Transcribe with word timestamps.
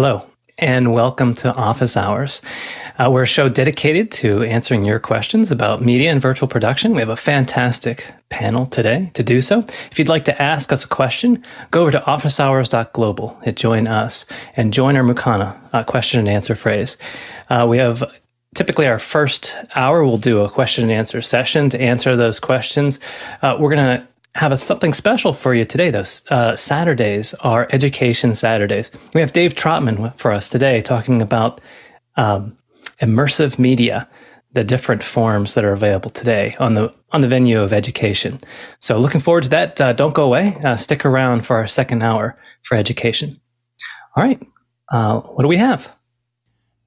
Hello, 0.00 0.24
and 0.58 0.94
welcome 0.94 1.34
to 1.34 1.52
Office 1.56 1.96
Hours. 1.96 2.40
Uh, 3.00 3.10
we're 3.10 3.24
a 3.24 3.26
show 3.26 3.48
dedicated 3.48 4.12
to 4.12 4.44
answering 4.44 4.84
your 4.84 5.00
questions 5.00 5.50
about 5.50 5.82
media 5.82 6.12
and 6.12 6.22
virtual 6.22 6.46
production. 6.46 6.94
We 6.94 7.00
have 7.00 7.08
a 7.08 7.16
fantastic 7.16 8.08
panel 8.28 8.66
today 8.66 9.10
to 9.14 9.24
do 9.24 9.40
so. 9.40 9.58
If 9.58 9.98
you'd 9.98 10.08
like 10.08 10.22
to 10.26 10.40
ask 10.40 10.70
us 10.70 10.84
a 10.84 10.88
question, 10.88 11.42
go 11.72 11.82
over 11.82 11.90
to 11.90 11.98
officehours.global, 11.98 13.40
hit 13.42 13.56
join 13.56 13.88
us, 13.88 14.24
and 14.54 14.72
join 14.72 14.94
our 14.94 15.02
Mukana 15.02 15.58
uh, 15.72 15.82
question 15.82 16.20
and 16.20 16.28
answer 16.28 16.54
phrase. 16.54 16.96
Uh, 17.50 17.66
we 17.68 17.78
have 17.78 18.04
typically 18.54 18.86
our 18.86 19.00
first 19.00 19.56
hour, 19.74 20.04
we'll 20.04 20.16
do 20.16 20.42
a 20.42 20.48
question 20.48 20.84
and 20.84 20.92
answer 20.92 21.20
session 21.20 21.70
to 21.70 21.80
answer 21.80 22.16
those 22.16 22.38
questions. 22.38 23.00
Uh, 23.42 23.56
we're 23.58 23.74
going 23.74 23.98
to 23.98 24.07
have 24.34 24.52
a, 24.52 24.56
something 24.56 24.92
special 24.92 25.32
for 25.32 25.54
you 25.54 25.64
today, 25.64 25.90
Those 25.90 26.24
Uh, 26.30 26.56
Saturdays 26.56 27.34
are 27.34 27.66
Education 27.70 28.34
Saturdays. 28.34 28.90
We 29.14 29.20
have 29.20 29.32
Dave 29.32 29.54
Trotman 29.54 30.12
for 30.16 30.32
us 30.32 30.48
today 30.48 30.80
talking 30.80 31.22
about 31.22 31.60
um, 32.16 32.54
immersive 33.00 33.58
media, 33.58 34.08
the 34.52 34.64
different 34.64 35.02
forms 35.02 35.54
that 35.54 35.64
are 35.64 35.72
available 35.72 36.10
today 36.10 36.54
on 36.58 36.74
the 36.74 36.92
on 37.12 37.20
the 37.20 37.28
venue 37.28 37.60
of 37.60 37.72
education. 37.72 38.38
So, 38.80 38.98
looking 38.98 39.20
forward 39.20 39.44
to 39.44 39.50
that. 39.50 39.80
Uh, 39.80 39.92
don't 39.92 40.14
go 40.14 40.24
away. 40.24 40.56
Uh, 40.64 40.76
stick 40.76 41.04
around 41.04 41.46
for 41.46 41.56
our 41.56 41.66
second 41.66 42.02
hour 42.02 42.38
for 42.62 42.76
education. 42.76 43.36
All 44.16 44.22
right, 44.22 44.40
uh, 44.90 45.20
what 45.20 45.42
do 45.42 45.48
we 45.48 45.56
have? 45.58 45.94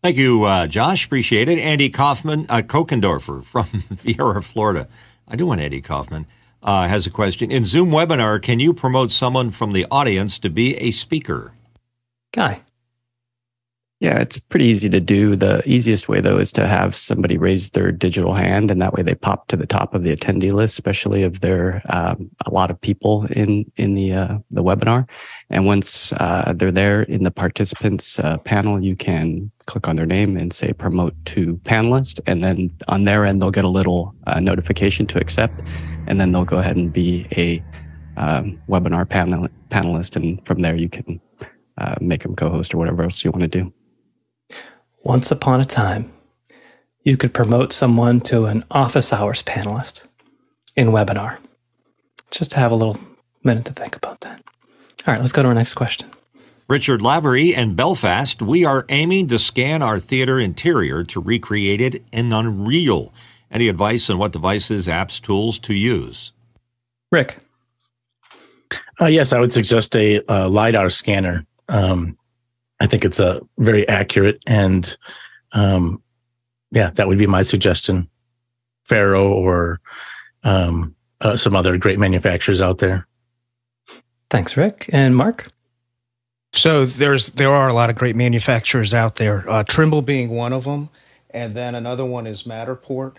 Thank 0.03 0.17
you, 0.17 0.43
uh, 0.45 0.67
Josh. 0.67 1.05
Appreciate 1.05 1.47
it. 1.47 1.59
Andy 1.59 1.89
Kaufman, 1.89 2.45
uh, 2.49 2.61
Kokendorfer 2.61 3.43
from 3.45 3.65
Viera, 3.65 4.43
Florida. 4.43 4.87
I 5.27 5.35
do 5.35 5.45
want 5.45 5.61
Andy 5.61 5.81
Kaufman. 5.81 6.25
Uh, 6.63 6.87
has 6.87 7.07
a 7.07 7.09
question. 7.09 7.51
In 7.51 7.65
Zoom 7.65 7.89
webinar, 7.89 8.41
can 8.41 8.59
you 8.59 8.73
promote 8.73 9.11
someone 9.11 9.49
from 9.49 9.73
the 9.73 9.87
audience 9.89 10.37
to 10.39 10.49
be 10.49 10.75
a 10.77 10.91
speaker? 10.91 11.53
Guy. 12.33 12.61
Yeah, 14.01 14.17
it's 14.17 14.39
pretty 14.39 14.65
easy 14.65 14.89
to 14.89 14.99
do. 14.99 15.35
The 15.35 15.61
easiest 15.63 16.09
way, 16.09 16.21
though, 16.21 16.39
is 16.39 16.51
to 16.53 16.65
have 16.65 16.95
somebody 16.95 17.37
raise 17.37 17.69
their 17.69 17.91
digital 17.91 18.33
hand, 18.33 18.71
and 18.71 18.81
that 18.81 18.93
way 18.93 19.03
they 19.03 19.13
pop 19.13 19.47
to 19.49 19.55
the 19.55 19.67
top 19.67 19.93
of 19.93 20.01
the 20.01 20.15
attendee 20.15 20.51
list, 20.51 20.73
especially 20.73 21.21
if 21.21 21.41
there 21.41 21.83
are 21.87 22.09
um, 22.13 22.31
a 22.47 22.49
lot 22.49 22.71
of 22.71 22.81
people 22.81 23.27
in 23.27 23.71
in 23.77 23.93
the 23.93 24.13
uh, 24.13 24.37
the 24.49 24.63
webinar. 24.63 25.07
And 25.51 25.67
once 25.67 26.13
uh, 26.13 26.51
they're 26.55 26.71
there 26.71 27.03
in 27.03 27.23
the 27.23 27.29
participants 27.29 28.17
uh, 28.17 28.39
panel, 28.39 28.83
you 28.83 28.95
can 28.95 29.51
click 29.67 29.87
on 29.87 29.97
their 29.97 30.07
name 30.07 30.35
and 30.35 30.51
say 30.51 30.73
promote 30.73 31.13
to 31.25 31.57
panelist, 31.57 32.19
and 32.25 32.43
then 32.43 32.71
on 32.87 33.03
their 33.03 33.23
end 33.23 33.39
they'll 33.39 33.51
get 33.51 33.65
a 33.65 33.69
little 33.69 34.15
uh, 34.25 34.39
notification 34.39 35.05
to 35.05 35.19
accept, 35.19 35.61
and 36.11 36.19
then 36.19 36.33
they'll 36.33 36.43
go 36.43 36.57
ahead 36.57 36.75
and 36.75 36.91
be 36.91 37.25
a 37.37 37.63
um, 38.17 38.61
webinar 38.67 39.07
panel 39.07 39.47
panelist, 39.69 40.17
and 40.17 40.45
from 40.45 40.61
there 40.61 40.75
you 40.75 40.89
can 40.89 41.21
uh, 41.77 41.95
make 42.01 42.21
them 42.21 42.35
co-host 42.35 42.73
or 42.73 42.77
whatever 42.77 43.01
else 43.03 43.23
you 43.23 43.31
want 43.31 43.41
to 43.41 43.47
do. 43.47 43.73
Once 45.03 45.31
upon 45.31 45.61
a 45.61 45.65
time, 45.65 46.11
you 47.03 47.15
could 47.15 47.33
promote 47.33 47.71
someone 47.71 48.19
to 48.19 48.45
an 48.45 48.61
office 48.69 49.13
hours 49.13 49.41
panelist 49.41 50.01
in 50.75 50.87
webinar. 50.87 51.37
Just 52.29 52.53
have 52.55 52.73
a 52.73 52.75
little 52.75 52.99
minute 53.45 53.63
to 53.65 53.73
think 53.73 53.95
about 53.95 54.19
that. 54.19 54.43
All 55.07 55.13
right, 55.13 55.19
let's 55.19 55.31
go 55.31 55.41
to 55.41 55.47
our 55.47 55.55
next 55.55 55.75
question. 55.75 56.09
Richard 56.67 57.01
Lavery 57.01 57.53
in 57.53 57.75
Belfast, 57.75 58.41
we 58.41 58.65
are 58.65 58.85
aiming 58.89 59.29
to 59.29 59.39
scan 59.39 59.81
our 59.81 59.97
theater 59.97 60.39
interior 60.39 61.05
to 61.05 61.21
recreate 61.21 61.79
it 61.79 62.03
in 62.11 62.33
Unreal. 62.33 63.13
Any 63.51 63.67
advice 63.67 64.09
on 64.09 64.17
what 64.17 64.31
devices, 64.31 64.87
apps, 64.87 65.21
tools 65.21 65.59
to 65.59 65.73
use? 65.73 66.31
Rick. 67.11 67.37
Uh, 68.99 69.07
yes, 69.07 69.33
I 69.33 69.39
would 69.39 69.51
suggest 69.51 69.95
a, 69.95 70.21
a 70.29 70.47
LiDAR 70.47 70.89
scanner. 70.89 71.45
Um, 71.67 72.17
I 72.79 72.87
think 72.87 73.03
it's 73.03 73.19
a 73.19 73.41
very 73.57 73.87
accurate 73.87 74.41
and 74.47 74.95
um, 75.51 76.01
yeah, 76.71 76.89
that 76.91 77.07
would 77.07 77.17
be 77.17 77.27
my 77.27 77.43
suggestion. 77.43 78.07
Faro 78.87 79.31
or 79.31 79.79
um, 80.43 80.95
uh, 81.21 81.37
some 81.37 81.55
other 81.55 81.77
great 81.77 81.99
manufacturers 81.99 82.61
out 82.61 82.79
there. 82.79 83.07
Thanks, 84.29 84.57
Rick 84.57 84.89
and 84.91 85.15
Mark. 85.15 85.47
So 86.53 86.85
there's 86.85 87.31
there 87.31 87.51
are 87.51 87.69
a 87.69 87.73
lot 87.73 87.89
of 87.89 87.95
great 87.95 88.15
manufacturers 88.15 88.93
out 88.93 89.17
there. 89.17 89.49
Uh, 89.49 89.63
Trimble 89.63 90.01
being 90.01 90.29
one 90.29 90.51
of 90.51 90.63
them, 90.63 90.89
and 91.29 91.55
then 91.55 91.75
another 91.75 92.05
one 92.05 92.27
is 92.27 92.43
Matterport. 92.43 93.17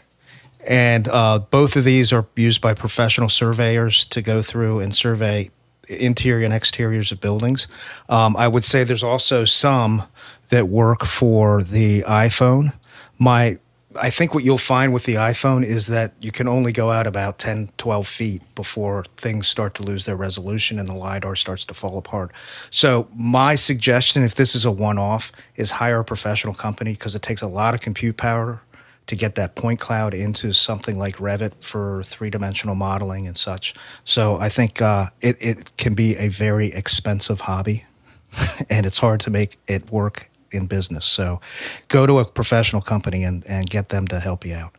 And 0.66 1.08
uh, 1.08 1.40
both 1.40 1.76
of 1.76 1.84
these 1.84 2.12
are 2.12 2.26
used 2.36 2.60
by 2.60 2.74
professional 2.74 3.28
surveyors 3.28 4.04
to 4.06 4.22
go 4.22 4.42
through 4.42 4.80
and 4.80 4.94
survey 4.94 5.50
interior 5.88 6.44
and 6.44 6.54
exteriors 6.54 7.10
of 7.12 7.20
buildings. 7.20 7.66
Um, 8.08 8.36
I 8.36 8.48
would 8.48 8.64
say 8.64 8.84
there's 8.84 9.02
also 9.02 9.44
some 9.44 10.04
that 10.50 10.68
work 10.68 11.04
for 11.04 11.62
the 11.62 12.02
iPhone. 12.02 12.74
My 13.18 13.58
I 14.00 14.10
think 14.10 14.32
what 14.32 14.44
you'll 14.44 14.58
find 14.58 14.92
with 14.94 15.04
the 15.04 15.16
iPhone 15.16 15.64
is 15.64 15.86
that 15.88 16.14
you 16.20 16.32
can 16.32 16.48
only 16.48 16.72
go 16.72 16.90
out 16.90 17.06
about 17.06 17.38
10, 17.38 17.72
12 17.76 18.06
feet 18.06 18.42
before 18.54 19.04
things 19.18 19.46
start 19.46 19.74
to 19.74 19.82
lose 19.82 20.06
their 20.06 20.16
resolution 20.16 20.78
and 20.78 20.88
the 20.88 20.94
LiDAR 20.94 21.36
starts 21.36 21.64
to 21.66 21.74
fall 21.74 21.98
apart. 21.98 22.32
So, 22.70 23.08
my 23.14 23.54
suggestion, 23.54 24.22
if 24.22 24.34
this 24.34 24.54
is 24.54 24.64
a 24.64 24.70
one 24.70 24.98
off, 24.98 25.30
is 25.56 25.72
hire 25.72 26.00
a 26.00 26.04
professional 26.04 26.54
company 26.54 26.92
because 26.92 27.14
it 27.14 27.22
takes 27.22 27.42
a 27.42 27.46
lot 27.46 27.74
of 27.74 27.80
compute 27.80 28.16
power 28.16 28.62
to 29.06 29.16
get 29.16 29.34
that 29.34 29.54
point 29.54 29.80
cloud 29.80 30.14
into 30.14 30.52
something 30.52 30.98
like 30.98 31.16
Revit 31.16 31.52
for 31.62 32.02
three 32.04 32.30
dimensional 32.30 32.74
modeling 32.74 33.26
and 33.26 33.36
such. 33.36 33.74
So 34.04 34.36
I 34.38 34.48
think 34.48 34.80
uh, 34.80 35.10
it, 35.20 35.36
it 35.40 35.76
can 35.76 35.94
be 35.94 36.16
a 36.16 36.28
very 36.28 36.72
expensive 36.72 37.40
hobby 37.40 37.84
and 38.70 38.86
it's 38.86 38.98
hard 38.98 39.20
to 39.20 39.30
make 39.30 39.58
it 39.66 39.90
work 39.90 40.30
in 40.52 40.66
business. 40.66 41.04
So 41.04 41.40
go 41.88 42.06
to 42.06 42.18
a 42.18 42.24
professional 42.24 42.82
company 42.82 43.24
and, 43.24 43.44
and 43.48 43.68
get 43.68 43.88
them 43.88 44.06
to 44.08 44.20
help 44.20 44.44
you 44.44 44.54
out. 44.54 44.74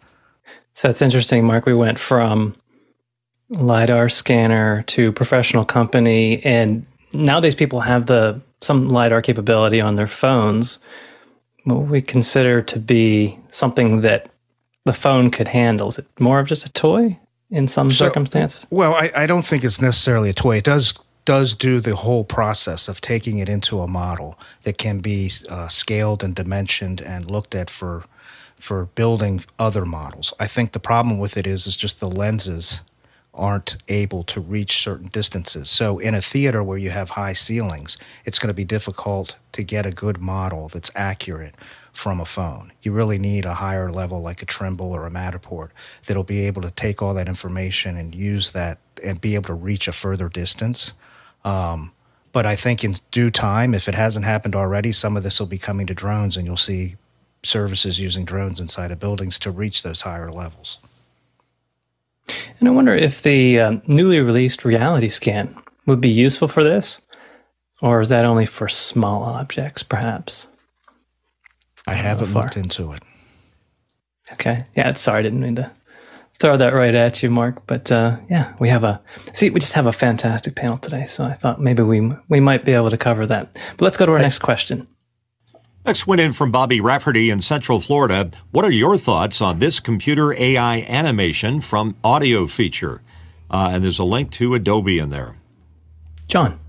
So 0.73 0.87
that's 0.87 1.01
interesting, 1.01 1.45
Mark. 1.45 1.65
We 1.65 1.73
went 1.73 1.99
from 1.99 2.55
LiDAR 3.49 4.09
scanner 4.09 4.83
to 4.83 5.11
professional 5.11 5.65
company 5.65 6.43
and 6.43 6.85
nowadays 7.13 7.55
people 7.55 7.81
have 7.81 8.07
the 8.07 8.41
some 8.61 8.89
LiDAR 8.89 9.21
capability 9.21 9.81
on 9.81 9.95
their 9.95 10.07
phones 10.07 10.79
what 11.63 11.87
we 11.87 12.01
consider 12.01 12.61
to 12.61 12.79
be 12.79 13.37
something 13.51 14.01
that 14.01 14.29
the 14.85 14.93
phone 14.93 15.29
could 15.29 15.47
handle? 15.47 15.87
Is 15.87 15.99
it 15.99 16.07
more 16.19 16.39
of 16.39 16.47
just 16.47 16.65
a 16.65 16.71
toy 16.71 17.17
in 17.49 17.67
some 17.67 17.89
so, 17.89 18.05
circumstances? 18.05 18.65
Well, 18.69 18.93
I, 18.93 19.11
I 19.15 19.27
don't 19.27 19.45
think 19.45 19.63
it's 19.63 19.81
necessarily 19.81 20.29
a 20.29 20.33
toy. 20.33 20.57
It 20.57 20.65
does 20.65 20.93
does 21.25 21.55
do 21.55 21.79
the 21.79 21.95
whole 21.95 22.25
process 22.25 22.89
of 22.89 22.99
taking 22.99 23.37
it 23.37 23.47
into 23.47 23.79
a 23.79 23.87
model 23.87 24.37
that 24.63 24.77
can 24.77 24.99
be 24.99 25.31
uh, 25.49 25.69
scaled 25.69 26.21
and 26.21 26.35
dimensioned 26.35 26.99
and 27.01 27.31
looked 27.31 27.55
at 27.55 27.69
for 27.69 28.03
for 28.57 28.85
building 28.95 29.43
other 29.59 29.85
models. 29.85 30.33
I 30.39 30.47
think 30.47 30.71
the 30.71 30.79
problem 30.79 31.19
with 31.19 31.37
it 31.37 31.47
is 31.47 31.67
is 31.67 31.77
just 31.77 31.99
the 31.99 32.09
lenses 32.09 32.81
aren't 33.33 33.77
able 33.87 34.23
to 34.23 34.39
reach 34.39 34.77
certain 34.77 35.07
distances. 35.07 35.69
So 35.69 35.99
in 35.99 36.13
a 36.13 36.21
theater 36.21 36.63
where 36.63 36.77
you 36.77 36.91
have 36.91 37.09
high 37.09 37.33
ceilings, 37.33 37.97
it's 38.25 38.37
going 38.37 38.49
to 38.49 38.53
be 38.53 38.63
difficult 38.63 39.37
to 39.53 39.63
get 39.63 39.85
a 39.85 39.91
good 39.91 40.21
model 40.21 40.67
that's 40.67 40.91
accurate 40.95 41.55
from 41.93 42.19
a 42.19 42.25
phone. 42.25 42.71
You 42.81 42.91
really 42.91 43.17
need 43.17 43.45
a 43.45 43.53
higher 43.53 43.91
level 43.91 44.21
like 44.21 44.41
a 44.41 44.45
Trimble 44.45 44.91
or 44.91 45.05
a 45.05 45.11
Matterport 45.11 45.69
that'll 46.05 46.23
be 46.23 46.45
able 46.45 46.61
to 46.63 46.71
take 46.71 47.01
all 47.01 47.13
that 47.15 47.27
information 47.27 47.97
and 47.97 48.13
use 48.13 48.51
that 48.51 48.79
and 49.03 49.19
be 49.19 49.35
able 49.35 49.47
to 49.47 49.53
reach 49.53 49.87
a 49.87 49.93
further 49.93 50.29
distance. 50.29 50.93
Um, 51.43 51.91
but 52.31 52.45
I 52.45 52.55
think 52.55 52.83
in 52.83 52.95
due 53.11 53.29
time, 53.29 53.73
if 53.73 53.87
it 53.87 53.95
hasn't 53.95 54.25
happened 54.25 54.55
already, 54.55 54.91
some 54.91 55.15
of 55.15 55.23
this 55.23 55.39
will 55.39 55.47
be 55.47 55.59
coming 55.59 55.85
to 55.87 55.93
drones 55.93 56.35
and 56.35 56.45
you'll 56.45 56.57
see 56.57 56.95
services 57.43 57.99
using 57.99 58.25
drones 58.25 58.59
inside 58.59 58.91
of 58.91 58.99
buildings 58.99 59.37
to 59.39 59.51
reach 59.51 59.83
those 59.83 60.01
higher 60.01 60.31
levels. 60.31 60.79
And 62.59 62.67
I 62.67 62.71
wonder 62.71 62.95
if 62.95 63.21
the 63.21 63.59
um, 63.59 63.81
newly 63.87 64.19
released 64.19 64.63
reality 64.65 65.09
scan 65.09 65.55
would 65.85 66.01
be 66.01 66.09
useful 66.09 66.47
for 66.47 66.63
this, 66.63 67.01
or 67.81 68.01
is 68.01 68.09
that 68.09 68.25
only 68.25 68.45
for 68.45 68.69
small 68.69 69.23
objects, 69.23 69.83
perhaps? 69.83 70.47
I, 71.85 71.91
I 71.91 71.95
haven't 71.95 72.33
looked 72.33 72.55
into 72.55 72.93
it. 72.93 73.03
Okay. 74.31 74.59
Yeah, 74.75 74.93
sorry, 74.93 75.19
I 75.19 75.21
didn't 75.23 75.41
mean 75.41 75.55
to 75.57 75.71
throw 76.39 76.57
that 76.57 76.73
right 76.73 76.95
at 76.95 77.21
you, 77.23 77.29
Mark. 77.29 77.65
But 77.67 77.91
uh, 77.91 78.17
yeah, 78.29 78.53
we 78.59 78.69
have 78.69 78.83
a 78.83 79.01
see. 79.33 79.49
We 79.49 79.59
just 79.59 79.73
have 79.73 79.87
a 79.87 79.93
fantastic 79.93 80.55
panel 80.55 80.77
today, 80.77 81.05
so 81.05 81.23
I 81.25 81.33
thought 81.33 81.61
maybe 81.61 81.83
we 81.83 82.11
we 82.29 82.39
might 82.39 82.65
be 82.65 82.73
able 82.73 82.89
to 82.89 82.97
cover 82.97 83.25
that. 83.25 83.53
But 83.53 83.81
let's 83.81 83.97
go 83.97 84.05
to 84.05 84.11
our 84.13 84.19
next 84.19 84.39
question. 84.39 84.87
Next 85.85 86.07
went 86.07 86.21
in 86.21 86.31
from 86.31 86.49
Bobby 86.49 86.79
Rafferty 86.79 87.29
in 87.29 87.41
Central 87.41 87.81
Florida. 87.81 88.31
What 88.51 88.63
are 88.63 88.71
your 88.71 88.97
thoughts 88.97 89.41
on 89.41 89.59
this 89.59 89.81
computer 89.81 90.33
AI 90.33 90.83
animation 90.83 91.59
from 91.59 91.97
Audio 92.05 92.47
Feature? 92.47 93.01
Uh, 93.51 93.71
and 93.73 93.83
there's 93.83 93.99
a 93.99 94.05
link 94.05 94.31
to 94.31 94.55
Adobe 94.55 94.97
in 94.97 95.09
there. 95.09 95.35
John. 96.27 96.61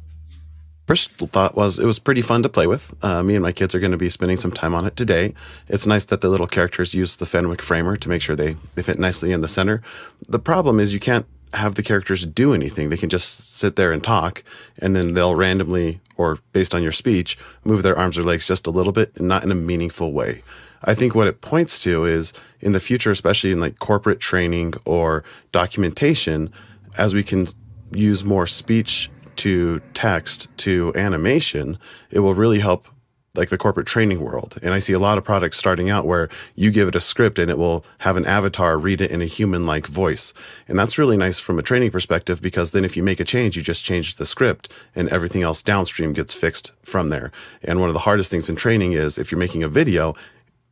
First 0.88 1.12
thought 1.12 1.55
was 1.55 1.78
it 1.78 1.87
was 1.87 2.00
pretty 2.00 2.22
fun 2.22 2.43
to 2.43 2.49
play 2.49 2.66
with. 2.66 2.93
Uh, 3.02 3.22
me 3.22 3.34
and 3.34 3.43
my 3.43 3.52
kids 3.52 3.72
are 3.75 3.78
going 3.78 3.93
to 3.93 3.96
be 3.96 4.11
spending 4.11 4.37
some 4.37 4.50
time 4.50 4.75
on 4.75 4.84
it 4.84 4.96
today. 4.96 5.32
It's 5.69 5.87
nice 5.87 6.05
that 6.06 6.20
the 6.20 6.28
little 6.28 6.49
characters 6.49 6.93
use 6.93 7.14
the 7.14 7.25
Fenwick 7.25 7.62
framer 7.62 7.96
to 7.96 8.08
make 8.08 8.20
sure 8.20 8.34
they, 8.34 8.56
they 8.75 8.82
fit 8.82 8.99
nicely 8.99 9.31
in 9.31 9.43
the 9.43 9.49
center. 9.49 9.81
The 10.28 10.40
problem 10.40 10.81
is 10.81 10.93
you 10.93 11.00
can't 11.00 11.25
have 11.56 11.74
the 11.74 11.82
characters 11.82 12.26
do 12.26 12.54
anything. 12.54 12.90
They 12.90 12.96
can 12.96 13.08
just 13.08 13.58
sit 13.58 13.76
there 13.76 13.92
and 13.92 14.02
talk, 14.02 14.42
and 14.78 14.94
then 14.94 15.14
they'll 15.14 15.34
randomly, 15.34 16.00
or 16.16 16.38
based 16.52 16.74
on 16.74 16.82
your 16.82 16.92
speech, 16.92 17.38
move 17.64 17.82
their 17.82 17.98
arms 17.98 18.18
or 18.18 18.22
legs 18.22 18.46
just 18.46 18.66
a 18.66 18.70
little 18.70 18.92
bit 18.92 19.12
and 19.16 19.28
not 19.28 19.44
in 19.44 19.50
a 19.50 19.54
meaningful 19.54 20.12
way. 20.12 20.42
I 20.82 20.94
think 20.94 21.14
what 21.14 21.26
it 21.26 21.40
points 21.40 21.78
to 21.84 22.04
is 22.04 22.32
in 22.60 22.72
the 22.72 22.80
future, 22.80 23.10
especially 23.10 23.52
in 23.52 23.60
like 23.60 23.78
corporate 23.78 24.20
training 24.20 24.74
or 24.84 25.24
documentation, 25.50 26.52
as 26.96 27.14
we 27.14 27.22
can 27.22 27.48
use 27.92 28.24
more 28.24 28.46
speech 28.46 29.10
to 29.36 29.80
text 29.94 30.48
to 30.58 30.92
animation, 30.94 31.78
it 32.10 32.20
will 32.20 32.34
really 32.34 32.60
help 32.60 32.88
like 33.34 33.48
the 33.48 33.58
corporate 33.58 33.86
training 33.86 34.20
world. 34.20 34.56
And 34.62 34.72
I 34.72 34.78
see 34.78 34.92
a 34.92 34.98
lot 34.98 35.19
of 35.19 35.25
products 35.25 35.56
starting 35.56 35.90
out 35.90 36.06
where 36.06 36.28
you 36.54 36.70
give 36.70 36.88
it 36.88 36.94
a 36.94 37.00
script 37.00 37.38
and 37.38 37.50
it 37.50 37.58
will 37.58 37.84
have 37.98 38.16
an 38.16 38.25
avatar 38.25 38.78
read 38.78 39.00
it 39.00 39.10
in 39.10 39.20
a 39.20 39.26
human 39.26 39.66
like 39.66 39.86
voice. 39.86 40.32
And 40.69 40.78
that's 40.78 40.98
really 40.98 41.16
nice 41.16 41.38
from 41.38 41.58
a 41.58 41.62
training 41.62 41.90
perspective 41.90 42.40
because 42.40 42.70
then 42.70 42.84
if 42.84 42.96
you 42.96 43.02
make 43.02 43.20
a 43.20 43.25
change, 43.25 43.56
you 43.56 43.62
just 43.62 43.84
change 43.84 44.16
the 44.16 44.26
script 44.26 44.72
and 44.94 45.08
everything 45.08 45.42
else 45.42 45.62
downstream 45.62 46.12
gets 46.12 46.32
fixed 46.32 46.72
from 46.82 47.08
there. 47.08 47.32
And 47.62 47.81
one 47.81 47.88
of 47.88 47.94
the 47.94 48.00
hardest 48.00 48.31
things 48.31 48.48
in 48.48 48.56
training 48.56 48.92
is 48.92 49.19
if 49.19 49.32
you're 49.32 49.38
making 49.38 49.62
a 49.62 49.69
video 49.69 50.14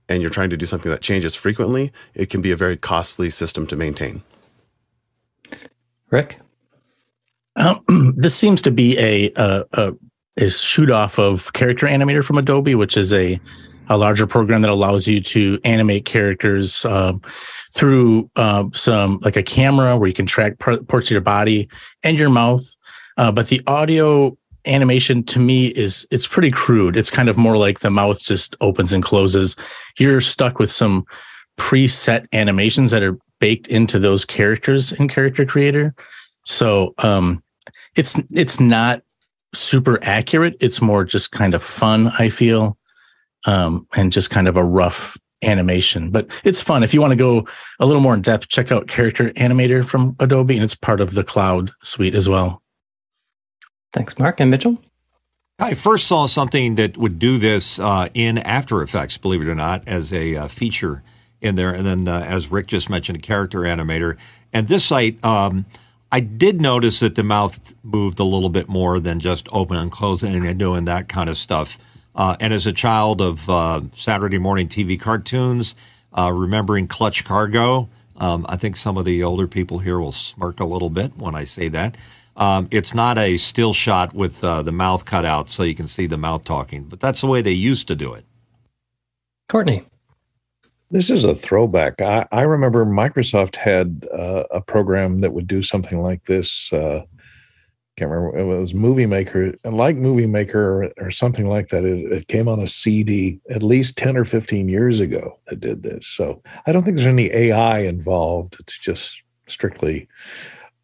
and 0.08 0.22
you're 0.22 0.30
trying 0.30 0.50
to 0.50 0.56
do 0.56 0.66
something 0.66 0.90
that 0.90 1.00
changes 1.00 1.34
frequently, 1.34 1.92
it 2.14 2.30
can 2.30 2.42
be 2.42 2.52
a 2.52 2.56
very 2.56 2.76
costly 2.76 3.30
system 3.30 3.66
to 3.66 3.76
maintain. 3.76 4.22
Rick? 6.10 6.38
Um, 7.56 8.14
this 8.16 8.34
seems 8.34 8.62
to 8.62 8.70
be 8.70 8.98
a, 8.98 9.32
a, 9.36 9.64
a 9.72 9.92
is 10.36 10.60
shoot 10.60 10.90
off 10.90 11.18
of 11.18 11.52
Character 11.52 11.86
Animator 11.86 12.24
from 12.24 12.38
Adobe, 12.38 12.74
which 12.74 12.96
is 12.96 13.12
a 13.12 13.40
a 13.88 13.96
larger 13.96 14.26
program 14.26 14.62
that 14.62 14.70
allows 14.70 15.06
you 15.06 15.20
to 15.20 15.58
animate 15.64 16.04
characters 16.04 16.84
um, 16.84 17.20
through 17.74 18.30
um, 18.36 18.72
some 18.74 19.18
like 19.22 19.36
a 19.36 19.42
camera 19.42 19.96
where 19.96 20.06
you 20.06 20.14
can 20.14 20.24
track 20.24 20.58
parts 20.58 21.08
of 21.08 21.10
your 21.10 21.20
body 21.20 21.68
and 22.02 22.16
your 22.16 22.30
mouth. 22.30 22.64
Uh, 23.16 23.30
but 23.32 23.48
the 23.48 23.60
audio 23.66 24.36
animation 24.66 25.22
to 25.24 25.38
me 25.38 25.66
is 25.68 26.06
it's 26.10 26.26
pretty 26.26 26.50
crude. 26.50 26.96
It's 26.96 27.10
kind 27.10 27.28
of 27.28 27.36
more 27.36 27.56
like 27.56 27.80
the 27.80 27.90
mouth 27.90 28.22
just 28.22 28.56
opens 28.60 28.92
and 28.92 29.02
closes. 29.02 29.56
You're 29.98 30.20
stuck 30.20 30.58
with 30.58 30.70
some 30.70 31.04
preset 31.58 32.26
animations 32.32 32.92
that 32.92 33.02
are 33.02 33.18
baked 33.40 33.66
into 33.66 33.98
those 33.98 34.24
characters 34.24 34.92
in 34.92 35.08
Character 35.08 35.44
Creator. 35.44 35.94
So 36.44 36.94
um, 36.98 37.42
it's 37.96 38.20
it's 38.30 38.60
not 38.60 39.02
super 39.54 39.98
accurate. 40.02 40.56
It's 40.60 40.80
more 40.80 41.04
just 41.04 41.32
kind 41.32 41.54
of 41.54 41.62
fun, 41.62 42.08
I 42.18 42.28
feel, 42.28 42.78
um, 43.46 43.86
and 43.96 44.12
just 44.12 44.30
kind 44.30 44.48
of 44.48 44.56
a 44.56 44.64
rough 44.64 45.16
animation. 45.42 46.10
But 46.10 46.28
it's 46.44 46.60
fun. 46.60 46.82
If 46.82 46.94
you 46.94 47.00
want 47.00 47.12
to 47.12 47.16
go 47.16 47.46
a 47.80 47.86
little 47.86 48.02
more 48.02 48.14
in 48.14 48.22
depth, 48.22 48.48
check 48.48 48.72
out 48.72 48.88
Character 48.88 49.30
Animator 49.30 49.84
from 49.84 50.16
Adobe, 50.20 50.54
and 50.54 50.64
it's 50.64 50.74
part 50.74 51.00
of 51.00 51.14
the 51.14 51.24
Cloud 51.24 51.72
suite 51.82 52.14
as 52.14 52.28
well. 52.28 52.62
Thanks, 53.92 54.18
Mark. 54.18 54.40
And 54.40 54.50
Mitchell? 54.50 54.78
I 55.58 55.74
first 55.74 56.06
saw 56.06 56.26
something 56.26 56.76
that 56.76 56.96
would 56.96 57.18
do 57.18 57.38
this 57.38 57.78
uh, 57.78 58.08
in 58.14 58.38
After 58.38 58.82
Effects, 58.82 59.18
believe 59.18 59.42
it 59.42 59.48
or 59.48 59.54
not, 59.54 59.86
as 59.86 60.12
a 60.12 60.34
uh, 60.34 60.48
feature 60.48 61.02
in 61.40 61.56
there. 61.56 61.72
And 61.72 61.84
then, 61.84 62.08
uh, 62.08 62.24
as 62.26 62.50
Rick 62.50 62.68
just 62.68 62.88
mentioned, 62.88 63.18
a 63.18 63.20
character 63.20 63.60
animator. 63.60 64.16
And 64.52 64.68
this 64.68 64.84
site, 64.84 65.22
um, 65.24 65.66
I 66.14 66.20
did 66.20 66.60
notice 66.60 67.00
that 67.00 67.14
the 67.14 67.22
mouth 67.22 67.74
moved 67.82 68.20
a 68.20 68.24
little 68.24 68.50
bit 68.50 68.68
more 68.68 69.00
than 69.00 69.18
just 69.18 69.48
open 69.50 69.78
and 69.78 69.90
closing 69.90 70.46
and 70.46 70.58
doing 70.58 70.84
that 70.84 71.08
kind 71.08 71.30
of 71.30 71.38
stuff. 71.38 71.78
Uh, 72.14 72.36
and 72.38 72.52
as 72.52 72.66
a 72.66 72.72
child 72.72 73.22
of 73.22 73.48
uh, 73.48 73.80
Saturday 73.96 74.36
morning 74.36 74.68
TV 74.68 75.00
cartoons, 75.00 75.74
uh, 76.16 76.30
remembering 76.30 76.86
Clutch 76.86 77.24
Cargo, 77.24 77.88
um, 78.18 78.44
I 78.46 78.56
think 78.56 78.76
some 78.76 78.98
of 78.98 79.06
the 79.06 79.22
older 79.22 79.48
people 79.48 79.78
here 79.78 79.98
will 79.98 80.12
smirk 80.12 80.60
a 80.60 80.66
little 80.66 80.90
bit 80.90 81.16
when 81.16 81.34
I 81.34 81.44
say 81.44 81.68
that. 81.68 81.96
Um, 82.36 82.68
it's 82.70 82.94
not 82.94 83.16
a 83.16 83.38
still 83.38 83.72
shot 83.72 84.14
with 84.14 84.44
uh, 84.44 84.60
the 84.60 84.72
mouth 84.72 85.06
cut 85.06 85.24
out 85.24 85.48
so 85.48 85.62
you 85.62 85.74
can 85.74 85.88
see 85.88 86.06
the 86.06 86.18
mouth 86.18 86.44
talking, 86.44 86.84
but 86.84 87.00
that's 87.00 87.22
the 87.22 87.26
way 87.26 87.40
they 87.40 87.52
used 87.52 87.88
to 87.88 87.96
do 87.96 88.12
it. 88.12 88.26
Courtney. 89.48 89.86
This 90.92 91.08
is 91.08 91.24
a 91.24 91.34
throwback. 91.34 92.02
I, 92.02 92.26
I 92.30 92.42
remember 92.42 92.84
Microsoft 92.84 93.56
had 93.56 94.06
uh, 94.12 94.44
a 94.50 94.60
program 94.60 95.22
that 95.22 95.32
would 95.32 95.46
do 95.46 95.62
something 95.62 96.02
like 96.02 96.24
this. 96.24 96.70
Uh, 96.70 97.00
can't 97.96 98.10
remember. 98.10 98.38
It 98.38 98.44
was 98.44 98.74
Movie 98.74 99.06
Maker, 99.06 99.54
like 99.64 99.96
Movie 99.96 100.26
Maker 100.26 100.84
or, 100.84 100.92
or 100.98 101.10
something 101.10 101.48
like 101.48 101.68
that. 101.68 101.86
It, 101.86 102.12
it, 102.12 102.28
came 102.28 102.46
on 102.46 102.60
a 102.60 102.66
CD 102.66 103.40
at 103.48 103.62
least 103.62 103.96
10 103.96 104.18
or 104.18 104.26
15 104.26 104.68
years 104.68 105.00
ago 105.00 105.38
that 105.46 105.60
did 105.60 105.82
this. 105.82 106.06
So 106.06 106.42
I 106.66 106.72
don't 106.72 106.82
think 106.82 106.98
there's 106.98 107.08
any 107.08 107.32
AI 107.32 107.80
involved. 107.80 108.56
It's 108.60 108.78
just 108.78 109.22
strictly 109.46 110.08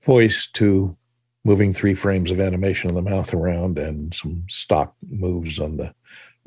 voice 0.05 0.49
to 0.55 0.97
moving 1.45 1.71
three 1.71 1.95
frames 1.95 2.31
of 2.31 2.41
animation 2.41 2.89
of 2.89 2.97
the 2.97 3.03
mouth 3.03 3.35
around 3.35 3.79
and 3.79 4.15
some 4.15 4.45
stock 4.49 4.95
moves 5.11 5.59
on 5.59 5.77
the 5.77 5.93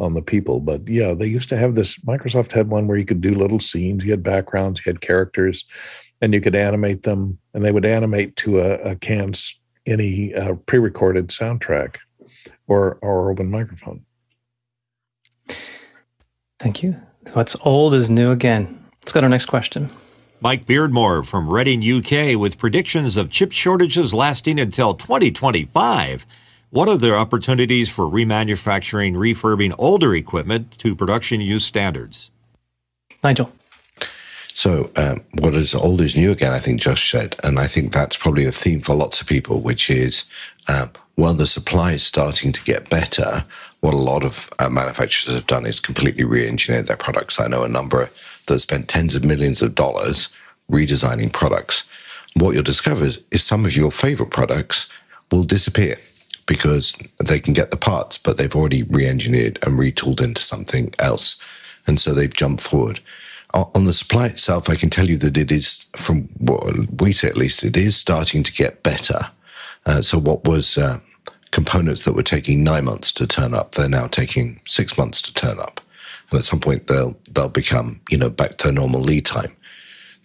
on 0.02 0.14
the 0.14 0.22
people. 0.22 0.60
But 0.60 0.88
yeah, 0.88 1.14
they 1.14 1.28
used 1.28 1.50
to 1.50 1.58
have 1.58 1.76
this. 1.76 1.98
Microsoft 2.00 2.52
had 2.52 2.70
one 2.70 2.88
where 2.88 2.98
you 2.98 3.06
could 3.06 3.22
do 3.22 3.34
little 3.34 3.60
scenes. 3.60 4.04
You 4.04 4.12
had 4.12 4.24
backgrounds, 4.24 4.82
you 4.84 4.90
had 4.90 5.02
characters, 5.02 5.66
and 6.22 6.34
you 6.34 6.42
could 6.42 6.56
animate 6.56 7.04
them, 7.04 7.38
and 7.54 7.64
they 7.64 7.72
would 7.72 7.86
animate 7.86 8.36
to 8.38 8.60
a, 8.60 8.92
a 8.92 8.96
CAN's 8.96 9.58
any 9.86 10.34
uh, 10.34 10.56
pre-recorded 10.66 11.28
soundtrack 11.28 11.98
or 12.68 12.98
or 13.02 13.32
open 13.32 13.50
microphone. 13.50 14.06
Thank 16.60 16.84
you. 16.84 17.00
What's 17.34 17.56
old 17.62 17.94
is 17.94 18.10
new 18.10 18.32
again. 18.32 18.86
Let's 19.02 19.14
go 19.14 19.22
to 19.22 19.26
our 19.26 19.30
next 19.30 19.46
question. 19.46 19.90
Mike 20.42 20.66
Beardmore 20.66 21.24
from 21.24 21.50
Reading, 21.50 21.82
UK, 21.84 22.40
with 22.40 22.58
predictions 22.58 23.16
of 23.16 23.30
chip 23.30 23.52
shortages 23.52 24.12
lasting 24.12 24.60
until 24.60 24.96
2025. 24.96 26.26
What 26.74 26.88
are 26.88 26.98
the 26.98 27.14
opportunities 27.14 27.90
for 27.90 28.06
remanufacturing, 28.06 29.16
refurbing 29.16 29.76
older 29.78 30.16
equipment 30.16 30.78
to 30.78 30.96
production 30.96 31.42
use 31.42 31.66
standards? 31.66 32.32
Nigel. 33.22 33.52
So, 34.48 34.90
um, 34.96 35.18
what 35.40 35.54
is 35.54 35.76
old 35.76 36.00
is 36.00 36.16
new 36.16 36.32
again, 36.32 36.54
I 36.54 36.60
think 36.60 36.80
Josh 36.80 37.12
said. 37.12 37.36
And 37.44 37.60
I 37.60 37.68
think 37.68 37.92
that's 37.92 38.16
probably 38.16 38.46
a 38.46 38.54
theme 38.54 38.80
for 38.80 38.96
lots 38.96 39.20
of 39.20 39.28
people, 39.28 39.60
which 39.60 39.90
is 39.90 40.24
um, 40.70 40.92
while 41.16 41.34
the 41.34 41.46
supply 41.46 41.92
is 41.92 42.04
starting 42.04 42.54
to 42.54 42.64
get 42.64 42.90
better, 42.90 43.44
what 43.82 43.94
a 43.94 43.98
lot 43.98 44.24
of 44.24 44.50
uh, 44.60 44.70
manufacturers 44.70 45.36
have 45.36 45.48
done 45.48 45.66
is 45.66 45.82
completely 45.82 46.24
re 46.24 46.48
engineered 46.48 46.88
their 46.88 46.96
products. 46.96 47.38
I 47.38 47.48
know 47.48 47.66
a 47.66 47.68
number 47.68 48.10
that 48.46 48.60
spent 48.60 48.88
tens 48.88 49.14
of 49.14 49.26
millions 49.26 49.62
of 49.62 49.76
dollars 49.76 50.30
redesigning 50.72 51.34
products. 51.34 51.84
What 52.38 52.54
you'll 52.54 52.64
discover 52.64 53.10
is 53.30 53.44
some 53.44 53.66
of 53.66 53.76
your 53.76 53.92
favorite 53.92 54.30
products 54.30 54.88
will 55.30 55.44
disappear 55.44 55.98
because 56.46 56.96
they 57.20 57.40
can 57.40 57.54
get 57.54 57.72
the 57.72 57.78
parts, 57.78 58.18
but 58.18 58.38
they've 58.38 58.56
already 58.56 58.84
re 58.84 59.06
engineered 59.08 59.60
and 59.64 59.80
retooled 59.80 60.22
into 60.22 60.42
something 60.42 60.94
else. 61.00 61.36
And 61.88 62.00
so 62.00 62.14
they've 62.14 62.34
jumped 62.34 62.62
forward. 62.62 63.00
On 63.54 63.84
the 63.84 63.94
supply 63.94 64.28
itself, 64.28 64.70
I 64.70 64.76
can 64.76 64.90
tell 64.90 65.08
you 65.08 65.18
that 65.18 65.38
it 65.38 65.52
is, 65.52 65.86
from 65.96 66.30
what 66.38 66.64
we 67.02 67.12
say 67.12 67.28
at 67.28 67.36
least, 67.36 67.64
it 67.66 67.76
is 67.76 67.98
starting 67.98 68.44
to 68.44 68.52
get 68.54 68.82
better. 68.82 69.20
Uh, 69.86 70.02
so, 70.02 70.18
what 70.18 70.46
was 70.46 70.78
uh, 70.78 71.00
components 71.52 72.06
that 72.06 72.14
were 72.14 72.24
taking 72.24 72.64
nine 72.64 72.86
months 72.86 73.12
to 73.14 73.28
turn 73.28 73.54
up, 73.54 73.74
they're 73.74 73.90
now 73.90 74.08
taking 74.08 74.62
six 74.66 74.98
months 74.98 75.22
to 75.22 75.34
turn 75.34 75.60
up. 75.60 75.82
And 76.30 76.40
at 76.40 76.46
some 76.46 76.60
point, 76.60 76.88
they'll, 76.88 77.18
they'll 77.32 77.50
become, 77.50 78.00
you 78.10 78.18
know, 78.18 78.30
back 78.30 78.58
to 78.60 78.72
normal 78.72 79.02
lead 79.02 79.26
time. 79.26 79.54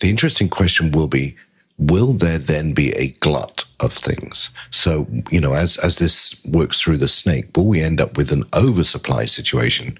The 0.00 0.10
interesting 0.10 0.48
question 0.48 0.92
will 0.92 1.08
be 1.08 1.36
will 1.78 2.12
there 2.12 2.38
then 2.38 2.72
be 2.72 2.92
a 2.92 3.08
glut 3.20 3.64
of 3.80 3.92
things? 3.92 4.50
So, 4.70 5.06
you 5.30 5.40
know, 5.40 5.54
as, 5.54 5.76
as 5.78 5.96
this 5.96 6.42
works 6.44 6.80
through 6.80 6.98
the 6.98 7.08
snake, 7.08 7.56
will 7.56 7.66
we 7.66 7.82
end 7.82 8.00
up 8.00 8.16
with 8.16 8.32
an 8.32 8.44
oversupply 8.54 9.26
situation 9.26 9.98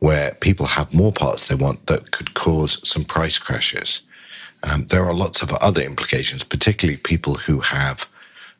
where 0.00 0.34
people 0.40 0.66
have 0.66 0.92
more 0.92 1.12
parts 1.12 1.46
they 1.46 1.54
want 1.54 1.86
that 1.86 2.10
could 2.10 2.34
cause 2.34 2.86
some 2.88 3.04
price 3.04 3.38
crashes? 3.38 4.02
Um, 4.64 4.86
there 4.86 5.06
are 5.06 5.14
lots 5.14 5.42
of 5.42 5.52
other 5.54 5.82
implications, 5.82 6.44
particularly 6.44 6.98
people 6.98 7.34
who 7.34 7.60
have 7.60 8.08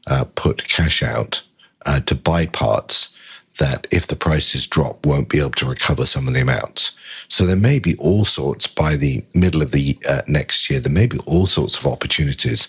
uh, 0.06 0.24
put 0.34 0.68
cash 0.68 1.02
out 1.02 1.42
uh, 1.86 2.00
to 2.00 2.14
buy 2.14 2.46
parts 2.46 3.11
that 3.58 3.86
if 3.90 4.06
the 4.06 4.16
prices 4.16 4.66
drop 4.66 5.04
won't 5.04 5.28
be 5.28 5.38
able 5.38 5.50
to 5.50 5.68
recover 5.68 6.06
some 6.06 6.26
of 6.26 6.34
the 6.34 6.40
amounts. 6.40 6.92
So 7.28 7.44
there 7.44 7.56
may 7.56 7.78
be 7.78 7.96
all 7.96 8.24
sorts 8.24 8.66
by 8.66 8.96
the 8.96 9.24
middle 9.34 9.62
of 9.62 9.72
the 9.72 9.98
uh, 10.08 10.22
next 10.26 10.70
year, 10.70 10.80
there 10.80 10.92
may 10.92 11.06
be 11.06 11.18
all 11.26 11.46
sorts 11.46 11.78
of 11.78 11.86
opportunities, 11.86 12.68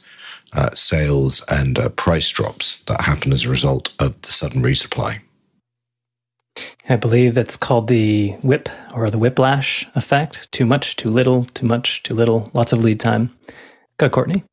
uh, 0.53 0.71
sales 0.71 1.43
and 1.49 1.79
uh, 1.79 1.89
price 1.89 2.29
drops 2.29 2.81
that 2.83 3.01
happen 3.01 3.33
as 3.33 3.45
a 3.45 3.49
result 3.49 3.91
of 3.99 4.21
the 4.21 4.31
sudden 4.31 4.61
resupply. 4.61 5.21
I 6.87 6.97
believe 6.97 7.33
that's 7.33 7.55
called 7.55 7.87
the 7.87 8.31
whip 8.41 8.69
or 8.93 9.09
the 9.09 9.17
whiplash 9.17 9.87
effect. 9.95 10.51
Too 10.51 10.65
much, 10.65 10.95
too 10.95 11.09
little, 11.09 11.45
too 11.53 11.65
much, 11.65 12.03
too 12.03 12.13
little, 12.13 12.51
lots 12.53 12.73
of 12.73 12.83
lead 12.83 12.99
time. 12.99 13.35
Go, 13.97 14.09
Courtney. 14.09 14.43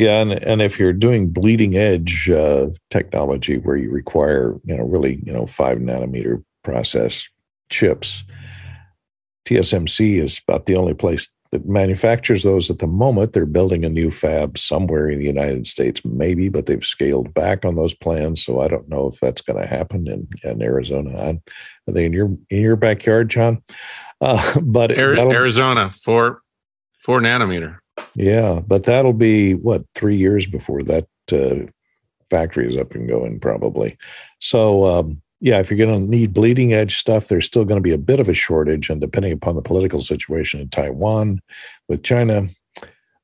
Yeah, 0.00 0.22
and 0.22 0.32
and 0.32 0.62
if 0.62 0.78
you're 0.78 0.94
doing 0.94 1.28
bleeding 1.28 1.76
edge 1.76 2.30
uh, 2.30 2.68
technology 2.88 3.58
where 3.58 3.76
you 3.76 3.90
require 3.90 4.58
you 4.64 4.74
know 4.74 4.84
really 4.84 5.20
you 5.26 5.30
know 5.30 5.44
five 5.44 5.76
nanometer 5.76 6.42
process 6.64 7.28
chips, 7.68 8.24
TSMC 9.46 10.24
is 10.24 10.40
about 10.48 10.64
the 10.64 10.74
only 10.74 10.94
place 10.94 11.28
that 11.52 11.68
manufactures 11.68 12.44
those 12.44 12.70
at 12.70 12.78
the 12.78 12.86
moment. 12.86 13.34
They're 13.34 13.44
building 13.44 13.84
a 13.84 13.90
new 13.90 14.10
fab 14.10 14.56
somewhere 14.56 15.10
in 15.10 15.18
the 15.18 15.26
United 15.26 15.66
States, 15.66 16.00
maybe, 16.02 16.48
but 16.48 16.64
they've 16.64 16.82
scaled 16.82 17.34
back 17.34 17.66
on 17.66 17.74
those 17.74 17.92
plans. 17.92 18.42
So 18.42 18.62
I 18.62 18.68
don't 18.68 18.88
know 18.88 19.06
if 19.08 19.20
that's 19.20 19.42
going 19.42 19.60
to 19.60 19.68
happen 19.68 20.08
in, 20.08 20.26
in 20.50 20.62
Arizona. 20.62 21.14
Are 21.18 21.92
they 21.92 22.06
in 22.06 22.14
your 22.14 22.38
in 22.48 22.62
your 22.62 22.76
backyard, 22.76 23.28
John? 23.28 23.62
Uh, 24.18 24.60
but 24.62 24.92
Arizona 24.92 25.90
for 25.90 26.40
four 27.00 27.20
nanometer. 27.20 27.79
Yeah, 28.14 28.60
but 28.66 28.84
that'll 28.84 29.12
be 29.12 29.54
what 29.54 29.84
three 29.94 30.16
years 30.16 30.46
before 30.46 30.82
that 30.82 31.06
uh, 31.32 31.70
factory 32.28 32.68
is 32.68 32.76
up 32.76 32.94
and 32.94 33.08
going, 33.08 33.40
probably. 33.40 33.96
So 34.40 34.86
um, 34.86 35.22
yeah, 35.40 35.58
if 35.58 35.70
you're 35.70 35.78
going 35.78 36.00
to 36.00 36.10
need 36.10 36.34
bleeding 36.34 36.74
edge 36.74 36.98
stuff, 36.98 37.28
there's 37.28 37.46
still 37.46 37.64
going 37.64 37.78
to 37.78 37.82
be 37.82 37.92
a 37.92 37.98
bit 37.98 38.20
of 38.20 38.28
a 38.28 38.34
shortage. 38.34 38.90
And 38.90 39.00
depending 39.00 39.32
upon 39.32 39.54
the 39.54 39.62
political 39.62 40.02
situation 40.02 40.60
in 40.60 40.68
Taiwan 40.68 41.40
with 41.88 42.02
China, 42.02 42.48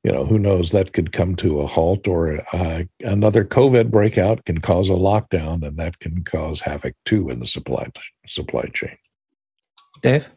you 0.03 0.11
know, 0.11 0.25
who 0.25 0.39
knows, 0.39 0.71
that 0.71 0.93
could 0.93 1.11
come 1.11 1.35
to 1.35 1.59
a 1.59 1.67
halt 1.67 2.07
or 2.07 2.43
uh, 2.53 2.83
another 3.01 3.43
COVID 3.43 3.91
breakout 3.91 4.45
can 4.45 4.59
cause 4.59 4.89
a 4.89 4.93
lockdown 4.93 5.65
and 5.67 5.77
that 5.77 5.99
can 5.99 6.23
cause 6.23 6.61
havoc 6.61 6.95
too 7.05 7.29
in 7.29 7.39
the 7.39 7.47
supply 7.47 7.87
supply 8.25 8.63
chain. 8.73 8.97
Dave? 10.01 10.29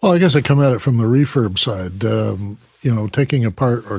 Well, 0.00 0.12
I 0.12 0.18
guess 0.18 0.34
I 0.34 0.40
come 0.40 0.60
at 0.60 0.72
it 0.72 0.80
from 0.80 0.98
the 0.98 1.04
refurb 1.04 1.58
side. 1.58 2.04
Um, 2.04 2.58
you 2.84 2.94
know, 2.94 3.08
taking 3.08 3.44
apart 3.44 3.84
or 3.90 3.98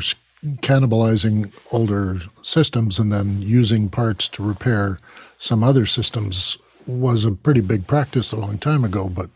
cannibalizing 0.61 1.51
older 1.71 2.21
systems 2.41 2.99
and 2.99 3.11
then 3.11 3.41
using 3.41 3.89
parts 3.89 4.29
to 4.29 4.43
repair 4.43 4.99
some 5.39 5.63
other 5.63 5.85
systems 5.85 6.57
was 6.85 7.25
a 7.25 7.31
pretty 7.31 7.61
big 7.61 7.87
practice 7.87 8.31
a 8.31 8.35
long 8.35 8.59
time 8.59 8.83
ago. 8.83 9.09
But 9.09 9.31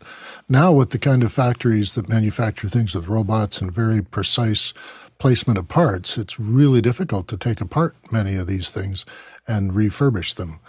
now, 0.48 0.70
with 0.70 0.90
the 0.90 0.98
kind 0.98 1.24
of 1.24 1.32
factories 1.32 1.96
that 1.96 2.08
manufacture 2.08 2.68
things 2.68 2.94
with 2.94 3.08
robots 3.08 3.60
and 3.60 3.72
very 3.72 4.02
precise 4.02 4.72
placement 5.18 5.58
of 5.58 5.68
parts, 5.68 6.16
it's 6.16 6.38
really 6.38 6.80
difficult 6.80 7.26
to 7.28 7.36
take 7.36 7.60
apart 7.60 7.96
many 8.12 8.36
of 8.36 8.46
these 8.46 8.70
things 8.70 9.04
and 9.48 9.72
refurbish 9.72 10.36
them. 10.36 10.60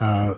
Uh, 0.00 0.34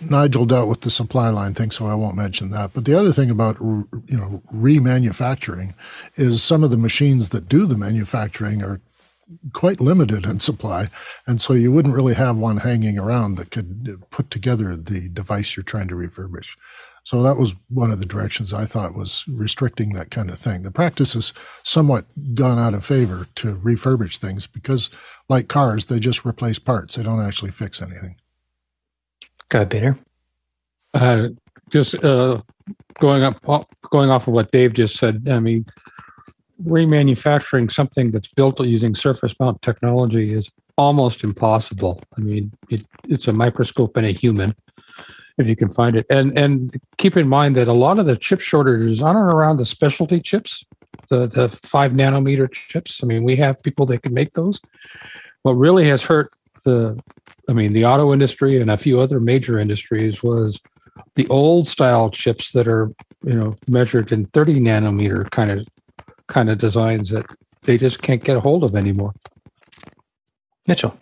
Nigel 0.00 0.44
dealt 0.44 0.68
with 0.68 0.82
the 0.82 0.90
supply 0.90 1.30
line 1.30 1.54
thing, 1.54 1.70
so 1.70 1.86
I 1.86 1.94
won't 1.94 2.16
mention 2.16 2.50
that. 2.50 2.72
But 2.72 2.84
the 2.84 2.98
other 2.98 3.12
thing 3.12 3.30
about 3.30 3.58
you 3.60 3.86
know 4.10 4.42
remanufacturing 4.52 5.74
is 6.14 6.42
some 6.42 6.62
of 6.62 6.70
the 6.70 6.76
machines 6.76 7.30
that 7.30 7.48
do 7.48 7.66
the 7.66 7.76
manufacturing 7.76 8.62
are 8.62 8.80
quite 9.52 9.80
limited 9.80 10.24
in 10.24 10.40
supply, 10.40 10.88
and 11.26 11.40
so 11.40 11.52
you 11.52 11.72
wouldn't 11.72 11.94
really 11.94 12.14
have 12.14 12.36
one 12.36 12.58
hanging 12.58 12.98
around 12.98 13.36
that 13.36 13.50
could 13.50 14.02
put 14.10 14.30
together 14.30 14.74
the 14.76 15.08
device 15.08 15.56
you're 15.56 15.64
trying 15.64 15.88
to 15.88 15.94
refurbish. 15.94 16.56
So 17.04 17.22
that 17.22 17.38
was 17.38 17.54
one 17.68 17.90
of 17.90 18.00
the 18.00 18.06
directions 18.06 18.52
I 18.52 18.66
thought 18.66 18.94
was 18.94 19.24
restricting 19.26 19.94
that 19.94 20.10
kind 20.10 20.28
of 20.28 20.38
thing. 20.38 20.62
The 20.62 20.70
practice 20.70 21.14
has 21.14 21.32
somewhat 21.62 22.04
gone 22.34 22.58
out 22.58 22.74
of 22.74 22.84
favor 22.84 23.26
to 23.36 23.54
refurbish 23.54 24.18
things 24.18 24.46
because, 24.46 24.90
like 25.28 25.48
cars, 25.48 25.86
they 25.86 26.00
just 26.00 26.26
replace 26.26 26.58
parts; 26.58 26.96
they 26.96 27.02
don't 27.02 27.24
actually 27.24 27.50
fix 27.50 27.80
anything. 27.80 28.16
Go 29.48 29.58
ahead, 29.58 29.70
Peter. 29.70 29.98
Uh, 30.94 31.28
just 31.70 32.02
uh, 32.04 32.40
going 32.98 33.22
up, 33.22 33.40
going 33.90 34.10
off 34.10 34.28
of 34.28 34.34
what 34.34 34.50
Dave 34.50 34.74
just 34.74 34.96
said. 34.96 35.28
I 35.30 35.38
mean, 35.38 35.64
remanufacturing 36.64 37.70
something 37.70 38.10
that's 38.10 38.32
built 38.32 38.60
using 38.60 38.94
surface 38.94 39.34
mount 39.38 39.62
technology 39.62 40.32
is 40.32 40.50
almost 40.76 41.24
impossible. 41.24 42.00
I 42.16 42.20
mean, 42.22 42.52
it, 42.68 42.84
it's 43.08 43.28
a 43.28 43.32
microscope 43.32 43.96
and 43.96 44.06
a 44.06 44.12
human, 44.12 44.54
if 45.38 45.48
you 45.48 45.56
can 45.56 45.70
find 45.70 45.96
it. 45.96 46.06
And 46.10 46.36
and 46.36 46.80
keep 46.96 47.16
in 47.16 47.28
mind 47.28 47.56
that 47.56 47.68
a 47.68 47.72
lot 47.72 47.98
of 47.98 48.06
the 48.06 48.16
chip 48.16 48.40
shortages 48.40 49.02
on 49.02 49.16
and 49.16 49.30
around 49.30 49.58
the 49.58 49.66
specialty 49.66 50.20
chips, 50.20 50.64
the 51.08 51.26
the 51.26 51.48
five 51.48 51.92
nanometer 51.92 52.50
chips. 52.50 53.02
I 53.02 53.06
mean, 53.06 53.24
we 53.24 53.36
have 53.36 53.62
people 53.62 53.86
that 53.86 54.02
can 54.02 54.12
make 54.14 54.32
those. 54.32 54.60
What 55.42 55.52
really 55.52 55.88
has 55.88 56.02
hurt 56.02 56.30
the, 56.64 56.98
I 57.48 57.52
mean, 57.52 57.72
the 57.72 57.84
auto 57.84 58.12
industry 58.12 58.60
and 58.60 58.70
a 58.70 58.76
few 58.76 59.00
other 59.00 59.20
major 59.20 59.58
industries 59.58 60.22
was 60.22 60.60
the 61.14 61.26
old 61.28 61.66
style 61.66 62.10
chips 62.10 62.52
that 62.52 62.68
are 62.68 62.90
you 63.24 63.34
know 63.34 63.56
measured 63.68 64.12
in 64.12 64.26
30 64.26 64.60
nanometer 64.60 65.30
kind 65.30 65.50
of 65.50 65.66
kind 66.26 66.50
of 66.50 66.58
designs 66.58 67.10
that 67.10 67.26
they 67.62 67.76
just 67.76 68.02
can't 68.02 68.22
get 68.22 68.36
a 68.36 68.40
hold 68.40 68.64
of 68.64 68.76
anymore. 68.76 69.14
Mitchell. 70.66 70.96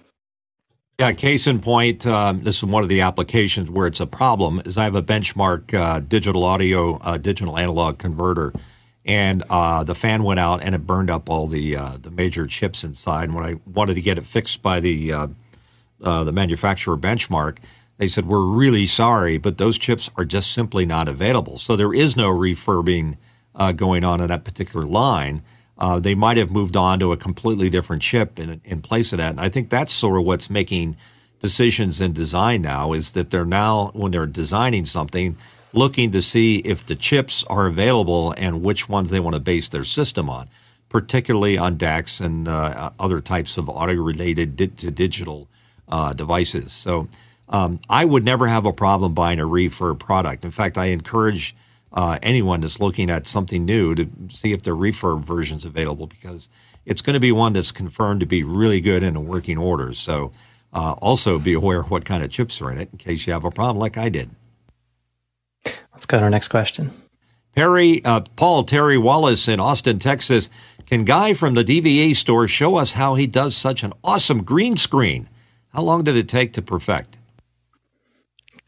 Yeah, 0.99 1.13
case 1.13 1.47
in 1.47 1.61
point, 1.61 2.07
um, 2.07 2.43
this 2.43 2.57
is 2.57 2.65
one 2.65 2.83
of 2.83 2.89
the 2.89 3.03
applications 3.03 3.71
where 3.71 3.87
it's 3.87 4.01
a 4.01 4.07
problem. 4.07 4.63
Is 4.65 4.79
I 4.79 4.85
have 4.85 4.95
a 4.95 5.03
benchmark 5.03 5.75
uh, 5.75 6.01
digital 6.01 6.45
audio, 6.45 6.97
uh, 6.99 7.19
digital 7.19 7.59
analog 7.59 7.99
converter, 7.99 8.55
and 9.05 9.43
uh, 9.51 9.85
the 9.85 9.95
fan 9.95 10.23
went 10.23 10.41
out 10.41 10.63
and 10.63 10.75
it 10.75 10.87
burned 10.87 11.11
up 11.11 11.29
all 11.29 11.49
the 11.49 11.77
uh, 11.77 11.99
the 12.01 12.11
major 12.11 12.47
chips 12.47 12.83
inside. 12.83 13.25
And 13.25 13.35
when 13.35 13.45
I 13.45 13.57
wanted 13.67 13.95
to 13.95 14.01
get 14.01 14.17
it 14.17 14.25
fixed 14.25 14.63
by 14.63 14.81
the 14.81 15.13
uh, 16.03 16.25
the 16.25 16.33
manufacturer 16.33 16.97
benchmark, 16.97 17.59
they 17.99 18.09
said 18.09 18.27
we're 18.27 18.45
really 18.45 18.87
sorry, 18.87 19.39
but 19.39 19.59
those 19.59 19.79
chips 19.79 20.11
are 20.17 20.25
just 20.25 20.53
simply 20.53 20.85
not 20.85 21.09
available. 21.09 21.59
So 21.59 21.77
there 21.77 21.95
is 21.95 22.17
no 22.17 22.31
refurbing 22.31 23.17
uh, 23.55 23.73
going 23.73 24.05
on 24.05 24.21
in 24.21 24.29
that 24.29 24.45
particular 24.45 24.85
line. 24.85 25.43
Uh, 25.79 25.99
they 25.99 26.15
might 26.15 26.37
have 26.37 26.51
moved 26.51 26.77
on 26.77 26.99
to 27.01 27.13
a 27.13 27.17
completely 27.17 27.71
different 27.71 28.03
chip 28.03 28.39
in, 28.39 28.61
in 28.65 28.83
place 28.83 29.13
of 29.13 29.19
that. 29.19 29.31
And 29.31 29.41
I 29.41 29.49
think 29.49 29.71
that's 29.71 29.93
sort 29.93 30.19
of 30.19 30.27
what's 30.27 30.51
making 30.51 30.97
decisions 31.41 32.01
in 32.01 32.13
design 32.13 32.63
now 32.63 32.93
is 32.93 33.13
that 33.13 33.31
they're 33.31 33.45
now, 33.45 33.91
when 33.95 34.13
they're 34.13 34.27
designing 34.27 34.87
something, 34.87 35.37
looking 35.73 36.11
to 36.11 36.23
see 36.23 36.59
if 36.59 36.85
the 36.85 36.97
chips 36.97 37.45
are 37.49 37.67
available 37.67 38.35
and 38.39 38.63
which 38.63 38.89
ones 38.89 39.11
they 39.11 39.21
want 39.21 39.35
to 39.35 39.41
base 39.41 39.69
their 39.69 39.85
system 39.85 40.31
on, 40.31 40.49
particularly 40.89 41.59
on 41.59 41.77
DACs 41.77 42.21
and 42.21 42.49
uh, 42.49 42.91
other 42.99 43.21
types 43.21 43.59
of 43.59 43.69
audio 43.69 44.03
related 44.03 44.57
di- 44.57 44.69
to 44.69 44.91
digital 44.91 45.49
uh, 45.89 46.13
devices. 46.13 46.73
So 46.73 47.09
um, 47.49 47.81
I 47.89 48.05
would 48.05 48.25
never 48.25 48.49
have 48.49 48.67
a 48.67 48.73
problem 48.73 49.15
buying 49.15 49.39
a 49.39 49.45
refurb 49.45 49.99
product. 49.99 50.45
In 50.45 50.51
fact, 50.51 50.77
I 50.77 50.87
encourage 50.87 51.55
uh, 51.93 52.19
anyone 52.23 52.61
that's 52.61 52.81
looking 52.81 53.11
at 53.11 53.27
something 53.27 53.65
new 53.65 53.95
to 53.95 54.09
see 54.31 54.53
if 54.53 54.63
the 54.63 54.73
refurb 54.73 55.25
version's 55.25 55.65
available 55.65 56.07
because 56.07 56.49
it's 56.85 57.03
going 57.03 57.15
to 57.15 57.21
be 57.21 57.33
one 57.33 57.53
that's 57.53 57.73
confirmed 57.73 58.21
to 58.21 58.27
be 58.27 58.43
really 58.43 58.81
good 58.81 59.03
in 59.03 59.17
a 59.17 59.21
working 59.21 59.59
order. 59.59 59.95
So 59.95 60.33
uh, 60.73 60.93
also 60.93 61.39
be 61.39 61.55
aware 61.55 61.81
of 61.81 61.91
what 61.91 62.05
kind 62.05 62.23
of 62.23 62.31
chips 62.31 62.61
are 62.61 62.71
in 62.71 62.79
it 62.79 62.91
in 62.93 62.99
case 62.99 63.27
you 63.27 63.33
have 63.33 63.45
a 63.45 63.51
problem 63.51 63.79
like 63.79 63.97
I 63.97 64.09
did. 64.09 64.31
Let's 65.93 66.07
go 66.07 66.19
to 66.19 66.25
our 66.25 66.31
next 66.31 66.49
question. 66.49 66.91
Perry, 67.55 68.05
uh, 68.05 68.21
Paul 68.37 68.65
Terry 68.65 68.99
Wallace 68.99 69.49
in 69.49 69.59
Austin, 69.61 69.99
Texas. 69.99 70.51
Can 70.85 71.05
Guy 71.05 71.33
from 71.33 71.55
the 71.55 71.65
DVA 71.65 72.15
store 72.15 72.47
show 72.47 72.77
us 72.77 72.93
how 72.93 73.15
he 73.15 73.27
does 73.27 73.57
such 73.57 73.83
an 73.83 73.95
awesome 74.05 74.45
green 74.45 74.77
screen? 74.77 75.29
How 75.73 75.83
long 75.83 76.05
did 76.05 76.17
it 76.17 76.29
take 76.29 76.53
to 76.55 76.63
perfect? 76.63 77.19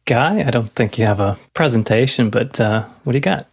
Guy, 0.05 0.45
I 0.47 0.51
don't 0.51 0.69
think 0.69 0.99
you 0.99 1.07
have 1.07 1.21
a 1.21 1.39
presentation, 1.55 2.31
but 2.31 2.61
uh, 2.61 2.87
what 3.05 3.13
do 3.13 3.17
you 3.17 3.23
got? 3.23 3.47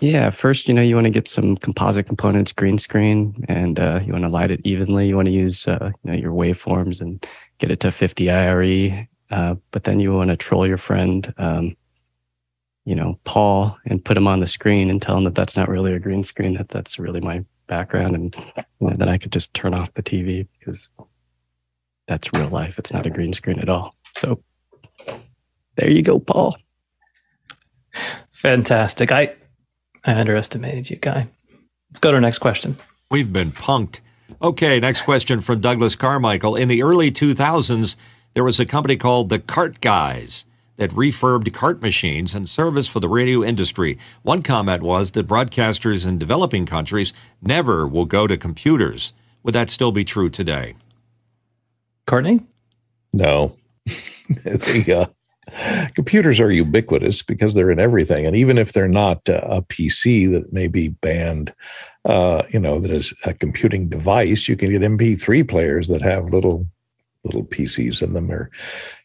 Yeah, 0.00 0.30
first, 0.30 0.68
you 0.68 0.74
know, 0.74 0.82
you 0.82 0.94
want 0.94 1.06
to 1.06 1.10
get 1.10 1.28
some 1.28 1.56
composite 1.56 2.06
components, 2.06 2.52
green 2.52 2.78
screen, 2.78 3.44
and 3.48 3.80
uh, 3.80 4.00
you 4.04 4.12
want 4.12 4.24
to 4.24 4.30
light 4.30 4.50
it 4.50 4.60
evenly. 4.64 5.08
You 5.08 5.16
want 5.16 5.26
to 5.26 5.32
use 5.32 5.66
uh, 5.66 5.92
you 6.02 6.10
know, 6.10 6.16
your 6.16 6.32
waveforms 6.32 7.00
and 7.00 7.24
get 7.58 7.70
it 7.70 7.80
to 7.80 7.90
50 7.90 8.30
IRE. 8.30 9.08
Uh, 9.30 9.54
but 9.70 9.84
then 9.84 10.00
you 10.00 10.12
want 10.12 10.30
to 10.30 10.36
troll 10.36 10.66
your 10.66 10.76
friend, 10.76 11.32
um, 11.38 11.76
you 12.84 12.94
know, 12.94 13.18
Paul, 13.24 13.78
and 13.86 14.04
put 14.04 14.16
him 14.16 14.26
on 14.26 14.40
the 14.40 14.46
screen 14.46 14.90
and 14.90 15.00
tell 15.00 15.16
him 15.16 15.24
that 15.24 15.34
that's 15.34 15.56
not 15.56 15.68
really 15.68 15.94
a 15.94 15.98
green 15.98 16.22
screen, 16.22 16.54
that 16.54 16.68
that's 16.68 16.98
really 16.98 17.20
my 17.20 17.44
background. 17.66 18.14
And 18.14 18.36
you 18.56 18.88
know, 18.88 18.96
then 18.96 19.08
I 19.08 19.18
could 19.18 19.32
just 19.32 19.54
turn 19.54 19.74
off 19.74 19.94
the 19.94 20.02
TV 20.02 20.46
because 20.58 20.88
that's 22.06 22.32
real 22.32 22.48
life. 22.48 22.78
It's 22.78 22.92
not 22.92 23.06
a 23.06 23.10
green 23.10 23.32
screen 23.32 23.58
at 23.58 23.68
all. 23.68 23.94
So 24.16 24.42
there 25.76 25.90
you 25.90 26.02
go, 26.02 26.18
Paul. 26.18 26.56
Fantastic. 28.32 29.12
I 29.12 29.34
I 30.04 30.14
underestimated 30.14 30.90
you, 30.90 30.96
guy. 30.96 31.28
Let's 31.90 32.00
go 32.00 32.10
to 32.10 32.16
our 32.16 32.20
next 32.20 32.38
question. 32.38 32.76
We've 33.10 33.32
been 33.32 33.52
punked. 33.52 34.00
Okay, 34.42 34.80
next 34.80 35.02
question 35.02 35.40
from 35.40 35.60
Douglas 35.60 35.96
Carmichael. 35.96 36.56
In 36.56 36.68
the 36.68 36.82
early 36.82 37.10
2000s, 37.10 37.96
there 38.34 38.44
was 38.44 38.58
a 38.58 38.66
company 38.66 38.96
called 38.96 39.28
the 39.28 39.38
Cart 39.38 39.80
Guys 39.80 40.44
that 40.76 40.90
refurbed 40.90 41.52
cart 41.54 41.80
machines 41.80 42.34
and 42.34 42.48
service 42.48 42.88
for 42.88 43.00
the 43.00 43.08
radio 43.08 43.44
industry. 43.44 43.96
One 44.22 44.42
comment 44.42 44.82
was 44.82 45.12
that 45.12 45.28
broadcasters 45.28 46.06
in 46.06 46.18
developing 46.18 46.66
countries 46.66 47.12
never 47.40 47.86
will 47.86 48.06
go 48.06 48.26
to 48.26 48.36
computers. 48.36 49.12
Would 49.44 49.54
that 49.54 49.70
still 49.70 49.92
be 49.92 50.04
true 50.04 50.28
today? 50.28 50.74
No. 53.12 53.56
the, 54.28 55.06
uh, 55.06 55.90
computers 55.94 56.40
are 56.40 56.50
ubiquitous 56.50 57.22
because 57.22 57.54
they're 57.54 57.70
in 57.70 57.78
everything 57.78 58.26
and 58.26 58.34
even 58.34 58.56
if 58.56 58.72
they're 58.72 58.88
not 58.88 59.28
uh, 59.28 59.40
a 59.44 59.62
pc 59.62 60.30
that 60.30 60.52
may 60.52 60.66
be 60.66 60.88
banned 60.88 61.52
uh, 62.06 62.42
you 62.50 62.58
know 62.58 62.80
that 62.80 62.90
is 62.90 63.12
a 63.24 63.34
computing 63.34 63.88
device 63.88 64.48
you 64.48 64.56
can 64.56 64.70
get 64.70 64.80
mp3 64.80 65.46
players 65.46 65.88
that 65.88 66.00
have 66.00 66.24
little 66.30 66.66
little 67.24 67.44
pcs 67.44 68.02
in 68.02 68.14
them 68.14 68.30
or 68.30 68.50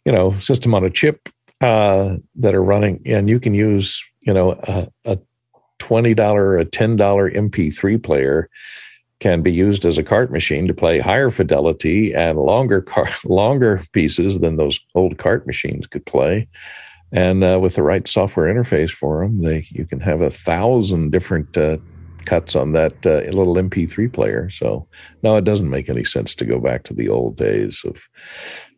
you 0.05 0.11
know 0.11 0.31
system 0.39 0.73
on 0.73 0.83
a 0.83 0.89
chip 0.89 1.27
uh, 1.61 2.15
that 2.35 2.55
are 2.55 2.63
running 2.63 3.01
and 3.05 3.29
you 3.29 3.39
can 3.39 3.53
use 3.53 4.01
you 4.21 4.33
know 4.33 4.51
a, 4.63 4.87
a 5.05 5.19
$20 5.79 6.61
a 6.61 6.65
$10 6.65 7.35
MP3 7.35 8.03
player 8.03 8.49
can 9.19 9.41
be 9.41 9.51
used 9.51 9.85
as 9.85 9.97
a 9.97 10.03
cart 10.03 10.31
machine 10.31 10.67
to 10.67 10.73
play 10.73 10.99
higher 10.99 11.29
fidelity 11.29 12.13
and 12.13 12.37
longer 12.37 12.81
car, 12.81 13.09
longer 13.25 13.81
pieces 13.91 14.39
than 14.39 14.55
those 14.55 14.79
old 14.95 15.17
cart 15.17 15.45
machines 15.45 15.87
could 15.87 16.05
play. 16.05 16.47
And 17.11 17.43
uh, 17.43 17.59
with 17.59 17.75
the 17.75 17.83
right 17.83 18.07
software 18.07 18.53
interface 18.53 18.91
for 18.91 19.23
them, 19.23 19.41
they 19.41 19.65
you 19.69 19.85
can 19.85 19.99
have 19.99 20.21
a 20.21 20.29
thousand 20.29 21.11
different 21.11 21.57
uh, 21.57 21.77
cuts 22.25 22.55
on 22.55 22.73
that 22.73 22.93
uh, 23.05 23.21
little 23.35 23.55
MP3 23.55 24.11
player. 24.13 24.49
So 24.49 24.87
no, 25.23 25.35
it 25.35 25.43
doesn't 25.43 25.69
make 25.69 25.89
any 25.89 26.03
sense 26.03 26.35
to 26.35 26.45
go 26.45 26.59
back 26.59 26.83
to 26.83 26.93
the 26.93 27.09
old 27.09 27.35
days 27.35 27.81
of, 27.85 28.07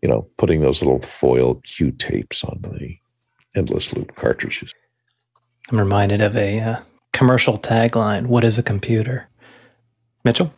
you 0.02 0.08
know, 0.08 0.28
putting 0.38 0.62
those 0.62 0.82
little 0.82 1.02
foil 1.02 1.56
Q 1.56 1.92
tapes 1.92 2.44
on 2.44 2.60
the 2.62 2.96
endless 3.56 3.92
loop 3.92 4.16
cartridges. 4.16 4.74
I'm 5.70 5.80
reminded 5.80 6.22
of 6.22 6.36
a 6.38 6.60
uh, 6.60 6.80
commercial 7.12 7.58
tagline 7.58 8.28
What 8.28 8.44
is 8.44 8.58
a 8.58 8.64
computer? 8.64 9.28
Mitchell? 10.24 10.54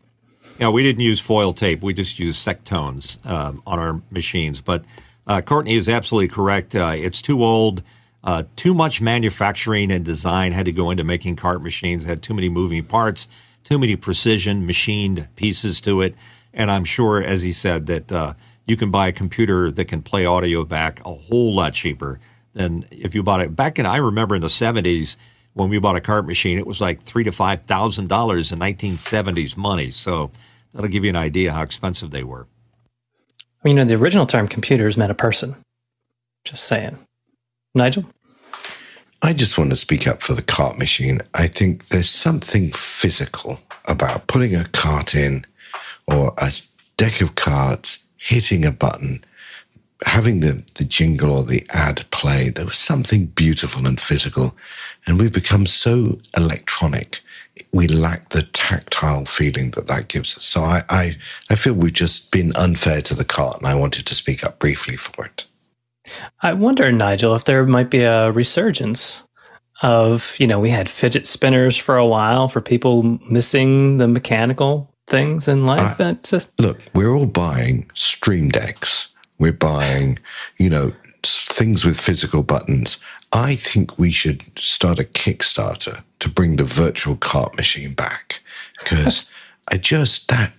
Yeah, 0.60 0.70
we 0.70 0.84
didn't 0.84 1.02
use 1.02 1.20
foil 1.20 1.54
tape. 1.54 1.82
We 1.82 1.94
just 1.94 2.20
used 2.20 2.46
sectones 2.46 3.24
um, 3.26 3.64
on 3.66 3.80
our 3.80 4.02
machines. 4.12 4.62
But 4.62 4.86
uh, 5.26 5.42
Courtney 5.42 5.76
is 5.76 5.90
absolutely 5.90 6.28
correct. 6.28 6.76
Uh, 6.76 6.94
it's 6.96 7.22
too 7.22 7.44
old. 7.44 7.82
Uh, 8.24 8.44
too 8.56 8.74
much 8.74 9.02
manufacturing 9.02 9.92
and 9.92 10.06
design 10.06 10.52
had 10.52 10.66
to 10.66 10.72
go 10.72 10.92
into 10.92 11.04
making 11.04 11.36
cart 11.36 11.62
machines. 11.62 12.06
Had 12.06 12.22
too 12.22 12.34
many 12.34 12.50
moving 12.50 12.86
parts, 12.86 13.28
too 13.64 13.78
many 13.78 13.96
precision 13.96 14.66
machined 14.66 15.28
pieces 15.36 15.82
to 15.82 16.02
it. 16.02 16.16
And 16.54 16.70
I'm 16.70 16.86
sure, 16.86 17.22
as 17.22 17.44
he 17.44 17.52
said, 17.52 17.88
that 17.88 18.12
uh, 18.12 18.34
you 18.66 18.78
can 18.78 18.92
buy 18.92 19.08
a 19.08 19.12
computer 19.12 19.72
that 19.72 19.86
can 19.86 20.02
play 20.02 20.26
audio 20.26 20.64
back 20.64 21.02
a 21.06 21.14
whole 21.14 21.56
lot 21.56 21.74
cheaper 21.74 22.20
than 22.54 22.86
if 22.92 23.16
you 23.16 23.24
bought 23.24 23.42
it. 23.42 23.56
Back 23.56 23.80
in, 23.80 23.86
I 23.86 23.98
remember 23.98 24.36
in 24.36 24.42
the 24.42 24.48
70s 24.48 25.18
when 25.54 25.70
we 25.70 25.80
bought 25.80 25.96
a 25.96 26.02
cart 26.02 26.26
machine, 26.26 26.58
it 26.58 26.68
was 26.68 26.82
like 26.82 27.02
three 27.02 27.24
to 27.24 27.32
five 27.32 27.64
thousand 27.64 28.08
dollars 28.10 28.52
in 28.52 28.60
1970s 28.60 29.56
money. 29.56 29.92
So 29.92 30.32
that'll 30.74 30.90
give 30.90 31.04
you 31.04 31.10
an 31.10 31.16
idea 31.16 31.54
how 31.54 31.62
expensive 31.62 32.12
they 32.12 32.24
were. 32.24 32.48
You 33.64 33.74
know, 33.74 33.86
the 33.86 33.96
original 33.96 34.26
term 34.26 34.48
computers 34.48 34.98
meant 34.98 35.12
a 35.12 35.16
person. 35.16 35.56
Just 36.44 36.66
saying. 36.66 36.98
Nigel? 37.74 38.06
I 39.22 39.32
just 39.32 39.58
want 39.58 39.70
to 39.70 39.78
speak 39.78 40.06
up 40.06 40.22
for 40.22 40.34
the 40.34 40.42
cart 40.42 40.78
machine. 40.78 41.20
I 41.34 41.48
think 41.48 41.88
there's 41.88 42.10
something 42.10 42.72
physical 42.72 43.60
about 43.86 44.28
putting 44.28 44.54
a 44.54 44.66
cart 44.66 45.16
in 45.16 45.46
or 46.08 46.34
a 46.38 46.52
deck 46.98 47.22
of 47.22 47.36
cards, 47.36 48.04
hitting 48.18 48.66
a 48.66 48.72
button, 48.72 49.24
having 50.06 50.42
the, 50.42 50.62
the 50.76 50.84
jingle 50.84 51.32
or 51.32 51.44
the 51.44 51.66
ad 51.70 52.04
play. 52.12 52.50
There 52.50 52.66
was 52.66 52.78
something 52.78 53.28
beautiful 53.28 53.88
and 53.88 54.00
physical. 54.00 54.58
And 55.06 55.20
we've 55.20 55.34
become 55.34 55.66
so 55.66 56.20
electronic. 56.36 57.22
We 57.72 57.88
lack 57.88 58.30
the 58.30 58.44
tactile 58.44 59.26
feeling 59.26 59.72
that 59.72 59.88
that 59.88 60.08
gives 60.08 60.38
us. 60.38 60.46
So 60.46 60.62
I, 60.62 60.82
I, 60.90 61.16
I 61.50 61.56
feel 61.56 61.74
we've 61.74 61.94
just 61.94 62.32
been 62.32 62.54
unfair 62.56 63.02
to 63.02 63.14
the 63.14 63.26
cart, 63.26 63.60
and 63.60 63.68
I 63.68 63.76
wanted 63.76 64.06
to 64.06 64.16
speak 64.16 64.44
up 64.44 64.60
briefly 64.60 64.96
for 64.96 65.26
it. 65.26 65.46
I 66.42 66.54
wonder, 66.54 66.92
Nigel, 66.92 67.36
if 67.36 67.46
there 67.46 67.66
might 67.66 67.90
be 67.90 68.04
a 68.04 68.32
resurgence 68.32 69.24
of, 69.82 70.36
you 70.40 70.48
know, 70.48 70.60
we 70.60 70.70
had 70.70 70.90
fidget 70.90 71.28
spinners 71.28 71.76
for 71.76 71.98
a 71.98 72.06
while 72.06 72.48
for 72.48 72.62
people 72.62 73.04
missing 73.30 73.98
the 73.98 74.08
mechanical 74.08 74.90
things 75.08 75.48
in 75.48 75.66
life. 75.66 76.00
Uh, 76.00 76.16
just... 76.24 76.50
Look, 76.60 76.80
we're 76.94 77.14
all 77.14 77.26
buying 77.26 77.90
stream 77.94 78.50
decks. 78.50 79.10
We're 79.40 79.52
buying, 79.52 80.20
you 80.58 80.70
know, 80.70 80.94
things 81.26 81.86
with 81.86 82.00
physical 82.00 82.44
buttons. 82.44 82.98
I 83.32 83.56
think 83.56 83.98
we 83.98 84.12
should 84.12 84.44
start 84.58 85.00
a 85.00 85.04
Kickstarter 85.04 86.04
to 86.20 86.30
bring 86.30 86.56
the 86.56 86.64
virtual 86.64 87.16
cart 87.16 87.56
machine 87.56 87.94
back 87.94 88.42
because 88.80 89.26
I 89.72 89.78
just 89.78 90.28
that 90.30 90.54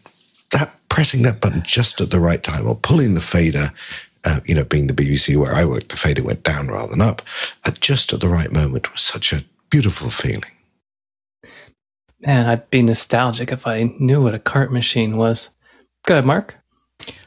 that 0.51 0.75
pressing 0.89 1.23
that 1.23 1.41
button 1.41 1.63
just 1.63 2.01
at 2.01 2.11
the 2.11 2.21
right 2.21 2.43
time 2.43 2.69
or 2.69 2.77
pulling 2.77 3.15
the 3.15 3.21
fader 3.21 3.73
uh, 4.25 4.41
you 4.47 4.55
know, 4.55 4.65
being 4.65 4.87
the 4.87 4.95
BBC 4.95 5.37
where 5.37 5.55
I 5.55 5.65
worked, 5.65 5.91
the 5.91 5.97
fader 5.97 6.23
went 6.23 6.43
down 6.43 6.69
rather 6.69 6.91
than 6.91 7.01
up, 7.01 7.23
at 7.67 7.81
just 7.81 8.13
at 8.13 8.21
the 8.21 8.29
right 8.29 8.51
moment 8.51 8.91
was 8.93 9.03
such 9.03 9.33
a 9.33 9.45
beautiful 9.71 10.11
feeling. 10.11 10.51
Man, 12.21 12.47
I'd 12.47 12.71
be 12.71 12.81
nostalgic 12.81 13.53
if 13.53 13.67
I 13.67 13.93
knew 13.99 14.23
what 14.23 14.35
a 14.35 14.39
cart 14.39 14.73
machine 14.73 15.19
was. 15.19 15.51
Go 16.07 16.15
ahead, 16.15 16.25
Mark. 16.25 16.57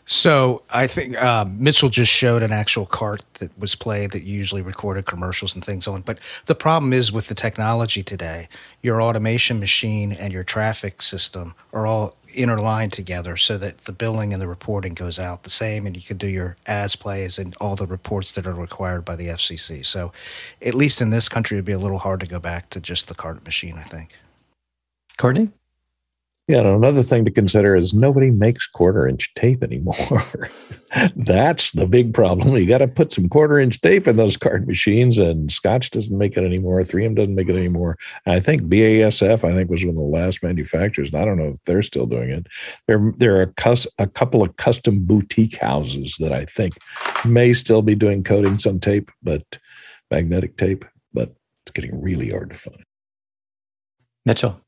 So 0.05 0.63
I 0.69 0.87
think 0.87 1.21
uh, 1.21 1.45
Mitchell 1.49 1.89
just 1.89 2.11
showed 2.11 2.41
an 2.41 2.53
actual 2.53 2.85
cart 2.85 3.23
that 3.35 3.57
was 3.59 3.75
played 3.75 4.11
that 4.11 4.23
usually 4.23 4.61
recorded 4.61 5.05
commercials 5.05 5.53
and 5.53 5.63
things 5.63 5.85
on. 5.85 6.01
But 6.01 6.19
the 6.45 6.55
problem 6.55 6.93
is 6.93 7.11
with 7.11 7.27
the 7.27 7.35
technology 7.35 8.01
today, 8.03 8.47
your 8.81 9.01
automation 9.01 9.59
machine 9.59 10.13
and 10.13 10.31
your 10.31 10.45
traffic 10.45 11.01
system 11.01 11.55
are 11.73 11.85
all 11.85 12.15
interlined 12.33 12.93
together 12.93 13.35
so 13.35 13.57
that 13.57 13.79
the 13.79 13.91
billing 13.91 14.31
and 14.31 14.41
the 14.41 14.47
reporting 14.47 14.93
goes 14.93 15.19
out 15.19 15.43
the 15.43 15.49
same 15.49 15.85
and 15.85 15.95
you 15.95 16.03
can 16.03 16.17
do 16.17 16.27
your 16.27 16.55
as 16.67 16.95
plays 16.95 17.37
and 17.37 17.55
all 17.59 17.75
the 17.75 17.87
reports 17.87 18.31
that 18.33 18.47
are 18.47 18.53
required 18.53 19.03
by 19.03 19.15
the 19.15 19.27
FCC. 19.27 19.85
So 19.85 20.13
at 20.61 20.73
least 20.73 21.01
in 21.01 21.09
this 21.09 21.27
country, 21.27 21.57
it'd 21.57 21.65
be 21.65 21.73
a 21.73 21.79
little 21.79 21.99
hard 21.99 22.19
to 22.21 22.27
go 22.27 22.39
back 22.39 22.69
to 22.71 22.79
just 22.79 23.07
the 23.07 23.15
cart 23.15 23.43
machine, 23.43 23.77
I 23.77 23.83
think. 23.83 24.17
Courtney? 25.17 25.49
Yeah, 26.47 26.61
another 26.61 27.03
thing 27.03 27.25
to 27.25 27.31
consider 27.31 27.75
is 27.75 27.93
nobody 27.93 28.31
makes 28.31 28.67
quarter 28.67 29.05
inch 29.05 29.33
tape 29.33 29.61
anymore. 29.61 29.95
That's 31.17 31.71
the 31.71 31.85
big 31.85 32.13
problem. 32.13 32.55
You 32.55 32.65
got 32.65 32.77
to 32.77 32.87
put 32.87 33.11
some 33.11 33.27
quarter 33.27 33.59
inch 33.59 33.81
tape 33.81 34.07
in 34.07 34.15
those 34.15 34.37
cart 34.37 34.65
machines, 34.65 35.17
and 35.17 35.51
Scotch 35.51 35.91
doesn't 35.91 36.17
make 36.17 36.37
it 36.37 36.45
anymore. 36.45 36.79
3M 36.79 37.15
doesn't 37.15 37.35
make 37.35 37.49
it 37.49 37.57
anymore. 37.57 37.97
I 38.25 38.39
think 38.39 38.61
BASF, 38.63 39.43
I 39.43 39.53
think, 39.53 39.69
was 39.69 39.81
one 39.83 39.89
of 39.89 39.95
the 39.95 40.01
last 40.01 40.41
manufacturers. 40.41 41.13
I 41.13 41.25
don't 41.25 41.37
know 41.37 41.49
if 41.49 41.57
they're 41.65 41.81
still 41.81 42.05
doing 42.05 42.29
it. 42.29 42.47
There, 42.87 43.11
there 43.17 43.35
are 43.35 43.41
a, 43.41 43.53
cus- 43.53 43.87
a 43.99 44.07
couple 44.07 44.41
of 44.41 44.55
custom 44.55 45.03
boutique 45.03 45.57
houses 45.57 46.15
that 46.19 46.31
I 46.31 46.45
think 46.45 46.77
may 47.25 47.51
still 47.51 47.81
be 47.81 47.95
doing 47.95 48.23
coatings 48.23 48.65
on 48.65 48.79
tape, 48.79 49.11
but 49.21 49.59
magnetic 50.09 50.55
tape, 50.55 50.85
but 51.13 51.35
it's 51.65 51.73
getting 51.73 52.01
really 52.01 52.29
hard 52.29 52.51
to 52.51 52.55
find. 52.55 52.85
Mitchell. 54.25 54.61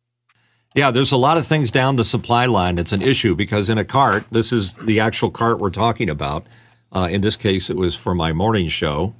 Yeah, 0.75 0.91
there's 0.91 1.11
a 1.11 1.17
lot 1.17 1.37
of 1.37 1.47
things 1.47 1.71
down 1.71 1.95
the 1.95 2.05
supply 2.05 2.45
line. 2.45 2.77
It's 2.77 2.91
an 2.91 3.01
issue 3.01 3.35
because 3.35 3.69
in 3.69 3.79
a 3.79 3.85
cart, 3.85 4.25
this 4.31 4.53
is 4.53 4.73
the 4.73 4.99
actual 4.99 5.31
cart 5.31 5.59
we're 5.59 5.71
talking 5.71 6.09
about. 6.09 6.45
Uh, 6.91 7.07
in 7.11 7.21
this 7.21 7.35
case, 7.35 7.71
it 7.71 7.75
was 7.75 7.95
for 7.95 8.13
my 8.13 8.33
morning 8.33 8.67
show 8.67 9.15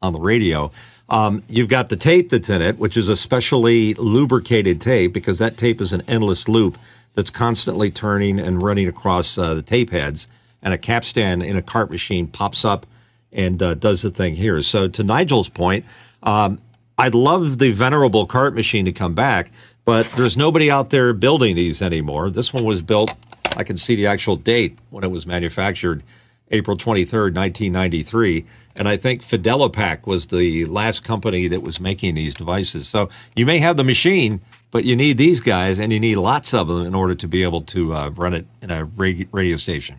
on 0.00 0.12
the 0.12 0.20
radio. 0.20 0.70
Um, 1.08 1.42
you've 1.48 1.68
got 1.68 1.88
the 1.88 1.96
tape 1.96 2.30
that's 2.30 2.48
in 2.48 2.62
it, 2.62 2.78
which 2.78 2.96
is 2.96 3.08
a 3.08 3.16
specially 3.16 3.94
lubricated 3.94 4.80
tape 4.80 5.12
because 5.12 5.38
that 5.40 5.56
tape 5.56 5.80
is 5.80 5.92
an 5.92 6.02
endless 6.06 6.48
loop 6.48 6.78
that's 7.14 7.30
constantly 7.30 7.90
turning 7.90 8.38
and 8.38 8.62
running 8.62 8.86
across 8.86 9.36
uh, 9.38 9.54
the 9.54 9.62
tape 9.62 9.90
heads. 9.90 10.28
And 10.62 10.72
a 10.72 10.78
capstan 10.78 11.42
in 11.42 11.56
a 11.56 11.62
cart 11.62 11.90
machine 11.90 12.28
pops 12.28 12.64
up 12.64 12.86
and 13.32 13.60
uh, 13.62 13.74
does 13.74 14.02
the 14.02 14.10
thing 14.10 14.36
here. 14.36 14.62
So, 14.62 14.88
to 14.88 15.02
Nigel's 15.02 15.48
point, 15.48 15.84
um, 16.22 16.60
I'd 16.98 17.14
love 17.14 17.58
the 17.58 17.72
venerable 17.72 18.26
cart 18.26 18.54
machine 18.54 18.84
to 18.86 18.92
come 18.92 19.14
back, 19.14 19.50
but 19.86 20.10
there's 20.16 20.36
nobody 20.36 20.70
out 20.70 20.90
there 20.90 21.14
building 21.14 21.56
these 21.56 21.80
anymore. 21.80 22.28
This 22.28 22.52
one 22.52 22.64
was 22.64 22.82
built, 22.82 23.14
I 23.56 23.64
can 23.64 23.78
see 23.78 23.94
the 23.94 24.06
actual 24.06 24.36
date 24.36 24.78
when 24.90 25.04
it 25.04 25.10
was 25.10 25.26
manufactured, 25.26 26.02
April 26.50 26.76
23rd, 26.76 27.34
1993. 27.34 28.44
And 28.74 28.88
I 28.88 28.96
think 28.96 29.22
Fidelipac 29.22 30.06
was 30.06 30.26
the 30.26 30.66
last 30.66 31.02
company 31.02 31.48
that 31.48 31.62
was 31.62 31.80
making 31.80 32.16
these 32.16 32.34
devices. 32.34 32.88
So 32.88 33.08
you 33.34 33.46
may 33.46 33.58
have 33.60 33.78
the 33.78 33.84
machine, 33.84 34.40
but 34.70 34.84
you 34.84 34.96
need 34.96 35.18
these 35.18 35.40
guys 35.40 35.78
and 35.78 35.92
you 35.92 36.00
need 36.00 36.16
lots 36.16 36.52
of 36.52 36.68
them 36.68 36.84
in 36.84 36.94
order 36.94 37.14
to 37.14 37.28
be 37.28 37.42
able 37.42 37.62
to 37.62 37.94
uh, 37.94 38.10
run 38.10 38.34
it 38.34 38.46
in 38.60 38.70
a 38.70 38.84
radio 38.84 39.56
station. 39.56 39.96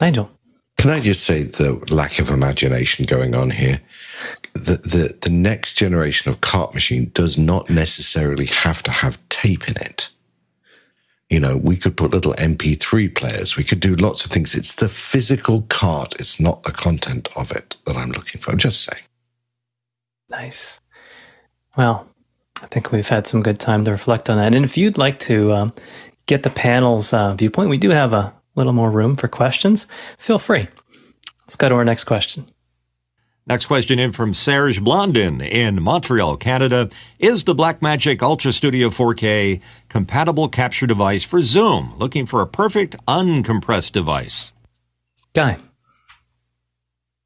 Nigel. 0.00 0.30
Can 0.76 0.90
I 0.90 0.98
just 0.98 1.22
say 1.22 1.44
the 1.44 1.74
lack 1.90 2.18
of 2.18 2.30
imagination 2.30 3.06
going 3.06 3.34
on 3.36 3.50
here? 3.50 3.80
The, 4.54 4.76
the, 4.76 5.18
the 5.22 5.30
next 5.30 5.74
generation 5.74 6.30
of 6.30 6.40
cart 6.40 6.74
machine 6.74 7.10
does 7.14 7.38
not 7.38 7.70
necessarily 7.70 8.46
have 8.46 8.82
to 8.84 8.90
have 8.90 9.18
tape 9.28 9.68
in 9.68 9.76
it. 9.76 10.10
You 11.30 11.40
know, 11.40 11.56
we 11.56 11.76
could 11.76 11.96
put 11.96 12.10
little 12.10 12.34
MP3 12.34 13.14
players. 13.14 13.56
We 13.56 13.64
could 13.64 13.80
do 13.80 13.94
lots 13.94 14.24
of 14.24 14.30
things. 14.30 14.54
It's 14.54 14.74
the 14.74 14.88
physical 14.88 15.62
cart. 15.62 16.12
It's 16.20 16.38
not 16.38 16.62
the 16.64 16.72
content 16.72 17.28
of 17.36 17.50
it 17.52 17.78
that 17.86 17.96
I'm 17.96 18.10
looking 18.10 18.40
for. 18.40 18.50
I'm 18.50 18.58
just 18.58 18.82
saying. 18.84 19.02
Nice. 20.28 20.80
Well, 21.76 22.06
I 22.62 22.66
think 22.66 22.92
we've 22.92 23.08
had 23.08 23.26
some 23.26 23.42
good 23.42 23.58
time 23.58 23.84
to 23.84 23.90
reflect 23.90 24.28
on 24.28 24.36
that. 24.36 24.54
And 24.54 24.64
if 24.64 24.76
you'd 24.76 24.98
like 24.98 25.18
to 25.20 25.52
um, 25.52 25.72
get 26.26 26.42
the 26.42 26.50
panel's 26.50 27.14
uh, 27.14 27.34
viewpoint, 27.34 27.70
we 27.70 27.78
do 27.78 27.90
have 27.90 28.12
a 28.12 28.34
little 28.54 28.72
more 28.74 28.90
room 28.90 29.16
for 29.16 29.28
questions. 29.28 29.86
Feel 30.18 30.38
free. 30.38 30.68
Let's 31.42 31.56
go 31.56 31.68
to 31.68 31.74
our 31.74 31.84
next 31.84 32.04
question. 32.04 32.46
Next 33.44 33.66
question 33.66 33.98
in 33.98 34.12
from 34.12 34.34
Serge 34.34 34.80
Blondin 34.80 35.40
in 35.40 35.82
Montreal, 35.82 36.36
Canada. 36.36 36.88
Is 37.18 37.42
the 37.42 37.56
Blackmagic 37.56 38.22
Ultra 38.22 38.52
Studio 38.52 38.88
4K 38.88 39.60
compatible 39.88 40.48
capture 40.48 40.86
device 40.86 41.24
for 41.24 41.42
Zoom? 41.42 41.92
Looking 41.98 42.24
for 42.24 42.40
a 42.40 42.46
perfect 42.46 42.94
uncompressed 43.08 43.90
device. 43.90 44.52
Guy. 45.32 45.58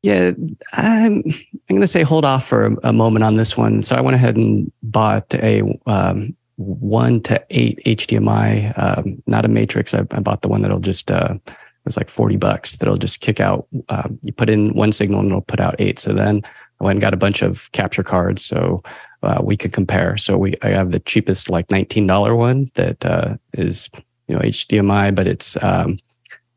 Yeah, 0.03 0.31
I'm, 0.73 1.23
I'm 1.23 1.35
going 1.69 1.81
to 1.83 1.87
say 1.87 2.03
hold 2.03 2.25
off 2.25 2.47
for 2.47 2.67
a, 2.67 2.77
a, 2.85 2.93
moment 2.95 3.25
on 3.25 3.37
this 3.37 3.57
one. 3.57 3.83
So 3.83 3.95
I 3.95 4.01
went 4.01 4.15
ahead 4.15 4.37
and 4.37 4.73
bought 4.83 5.35
a 5.35 5.63
um, 5.87 6.35
one 6.57 7.21
to 7.23 7.45
eight 7.51 7.79
HDMI, 7.85 8.73
um, 8.79 9.23
not 9.27 9.45
a 9.45 9.49
matrix. 9.49 9.93
I, 9.93 10.07
I, 10.13 10.21
bought 10.21 10.41
the 10.43 10.49
one 10.49 10.63
that'll 10.63 10.79
just, 10.79 11.11
uh, 11.11 11.35
it 11.47 11.57
was 11.87 11.97
like 11.97 12.11
40 12.11 12.37
bucks 12.37 12.77
that'll 12.77 12.97
just 12.97 13.21
kick 13.21 13.41
out. 13.41 13.67
Um, 13.89 14.19
you 14.23 14.33
put 14.33 14.51
in 14.51 14.75
one 14.75 14.93
signal 14.93 15.21
and 15.21 15.29
it'll 15.29 15.41
put 15.41 15.61
out 15.61 15.77
eight. 15.79 15.99
So 15.99 16.13
then 16.13 16.43
I 16.81 16.85
went 16.85 16.97
and 16.97 17.01
got 17.01 17.15
a 17.15 17.19
bunch 17.19 17.43
of 17.43 17.71
capture 17.73 18.03
cards 18.03 18.45
so 18.45 18.83
uh, 19.23 19.41
we 19.43 19.57
could 19.57 19.73
compare. 19.73 20.17
So 20.17 20.37
we, 20.37 20.55
I 20.63 20.69
have 20.69 20.93
the 20.93 21.01
cheapest 21.01 21.49
like 21.49 21.69
$19 21.69 22.37
one 22.37 22.67
that 22.75 23.05
uh, 23.05 23.37
is, 23.55 23.89
you 24.29 24.35
know, 24.35 24.41
HDMI, 24.43 25.15
but 25.15 25.27
it's, 25.27 25.57
um, 25.63 25.99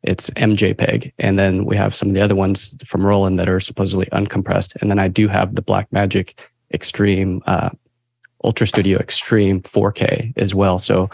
it's 0.03 0.29
MJPEG. 0.31 1.13
And 1.19 1.37
then 1.37 1.65
we 1.65 1.75
have 1.77 1.93
some 1.93 2.09
of 2.09 2.15
the 2.15 2.21
other 2.21 2.35
ones 2.35 2.75
from 2.85 3.05
Roland 3.05 3.37
that 3.39 3.49
are 3.49 3.59
supposedly 3.59 4.07
uncompressed. 4.07 4.75
And 4.81 4.89
then 4.89 4.99
I 4.99 5.07
do 5.07 5.27
have 5.27 5.55
the 5.55 5.61
Blackmagic 5.61 6.39
Extreme, 6.73 7.43
uh, 7.45 7.69
Ultra 8.43 8.67
Studio 8.67 8.97
Extreme 8.99 9.61
4K 9.61 10.33
as 10.37 10.55
well. 10.55 10.79
So 10.79 11.09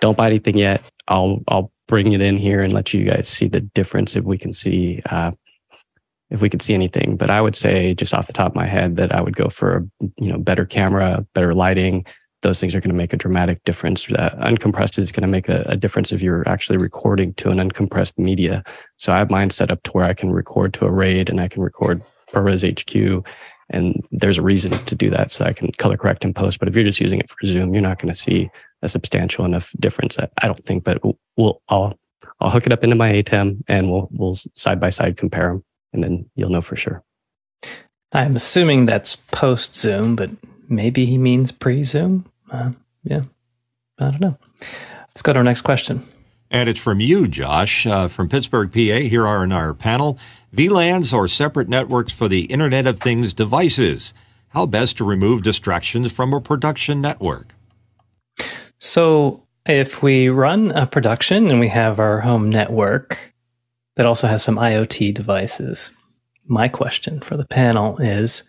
don't 0.00 0.16
buy 0.16 0.26
anything 0.26 0.58
yet. 0.58 0.82
I'll, 1.08 1.42
I'll 1.48 1.72
bring 1.88 2.12
it 2.12 2.20
in 2.20 2.36
here 2.36 2.62
and 2.62 2.72
let 2.72 2.92
you 2.92 3.04
guys 3.04 3.28
see 3.28 3.48
the 3.48 3.60
difference 3.60 4.16
if 4.16 4.24
we 4.24 4.38
can 4.38 4.52
see, 4.52 5.02
uh, 5.10 5.30
if 6.30 6.40
we 6.40 6.48
could 6.48 6.62
see 6.62 6.74
anything. 6.74 7.16
But 7.16 7.30
I 7.30 7.40
would 7.40 7.56
say 7.56 7.94
just 7.94 8.14
off 8.14 8.26
the 8.26 8.32
top 8.32 8.52
of 8.52 8.56
my 8.56 8.66
head 8.66 8.96
that 8.96 9.14
I 9.14 9.20
would 9.20 9.36
go 9.36 9.48
for 9.48 9.76
a, 9.76 9.82
you 10.18 10.30
know, 10.32 10.38
better 10.38 10.64
camera, 10.64 11.24
better 11.34 11.54
lighting, 11.54 12.04
those 12.42 12.60
things 12.60 12.74
are 12.74 12.80
going 12.80 12.90
to 12.90 12.96
make 12.96 13.12
a 13.12 13.16
dramatic 13.16 13.62
difference. 13.64 14.10
Uh, 14.10 14.30
uncompressed 14.42 14.98
is 14.98 15.10
going 15.10 15.22
to 15.22 15.28
make 15.28 15.48
a, 15.48 15.64
a, 15.66 15.76
difference 15.76 16.12
if 16.12 16.22
you're 16.22 16.46
actually 16.48 16.78
recording 16.78 17.34
to 17.34 17.50
an 17.50 17.58
uncompressed 17.58 18.18
media. 18.18 18.62
So 18.98 19.12
I 19.12 19.18
have 19.18 19.30
mine 19.30 19.50
set 19.50 19.70
up 19.70 19.82
to 19.84 19.90
where 19.92 20.04
I 20.04 20.14
can 20.14 20.30
record 20.30 20.74
to 20.74 20.86
a 20.86 20.90
RAID 20.90 21.28
and 21.28 21.40
I 21.40 21.48
can 21.48 21.62
record 21.62 22.02
ProRes 22.32 22.62
HQ. 22.62 23.26
And 23.70 24.06
there's 24.12 24.38
a 24.38 24.42
reason 24.42 24.70
to 24.70 24.94
do 24.94 25.10
that 25.10 25.32
so 25.32 25.44
I 25.44 25.52
can 25.52 25.72
color 25.72 25.96
correct 25.96 26.24
and 26.24 26.36
post. 26.36 26.58
But 26.58 26.68
if 26.68 26.76
you're 26.76 26.84
just 26.84 27.00
using 27.00 27.18
it 27.18 27.28
for 27.28 27.36
Zoom, 27.44 27.74
you're 27.74 27.82
not 27.82 27.98
going 27.98 28.12
to 28.12 28.18
see 28.18 28.48
a 28.82 28.88
substantial 28.88 29.44
enough 29.44 29.74
difference. 29.78 30.18
I, 30.18 30.28
I 30.42 30.46
don't 30.46 30.64
think, 30.64 30.84
but 30.84 31.02
we'll, 31.36 31.62
I'll, 31.68 31.98
I'll 32.40 32.50
hook 32.50 32.66
it 32.66 32.72
up 32.72 32.84
into 32.84 32.96
my 32.96 33.12
ATEM 33.12 33.62
and 33.68 33.90
we'll, 33.90 34.08
we'll 34.12 34.34
side 34.54 34.80
by 34.80 34.90
side 34.90 35.16
compare 35.16 35.48
them 35.48 35.64
and 35.92 36.04
then 36.04 36.30
you'll 36.34 36.50
know 36.50 36.60
for 36.60 36.76
sure. 36.76 37.02
I'm 38.12 38.36
assuming 38.36 38.86
that's 38.86 39.16
post 39.16 39.74
Zoom, 39.76 40.16
but 40.16 40.30
maybe 40.68 41.06
he 41.06 41.18
means 41.18 41.52
pre 41.52 41.82
Zoom 41.82 42.26
uh, 42.50 42.70
yeah, 43.04 43.22
I 43.98 44.10
don't 44.10 44.20
know. 44.20 44.38
Let's 45.08 45.22
go 45.22 45.32
to 45.32 45.38
our 45.38 45.44
next 45.44 45.62
question. 45.62 46.02
And 46.50 46.68
it's 46.68 46.80
from 46.80 47.00
you, 47.00 47.26
Josh, 47.26 47.86
uh, 47.86 48.08
from 48.08 48.28
Pittsburgh, 48.28 48.72
PA. 48.72 48.78
Here 48.78 49.26
are 49.26 49.42
in 49.42 49.52
our 49.52 49.74
panel 49.74 50.18
VLANs 50.54 51.12
or 51.12 51.28
separate 51.28 51.68
networks 51.68 52.12
for 52.12 52.28
the 52.28 52.42
Internet 52.42 52.86
of 52.86 53.00
Things 53.00 53.34
devices. 53.34 54.14
How 54.50 54.64
best 54.64 54.96
to 54.98 55.04
remove 55.04 55.42
distractions 55.42 56.12
from 56.12 56.32
a 56.32 56.40
production 56.40 57.00
network? 57.00 57.55
So, 58.78 59.42
if 59.66 60.02
we 60.02 60.28
run 60.28 60.70
a 60.72 60.86
production 60.86 61.48
and 61.50 61.58
we 61.58 61.68
have 61.68 61.98
our 61.98 62.20
home 62.20 62.50
network 62.50 63.34
that 63.96 64.06
also 64.06 64.28
has 64.28 64.44
some 64.44 64.56
IoT 64.56 65.14
devices, 65.14 65.90
my 66.46 66.68
question 66.68 67.20
for 67.20 67.36
the 67.36 67.46
panel 67.46 67.98
is 67.98 68.44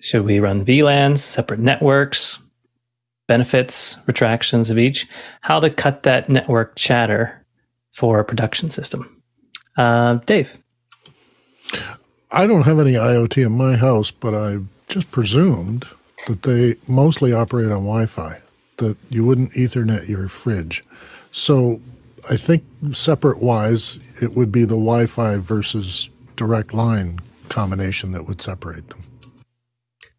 should 0.00 0.24
we 0.24 0.38
run 0.38 0.64
VLANs, 0.64 1.18
separate 1.18 1.60
networks, 1.60 2.38
benefits, 3.26 3.96
retractions 4.06 4.70
of 4.70 4.78
each, 4.78 5.08
how 5.40 5.60
to 5.60 5.70
cut 5.70 6.02
that 6.02 6.28
network 6.28 6.76
chatter 6.76 7.44
for 7.92 8.18
a 8.18 8.24
production 8.24 8.70
system. 8.70 9.08
Uh, 9.76 10.14
Dave. 10.26 10.58
I 12.30 12.46
don't 12.46 12.62
have 12.62 12.78
any 12.78 12.94
IoT 12.94 13.46
in 13.46 13.52
my 13.52 13.76
house, 13.76 14.10
but 14.10 14.34
I 14.34 14.58
just 14.88 15.10
presumed 15.10 15.86
that 16.26 16.42
they 16.42 16.76
mostly 16.88 17.32
operate 17.32 17.70
on 17.70 17.84
Wi 17.84 18.06
Fi, 18.06 18.40
that 18.78 18.96
you 19.10 19.24
wouldn't 19.24 19.52
Ethernet 19.52 20.08
your 20.08 20.28
fridge. 20.28 20.84
So 21.32 21.80
I 22.30 22.36
think 22.36 22.64
separate 22.92 23.42
wise, 23.42 23.98
it 24.20 24.34
would 24.34 24.50
be 24.50 24.64
the 24.64 24.76
Wi 24.76 25.06
Fi 25.06 25.36
versus 25.36 26.10
direct 26.36 26.72
line 26.74 27.20
combination 27.48 28.12
that 28.12 28.26
would 28.26 28.40
separate 28.40 28.88
them. 28.88 29.02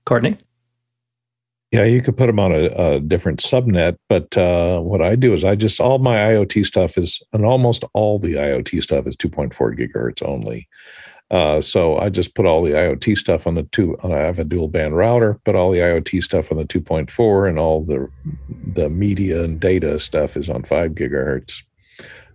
Courtney? 0.06 0.38
Yeah, 1.72 1.84
you 1.84 2.02
could 2.02 2.16
put 2.16 2.28
them 2.28 2.40
on 2.40 2.54
a, 2.54 2.66
a 2.68 3.00
different 3.00 3.40
subnet, 3.40 3.98
but 4.08 4.38
uh, 4.38 4.80
what 4.80 5.02
I 5.02 5.16
do 5.16 5.34
is 5.34 5.44
I 5.44 5.56
just 5.56 5.82
all 5.82 5.98
my 5.98 6.16
IoT 6.16 6.66
stuff 6.66 6.98
is, 6.98 7.22
and 7.34 7.44
almost 7.44 7.84
all 7.94 8.18
the 8.18 8.36
IoT 8.36 8.82
stuff 8.82 9.08
is 9.08 9.18
2.4 9.18 9.52
gigahertz 9.78 10.26
only. 10.26 10.70
Uh, 11.32 11.60
so 11.60 11.98
I 11.98 12.10
just 12.10 12.36
put 12.36 12.46
all 12.46 12.64
the 12.64 12.74
IoT 12.74 13.18
stuff 13.18 13.48
on 13.48 13.56
the 13.56 13.64
two. 13.64 13.98
I 14.04 14.10
have 14.10 14.38
a 14.38 14.44
dual 14.44 14.68
band 14.68 14.96
router, 14.96 15.40
put 15.44 15.56
all 15.56 15.72
the 15.72 15.80
IoT 15.80 16.24
stuff 16.24 16.52
on 16.52 16.58
the 16.58 16.66
2.4, 16.66 17.50
and 17.50 17.58
all 17.58 17.84
the 17.84 18.10
the 18.74 18.90
media 18.90 19.44
and 19.44 19.60
data 19.60 20.00
stuff 20.00 20.38
is 20.38 20.50
on 20.50 20.64
five 20.64 20.92
gigahertz. 20.92 21.64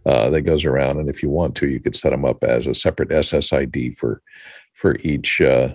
Uh, 0.07 0.31
that 0.31 0.42
goes 0.42 0.64
around, 0.64 0.98
and 0.98 1.11
if 1.11 1.22
you 1.22 1.29
want 1.29 1.55
to, 1.55 1.68
you 1.68 1.79
could 1.79 1.94
set 1.94 2.11
them 2.11 2.24
up 2.24 2.42
as 2.42 2.66
a 2.66 2.74
separate 2.74 3.11
SSID 3.11 3.96
for 3.96 4.22
for 4.74 4.96
each 5.00 5.40
uh, 5.40 5.74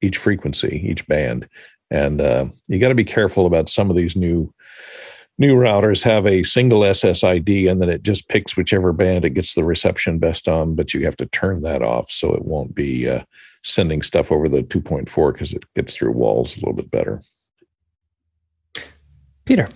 each 0.00 0.16
frequency, 0.16 0.86
each 0.88 1.06
band. 1.06 1.48
And 1.90 2.20
uh, 2.20 2.46
you 2.66 2.78
got 2.78 2.88
to 2.88 2.94
be 2.94 3.04
careful 3.04 3.46
about 3.46 3.68
some 3.68 3.90
of 3.90 3.96
these 3.96 4.16
new 4.16 4.52
new 5.38 5.56
routers 5.56 6.02
have 6.02 6.26
a 6.26 6.42
single 6.42 6.80
SSID 6.80 7.70
and 7.70 7.80
then 7.80 7.88
it 7.88 8.02
just 8.02 8.28
picks 8.28 8.56
whichever 8.56 8.92
band 8.92 9.24
it 9.24 9.30
gets 9.30 9.54
the 9.54 9.64
reception 9.64 10.18
best 10.18 10.48
on, 10.48 10.74
but 10.74 10.94
you 10.94 11.04
have 11.04 11.16
to 11.16 11.26
turn 11.26 11.62
that 11.62 11.82
off 11.82 12.10
so 12.10 12.34
it 12.34 12.44
won't 12.44 12.74
be 12.74 13.08
uh, 13.08 13.22
sending 13.62 14.02
stuff 14.02 14.30
over 14.30 14.48
the 14.48 14.62
2.4 14.62 15.32
because 15.32 15.52
it 15.52 15.64
gets 15.74 15.94
through 15.94 16.12
walls 16.12 16.56
a 16.56 16.60
little 16.60 16.74
bit 16.74 16.90
better. 16.90 17.22
Peter. 19.44 19.68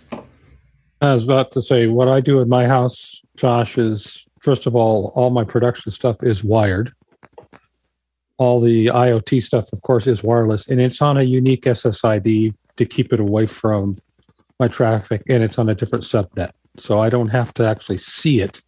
I 1.01 1.15
was 1.15 1.25
about 1.25 1.53
to 1.53 1.61
say 1.61 1.87
what 1.87 2.09
I 2.09 2.21
do 2.21 2.41
in 2.41 2.49
my 2.49 2.67
house, 2.67 3.23
Josh, 3.37 3.79
is 3.79 4.27
first 4.41 4.67
of 4.67 4.75
all, 4.75 5.13
all 5.15 5.31
my 5.31 5.45
production 5.45 5.93
stuff 5.93 6.17
is 6.23 6.43
wired 6.43 6.93
all 8.39 8.61
the 8.61 8.87
IoT 8.87 9.43
stuff, 9.43 9.73
of 9.73 9.83
course, 9.83 10.07
is 10.07 10.23
wireless, 10.23 10.69
and 10.69 10.81
it's 10.81 11.03
on 11.03 11.19
a 11.19 11.25
unique 11.25 11.65
SSID 11.65 12.55
to 12.77 12.87
keep 12.87 13.13
it 13.13 13.21
away 13.21 13.47
from 13.47 13.97
my 14.59 14.69
traffic, 14.69 15.23
and 15.29 15.43
it's 15.43 15.59
on 15.59 15.69
a 15.69 15.75
different 15.75 16.05
subnet. 16.05 16.51
So 16.79 17.01
I 17.01 17.09
don't 17.09 17.29
have 17.29 17.55
to 17.55 17.67
actually 17.67 17.99
see 17.99 18.41
it 18.41 18.61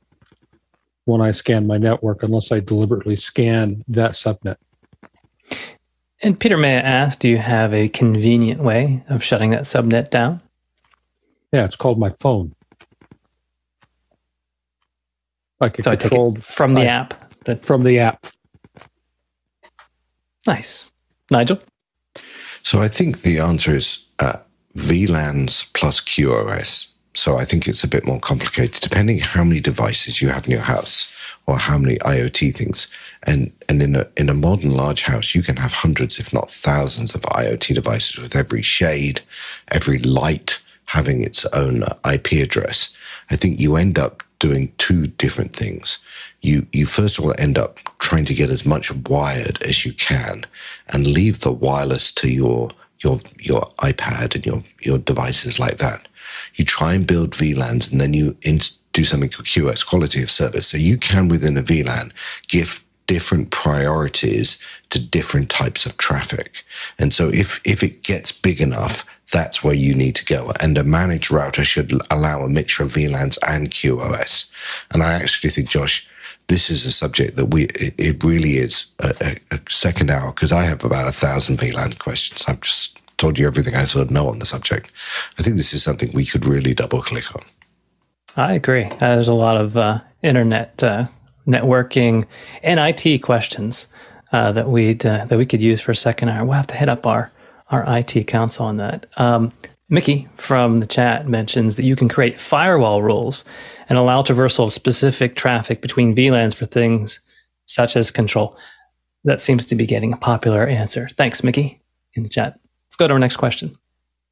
when 1.05 1.21
I 1.21 1.31
scan 1.31 1.67
my 1.67 1.79
network 1.79 2.23
unless 2.23 2.53
I 2.53 2.61
deliberately 2.61 3.17
scan 3.17 3.85
that 3.89 4.13
subnet. 4.13 4.57
And 6.23 6.39
Peter, 6.39 6.57
may 6.57 6.77
I 6.77 6.81
ask, 6.81 7.19
do 7.19 7.29
you 7.29 7.39
have 7.39 7.73
a 7.73 7.89
convenient 7.89 8.61
way 8.61 9.03
of 9.09 9.25
shutting 9.25 9.51
that 9.51 9.63
subnet 9.63 10.11
down? 10.11 10.43
Yeah, 11.53 11.65
it's 11.65 11.77
called 11.77 11.99
my 11.99 12.11
phone. 12.11 12.55
Like 15.61 15.83
so 15.83 15.91
I 15.91 15.97
take 15.97 16.13
it 16.13 16.43
from 16.43 16.75
the 16.75 16.87
app. 16.87 17.15
But 17.45 17.65
from 17.65 17.83
the 17.83 17.99
app. 17.99 18.27
Nice. 20.47 20.93
Nigel? 21.31 21.61
So 22.63 22.81
I 22.81 22.89
think 22.89 23.23
the 23.23 23.39
answer 23.39 23.75
is 23.75 24.05
uh, 24.19 24.39
VLANs 24.77 25.67
plus 25.73 26.01
QoS. 26.01 26.89
So 27.15 27.37
I 27.37 27.45
think 27.45 27.67
it's 27.67 27.85
a 27.85 27.89
bit 27.89 28.07
more 28.07 28.21
complicated, 28.21 28.81
depending 28.81 29.19
how 29.19 29.43
many 29.45 29.61
devices 29.61 30.23
you 30.23 30.29
have 30.29 30.47
in 30.47 30.53
your 30.53 30.61
house 30.61 31.13
or 31.47 31.59
how 31.59 31.77
many 31.77 31.97
IoT 31.97 32.55
things. 32.55 32.87
And 33.25 33.53
and 33.69 33.83
in 33.83 33.97
a 33.97 34.07
in 34.17 34.29
a 34.29 34.35
modern 34.35 34.71
large 34.71 35.03
house, 35.03 35.35
you 35.35 35.43
can 35.43 35.57
have 35.57 35.73
hundreds, 35.73 36.19
if 36.19 36.33
not 36.33 36.51
thousands, 36.51 37.15
of 37.15 37.23
IoT 37.23 37.75
devices 37.75 38.19
with 38.19 38.37
every 38.37 38.63
shade, 38.63 39.23
every 39.69 39.99
light 39.99 40.61
having 40.87 41.23
its 41.23 41.45
own 41.47 41.83
IP 42.11 42.33
address. 42.33 42.91
I 43.31 43.37
think 43.37 43.61
you 43.61 43.77
end 43.77 43.99
up 43.99 44.23
doing 44.39 44.73
two 44.79 45.07
different 45.07 45.55
things 45.55 45.99
you 46.43 46.67
you 46.73 46.87
first 46.87 47.19
of 47.19 47.25
all 47.25 47.35
end 47.39 47.59
up 47.59 47.79
trying 47.99 48.25
to 48.25 48.35
get 48.35 48.51
as 48.51 48.65
much 48.65 48.93
wired 48.93 49.63
as 49.63 49.85
you 49.85 49.93
can 49.93 50.45
and 50.89 51.07
leave 51.07 51.41
the 51.41 51.53
wireless 51.53 52.11
to 52.13 52.31
your 52.31 52.71
your 53.03 53.19
your 53.39 53.63
iPad 53.79 54.35
and 54.35 54.47
your 54.47 54.63
your 54.81 54.99
devices 54.99 55.59
like 55.59 55.79
that. 55.79 56.09
You 56.55 56.65
try 56.65 56.95
and 56.95 57.07
build 57.07 57.33
VLANs 57.33 57.91
and 57.91 58.01
then 58.01 58.15
you 58.15 58.37
do 58.93 59.05
something 59.05 59.31
called 59.31 59.47
QoS 59.47 59.87
quality 59.87 60.23
of 60.23 60.31
service. 60.31 60.69
So 60.69 60.77
you 60.77 60.97
can 60.97 61.29
within 61.29 61.57
a 61.57 61.63
VLAN 61.63 62.13
give 62.49 62.85
different 63.07 63.51
priorities 63.51 64.57
to 64.91 65.01
different 65.01 65.51
types 65.51 65.85
of 65.87 65.97
traffic. 65.97 66.65
And 66.99 67.13
so 67.13 67.29
if 67.29 67.61
if 67.65 67.83
it 67.83 68.03
gets 68.03 68.33
big 68.33 68.61
enough, 68.61 69.05
that's 69.33 69.63
where 69.63 69.75
you 69.75 69.95
need 69.95 70.15
to 70.17 70.25
go. 70.25 70.53
And 70.61 70.77
a 70.77 70.85
managed 70.85 71.31
router 71.31 71.65
should 71.65 71.93
allow 72.11 72.43
a 72.43 72.49
mixture 72.49 72.83
of 72.83 72.93
VLANs 72.93 73.39
and 73.47 73.71
QoS. 73.71 74.51
And 74.93 75.03
I 75.03 75.13
actually 75.13 75.51
think, 75.51 75.69
Josh, 75.69 76.09
this 76.51 76.69
is 76.69 76.85
a 76.85 76.91
subject 76.91 77.37
that 77.37 77.47
we 77.47 77.67
it 77.97 78.23
really 78.25 78.55
is 78.57 78.87
a, 78.99 79.39
a 79.53 79.61
second 79.69 80.11
hour 80.11 80.33
because 80.33 80.51
I 80.51 80.63
have 80.65 80.85
about 80.85 81.07
a 81.07 81.13
thousand 81.13 81.59
VLAN 81.59 81.99
questions. 81.99 82.45
I've 82.49 82.61
just 82.61 83.01
told 83.19 83.39
you 83.39 83.47
everything 83.47 83.77
I 83.77 83.85
sort 83.85 84.07
of 84.07 84.11
know 84.11 84.29
on 84.29 84.41
the 84.41 84.47
subject. 84.47 84.91
I 85.39 85.43
think 85.43 85.57
this 85.57 85.73
is 85.73 85.85
something 85.85 86.11
we 86.13 86.27
could 86.27 86.45
really 86.45 86.75
double 86.75 87.03
click 87.03 87.33
on. 87.37 87.43
I 88.37 88.55
agree. 88.55 88.85
Uh, 88.85 89.15
there's 89.15 89.29
a 89.29 89.35
lot 89.35 89.57
of 89.57 89.77
uh, 89.77 90.01
internet 90.25 90.83
uh, 90.83 91.07
networking 91.47 92.27
and 92.65 92.81
IT 92.81 93.23
questions 93.23 93.87
uh, 94.33 94.51
that 94.51 94.69
we 94.69 94.95
uh, 95.05 95.27
that 95.27 95.39
we 95.39 95.47
could 95.47 95.63
use 95.63 95.81
for 95.81 95.93
a 95.93 95.97
second 95.97 96.31
hour. 96.31 96.45
We'll 96.45 96.55
have 96.55 96.67
to 96.69 96.77
hit 96.77 96.89
up 96.89 97.07
our 97.07 97.31
our 97.71 97.85
IT 97.99 98.27
council 98.27 98.67
on 98.67 98.77
that. 98.79 99.07
Um, 99.17 99.53
Mickey 99.93 100.29
from 100.37 100.79
the 100.79 100.87
chat 100.87 101.29
mentions 101.29 101.75
that 101.75 101.85
you 101.85 101.97
can 101.97 102.09
create 102.09 102.39
firewall 102.39 103.03
rules 103.03 103.45
and 103.89 103.99
allow 103.99 104.23
traversal 104.23 104.65
of 104.65 104.73
specific 104.73 105.35
traffic 105.35 105.83
between 105.83 106.15
VLANs 106.15 106.55
for 106.55 106.65
things 106.65 107.19
such 107.67 107.97
as 107.97 108.13
control. 108.13 108.57
That 109.25 109.41
seems 109.41 109.67
to 109.67 109.75
be 109.75 109.87
getting 109.87 110.13
a 110.13 110.17
popular 110.17 110.65
answer. 110.65 111.09
Thanks, 111.09 111.43
Mickey, 111.43 111.83
in 112.15 112.23
the 112.23 112.29
chat. 112.29 112.59
Let's 112.87 112.97
go 112.97 113.09
to 113.09 113.15
our 113.15 113.19
next 113.19 113.37
question. 113.37 113.77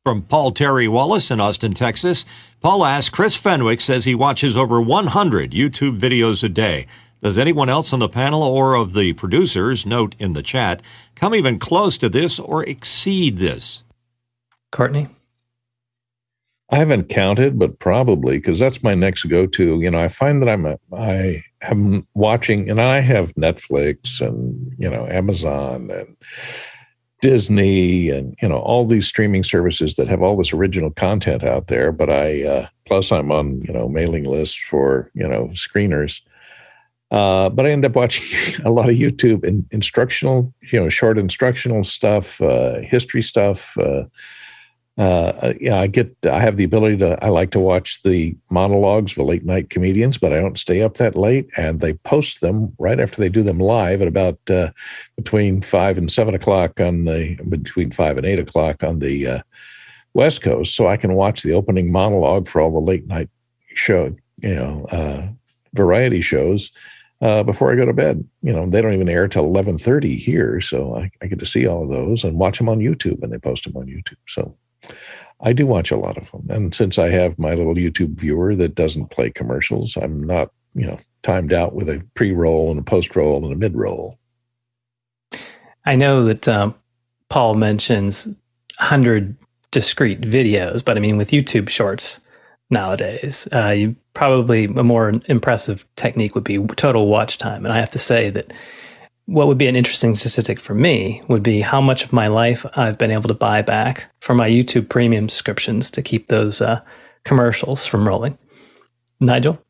From 0.04 0.22
Paul 0.22 0.52
Terry 0.52 0.86
Wallace 0.86 1.30
in 1.30 1.40
Austin, 1.40 1.72
Texas. 1.72 2.24
Paul 2.60 2.84
asks 2.84 3.10
Chris 3.10 3.34
Fenwick 3.34 3.80
says 3.80 4.04
he 4.04 4.14
watches 4.14 4.56
over 4.56 4.80
100 4.80 5.50
YouTube 5.50 5.98
videos 5.98 6.44
a 6.44 6.48
day. 6.48 6.86
Does 7.20 7.36
anyone 7.36 7.68
else 7.68 7.92
on 7.92 7.98
the 7.98 8.08
panel 8.08 8.42
or 8.42 8.74
of 8.74 8.94
the 8.94 9.12
producers, 9.14 9.84
note 9.84 10.14
in 10.20 10.34
the 10.34 10.42
chat, 10.42 10.80
come 11.16 11.34
even 11.34 11.58
close 11.58 11.98
to 11.98 12.08
this 12.08 12.38
or 12.38 12.62
exceed 12.62 13.38
this? 13.38 13.82
Courtney? 14.70 15.08
I 16.70 16.76
haven't 16.76 17.08
counted, 17.08 17.58
but 17.58 17.78
probably 17.78 18.38
because 18.38 18.58
that's 18.58 18.82
my 18.82 18.94
next 18.94 19.24
go-to. 19.24 19.80
You 19.80 19.90
know, 19.90 19.98
I 19.98 20.08
find 20.08 20.42
that 20.42 20.50
I'm 20.50 20.66
a, 20.66 20.78
I 20.92 21.42
am 21.62 22.06
watching, 22.14 22.68
and 22.68 22.80
I 22.80 23.00
have 23.00 23.34
Netflix 23.34 24.20
and 24.20 24.74
you 24.78 24.90
know 24.90 25.06
Amazon 25.06 25.90
and 25.90 26.14
Disney 27.22 28.10
and 28.10 28.36
you 28.42 28.48
know 28.48 28.58
all 28.58 28.84
these 28.84 29.06
streaming 29.06 29.44
services 29.44 29.96
that 29.96 30.08
have 30.08 30.22
all 30.22 30.36
this 30.36 30.52
original 30.52 30.90
content 30.90 31.42
out 31.42 31.68
there. 31.68 31.90
But 31.90 32.10
I 32.10 32.44
uh, 32.44 32.68
plus 32.86 33.12
I'm 33.12 33.32
on 33.32 33.62
you 33.62 33.72
know 33.72 33.88
mailing 33.88 34.24
lists 34.24 34.56
for 34.56 35.10
you 35.14 35.26
know 35.26 35.48
screeners. 35.54 36.20
Uh, 37.10 37.48
but 37.48 37.64
I 37.64 37.70
end 37.70 37.86
up 37.86 37.96
watching 37.96 38.60
a 38.66 38.70
lot 38.70 38.90
of 38.90 38.96
YouTube 38.96 39.42
in, 39.42 39.66
instructional, 39.70 40.52
you 40.70 40.78
know, 40.78 40.90
short 40.90 41.18
instructional 41.18 41.82
stuff, 41.82 42.38
uh, 42.42 42.80
history 42.80 43.22
stuff. 43.22 43.78
Uh, 43.78 44.04
uh, 44.98 45.54
yeah, 45.60 45.78
I 45.78 45.86
get, 45.86 46.14
I 46.24 46.40
have 46.40 46.56
the 46.56 46.64
ability 46.64 46.96
to, 46.98 47.24
I 47.24 47.28
like 47.28 47.52
to 47.52 47.60
watch 47.60 48.02
the 48.02 48.36
monologues 48.50 49.16
of 49.16 49.24
late 49.24 49.44
night 49.44 49.70
comedians, 49.70 50.18
but 50.18 50.32
I 50.32 50.40
don't 50.40 50.58
stay 50.58 50.82
up 50.82 50.96
that 50.96 51.14
late. 51.14 51.48
And 51.56 51.80
they 51.80 51.94
post 51.94 52.40
them 52.40 52.74
right 52.78 52.98
after 52.98 53.20
they 53.20 53.28
do 53.28 53.42
them 53.42 53.60
live 53.60 54.02
at 54.02 54.08
about 54.08 54.38
uh, 54.50 54.70
between 55.16 55.62
five 55.62 55.96
and 55.98 56.10
seven 56.10 56.34
o'clock 56.34 56.80
on 56.80 57.04
the, 57.04 57.36
between 57.48 57.92
five 57.92 58.18
and 58.18 58.26
eight 58.26 58.40
o'clock 58.40 58.82
on 58.82 58.98
the 58.98 59.26
uh, 59.26 59.42
West 60.14 60.42
Coast. 60.42 60.74
So 60.74 60.88
I 60.88 60.96
can 60.96 61.14
watch 61.14 61.42
the 61.42 61.52
opening 61.54 61.92
monologue 61.92 62.48
for 62.48 62.60
all 62.60 62.72
the 62.72 62.78
late 62.78 63.06
night 63.06 63.30
show, 63.74 64.16
you 64.42 64.54
know, 64.54 64.86
uh, 64.90 65.28
variety 65.74 66.22
shows. 66.22 66.72
Uh, 67.20 67.42
before 67.42 67.72
I 67.72 67.76
go 67.76 67.84
to 67.84 67.92
bed, 67.92 68.24
you 68.42 68.52
know, 68.52 68.64
they 68.64 68.80
don't 68.80 68.94
even 68.94 69.08
air 69.08 69.26
till 69.26 69.44
eleven 69.44 69.76
thirty 69.76 70.14
here, 70.14 70.60
so 70.60 70.96
I, 70.96 71.10
I 71.20 71.26
get 71.26 71.40
to 71.40 71.46
see 71.46 71.66
all 71.66 71.82
of 71.82 71.90
those 71.90 72.22
and 72.22 72.38
watch 72.38 72.58
them 72.58 72.68
on 72.68 72.78
YouTube, 72.78 73.22
and 73.24 73.32
they 73.32 73.38
post 73.38 73.64
them 73.64 73.76
on 73.76 73.86
YouTube. 73.86 74.22
So 74.28 74.56
I 75.40 75.52
do 75.52 75.66
watch 75.66 75.90
a 75.90 75.96
lot 75.96 76.18
of 76.18 76.30
them. 76.32 76.46
And 76.48 76.74
since 76.74 76.98
I 76.98 77.10
have 77.10 77.38
my 77.38 77.54
little 77.54 77.74
YouTube 77.74 78.18
viewer 78.18 78.54
that 78.56 78.74
doesn't 78.74 79.10
play 79.10 79.30
commercials, 79.30 79.96
I'm 79.96 80.22
not, 80.24 80.50
you 80.74 80.86
know, 80.86 80.98
timed 81.22 81.52
out 81.52 81.74
with 81.74 81.88
a 81.88 82.04
pre 82.14 82.32
roll 82.32 82.70
and 82.70 82.80
a 82.80 82.82
post 82.82 83.14
roll 83.14 83.44
and 83.44 83.52
a 83.52 83.56
mid 83.56 83.76
roll. 83.76 84.18
I 85.84 85.96
know 85.96 86.24
that 86.24 86.48
um, 86.48 86.74
Paul 87.28 87.54
mentions 87.54 88.26
100 88.26 89.36
discrete 89.70 90.20
videos, 90.22 90.84
but 90.84 90.96
I 90.96 91.00
mean, 91.00 91.16
with 91.16 91.30
YouTube 91.30 91.68
shorts 91.68 92.20
nowadays, 92.70 93.48
uh, 93.54 93.70
you 93.70 93.96
probably 94.14 94.64
a 94.64 94.82
more 94.82 95.20
impressive 95.26 95.84
technique 95.96 96.34
would 96.34 96.44
be 96.44 96.58
total 96.76 97.06
watch 97.06 97.38
time. 97.38 97.64
And 97.64 97.72
I 97.72 97.78
have 97.78 97.90
to 97.92 97.98
say 97.98 98.30
that 98.30 98.52
what 99.28 99.46
would 99.46 99.58
be 99.58 99.66
an 99.66 99.76
interesting 99.76 100.16
statistic 100.16 100.58
for 100.58 100.74
me 100.74 101.20
would 101.28 101.42
be 101.42 101.60
how 101.60 101.82
much 101.82 102.02
of 102.02 102.14
my 102.14 102.28
life 102.28 102.64
I've 102.78 102.96
been 102.96 103.10
able 103.10 103.28
to 103.28 103.34
buy 103.34 103.60
back 103.60 104.10
for 104.22 104.34
my 104.34 104.48
YouTube 104.48 104.88
premium 104.88 105.28
subscriptions 105.28 105.90
to 105.90 106.02
keep 106.02 106.28
those 106.28 106.62
uh, 106.62 106.80
commercials 107.24 107.86
from 107.86 108.08
rolling. 108.08 108.38
Nigel? 109.20 109.60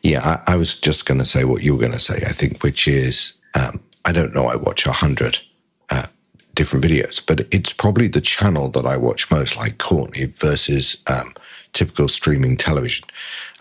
Yeah, 0.00 0.40
I, 0.46 0.54
I 0.54 0.56
was 0.56 0.74
just 0.74 1.04
going 1.04 1.20
to 1.20 1.26
say 1.26 1.44
what 1.44 1.62
you 1.62 1.74
were 1.74 1.80
going 1.80 1.92
to 1.92 1.98
say, 1.98 2.16
I 2.26 2.32
think, 2.32 2.62
which 2.62 2.88
is 2.88 3.34
um, 3.54 3.82
I 4.06 4.12
don't 4.12 4.34
know, 4.34 4.46
I 4.46 4.56
watch 4.56 4.86
a 4.86 4.90
100 4.90 5.40
uh, 5.90 6.06
different 6.54 6.82
videos, 6.82 7.20
but 7.24 7.40
it's 7.52 7.74
probably 7.74 8.08
the 8.08 8.22
channel 8.22 8.70
that 8.70 8.86
I 8.86 8.96
watch 8.96 9.30
most, 9.30 9.58
like 9.58 9.76
Courtney, 9.76 10.24
versus 10.24 11.02
um, 11.06 11.34
typical 11.74 12.08
streaming 12.08 12.56
television. 12.56 13.06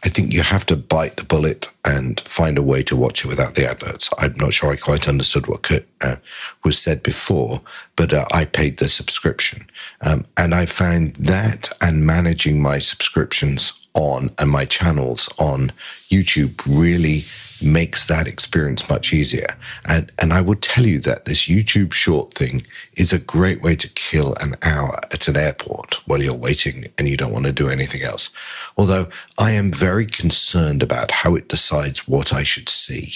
I 0.06 0.10
think 0.10 0.32
you 0.32 0.44
have 0.44 0.68
to 0.68 0.78
bite 0.78 1.18
the 1.18 1.24
bullet 1.24 1.74
and 1.84 2.20
find 2.22 2.60
a 2.60 2.62
way 2.62 2.84
to 2.84 2.96
watch 2.96 3.26
it 3.26 3.28
without 3.28 3.56
the 3.56 3.68
adverts. 3.68 4.08
I'm 4.20 4.36
not 4.38 4.54
sure 4.54 4.72
I 4.72 4.76
quite 4.76 5.10
understood 5.10 5.48
what 5.48 5.70
uh, 6.00 6.18
was 6.64 6.78
said 6.78 7.02
before, 7.02 7.60
but 7.96 8.14
uh, 8.14 8.26
I 8.32 8.46
paid 8.46 8.78
the 8.78 8.88
subscription. 8.88 9.66
Um, 10.02 10.28
and 10.38 10.54
I 10.54 10.68
found 10.68 11.16
that 11.16 11.72
and 11.82 12.06
managing 12.06 12.62
my 12.62 12.78
subscriptions 12.78 13.74
on 13.96 14.30
and 14.38 14.52
my 14.52 14.66
channels 14.66 15.28
on 15.40 15.72
YouTube 16.12 16.62
really 16.68 17.26
makes 17.62 18.06
that 18.06 18.28
experience 18.28 18.90
much 18.90 19.14
easier. 19.14 19.48
And 19.88 20.12
and 20.20 20.34
I 20.34 20.42
would 20.42 20.62
tell 20.62 20.86
you 20.86 21.00
that 21.00 21.26
this 21.26 21.48
YouTube 21.48 21.94
short 21.94 22.34
thing 22.34 22.64
is 22.96 23.14
a 23.14 23.20
great 23.20 23.62
way 23.62 23.76
to 23.76 23.90
kill 23.90 24.36
an 24.42 24.56
hour 24.62 25.00
at 25.12 25.28
an 25.28 25.38
airport 25.38 26.02
while 26.06 26.22
you're 26.22 26.34
waiting 26.34 26.86
and 26.98 27.08
you 27.08 27.18
don't 27.18 27.34
want 27.34 27.46
to 27.46 27.52
do 27.52 27.70
anything 27.70 28.02
else. 28.04 28.30
Although 28.78 29.08
I 29.38 29.52
am 29.52 29.72
very 29.72 30.06
concerned 30.06 30.84
about 30.84 31.12
how 31.12 31.36
it 31.36 31.48
decides 31.48 32.08
what 32.08 32.34
I 32.34 32.44
should 32.44 32.70
see. 32.70 33.14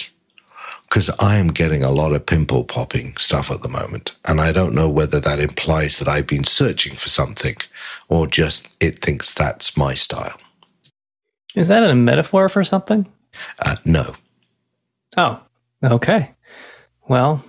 Because 0.88 1.10
I 1.20 1.36
am 1.36 1.48
getting 1.48 1.84
a 1.84 1.92
lot 1.92 2.12
of 2.12 2.26
pimple 2.26 2.64
popping 2.64 3.16
stuff 3.16 3.48
at 3.52 3.62
the 3.62 3.68
moment. 3.68 4.16
And 4.24 4.40
I 4.40 4.50
don't 4.50 4.74
know 4.74 4.88
whether 4.88 5.20
that 5.20 5.38
implies 5.38 6.00
that 6.00 6.08
I've 6.08 6.26
been 6.26 6.42
searching 6.42 6.96
for 6.96 7.08
something 7.08 7.54
or 8.08 8.26
just 8.26 8.74
it 8.80 8.98
thinks 8.98 9.32
that's 9.32 9.76
my 9.76 9.94
style. 9.94 10.36
Is 11.54 11.68
that 11.68 11.88
a 11.88 11.94
metaphor 11.94 12.48
for 12.48 12.64
something? 12.64 13.06
Uh, 13.60 13.76
no. 13.84 14.14
Oh, 15.16 15.40
okay. 15.82 16.34
Well, 17.08 17.44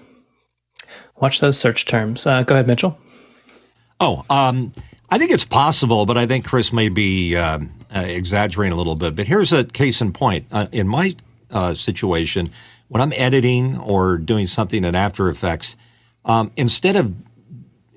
watch 1.19 1.39
those 1.39 1.58
search 1.58 1.86
terms. 1.86 2.26
Uh, 2.26 2.43
go 2.43 2.56
ahead, 2.56 2.67
Mitchell. 2.67 2.97
Oh, 4.00 4.26
um, 4.30 4.74
I 5.10 5.17
think 5.17 5.32
it's 5.32 5.45
possible, 5.45 6.06
but 6.06 6.17
I 6.17 6.26
think 6.26 6.45
Chris 6.45 6.74
may 6.74 6.89
be 6.89 7.36
uh, 7.36 7.60
uh, 7.95 8.00
exaggerating 8.00 8.74
a 8.74 8.76
little 8.76 8.95
bit. 8.95 9.15
But 9.15 9.28
here's 9.28 9.54
a 9.54 9.63
case 9.63 10.02
in 10.02 10.12
point. 10.13 10.47
Uh, 10.52 10.67
in 10.71 10.88
my 10.88 11.15
uh, 11.52 11.74
situation, 11.76 12.50
when 12.88 13.02
I'm 13.02 13.13
editing 13.15 13.78
or 13.78 14.17
doing 14.17 14.47
something 14.47 14.84
in 14.84 14.95
After 14.95 15.30
Effects, 15.30 15.78
um, 16.26 16.52
instead 16.56 16.95
of 16.95 17.13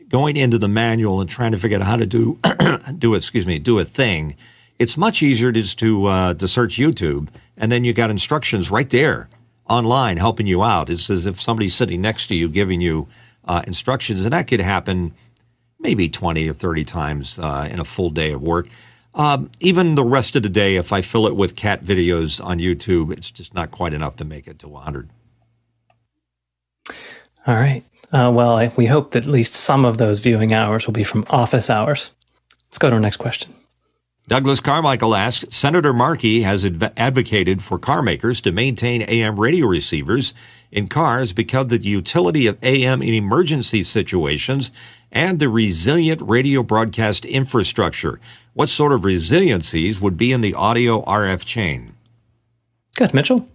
going 0.08 0.36
into 0.36 0.58
the 0.58 0.68
manual 0.68 1.20
and 1.20 1.30
trying 1.30 1.52
to 1.52 1.58
figure 1.58 1.78
out 1.78 1.84
how 1.84 1.96
to 1.96 2.06
do 2.06 2.38
do 2.98 3.14
excuse 3.14 3.46
me 3.46 3.58
do 3.58 3.78
a 3.78 3.84
thing, 3.84 4.36
it's 4.78 4.96
much 4.96 5.22
easier 5.22 5.52
just 5.52 5.78
to 5.78 6.06
uh, 6.06 6.34
to 6.34 6.46
search 6.46 6.76
YouTube, 6.76 7.28
and 7.56 7.72
then 7.72 7.84
you 7.84 7.94
got 7.94 8.10
instructions 8.10 8.70
right 8.70 8.90
there 8.90 9.28
online 9.68 10.16
helping 10.16 10.46
you 10.46 10.62
out. 10.62 10.90
It's 10.90 11.10
as 11.10 11.26
if 11.26 11.40
somebody's 11.40 11.74
sitting 11.74 12.00
next 12.00 12.26
to 12.28 12.34
you 12.34 12.48
giving 12.48 12.80
you 12.80 13.08
uh, 13.44 13.62
instructions, 13.66 14.24
and 14.24 14.32
that 14.32 14.48
could 14.48 14.60
happen 14.60 15.14
maybe 15.80 16.08
20 16.08 16.48
or 16.48 16.54
30 16.54 16.84
times 16.84 17.38
uh, 17.38 17.68
in 17.70 17.78
a 17.78 17.84
full 17.84 18.10
day 18.10 18.32
of 18.32 18.42
work. 18.42 18.68
Um, 19.14 19.50
even 19.60 19.94
the 19.94 20.04
rest 20.04 20.34
of 20.34 20.42
the 20.42 20.48
day, 20.48 20.76
if 20.76 20.92
I 20.92 21.00
fill 21.00 21.26
it 21.26 21.36
with 21.36 21.54
cat 21.54 21.84
videos 21.84 22.44
on 22.44 22.58
YouTube, 22.58 23.12
it's 23.12 23.30
just 23.30 23.54
not 23.54 23.70
quite 23.70 23.94
enough 23.94 24.16
to 24.16 24.24
make 24.24 24.48
it 24.48 24.58
to 24.60 24.68
100. 24.68 25.08
All 27.46 27.54
right. 27.54 27.84
Uh, 28.12 28.30
well, 28.34 28.56
I, 28.56 28.72
we 28.76 28.86
hope 28.86 29.12
that 29.12 29.24
at 29.24 29.30
least 29.30 29.52
some 29.52 29.84
of 29.84 29.98
those 29.98 30.20
viewing 30.20 30.52
hours 30.52 30.86
will 30.86 30.94
be 30.94 31.04
from 31.04 31.24
office 31.28 31.68
hours. 31.68 32.10
Let's 32.66 32.78
go 32.78 32.88
to 32.88 32.94
our 32.94 33.00
next 33.00 33.18
question. 33.18 33.52
Douglas 34.26 34.58
Carmichael 34.58 35.14
asked 35.14 35.52
Senator 35.52 35.92
Markey 35.92 36.42
has 36.42 36.64
adv- 36.64 36.92
advocated 36.96 37.62
for 37.62 37.78
car 37.78 38.00
makers 38.00 38.40
to 38.40 38.52
maintain 38.52 39.02
AM 39.02 39.38
radio 39.38 39.66
receivers 39.66 40.32
in 40.72 40.88
cars 40.88 41.34
because 41.34 41.64
of 41.64 41.68
the 41.68 41.78
utility 41.78 42.46
of 42.46 42.56
AM 42.62 43.02
in 43.02 43.12
emergency 43.12 43.82
situations 43.82 44.70
and 45.12 45.40
the 45.40 45.50
resilient 45.50 46.22
radio 46.22 46.62
broadcast 46.62 47.26
infrastructure. 47.26 48.18
What 48.54 48.70
sort 48.70 48.92
of 48.92 49.02
resiliencies 49.02 50.00
would 50.00 50.16
be 50.16 50.32
in 50.32 50.40
the 50.40 50.54
audio 50.54 51.04
RF 51.04 51.44
chain? 51.44 51.94
Good, 52.96 53.12
Mitchell. 53.12 53.46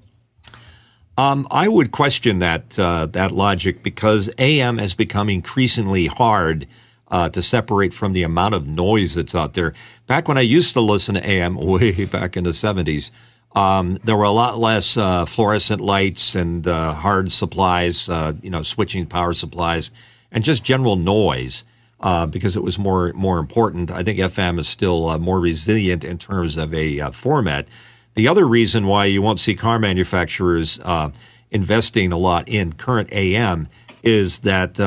Um, 1.18 1.48
I 1.50 1.68
would 1.68 1.92
question 1.92 2.38
that 2.40 2.78
uh, 2.78 3.08
that 3.08 3.32
logic 3.32 3.82
because 3.82 4.30
AM 4.38 4.78
has 4.78 4.94
become 4.94 5.30
increasingly 5.30 6.06
hard 6.06 6.68
uh, 7.12 7.30
to 7.30 7.42
separate 7.42 7.94
from 7.94 8.14
the 8.14 8.24
amount 8.24 8.56
of 8.56 8.68
noise 8.68 9.16
that's 9.16 9.36
out 9.36 9.54
there. 9.54 9.74
Back 10.08 10.28
when 10.28 10.38
I 10.38 10.42
used 10.42 10.74
to 10.74 10.82
listen 10.82 11.16
to 11.16 11.28
AM, 11.28 11.56
way 11.56 12.06
back 12.06 12.38
in 12.38 12.44
the 12.44 12.52
70s, 12.52 13.12
um, 13.56 13.98
there 14.04 14.16
were 14.16 14.24
a 14.24 14.32
lot 14.32 14.60
less 14.60 14.96
uh, 14.96 15.26
fluorescent 15.26 15.82
lights 15.82 16.36
and 16.36 16.68
uh, 16.68 16.94
hard 16.94 17.32
supplies, 17.32 18.08
uh, 18.08 18.34
you 18.42 18.50
know, 18.50 18.64
switching 18.64 19.06
power 19.06 19.34
supplies, 19.34 19.92
and 20.32 20.44
just 20.44 20.64
general 20.64 20.96
noise 20.96 21.66
uh, 22.00 22.26
because 22.28 22.56
it 22.56 22.64
was 22.64 22.78
more 22.78 23.12
more 23.14 23.40
important. 23.40 23.90
I 23.90 24.04
think 24.04 24.20
FM 24.20 24.60
is 24.60 24.68
still 24.68 25.10
uh, 25.10 25.18
more 25.18 25.40
resilient 25.40 26.04
in 26.04 26.20
terms 26.20 26.58
of 26.58 26.74
a 26.74 27.12
format. 27.12 27.68
The 28.14 28.28
other 28.28 28.48
reason 28.48 28.86
why 28.86 29.06
you 29.06 29.22
won't 29.22 29.40
see 29.40 29.56
car 29.56 29.80
manufacturers 29.80 30.80
investing 31.52 32.12
a 32.12 32.18
lot 32.18 32.48
in 32.48 32.74
current 32.74 33.12
AM 33.12 33.68
is 34.04 34.40
that 34.40 34.80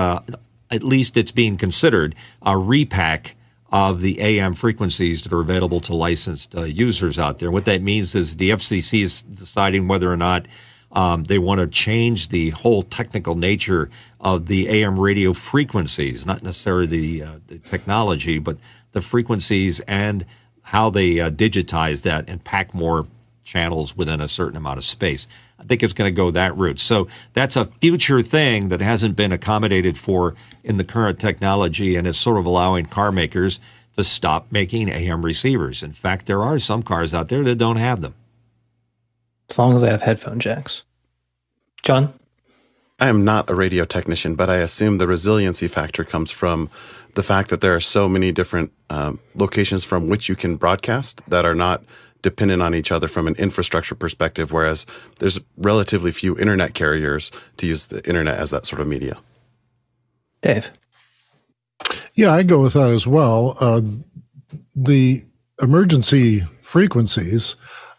at 0.73 0.83
least 0.83 1.17
it's 1.17 1.31
being 1.31 1.57
considered 1.57 2.15
a 2.41 2.59
repack 2.59 3.37
of 3.71 4.01
the 4.01 4.21
AM 4.21 4.55
frequencies 4.55 5.23
that 5.23 5.33
are 5.33 5.41
available 5.41 5.81
to 5.81 5.95
licensed 5.95 6.55
uh, 6.55 6.63
users 6.63 7.19
out 7.19 7.39
there. 7.39 7.51
What 7.51 7.65
that 7.67 7.81
means 7.81 8.15
is 8.15 8.37
the 8.37 8.51
FCC 8.51 9.03
is 9.03 9.23
deciding 9.23 9.89
whether 9.89 10.13
or 10.13 10.17
not 10.17 10.47
um, 10.91 11.25
they 11.25 11.39
want 11.39 11.61
to 11.61 11.67
change 11.67 12.29
the 12.29 12.51
whole 12.51 12.83
technical 12.83 13.35
nature 13.35 13.89
of 14.21 14.47
the 14.47 14.69
AM 14.69 14.99
radio 14.99 15.33
frequencies, 15.33 16.27
not 16.27 16.43
necessarily 16.43 16.87
the, 16.87 17.23
uh, 17.23 17.39
the 17.47 17.59
technology, 17.59 18.39
but 18.39 18.59
the 18.93 19.01
frequencies 19.01 19.81
and 19.81 20.27
how 20.63 20.91
they 20.91 21.19
uh, 21.19 21.31
digitize 21.31 22.03
that 22.03 22.29
and 22.29 22.45
pack 22.45 22.75
more 22.75 23.07
channels 23.43 23.97
within 23.97 24.21
a 24.21 24.29
certain 24.29 24.57
amount 24.57 24.79
of 24.79 24.85
space. 24.85 25.27
I 25.63 25.65
think 25.65 25.83
it's 25.83 25.93
going 25.93 26.11
to 26.11 26.17
go 26.17 26.31
that 26.33 26.57
route. 26.57 26.81
So 26.81 27.07
that's 27.35 27.55
a 27.55 27.67
future 27.67 28.21
thing 28.21 28.69
that 28.69 28.81
hasn't 28.81 29.15
been 29.15 29.31
accommodated 29.31 29.97
for 29.97 30.35
in 30.65 30.77
the 30.77 30.85
current 30.85 31.21
technology 31.21 31.95
and 31.95 32.07
is 32.07 32.19
sort 32.19 32.39
of 32.39 32.47
allowing 32.47 32.87
car 32.87 33.13
makers 33.13 33.61
to 33.97 34.03
stop 34.03 34.51
making 34.51 34.89
AM 34.89 35.25
receivers. 35.25 35.83
In 35.83 35.93
fact, 35.93 36.27
there 36.27 36.43
are 36.43 36.59
some 36.59 36.83
cars 36.83 37.15
out 37.15 37.29
there 37.29 37.45
that 37.45 37.57
don't 37.57 37.77
have 37.77 38.01
them. 38.01 38.15
As 39.49 39.59
long 39.59 39.75
as 39.75 39.83
they 39.83 39.91
have 39.91 40.03
headphone 40.03 40.41
jacks. 40.41 40.83
John? 41.83 42.13
I 42.99 43.09
am 43.09 43.25
not 43.25 43.51
a 43.51 43.55
radio 43.55 43.85
technician, 43.85 44.35
but 44.35 44.49
I 44.49 44.57
assume 44.57 44.99
the 44.99 45.07
resiliency 45.07 45.69
factor 45.69 46.05
comes 46.05 46.31
from 46.31 46.71
the 47.15 47.23
fact 47.23 47.51
that 47.51 47.61
there 47.61 47.75
are 47.75 47.81
so 47.81 48.09
many 48.09 48.33
different 48.33 48.73
um, 48.91 49.21
locations 49.35 49.85
from 49.85 50.09
which 50.09 50.29
you 50.29 50.37
can 50.37 50.57
broadcast 50.57 51.21
that 51.29 51.45
are 51.45 51.55
not 51.55 51.85
dependent 52.23 52.63
on 52.63 52.75
each 52.75 52.91
other 52.91 53.09
from 53.09 53.27
an 53.27 53.35
infrastructure 53.35 53.95
perspective, 53.95 54.53
whereas 54.53 54.87
there's 55.19 55.41
relatively 55.57 56.11
few 56.11 56.39
internet 56.39 56.75
carriers 56.75 57.31
to 57.57 57.67
use 57.67 57.87
the 57.87 58.07
internet 58.09 58.39
as 58.39 58.51
that 58.51 58.65
sort 58.65 58.81
of 58.81 58.87
media. 58.87 59.19
Dave. 60.41 60.71
Yeah, 62.15 62.33
I 62.33 62.43
go 62.43 62.61
with 62.61 62.75
that 62.75 62.91
as 62.91 63.07
well. 63.07 63.57
Uh, 63.61 63.83
the 64.75 65.25
emergency 65.61 66.41
frequencies 66.61 67.57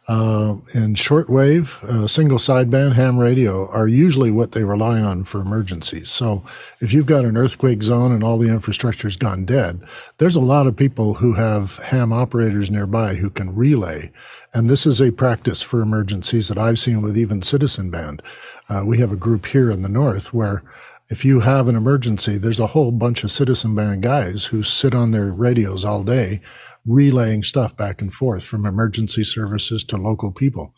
uh, 0.08 0.58
and 0.74 0.98
shortwave, 0.98 1.82
uh, 1.84 2.08
single 2.08 2.38
sideband, 2.38 2.94
ham 2.94 3.18
radio 3.18 3.70
are 3.70 3.88
usually 3.88 4.32
what 4.32 4.52
they 4.52 4.63
rely 4.63 5.00
on 5.00 5.24
for 5.24 5.39
emergencies. 5.39 6.10
So 6.10 6.44
if 6.82 6.92
you've 6.92 7.06
got 7.06 7.24
an 7.24 7.38
earthquake 7.38 7.82
zone 7.84 8.12
and 8.12 8.22
all 8.22 8.38
the 8.38 8.50
infrastructure's 8.50 9.16
gone 9.16 9.46
dead, 9.46 9.82
there's 10.18 10.36
a 10.36 10.42
lot 10.42 10.68
of 10.68 10.76
people 10.76 11.16
who 11.16 11.34
have 11.34 11.78
ham 11.78 12.12
operators 12.12 12.70
nearby 12.70 13.16
who 13.16 13.30
can 13.30 13.56
relay. 13.56 14.12
And 14.54 14.68
this 14.68 14.86
is 14.86 15.00
a 15.00 15.12
practice 15.12 15.62
for 15.62 15.80
emergencies 15.82 16.50
that 16.50 16.58
I've 16.58 16.80
seen 16.80 17.02
with 17.02 17.18
even 17.18 17.42
citizen 17.42 17.89
band. 17.89 18.22
Uh, 18.68 18.84
we 18.86 18.98
have 18.98 19.12
a 19.12 19.18
group 19.18 19.46
here 19.46 19.72
in 19.72 19.84
the 19.84 19.89
north 19.89 20.34
where 20.34 20.63
if 21.10 21.24
you 21.24 21.42
have 21.42 21.68
an 21.68 21.76
emergency, 21.76 22.38
there's 22.38 22.60
a 22.60 22.68
whole 22.68 22.92
bunch 22.92 23.24
of 23.24 23.32
citizen 23.32 23.76
band 23.76 24.04
guys 24.04 24.46
who 24.46 24.63
sit 24.63 24.94
on 24.94 25.12
their 25.12 25.32
radios 25.32 25.86
all 25.86 26.04
day 26.04 26.42
relaying 26.86 27.43
stuff 27.43 27.76
back 27.76 28.02
and 28.02 28.13
forth 28.13 28.43
from 28.43 28.65
emergency 28.65 29.24
services 29.24 29.84
to 29.86 29.98
local 29.98 30.32
people. 30.32 30.74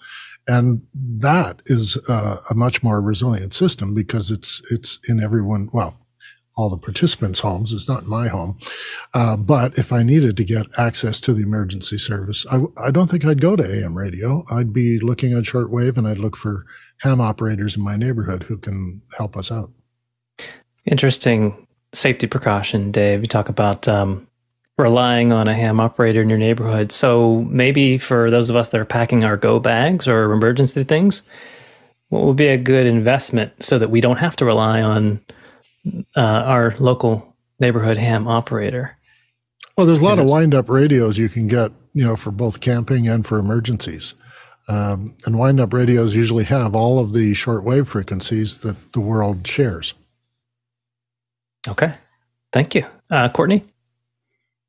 And 0.48 0.84
that 0.94 1.62
is 1.66 1.98
a 2.08 2.54
much 2.54 2.84
more 2.84 3.02
resilient 3.02 3.54
system 3.54 3.94
because 3.96 4.30
it's 4.30 4.62
it's 4.70 5.00
in 5.10 5.20
everyone. 5.20 5.70
Well, 5.74 5.98
all 6.58 6.70
the 6.70 6.78
participants' 6.78 7.40
homes. 7.40 7.74
It's 7.74 7.88
not 7.88 8.06
my 8.06 8.28
home. 8.28 8.58
Uh, 9.14 9.36
but 9.36 9.78
if 9.78 9.92
I 9.92 10.04
needed 10.04 10.38
to 10.38 10.44
get 10.44 10.68
access 10.78 11.20
to 11.22 11.34
the 11.34 11.44
emergency 11.44 11.98
service, 11.98 12.46
I, 12.52 12.62
I 12.82 12.92
don't 12.92 13.10
think 13.10 13.26
I'd 13.26 13.42
go 13.42 13.56
to 13.56 13.64
AM 13.64 13.98
radio. 13.98 14.46
I'd 14.50 14.72
be 14.72 15.00
looking 15.00 15.34
at 15.34 15.44
shortwave 15.44 15.98
and 15.98 16.08
I'd 16.08 16.18
look 16.18 16.38
for 16.38 16.66
ham 17.00 17.20
operators 17.20 17.76
in 17.76 17.84
my 17.84 17.98
neighborhood 17.98 18.44
who 18.44 18.58
can 18.58 19.02
help 19.18 19.36
us 19.36 19.52
out. 19.52 19.72
Interesting 20.86 21.68
safety 21.94 22.28
precaution, 22.28 22.92
Dave. 22.92 23.22
You 23.22 23.28
talk 23.28 23.50
about 23.50 23.88
um, 23.88 24.28
relying 24.78 25.32
on 25.32 25.48
a 25.48 25.54
ham 25.54 25.80
operator 25.80 26.22
in 26.22 26.30
your 26.30 26.38
neighborhood. 26.38 26.92
So 26.92 27.42
maybe 27.44 27.98
for 27.98 28.30
those 28.30 28.50
of 28.50 28.56
us 28.56 28.70
that 28.70 28.82
are 28.82 28.86
packing 28.86 29.24
our 29.24 29.38
go 29.38 29.60
bags 29.60 30.08
or 30.08 30.32
emergency 30.32 30.84
things, 30.84 31.22
what 32.10 32.24
would 32.24 32.36
be 32.36 32.48
a 32.48 32.58
good 32.58 32.86
investment 32.86 33.52
so 33.64 33.80
that 33.80 33.90
we 33.90 34.02
don't 34.02 34.18
have 34.18 34.36
to 34.38 34.46
rely 34.46 34.82
on 34.82 35.20
uh, 36.16 36.20
our 36.22 36.76
local 36.80 37.36
neighborhood 37.60 37.98
ham 37.98 38.28
operator? 38.28 38.98
Well, 39.78 39.88
there's 39.88 40.02
a 40.02 40.04
lot 40.04 40.20
of 40.20 40.30
wind 40.30 40.54
up 40.54 40.70
radios 40.70 41.18
you 41.18 41.30
can 41.30 41.48
get, 41.48 41.72
you 41.94 42.04
know, 42.04 42.16
for 42.16 42.32
both 42.32 42.62
camping 42.62 43.08
and 43.08 43.26
for 43.26 43.38
emergencies. 43.38 44.14
Um, 44.68 45.16
and 45.26 45.38
wind 45.38 45.60
up 45.60 45.74
radios 45.74 46.16
usually 46.16 46.46
have 46.46 46.76
all 46.76 47.00
of 47.00 47.14
the 47.14 47.34
shortwave 47.34 47.88
frequencies 47.88 48.60
that 48.60 48.94
the 48.94 49.00
world 49.00 49.46
shares. 49.46 49.94
Okay. 51.68 51.94
Thank 52.52 52.76
you. 52.76 52.86
Uh, 53.12 53.30
Courtney? 53.30 53.64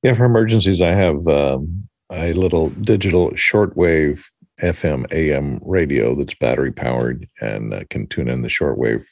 Yeah, 0.07 0.15
for 0.15 0.25
emergencies, 0.25 0.81
I 0.81 0.93
have 0.93 1.27
um, 1.27 1.89
a 2.13 2.33
little 2.33 2.69
digital 2.71 3.33
shortwave 3.33 4.23
FM 4.63 5.13
AM 5.13 5.59
radio 5.65 6.15
that's 6.15 6.35
battery 6.35 6.71
powered 6.71 7.29
and 7.41 7.75
uh, 7.75 7.83
can 7.91 8.07
tune 8.07 8.29
in 8.29 8.43
the 8.43 8.47
shortwave 8.47 9.05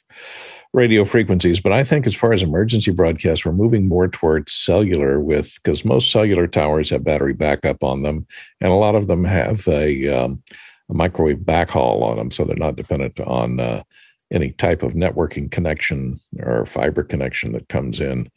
radio 0.71 1.03
frequencies. 1.03 1.59
But 1.59 1.73
I 1.73 1.83
think 1.83 2.07
as 2.07 2.15
far 2.15 2.31
as 2.31 2.41
emergency 2.41 2.91
broadcasts, 2.91 3.43
we're 3.43 3.51
moving 3.51 3.89
more 3.89 4.07
towards 4.07 4.53
cellular 4.53 5.19
with 5.19 5.53
because 5.55 5.83
most 5.83 6.13
cellular 6.13 6.47
towers 6.47 6.91
have 6.91 7.03
battery 7.03 7.33
backup 7.33 7.83
on 7.83 8.03
them, 8.03 8.25
and 8.61 8.71
a 8.71 8.75
lot 8.75 8.95
of 8.95 9.07
them 9.07 9.25
have 9.25 9.67
a, 9.67 10.07
um, 10.07 10.41
a 10.89 10.93
microwave 10.93 11.39
backhaul 11.39 12.03
on 12.03 12.15
them, 12.15 12.31
so 12.31 12.45
they're 12.45 12.55
not 12.55 12.77
dependent 12.77 13.19
on 13.19 13.59
uh, 13.59 13.83
any 14.31 14.51
type 14.51 14.81
of 14.81 14.93
networking 14.93 15.51
connection 15.51 16.21
or 16.39 16.65
fiber 16.65 17.03
connection 17.03 17.51
that 17.51 17.67
comes 17.67 17.99
in, 17.99 18.31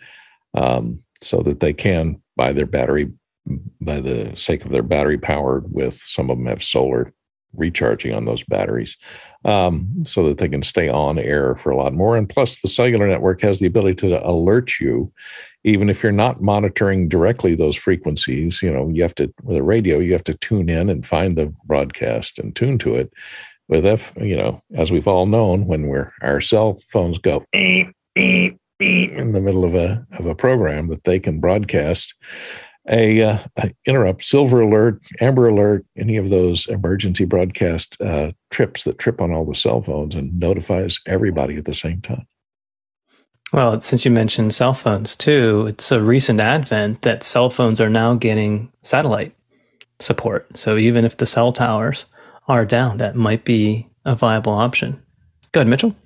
um, 0.55 1.01
so 1.23 1.40
that 1.42 1.61
they 1.61 1.73
can 1.73 2.21
by 2.38 2.53
their 2.55 2.64
battery, 2.64 3.12
by 3.83 4.01
the 4.01 4.33
sake 4.37 4.64
of 4.64 4.70
their 4.70 4.83
battery 4.83 5.18
powered 5.18 5.70
with 5.70 5.94
some 5.94 6.31
of 6.31 6.38
them 6.38 6.46
have 6.46 6.62
solar 6.62 7.12
recharging 7.55 8.14
on 8.14 8.24
those 8.24 8.44
batteries 8.44 8.96
um, 9.44 9.88
so 10.05 10.29
that 10.29 10.38
they 10.38 10.48
can 10.48 10.62
stay 10.62 10.88
on 10.88 11.18
air 11.18 11.57
for 11.57 11.70
a 11.70 11.77
lot 11.77 11.92
more. 11.92 12.16
And 12.16 12.29
plus, 12.29 12.61
the 12.61 12.68
cellular 12.68 13.09
network 13.09 13.40
has 13.40 13.59
the 13.59 13.66
ability 13.66 13.96
to 13.96 14.27
alert 14.27 14.79
you, 14.81 15.12
even 15.64 15.90
if 15.90 16.03
you're 16.03 16.12
not 16.12 16.42
monitoring 16.42 17.09
directly 17.09 17.55
those 17.55 17.77
frequencies. 17.77 18.62
You 18.62 18.72
know, 18.72 18.88
you 18.88 19.03
have 19.03 19.14
to, 19.16 19.33
with 19.42 19.57
a 19.57 19.62
radio, 19.62 19.98
you 19.98 20.12
have 20.12 20.24
to 20.24 20.35
tune 20.35 20.68
in 20.68 20.88
and 20.88 21.07
find 21.07 21.37
the 21.37 21.53
broadcast 21.64 22.38
and 22.38 22.55
tune 22.55 22.79
to 22.79 22.94
it. 22.96 23.12
With 23.68 23.85
F, 23.85 24.14
you 24.16 24.35
know, 24.35 24.62
as 24.77 24.90
we've 24.90 25.07
all 25.07 25.27
known, 25.27 25.66
when 25.66 25.88
we're 25.88 26.14
our 26.22 26.40
cell 26.40 26.81
phones 26.87 27.18
go 27.18 27.44
in 28.81 29.33
the 29.33 29.41
middle 29.41 29.64
of 29.64 29.75
a 29.75 30.07
of 30.12 30.27
a 30.27 30.35
program, 30.35 30.88
that 30.88 31.05
they 31.05 31.19
can 31.19 31.41
broadcast 31.41 32.14
a, 32.91 33.23
uh, 33.23 33.38
interrupt, 33.87 34.25
silver 34.25 34.62
alert, 34.62 35.01
amber 35.21 35.49
alert, 35.49 35.85
any 35.97 36.17
of 36.17 36.31
those 36.31 36.67
emergency 36.69 37.25
broadcast 37.25 38.01
uh, 38.01 38.33
trips 38.51 38.85
that 38.85 38.99
trip 38.99 39.21
on 39.21 39.31
all 39.31 39.45
the 39.45 39.55
cell 39.55 39.83
phones 39.83 40.14
and 40.14 40.38
notifies 40.38 40.99
everybody 41.07 41.57
at 41.57 41.67
the 41.67 41.75
same 41.75 42.01
time. 42.01 42.27
Well, 43.53 43.81
since 43.81 44.05
you 44.05 44.11
mentioned 44.11 44.55
cell 44.55 44.75
phones 44.75 45.17
too, 45.17 45.67
it's 45.69 45.91
a 45.91 46.03
recent 46.03 46.41
advent 46.41 47.03
that 47.03 47.23
cell 47.23 47.51
phones 47.51 47.81
are 47.81 47.91
now 47.91 48.14
getting 48.14 48.71
satellite 48.83 49.35
support. 50.01 50.47
So 50.57 50.77
even 50.77 51.05
if 51.05 51.17
the 51.17 51.27
cell 51.27 51.53
towers 51.53 52.07
are 52.47 52.64
down, 52.64 52.99
that 52.99 53.17
might 53.17 53.45
be 53.45 53.87
a 54.05 54.14
viable 54.14 54.53
option. 54.53 55.03
Go 55.53 55.61
ahead, 55.61 55.69
Mitchell. 55.69 55.97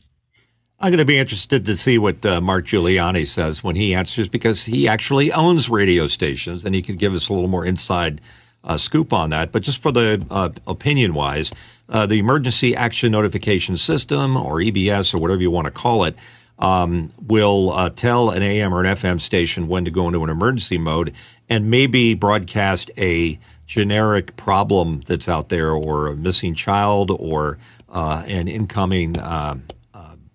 I'm 0.83 0.91
going 0.91 0.99
to 0.99 1.05
be 1.05 1.19
interested 1.19 1.65
to 1.67 1.77
see 1.77 1.97
what 1.97 2.27
uh, 2.27 2.41
Mark 2.41 2.67
Giuliani 2.67 3.25
says 3.25 3.63
when 3.63 3.77
he 3.77 3.95
answers 3.95 4.27
because 4.27 4.65
he 4.65 4.89
actually 4.89 5.31
owns 5.31 5.69
radio 5.69 6.09
stations 6.09 6.65
and 6.65 6.75
he 6.75 6.83
could 6.83 6.99
give 6.99 7.15
us 7.15 7.29
a 7.29 7.33
little 7.33 7.49
more 7.49 7.65
inside 7.65 8.21
uh, 8.65 8.77
scoop 8.77 9.13
on 9.13 9.31
that. 9.31 9.53
But 9.53 9.63
just 9.63 9.81
for 9.81 9.93
the 9.93 10.27
uh, 10.29 10.49
opinion 10.67 11.15
wise, 11.15 11.53
uh, 11.89 12.07
the 12.07 12.19
Emergency 12.19 12.75
Action 12.75 13.13
Notification 13.13 13.77
System 13.77 14.37
or 14.37 14.57
EBS 14.57 15.15
or 15.15 15.19
whatever 15.19 15.41
you 15.41 15.53
want 15.53 15.67
to 15.67 15.71
call 15.71 16.03
it 16.03 16.17
um, 16.59 17.13
will 17.25 17.71
uh, 17.71 17.89
tell 17.91 18.31
an 18.31 18.43
AM 18.43 18.75
or 18.75 18.85
an 18.85 18.97
FM 18.97 19.21
station 19.21 19.69
when 19.69 19.85
to 19.85 19.91
go 19.93 20.09
into 20.09 20.25
an 20.25 20.31
emergency 20.31 20.79
mode 20.79 21.15
and 21.49 21.71
maybe 21.71 22.15
broadcast 22.15 22.91
a 22.99 23.39
generic 23.69 24.35
problem 24.35 25.03
that's 25.07 25.29
out 25.29 25.49
there 25.49 25.71
or 25.71 26.09
a 26.09 26.17
missing 26.17 26.57
child 26.57 27.13
or 27.13 27.57
uh, 27.89 28.25
an 28.27 28.49
incoming 28.49 29.17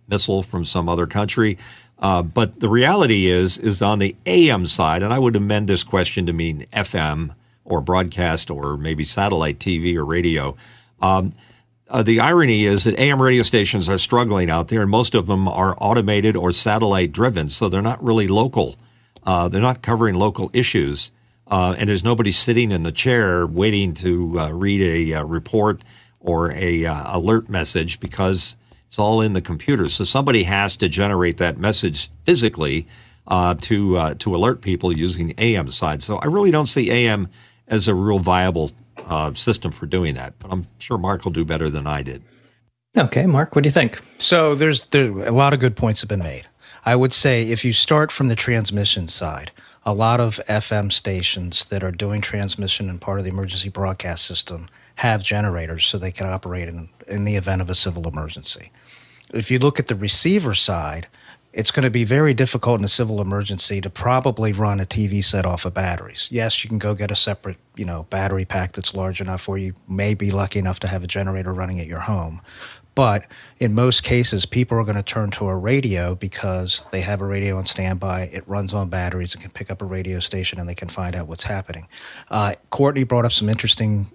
missile 0.07 0.43
from 0.43 0.65
some 0.65 0.87
other 0.89 1.07
country. 1.07 1.57
Uh, 1.99 2.21
but 2.21 2.59
the 2.59 2.69
reality 2.69 3.27
is, 3.27 3.57
is 3.57 3.81
on 3.81 3.99
the 3.99 4.15
AM 4.25 4.65
side, 4.65 5.01
and 5.01 5.13
I 5.13 5.19
would 5.19 5.35
amend 5.35 5.67
this 5.67 5.83
question 5.83 6.25
to 6.27 6.33
mean 6.33 6.65
FM 6.71 7.33
or 7.65 7.81
broadcast 7.81 8.49
or 8.49 8.77
maybe 8.77 9.03
satellite 9.03 9.59
TV 9.59 9.95
or 9.95 10.05
radio. 10.05 10.55
Um, 11.01 11.33
uh, 11.89 12.03
the 12.03 12.19
irony 12.19 12.65
is 12.65 12.83
that 12.83 12.99
AM 12.99 13.21
radio 13.21 13.43
stations 13.43 13.87
are 13.87 13.97
struggling 13.97 14.49
out 14.49 14.67
there, 14.67 14.81
and 14.81 14.91
most 14.91 15.15
of 15.15 15.27
them 15.27 15.47
are 15.47 15.75
automated 15.79 16.35
or 16.35 16.51
satellite 16.51 17.11
driven, 17.11 17.49
so 17.49 17.69
they're 17.69 17.81
not 17.81 18.03
really 18.03 18.27
local. 18.27 18.75
Uh, 19.23 19.47
they're 19.47 19.61
not 19.61 19.81
covering 19.81 20.15
local 20.15 20.51
issues, 20.53 21.11
uh, 21.47 21.75
and 21.77 21.89
there's 21.89 22.03
nobody 22.03 22.31
sitting 22.31 22.71
in 22.71 22.83
the 22.83 22.91
chair 22.91 23.47
waiting 23.47 23.93
to 23.93 24.39
uh, 24.39 24.49
read 24.49 24.81
a 24.81 25.13
uh, 25.13 25.23
report 25.23 25.81
or 26.19 26.51
a 26.51 26.83
alert 26.83 27.47
message 27.47 27.99
because 28.01 28.56
It's 28.87 28.97
all 28.97 29.21
in 29.21 29.33
the 29.33 29.41
computer. 29.41 29.89
So 29.89 30.03
somebody 30.03 30.43
has 30.43 30.75
to 30.77 30.89
generate 30.89 31.37
that 31.37 31.57
message 31.57 32.09
physically 32.25 32.87
uh, 33.27 33.55
to 33.55 33.97
uh, 33.97 34.13
to 34.19 34.35
alert 34.35 34.61
people 34.61 34.95
using 34.95 35.27
the 35.27 35.35
AM 35.37 35.69
side. 35.71 36.01
So 36.01 36.17
I 36.17 36.25
really 36.25 36.51
don't 36.51 36.67
see 36.67 36.89
AM 36.89 37.27
as 37.67 37.87
a 37.87 37.93
real 37.93 38.19
viable 38.19 38.71
uh, 39.05 39.33
system 39.33 39.71
for 39.71 39.85
doing 39.85 40.15
that. 40.15 40.39
But 40.39 40.51
I'm 40.51 40.67
sure 40.77 40.97
Mark 40.97 41.25
will 41.25 41.31
do 41.31 41.43
better 41.43 41.69
than 41.69 41.85
I 41.85 42.03
did. 42.03 42.23
Okay, 42.97 43.25
Mark, 43.25 43.55
what 43.55 43.63
do 43.63 43.67
you 43.67 43.71
think? 43.71 44.01
So 44.17 44.55
there's 44.55 44.85
there, 44.85 45.11
a 45.27 45.31
lot 45.31 45.53
of 45.53 45.59
good 45.59 45.75
points 45.75 46.01
have 46.01 46.09
been 46.09 46.19
made. 46.19 46.47
I 46.85 46.95
would 46.95 47.13
say 47.13 47.43
if 47.43 47.65
you 47.65 47.73
start 47.73 48.11
from 48.11 48.29
the 48.29 48.35
transmission 48.35 49.07
side, 49.07 49.51
a 49.83 49.93
lot 49.93 50.19
of 50.19 50.39
FM 50.47 50.91
stations 50.91 51.65
that 51.65 51.83
are 51.83 51.91
doing 51.91 52.21
transmission 52.21 52.89
and 52.89 52.99
part 52.99 53.19
of 53.19 53.25
the 53.25 53.31
emergency 53.31 53.69
broadcast 53.69 54.25
system 54.25 54.69
have 54.95 55.23
generators 55.23 55.85
so 55.85 55.97
they 55.97 56.11
can 56.11 56.27
operate 56.27 56.67
in, 56.67 56.89
in 57.07 57.25
the 57.25 57.35
event 57.35 57.61
of 57.61 57.69
a 57.69 57.75
civil 57.75 58.07
emergency. 58.07 58.71
If 59.33 59.51
you 59.51 59.59
look 59.59 59.79
at 59.79 59.87
the 59.87 59.95
receiver 59.95 60.53
side, 60.53 61.07
it's 61.53 61.71
going 61.71 61.83
to 61.83 61.89
be 61.89 62.03
very 62.03 62.33
difficult 62.33 62.79
in 62.79 62.85
a 62.85 62.89
civil 62.89 63.19
emergency 63.19 63.81
to 63.81 63.89
probably 63.89 64.53
run 64.53 64.79
a 64.79 64.85
TV 64.85 65.23
set 65.23 65.45
off 65.45 65.65
of 65.65 65.73
batteries. 65.73 66.27
Yes, 66.31 66.63
you 66.63 66.67
can 66.67 66.77
go 66.77 66.93
get 66.93 67.09
a 67.09 67.15
separate, 67.15 67.57
you 67.75 67.83
know, 67.83 68.03
battery 68.11 68.45
pack 68.45 68.73
that's 68.73 68.93
large 68.93 69.21
enough 69.21 69.49
or 69.49 69.57
you 69.57 69.73
may 69.87 70.13
be 70.13 70.29
lucky 70.29 70.59
enough 70.59 70.79
to 70.81 70.87
have 70.87 71.03
a 71.03 71.07
generator 71.07 71.53
running 71.53 71.79
at 71.79 71.87
your 71.87 72.01
home. 72.01 72.41
But 72.93 73.25
in 73.59 73.73
most 73.73 74.03
cases, 74.03 74.45
people 74.45 74.77
are 74.77 74.83
going 74.83 74.97
to 74.97 75.03
turn 75.03 75.29
to 75.31 75.47
a 75.47 75.55
radio 75.55 76.15
because 76.15 76.83
they 76.91 77.01
have 77.01 77.21
a 77.21 77.25
radio 77.25 77.57
on 77.57 77.65
standby. 77.65 78.29
It 78.33 78.43
runs 78.47 78.73
on 78.73 78.89
batteries. 78.89 79.35
It 79.35 79.41
can 79.41 79.51
pick 79.51 79.69
up 79.69 79.81
a 79.81 79.85
radio 79.85 80.19
station 80.19 80.59
and 80.59 80.67
they 80.67 80.75
can 80.75 80.89
find 80.89 81.15
out 81.15 81.27
what's 81.27 81.43
happening. 81.43 81.87
Uh, 82.29 82.53
Courtney 82.71 83.03
brought 83.03 83.25
up 83.25 83.31
some 83.31 83.49
interesting 83.49 84.07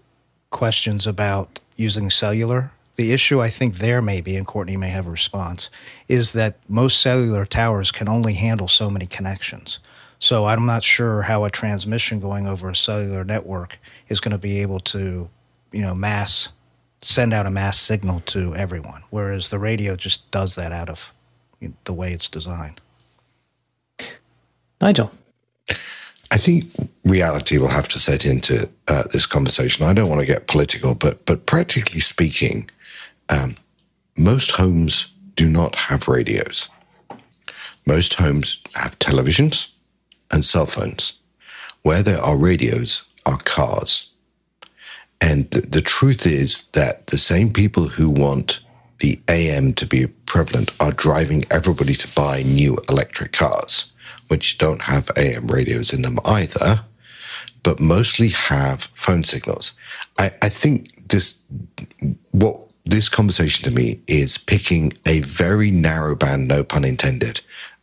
questions 0.51 1.07
about 1.07 1.61
using 1.77 2.11
cellular 2.11 2.73
the 2.97 3.13
issue 3.13 3.41
I 3.41 3.49
think 3.49 3.77
there 3.77 4.03
may 4.03 4.21
be, 4.21 4.37
and 4.37 4.47
Courtney 4.47 4.77
may 4.77 4.89
have 4.89 5.07
a 5.07 5.11
response, 5.11 5.71
is 6.09 6.33
that 6.33 6.59
most 6.69 7.01
cellular 7.01 7.47
towers 7.47 7.91
can 7.91 8.09
only 8.09 8.35
handle 8.35 8.69
so 8.69 8.91
many 8.91 9.07
connections. 9.07 9.79
So 10.19 10.45
I'm 10.45 10.67
not 10.67 10.85
sure 10.85 11.23
how 11.23 11.45
a 11.45 11.51
transmission 11.51 12.21
going 12.21 12.47
over 12.47 12.71
a 12.71 12.77
cellular 12.77 13.25
network 13.25 13.79
is 14.09 14.21
going 14.21 14.33
to 14.33 14.39
be 14.39 14.61
able 14.61 14.79
to, 14.81 15.29
you 15.73 15.83
know, 15.83 15.95
mass 15.95 16.51
send 17.01 17.35
out 17.35 17.47
a 17.47 17.51
mass 17.51 17.79
signal 17.79 18.21
to 18.21 18.55
everyone, 18.55 19.03
whereas 19.11 19.51
the 19.51 19.59
radio 19.59 19.97
just 19.97 20.31
does 20.31 20.55
that 20.55 20.71
out 20.71 20.89
of 20.89 21.13
you 21.61 21.69
know, 21.69 21.75
the 21.85 21.93
way 21.93 22.13
it's 22.13 22.29
designed. 22.29 22.81
Nigel. 24.81 25.11
I 26.31 26.39
think 26.39 26.65
reality 27.05 27.59
will 27.59 27.69
have 27.69 27.89
to 27.89 27.99
set 27.99 28.25
into 28.25 28.69
uh, 28.89 29.03
this 29.13 29.27
conversation. 29.27 29.85
I 29.85 29.93
don't 29.93 30.09
want 30.09 30.21
to 30.21 30.27
get 30.27 30.47
political, 30.47 30.95
but 30.95 31.27
but 31.27 31.47
practically 31.47 32.01
speaking, 32.01 32.71
um, 33.33 33.57
most 34.17 34.53
homes 34.53 35.13
do 35.37 35.49
not 35.49 35.75
have 35.75 36.07
radios. 36.07 36.69
Most 37.87 38.15
homes 38.15 38.63
have 38.75 38.99
televisions 38.99 39.69
and 40.31 40.45
cell 40.45 40.67
phones. 40.67 41.15
Where 41.83 42.03
there 42.03 42.21
are 42.21 42.37
radios 42.37 43.03
are 43.25 43.39
cars. 43.39 44.11
And 45.21 45.51
the, 45.51 45.63
the 45.63 45.81
truth 45.81 46.27
is 46.27 46.65
that 46.73 47.07
the 47.07 47.19
same 47.19 47.53
people 47.53 47.89
who 47.89 48.11
want 48.11 48.61
the 48.99 49.21
AM 49.29 49.73
to 49.75 49.87
be 49.87 50.07
prevalent 50.27 50.71
are 50.79 50.93
driving 50.93 51.45
everybody 51.51 51.95
to 51.95 52.15
buy 52.15 52.43
new 52.43 52.79
electric 52.89 53.33
cars, 53.33 53.93
which 54.29 54.59
don't 54.59 54.83
have 54.83 55.11
AM 55.17 55.47
radios 55.47 55.93
in 55.93 56.03
them 56.03 56.19
either, 56.25 56.85
but 57.63 57.81
mostly 57.81 58.29
have 58.29 58.85
phone 58.93 59.25
signals. 59.25 59.73
I, 60.19 60.33
I 60.43 60.49
think 60.49 61.09
this 61.09 61.41
what 62.31 62.72
this 62.85 63.09
conversation 63.09 63.65
to 63.65 63.71
me 63.71 64.01
is 64.07 64.39
picking 64.39 64.93
a 65.07 65.21
very 65.21 65.71
narrow 65.71 66.15
band, 66.15 66.49
no 66.49 66.65
pun 66.65 66.85
intended, 66.85 67.41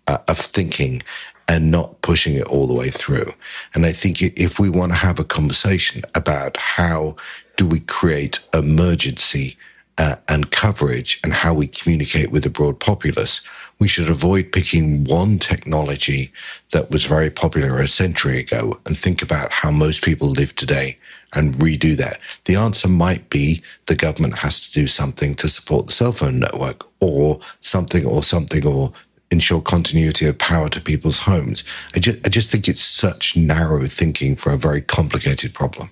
uh, 0.07 0.17
of 0.27 0.37
thinking 0.37 1.01
and 1.47 1.71
not 1.71 2.01
pushing 2.01 2.35
it 2.35 2.47
all 2.47 2.67
the 2.67 2.73
way 2.73 2.89
through. 2.89 3.33
And 3.73 3.85
I 3.85 3.91
think 3.91 4.21
if 4.21 4.59
we 4.59 4.69
want 4.69 4.91
to 4.91 4.97
have 4.97 5.19
a 5.19 5.23
conversation 5.23 6.03
about 6.13 6.57
how 6.57 7.15
do 7.57 7.65
we 7.65 7.79
create 7.79 8.39
emergency 8.53 9.57
uh, 9.97 10.15
and 10.27 10.51
coverage 10.51 11.19
and 11.23 11.33
how 11.33 11.53
we 11.53 11.67
communicate 11.67 12.31
with 12.31 12.43
the 12.43 12.49
broad 12.49 12.79
populace, 12.79 13.41
we 13.79 13.87
should 13.87 14.09
avoid 14.09 14.51
picking 14.51 15.03
one 15.05 15.39
technology 15.39 16.31
that 16.71 16.91
was 16.91 17.05
very 17.05 17.29
popular 17.29 17.81
a 17.81 17.87
century 17.87 18.39
ago 18.39 18.79
and 18.85 18.97
think 18.97 19.21
about 19.21 19.51
how 19.51 19.71
most 19.71 20.03
people 20.03 20.29
live 20.29 20.55
today 20.55 20.97
and 21.33 21.55
redo 21.55 21.95
that? 21.97 22.19
The 22.45 22.55
answer 22.55 22.87
might 22.87 23.29
be 23.29 23.61
the 23.85 23.95
government 23.95 24.37
has 24.37 24.59
to 24.61 24.71
do 24.71 24.87
something 24.87 25.35
to 25.35 25.49
support 25.49 25.87
the 25.87 25.93
cell 25.93 26.11
phone 26.11 26.39
network 26.39 26.87
or 26.99 27.39
something 27.61 28.05
or 28.05 28.23
something 28.23 28.65
or 28.65 28.91
ensure 29.31 29.61
continuity 29.61 30.25
of 30.25 30.37
power 30.37 30.69
to 30.69 30.81
people's 30.81 31.19
homes. 31.19 31.63
I 31.95 31.99
just, 31.99 32.19
I 32.25 32.29
just 32.29 32.51
think 32.51 32.67
it's 32.67 32.81
such 32.81 33.37
narrow 33.37 33.83
thinking 33.85 34.35
for 34.35 34.51
a 34.51 34.57
very 34.57 34.81
complicated 34.81 35.53
problem. 35.53 35.91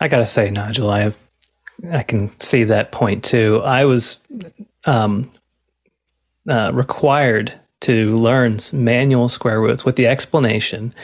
I 0.00 0.08
got 0.08 0.18
to 0.18 0.26
say, 0.26 0.50
Nigel, 0.50 0.90
I 0.90 1.00
have, 1.00 1.16
I 1.90 2.02
can 2.02 2.38
see 2.40 2.64
that 2.64 2.92
point 2.92 3.24
too. 3.24 3.62
I 3.64 3.84
was 3.84 4.20
um, 4.84 5.30
uh, 6.48 6.70
required 6.74 7.52
to 7.80 8.14
learn 8.14 8.58
manual 8.72 9.28
square 9.28 9.60
roots 9.60 9.84
with 9.84 9.96
the 9.96 10.06
explanation 10.06 10.94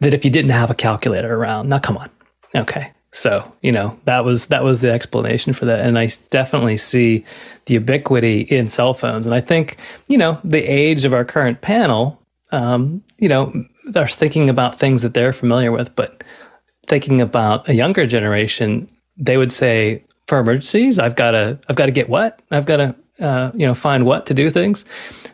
that 0.00 0.14
if 0.14 0.24
you 0.24 0.30
didn't 0.30 0.50
have 0.50 0.70
a 0.70 0.74
calculator 0.74 1.34
around, 1.34 1.68
now 1.68 1.78
come 1.78 1.96
on, 1.96 2.10
Okay. 2.54 2.92
So, 3.12 3.52
you 3.60 3.72
know, 3.72 3.98
that 4.04 4.24
was 4.24 4.46
that 4.46 4.62
was 4.62 4.80
the 4.80 4.90
explanation 4.90 5.52
for 5.52 5.64
that. 5.64 5.80
And 5.80 5.98
I 5.98 6.08
definitely 6.30 6.76
see 6.76 7.24
the 7.66 7.74
ubiquity 7.74 8.42
in 8.42 8.68
cell 8.68 8.94
phones. 8.94 9.26
And 9.26 9.34
I 9.34 9.40
think, 9.40 9.78
you 10.06 10.16
know, 10.16 10.38
the 10.44 10.62
age 10.62 11.04
of 11.04 11.12
our 11.12 11.24
current 11.24 11.60
panel, 11.60 12.20
um, 12.52 13.02
you 13.18 13.28
know, 13.28 13.52
are 13.96 14.08
thinking 14.08 14.48
about 14.48 14.76
things 14.76 15.02
that 15.02 15.14
they're 15.14 15.32
familiar 15.32 15.72
with, 15.72 15.94
but 15.96 16.22
thinking 16.86 17.20
about 17.20 17.68
a 17.68 17.74
younger 17.74 18.06
generation, 18.06 18.88
they 19.16 19.36
would 19.36 19.52
say, 19.52 20.04
for 20.26 20.38
emergencies, 20.38 21.00
I've 21.00 21.16
got 21.16 21.32
to, 21.32 21.58
I've 21.68 21.76
got 21.76 21.86
to 21.86 21.92
get 21.92 22.08
what? 22.08 22.40
I've 22.52 22.66
got 22.66 22.76
to, 22.76 22.96
uh, 23.18 23.50
you 23.54 23.66
know, 23.66 23.74
find 23.74 24.06
what 24.06 24.26
to 24.26 24.34
do 24.34 24.50
things. 24.50 24.84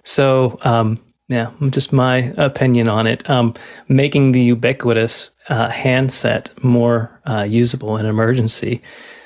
So, 0.04 0.58
um, 0.62 0.96
yeah, 1.28 1.50
just 1.70 1.92
my 1.92 2.32
opinion 2.36 2.88
on 2.88 3.06
it. 3.06 3.28
Um, 3.28 3.54
making 3.88 4.32
the 4.32 4.40
ubiquitous 4.40 5.30
uh, 5.48 5.70
handset 5.70 6.50
more 6.62 7.20
uh, 7.26 7.42
usable 7.42 7.96
in 7.96 8.06
emergency 8.06 8.80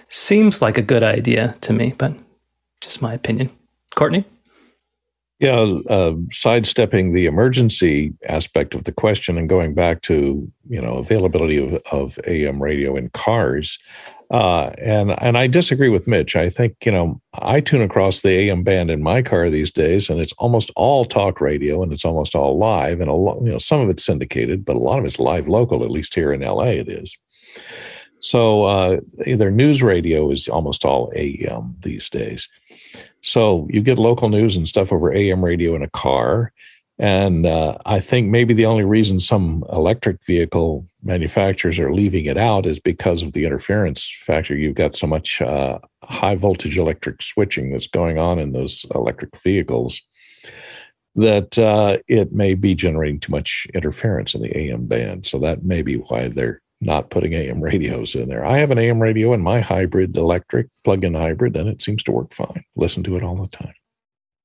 seems 0.09 0.63
like 0.63 0.79
a 0.79 0.83
good 0.83 1.03
idea 1.03 1.57
to 1.61 1.73
me, 1.73 1.95
but 1.99 2.15
just 2.81 3.03
my 3.03 3.13
opinion. 3.13 3.51
Courtney? 3.95 4.25
Yeah, 5.41 5.79
uh, 5.89 6.15
sidestepping 6.31 7.13
the 7.13 7.25
emergency 7.27 8.13
aspect 8.29 8.75
of 8.75 8.85
the 8.85 8.93
question 8.93 9.39
and 9.39 9.49
going 9.49 9.73
back 9.73 10.03
to 10.03 10.51
you 10.69 10.81
know 10.81 10.93
availability 10.93 11.57
of, 11.57 11.83
of 11.91 12.19
AM 12.27 12.63
radio 12.63 12.97
in 12.97 13.09
cars. 13.11 13.79
Uh, 14.31 14.71
and 14.79 15.11
and 15.21 15.37
I 15.37 15.49
disagree 15.49 15.89
with 15.89 16.07
Mitch. 16.07 16.37
I 16.37 16.49
think 16.49 16.77
you 16.85 16.93
know 16.93 17.21
I 17.35 17.61
tune 17.61 17.83
across 17.83 18.23
the 18.23 18.31
AM 18.31 18.63
band 18.63 18.91
in 18.91 19.03
my 19.03 19.23
car 19.23 19.51
these 19.51 19.73
days, 19.73 20.09
and 20.09 20.21
it's 20.21 20.33
almost 20.39 20.71
all 20.77 21.05
talk 21.05 21.41
radio, 21.41 21.83
and 21.83 21.93
it's 21.93 22.05
almost 22.05 22.37
all 22.37 22.57
live, 22.57 23.01
and 23.01 23.11
a 23.11 23.15
lot 23.15 23.43
you 23.43 23.51
know 23.51 23.59
some 23.59 23.81
of 23.81 23.91
it's 23.91 24.05
syndicated, 24.05 24.65
but 24.65 24.77
a 24.77 24.81
lot 24.81 25.01
of 25.01 25.05
it's 25.05 25.19
live 25.19 25.49
local. 25.49 25.83
At 25.83 25.91
least 25.91 26.15
here 26.15 26.33
in 26.33 26.43
LA, 26.43 26.67
it 26.67 26.89
is. 26.89 27.19
So 28.21 28.65
uh, 28.65 29.01
either 29.27 29.51
news 29.51 29.83
radio 29.83 30.31
is 30.31 30.47
almost 30.47 30.85
all 30.85 31.13
AM 31.17 31.75
these 31.81 32.09
days. 32.09 32.49
So 33.23 33.67
you 33.71 33.81
get 33.81 33.99
local 33.99 34.29
news 34.29 34.57
and 34.57 34.69
stuff 34.69 34.93
over 34.93 35.13
AM 35.13 35.45
radio 35.45 35.75
in 35.75 35.83
a 35.83 35.91
car. 35.91 36.53
And 36.99 37.47
uh, 37.47 37.79
I 37.87 37.99
think 37.99 38.29
maybe 38.29 38.53
the 38.53 38.67
only 38.67 38.85
reason 38.85 39.21
some 39.21 39.65
electric 39.73 40.23
vehicle 40.25 40.87
manufacturers 41.03 41.79
are 41.79 41.93
leaving 41.93 42.27
it 42.27 42.37
out 42.37 42.67
is 42.67 42.79
because 42.79 43.23
of 43.23 43.33
the 43.33 43.45
interference 43.45 44.11
factor. 44.23 44.55
You've 44.55 44.75
got 44.75 44.95
so 44.95 45.07
much 45.07 45.41
uh, 45.41 45.79
high 46.03 46.35
voltage 46.35 46.79
electric 46.79 47.23
switching 47.23 47.73
that's 47.73 47.89
going 47.89 48.19
on 48.19 48.39
in 48.39 48.53
those 48.53 48.85
electric 48.95 49.37
vehicles 49.43 50.01
that 51.17 51.59
uh, 51.59 51.99
it 52.09 52.33
may 52.33 52.55
be 52.55 52.75
generating 52.75 53.19
too 53.19 53.33
much 53.33 53.67
interference 53.75 54.35
in 54.35 54.43
the 54.43 54.57
AM 54.57 54.87
band. 54.87 55.27
So 55.27 55.39
that 55.41 55.65
may 55.65 55.83
be 55.83 55.97
why 55.97 56.29
they're 56.29 56.63
not 56.81 57.11
putting 57.11 57.35
AM 57.35 57.61
radios 57.61 58.15
in 58.15 58.29
there. 58.29 58.45
I 58.45 58.59
have 58.59 58.71
an 58.71 58.79
AM 58.79 59.01
radio 59.01 59.33
in 59.33 59.41
my 59.41 59.61
hybrid 59.61 60.17
electric 60.17 60.69
plug 60.85 61.05
in 61.05 61.15
hybrid, 61.15 61.57
and 61.57 61.69
it 61.69 61.83
seems 61.83 62.03
to 62.05 62.13
work 62.13 62.33
fine. 62.33 62.65
Listen 62.77 63.03
to 63.05 63.17
it 63.17 63.23
all 63.23 63.37
the 63.37 63.49
time. 63.49 63.75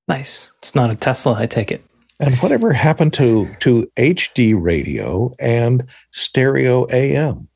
Nice. 0.07 0.51
It's 0.59 0.75
not 0.75 0.91
a 0.91 0.95
Tesla, 0.95 1.35
I 1.35 1.45
take 1.45 1.71
it. 1.71 1.83
And 2.19 2.35
whatever 2.37 2.71
happened 2.71 3.13
to 3.13 3.53
to 3.59 3.91
HD 3.97 4.53
radio 4.55 5.33
and 5.39 5.85
stereo 6.11 6.87
AM? 6.89 7.47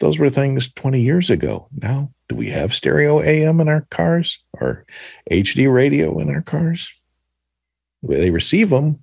Those 0.00 0.18
were 0.18 0.30
things 0.30 0.72
20 0.72 1.00
years 1.00 1.30
ago. 1.30 1.68
Now, 1.80 2.10
do 2.28 2.34
we 2.34 2.50
have 2.50 2.74
stereo 2.74 3.20
AM 3.22 3.60
in 3.60 3.68
our 3.68 3.86
cars 3.90 4.40
or 4.54 4.84
HD 5.30 5.72
radio 5.72 6.18
in 6.18 6.28
our 6.28 6.42
cars? 6.42 6.92
They 8.02 8.30
receive 8.30 8.70
them, 8.70 9.00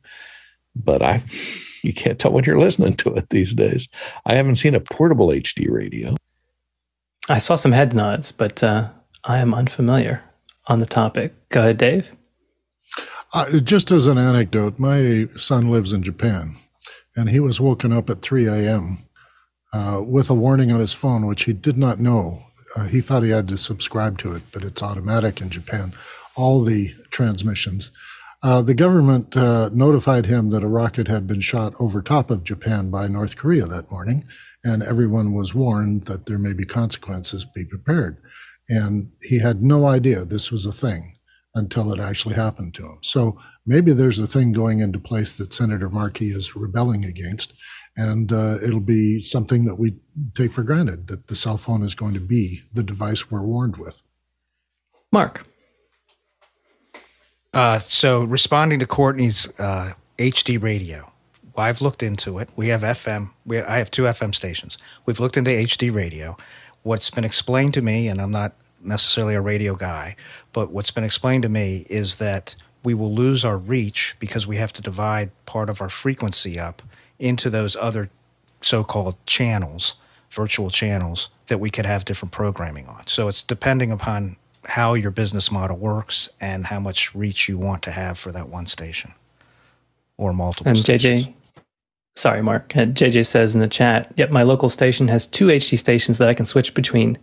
but 0.75 1.01
I 1.01 1.23
you 1.83 1.93
can't 1.93 2.19
tell 2.19 2.31
when 2.31 2.43
you're 2.43 2.59
listening 2.59 2.95
to 2.95 3.15
it 3.15 3.29
these 3.29 3.53
days. 3.53 3.87
I 4.25 4.35
haven't 4.35 4.57
seen 4.57 4.75
a 4.75 4.81
portable 4.81 5.27
HD 5.27 5.69
radio. 5.69 6.15
I 7.29 7.37
saw 7.37 7.55
some 7.55 7.71
head 7.71 7.93
nods, 7.93 8.31
but 8.31 8.63
uh, 8.63 8.89
I 9.23 9.37
am 9.37 9.53
unfamiliar. 9.53 10.23
on 10.67 10.79
the 10.79 10.85
topic. 10.85 11.33
Go 11.49 11.61
ahead, 11.61 11.77
Dave. 11.77 12.15
Uh, 13.31 13.59
just 13.59 13.91
as 13.91 14.07
an 14.07 14.17
anecdote, 14.17 14.79
my 14.79 15.27
son 15.37 15.69
lives 15.69 15.93
in 15.93 16.01
Japan, 16.01 16.55
and 17.15 17.29
he 17.29 17.39
was 17.39 17.61
woken 17.61 17.93
up 17.93 18.09
at 18.09 18.23
3 18.23 18.47
a.m. 18.47 19.05
Uh, 19.71 20.01
with 20.03 20.31
a 20.31 20.33
warning 20.33 20.71
on 20.71 20.79
his 20.79 20.93
phone, 20.93 21.27
which 21.27 21.43
he 21.43 21.53
did 21.53 21.77
not 21.77 21.99
know. 21.99 22.43
Uh, 22.75 22.85
he 22.85 23.01
thought 23.01 23.21
he 23.21 23.29
had 23.29 23.47
to 23.47 23.57
subscribe 23.57 24.17
to 24.17 24.33
it, 24.33 24.41
but 24.51 24.63
it's 24.63 24.81
automatic 24.81 25.41
in 25.41 25.49
Japan, 25.51 25.93
all 26.35 26.63
the 26.63 26.91
transmissions. 27.11 27.91
Uh, 28.41 28.63
the 28.63 28.73
government 28.73 29.37
uh, 29.37 29.69
notified 29.73 30.25
him 30.25 30.49
that 30.49 30.63
a 30.63 30.67
rocket 30.67 31.07
had 31.07 31.27
been 31.27 31.41
shot 31.41 31.73
over 31.79 32.01
top 32.01 32.31
of 32.31 32.43
Japan 32.43 32.89
by 32.89 33.07
North 33.07 33.35
Korea 33.35 33.65
that 33.65 33.91
morning, 33.91 34.25
and 34.63 34.81
everyone 34.81 35.33
was 35.33 35.53
warned 35.53 36.03
that 36.03 36.25
there 36.25 36.39
may 36.39 36.53
be 36.53 36.65
consequences, 36.65 37.45
be 37.45 37.63
prepared. 37.63 38.17
And 38.67 39.11
he 39.21 39.39
had 39.39 39.61
no 39.61 39.85
idea 39.85 40.25
this 40.25 40.51
was 40.51 40.65
a 40.65 40.71
thing 40.71 41.18
until 41.55 41.91
it 41.91 41.99
actually 41.99 42.35
happened 42.35 42.73
to 42.75 42.83
him. 42.83 42.99
So 43.01 43.39
maybe 43.65 43.91
there's 43.91 44.19
a 44.19 44.27
thing 44.27 44.51
going 44.51 44.79
into 44.79 44.99
place 44.99 45.33
that 45.33 45.53
Senator 45.53 45.89
Markey 45.89 46.29
is 46.29 46.55
rebelling 46.55 47.05
against, 47.05 47.53
and 47.97 48.31
uh, 48.31 48.57
it'll 48.61 48.79
be 48.79 49.21
something 49.21 49.65
that 49.65 49.75
we 49.75 49.95
take 50.35 50.53
for 50.53 50.63
granted 50.63 51.07
that 51.07 51.27
the 51.27 51.35
cell 51.35 51.57
phone 51.57 51.83
is 51.83 51.95
going 51.95 52.13
to 52.13 52.19
be 52.19 52.61
the 52.73 52.83
device 52.83 53.31
we're 53.31 53.43
warned 53.43 53.77
with. 53.77 54.01
Mark. 55.11 55.45
Uh, 57.53 57.79
so 57.79 58.23
responding 58.23 58.79
to 58.79 58.85
Courtney's 58.85 59.49
uh, 59.59 59.93
HD 60.19 60.61
radio, 60.61 61.11
I've 61.57 61.81
looked 61.81 62.03
into 62.03 62.39
it. 62.39 62.49
We 62.55 62.67
have 62.69 62.81
FM. 62.81 63.31
We, 63.45 63.59
I 63.59 63.77
have 63.77 63.91
two 63.91 64.03
FM 64.03 64.33
stations. 64.33 64.77
We've 65.05 65.19
looked 65.19 65.37
into 65.37 65.51
HD 65.51 65.93
radio. 65.93 66.37
What's 66.83 67.09
been 67.09 67.25
explained 67.25 67.73
to 67.73 67.81
me, 67.81 68.07
and 68.07 68.21
I'm 68.21 68.31
not 68.31 68.53
necessarily 68.81 69.35
a 69.35 69.41
radio 69.41 69.75
guy, 69.75 70.15
but 70.53 70.71
what's 70.71 70.91
been 70.91 71.03
explained 71.03 71.43
to 71.43 71.49
me 71.49 71.85
is 71.89 72.17
that 72.17 72.55
we 72.83 72.93
will 72.93 73.13
lose 73.13 73.43
our 73.43 73.57
reach 73.57 74.15
because 74.19 74.47
we 74.47 74.57
have 74.57 74.73
to 74.73 74.81
divide 74.81 75.31
part 75.45 75.69
of 75.69 75.81
our 75.81 75.89
frequency 75.89 76.59
up 76.59 76.81
into 77.19 77.49
those 77.49 77.75
other 77.75 78.09
so-called 78.61 79.17
channels, 79.25 79.95
virtual 80.29 80.69
channels 80.69 81.29
that 81.47 81.59
we 81.59 81.69
could 81.69 81.85
have 81.85 82.05
different 82.05 82.31
programming 82.31 82.87
on. 82.87 83.05
So 83.07 83.27
it's 83.27 83.43
depending 83.43 83.91
upon 83.91 84.37
how 84.65 84.93
your 84.93 85.11
business 85.11 85.51
model 85.51 85.77
works 85.77 86.29
and 86.39 86.65
how 86.65 86.79
much 86.79 87.15
reach 87.15 87.49
you 87.49 87.57
want 87.57 87.81
to 87.83 87.91
have 87.91 88.17
for 88.17 88.31
that 88.31 88.49
one 88.49 88.65
station 88.65 89.13
or 90.17 90.33
multiple 90.33 90.69
and 90.69 90.77
stations. 90.77 91.25
JJ, 91.25 91.33
sorry, 92.15 92.41
Mark. 92.41 92.75
Uh, 92.75 92.85
JJ 92.85 93.25
says 93.25 93.55
in 93.55 93.61
the 93.61 93.67
chat, 93.67 94.13
yep, 94.15 94.29
my 94.29 94.43
local 94.43 94.69
station 94.69 95.07
has 95.07 95.25
two 95.25 95.47
HD 95.47 95.77
stations 95.77 96.17
that 96.17 96.29
I 96.29 96.33
can 96.33 96.45
switch 96.45 96.73
between 96.73 97.17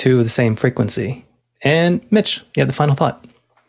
to 0.00 0.22
the 0.22 0.28
same 0.30 0.56
frequency. 0.56 1.26
And 1.62 2.00
Mitch, 2.10 2.42
you 2.56 2.60
have 2.60 2.68
the 2.68 2.74
final 2.74 2.94
thought. 2.94 3.24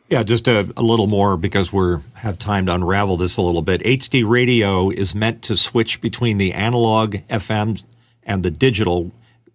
Yeah, 0.10 0.24
just 0.24 0.48
a, 0.48 0.72
a, 0.76 0.82
little 0.82 1.08
more 1.08 1.38
because 1.38 1.72
we're 1.72 2.02
have 2.16 2.38
time 2.38 2.66
to 2.66 2.76
unravel 2.76 3.18
this 3.18 3.38
a 3.38 3.42
little 3.42 3.62
bit. 3.62 3.82
HD 3.82 4.28
radio 4.28 4.90
is 4.90 5.16
meant 5.16 5.42
to 5.44 5.56
switch 5.56 6.02
between 6.02 6.38
the 6.38 6.54
analog 6.54 7.16
FM 7.30 7.82
and 8.24 8.44
the 8.44 8.52
digital, 8.52 9.12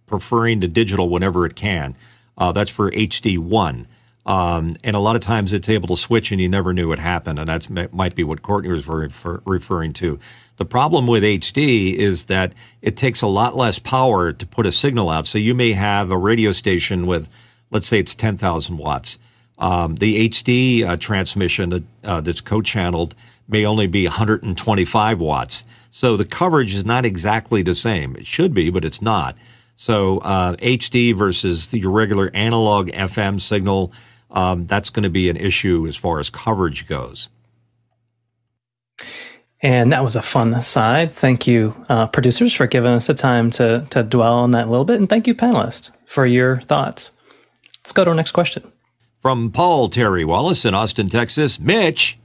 preferring 0.07 0.59
the 0.59 0.67
digital 0.67 1.09
whenever 1.09 1.45
it 1.45 1.55
can. 1.55 1.95
Uh, 2.37 2.51
that's 2.51 2.71
for 2.71 2.89
HD1. 2.91 3.85
Um, 4.25 4.77
and 4.83 4.95
a 4.95 4.99
lot 4.99 5.15
of 5.15 5.21
times 5.21 5.53
it's 5.53 5.69
able 5.69 5.87
to 5.87 5.95
switch 5.95 6.31
and 6.31 6.41
you 6.41 6.49
never 6.49 6.73
knew 6.73 6.91
it 6.91 6.99
happened. 6.99 7.39
And 7.39 7.49
that 7.49 7.93
might 7.93 8.15
be 8.15 8.23
what 8.23 8.41
Courtney 8.41 8.71
was 8.71 8.87
refer- 8.87 9.41
referring 9.45 9.93
to. 9.93 10.19
The 10.57 10.65
problem 10.65 11.05
with 11.07 11.23
HD 11.23 11.93
is 11.93 12.25
that 12.25 12.53
it 12.81 12.97
takes 12.97 13.21
a 13.21 13.27
lot 13.27 13.55
less 13.55 13.79
power 13.79 14.33
to 14.33 14.45
put 14.45 14.65
a 14.65 14.71
signal 14.71 15.09
out. 15.09 15.27
So 15.27 15.37
you 15.37 15.53
may 15.53 15.71
have 15.73 16.11
a 16.11 16.17
radio 16.17 16.51
station 16.51 17.05
with, 17.05 17.29
let's 17.69 17.87
say 17.87 17.99
it's 17.99 18.15
10,000 18.15 18.77
watts. 18.77 19.19
Um, 19.59 19.95
the 19.95 20.29
HD 20.29 20.83
uh, 20.83 20.97
transmission 20.97 21.87
uh, 22.03 22.21
that's 22.21 22.41
co-channeled 22.41 23.15
may 23.47 23.65
only 23.65 23.87
be 23.87 24.05
125 24.05 25.19
watts. 25.19 25.65
So 25.91 26.17
the 26.17 26.25
coverage 26.25 26.75
is 26.75 26.85
not 26.85 27.05
exactly 27.05 27.61
the 27.61 27.75
same. 27.75 28.15
It 28.15 28.25
should 28.25 28.53
be, 28.53 28.69
but 28.69 28.83
it's 28.83 29.01
not. 29.01 29.37
So 29.75 30.17
uh, 30.19 30.55
HD 30.55 31.15
versus 31.15 31.67
the, 31.67 31.79
your 31.79 31.91
regular 31.91 32.31
analog 32.33 32.89
FM 32.89 33.39
signal, 33.39 33.91
um, 34.31 34.65
that's 34.65 34.89
going 34.89 35.03
to 35.03 35.09
be 35.09 35.29
an 35.29 35.37
issue 35.37 35.85
as 35.87 35.95
far 35.95 36.19
as 36.19 36.29
coverage 36.31 36.87
goes. 36.87 37.29
And 39.61 39.91
that 39.91 40.03
was 40.03 40.15
a 40.15 40.21
fun 40.21 40.53
aside. 40.53 41.11
Thank 41.11 41.47
you, 41.47 41.73
uh, 41.89 42.07
producers, 42.07 42.53
for 42.53 42.67
giving 42.67 42.91
us 42.91 43.07
the 43.07 43.15
time 43.15 43.49
to, 43.51 43.87
to 43.89 44.03
dwell 44.03 44.33
on 44.33 44.51
that 44.51 44.67
a 44.67 44.69
little 44.69 44.85
bit. 44.85 44.99
And 44.99 45.09
thank 45.09 45.25
you, 45.25 45.33
panelists, 45.33 45.91
for 46.05 46.25
your 46.25 46.61
thoughts. 46.61 47.11
Let's 47.79 47.91
go 47.91 48.03
to 48.03 48.11
our 48.11 48.15
next 48.15 48.31
question. 48.31 48.71
From 49.21 49.51
Paul 49.51 49.89
Terry 49.89 50.23
Wallace 50.23 50.63
in 50.63 50.75
Austin, 50.75 51.09
Texas. 51.09 51.59
Mitch, 51.59 52.19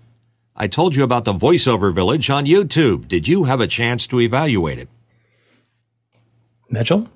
I 0.54 0.66
told 0.66 0.94
you 0.94 1.02
about 1.02 1.24
the 1.24 1.32
voiceover 1.32 1.92
village 1.92 2.28
on 2.28 2.44
YouTube. 2.44 3.08
Did 3.08 3.26
you 3.26 3.44
have 3.44 3.60
a 3.60 3.66
chance 3.66 4.06
to 4.08 4.20
evaluate 4.20 4.78
it? 4.78 4.88
Mitchell? 6.68 7.08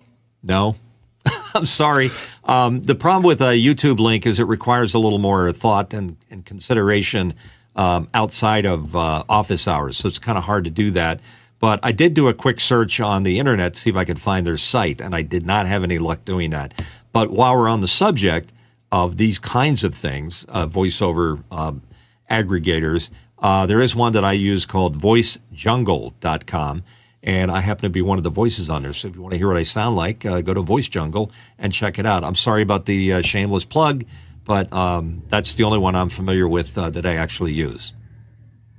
No. 0.42 0.76
I'm 1.54 1.66
sorry. 1.66 2.10
Um, 2.44 2.82
the 2.82 2.94
problem 2.94 3.24
with 3.24 3.42
a 3.42 3.54
YouTube 3.54 3.98
link 3.98 4.26
is 4.26 4.38
it 4.38 4.44
requires 4.44 4.94
a 4.94 4.98
little 4.98 5.18
more 5.18 5.52
thought 5.52 5.92
and, 5.92 6.16
and 6.30 6.46
consideration 6.46 7.34
um, 7.76 8.08
outside 8.14 8.66
of 8.66 8.96
uh, 8.96 9.22
office 9.28 9.68
hours. 9.68 9.96
So 9.98 10.08
it's 10.08 10.18
kind 10.18 10.36
of 10.36 10.44
hard 10.44 10.64
to 10.64 10.70
do 10.70 10.90
that. 10.92 11.20
But 11.58 11.80
I 11.82 11.92
did 11.92 12.14
do 12.14 12.28
a 12.28 12.34
quick 12.34 12.60
search 12.60 13.00
on 13.00 13.22
the 13.22 13.38
internet 13.38 13.74
to 13.74 13.80
see 13.80 13.90
if 13.90 13.96
I 13.96 14.04
could 14.04 14.20
find 14.20 14.46
their 14.46 14.58
site, 14.58 15.00
and 15.00 15.14
I 15.14 15.22
did 15.22 15.46
not 15.46 15.66
have 15.66 15.82
any 15.84 15.98
luck 15.98 16.24
doing 16.24 16.50
that. 16.50 16.82
But 17.12 17.30
while 17.30 17.56
we're 17.56 17.68
on 17.68 17.80
the 17.80 17.88
subject 17.88 18.52
of 18.92 19.16
these 19.16 19.38
kinds 19.38 19.82
of 19.82 19.94
things, 19.94 20.44
uh, 20.48 20.66
voiceover 20.66 21.42
um, 21.50 21.82
aggregators, 22.30 23.10
uh, 23.38 23.66
there 23.66 23.80
is 23.80 23.96
one 23.96 24.12
that 24.12 24.24
I 24.24 24.32
use 24.32 24.66
called 24.66 25.00
voicejungle.com. 25.00 26.82
And 27.22 27.50
I 27.50 27.60
happen 27.60 27.82
to 27.82 27.90
be 27.90 28.02
one 28.02 28.18
of 28.18 28.24
the 28.24 28.30
voices 28.30 28.70
on 28.70 28.82
there. 28.82 28.92
So 28.92 29.08
if 29.08 29.16
you 29.16 29.22
want 29.22 29.32
to 29.32 29.38
hear 29.38 29.48
what 29.48 29.56
I 29.56 29.64
sound 29.64 29.96
like, 29.96 30.24
uh, 30.24 30.42
go 30.42 30.54
to 30.54 30.60
Voice 30.60 30.86
Jungle 30.86 31.32
and 31.58 31.72
check 31.72 31.98
it 31.98 32.06
out. 32.06 32.22
I'm 32.22 32.36
sorry 32.36 32.62
about 32.62 32.84
the 32.84 33.14
uh, 33.14 33.22
shameless 33.22 33.64
plug 33.64 34.04
but 34.46 34.72
um, 34.72 35.22
that's 35.28 35.54
the 35.56 35.64
only 35.64 35.78
one 35.78 35.94
I'm 35.94 36.08
familiar 36.08 36.48
with 36.48 36.78
uh, 36.78 36.88
that 36.90 37.04
I 37.04 37.16
actually 37.16 37.52
use. 37.52 37.92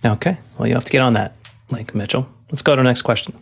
Okay. 0.03 0.37
Well, 0.57 0.67
you 0.67 0.73
have 0.73 0.85
to 0.85 0.91
get 0.91 1.01
on 1.01 1.13
that, 1.13 1.35
Link 1.69 1.93
Mitchell. 1.93 2.27
Let's 2.49 2.61
go 2.61 2.75
to 2.75 2.79
our 2.79 2.83
next 2.83 3.03
question. 3.03 3.33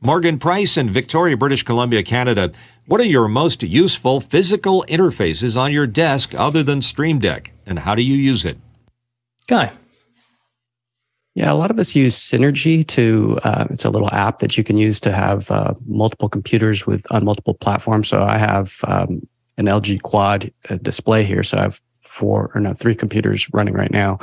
Morgan 0.00 0.38
Price 0.38 0.76
in 0.76 0.90
Victoria, 0.90 1.36
British 1.36 1.64
Columbia, 1.64 2.04
Canada. 2.04 2.52
What 2.86 3.00
are 3.00 3.04
your 3.04 3.26
most 3.26 3.62
useful 3.62 4.20
physical 4.20 4.84
interfaces 4.88 5.60
on 5.60 5.72
your 5.72 5.86
desk 5.88 6.34
other 6.36 6.62
than 6.62 6.80
Stream 6.80 7.18
Deck, 7.18 7.52
and 7.66 7.80
how 7.80 7.94
do 7.94 8.02
you 8.02 8.14
use 8.14 8.44
it? 8.44 8.58
Guy. 9.48 9.72
Yeah, 11.34 11.52
a 11.52 11.54
lot 11.54 11.70
of 11.70 11.78
us 11.78 11.94
use 11.94 12.16
Synergy 12.16 12.86
to. 12.88 13.38
Uh, 13.42 13.66
it's 13.70 13.84
a 13.84 13.90
little 13.90 14.10
app 14.12 14.38
that 14.38 14.56
you 14.56 14.64
can 14.64 14.76
use 14.76 15.00
to 15.00 15.12
have 15.12 15.50
uh, 15.50 15.74
multiple 15.86 16.28
computers 16.28 16.86
with 16.86 17.02
on 17.10 17.24
multiple 17.24 17.54
platforms. 17.54 18.08
So 18.08 18.22
I 18.22 18.38
have 18.38 18.80
um, 18.86 19.26
an 19.58 19.66
LG 19.66 20.02
Quad 20.02 20.50
uh, 20.70 20.76
display 20.76 21.24
here. 21.24 21.42
So 21.42 21.58
I 21.58 21.62
have 21.62 21.80
four 22.02 22.50
or 22.54 22.60
no, 22.60 22.72
three 22.72 22.94
computers 22.94 23.52
running 23.52 23.74
right 23.74 23.90
now. 23.90 24.18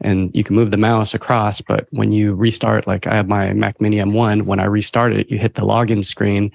And 0.00 0.34
you 0.34 0.44
can 0.44 0.56
move 0.56 0.70
the 0.70 0.76
mouse 0.76 1.14
across, 1.14 1.60
but 1.60 1.88
when 1.90 2.12
you 2.12 2.34
restart, 2.34 2.86
like 2.86 3.06
I 3.06 3.14
have 3.14 3.28
my 3.28 3.52
Mac 3.52 3.80
Mini 3.80 3.96
M1, 3.96 4.42
when 4.42 4.60
I 4.60 4.64
restart 4.64 5.12
it, 5.12 5.30
you 5.30 5.38
hit 5.38 5.54
the 5.54 5.62
login 5.62 6.04
screen 6.04 6.52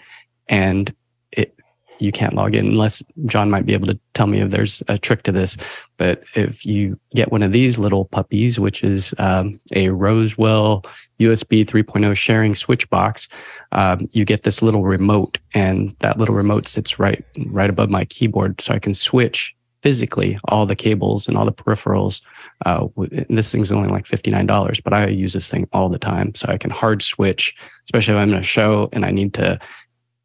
and 0.47 0.93
it 1.31 1.55
you 1.99 2.11
can't 2.11 2.33
log 2.33 2.55
in 2.55 2.67
unless 2.67 3.03
John 3.25 3.49
might 3.49 3.65
be 3.65 3.73
able 3.73 3.87
to 3.87 3.99
tell 4.13 4.27
me 4.27 4.39
if 4.39 4.51
there's 4.51 4.81
a 4.87 4.97
trick 4.97 5.23
to 5.23 5.31
this. 5.31 5.57
But 5.97 6.23
if 6.35 6.65
you 6.65 6.97
get 7.15 7.31
one 7.31 7.43
of 7.43 7.51
these 7.51 7.79
little 7.79 8.05
puppies, 8.05 8.59
which 8.59 8.83
is 8.83 9.13
um, 9.19 9.59
a 9.73 9.89
Rosewill 9.89 10.83
USB 11.23 11.65
3.0 11.65 12.15
sharing 12.15 12.55
switch 12.55 12.89
box, 12.89 13.27
um, 13.71 14.07
you 14.11 14.25
get 14.25 14.43
this 14.43 14.61
little 14.61 14.83
remote, 14.83 15.37
and 15.53 15.95
that 15.99 16.17
little 16.17 16.35
remote 16.35 16.67
sits 16.67 16.99
right 16.99 17.23
right 17.47 17.69
above 17.69 17.89
my 17.89 18.05
keyboard, 18.05 18.61
so 18.61 18.73
I 18.73 18.79
can 18.79 18.93
switch 18.93 19.55
physically 19.83 20.39
all 20.47 20.65
the 20.65 20.77
cables 20.77 21.27
and 21.27 21.37
all 21.37 21.45
the 21.45 21.51
peripherals. 21.51 22.21
Uh, 22.65 22.87
this 23.29 23.51
thing's 23.51 23.69
only 23.69 23.89
like 23.89 24.05
$59, 24.05 24.81
but 24.81 24.93
I 24.93 25.07
use 25.07 25.33
this 25.33 25.49
thing 25.49 25.67
all 25.73 25.89
the 25.89 25.99
time. 25.99 26.33
So 26.35 26.47
I 26.47 26.57
can 26.57 26.71
hard 26.71 27.01
switch, 27.01 27.53
especially 27.83 28.13
if 28.13 28.21
I'm 28.21 28.29
in 28.31 28.39
a 28.39 28.43
show 28.43 28.87
and 28.93 29.03
I 29.05 29.11
need 29.11 29.33
to 29.33 29.59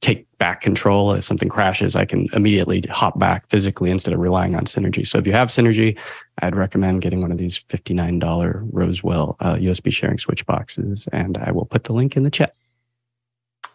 take 0.01 0.27
back 0.39 0.61
control. 0.61 1.13
If 1.13 1.25
something 1.25 1.49
crashes, 1.49 1.97
I 1.97 2.05
can 2.05 2.29
immediately 2.33 2.85
hop 2.91 3.19
back 3.19 3.49
physically 3.49 3.91
instead 3.91 4.15
of 4.15 4.21
relying 4.21 4.55
on 4.55 4.65
Synergy. 4.65 5.07
So 5.07 5.19
if 5.19 5.27
you 5.27 5.33
have 5.33 5.49
Synergy, 5.49 5.99
I'd 6.41 6.55
recommend 6.55 7.03
getting 7.03 7.21
one 7.21 7.33
of 7.33 7.39
these 7.39 7.59
$59 7.59 8.69
Rosewill 8.73 9.37
uh, 9.41 9.55
USB 9.55 9.93
sharing 9.93 10.19
switch 10.19 10.47
boxes. 10.47 11.09
And 11.13 11.37
I 11.39 11.51
will 11.51 11.65
put 11.65 11.85
the 11.85 11.93
link 11.93 12.17
in 12.17 12.23
the 12.23 12.31
chat. 12.31 12.55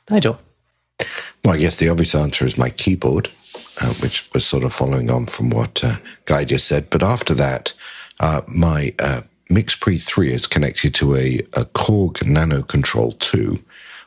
Nigel. 0.10 0.40
Well, 1.44 1.56
I 1.56 1.58
guess 1.58 1.78
the 1.78 1.90
obvious 1.90 2.16
answer 2.16 2.46
is 2.46 2.58
my 2.58 2.70
keyboard, 2.70 3.30
uh, 3.82 3.94
which 3.96 4.30
was 4.34 4.46
sort 4.46 4.64
of 4.64 4.74
following 4.74 5.10
on 5.10 5.26
from 5.26 5.50
what 5.50 5.84
uh, 5.84 5.96
Guy 6.26 6.46
just 6.46 6.68
said. 6.68 6.90
But 6.90 7.04
after 7.04 7.34
that, 7.34 7.74
uh, 8.20 8.42
my 8.48 8.94
uh, 9.00 9.22
MixPre 9.50 10.06
3 10.06 10.32
is 10.32 10.48
connected 10.48 10.94
to 10.96 11.16
a, 11.16 11.40
a 11.54 11.66
Korg 11.66 12.20
nanoKONTROL2 12.24 13.62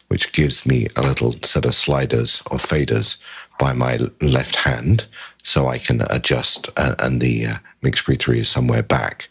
which 0.08 0.32
gives 0.32 0.66
me 0.66 0.86
a 0.96 1.02
little 1.02 1.32
set 1.42 1.64
of 1.64 1.74
sliders 1.74 2.42
or 2.50 2.58
faders 2.58 3.16
by 3.58 3.72
my 3.72 3.98
left 4.20 4.56
hand. 4.56 5.06
so 5.42 5.68
I 5.68 5.78
can 5.78 6.02
adjust, 6.10 6.68
uh, 6.76 6.96
and 6.98 7.20
the 7.20 7.46
uh, 7.46 7.54
MixPre 7.80 8.18
3 8.18 8.40
is 8.40 8.48
somewhere 8.48 8.82
back. 8.82 9.28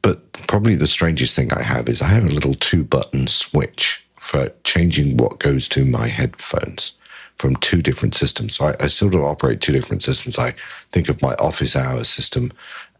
But 0.00 0.32
probably 0.48 0.74
the 0.76 0.86
strangest 0.86 1.36
thing 1.36 1.52
I 1.52 1.62
have 1.62 1.90
is 1.90 2.00
I 2.00 2.06
have 2.06 2.24
a 2.24 2.30
little 2.30 2.54
two 2.54 2.84
button 2.84 3.26
switch 3.26 4.04
for 4.16 4.50
changing 4.64 5.18
what 5.18 5.38
goes 5.38 5.68
to 5.68 5.84
my 5.84 6.08
headphones 6.08 6.92
from 7.38 7.56
two 7.56 7.82
different 7.82 8.14
systems. 8.14 8.56
So 8.56 8.66
I, 8.66 8.74
I, 8.80 8.86
sort 8.86 9.14
of 9.14 9.22
operate 9.22 9.60
two 9.60 9.72
different 9.72 10.02
systems. 10.02 10.38
I 10.38 10.54
think 10.92 11.08
of 11.08 11.20
my 11.20 11.34
office 11.34 11.74
hours 11.74 12.08
system 12.08 12.52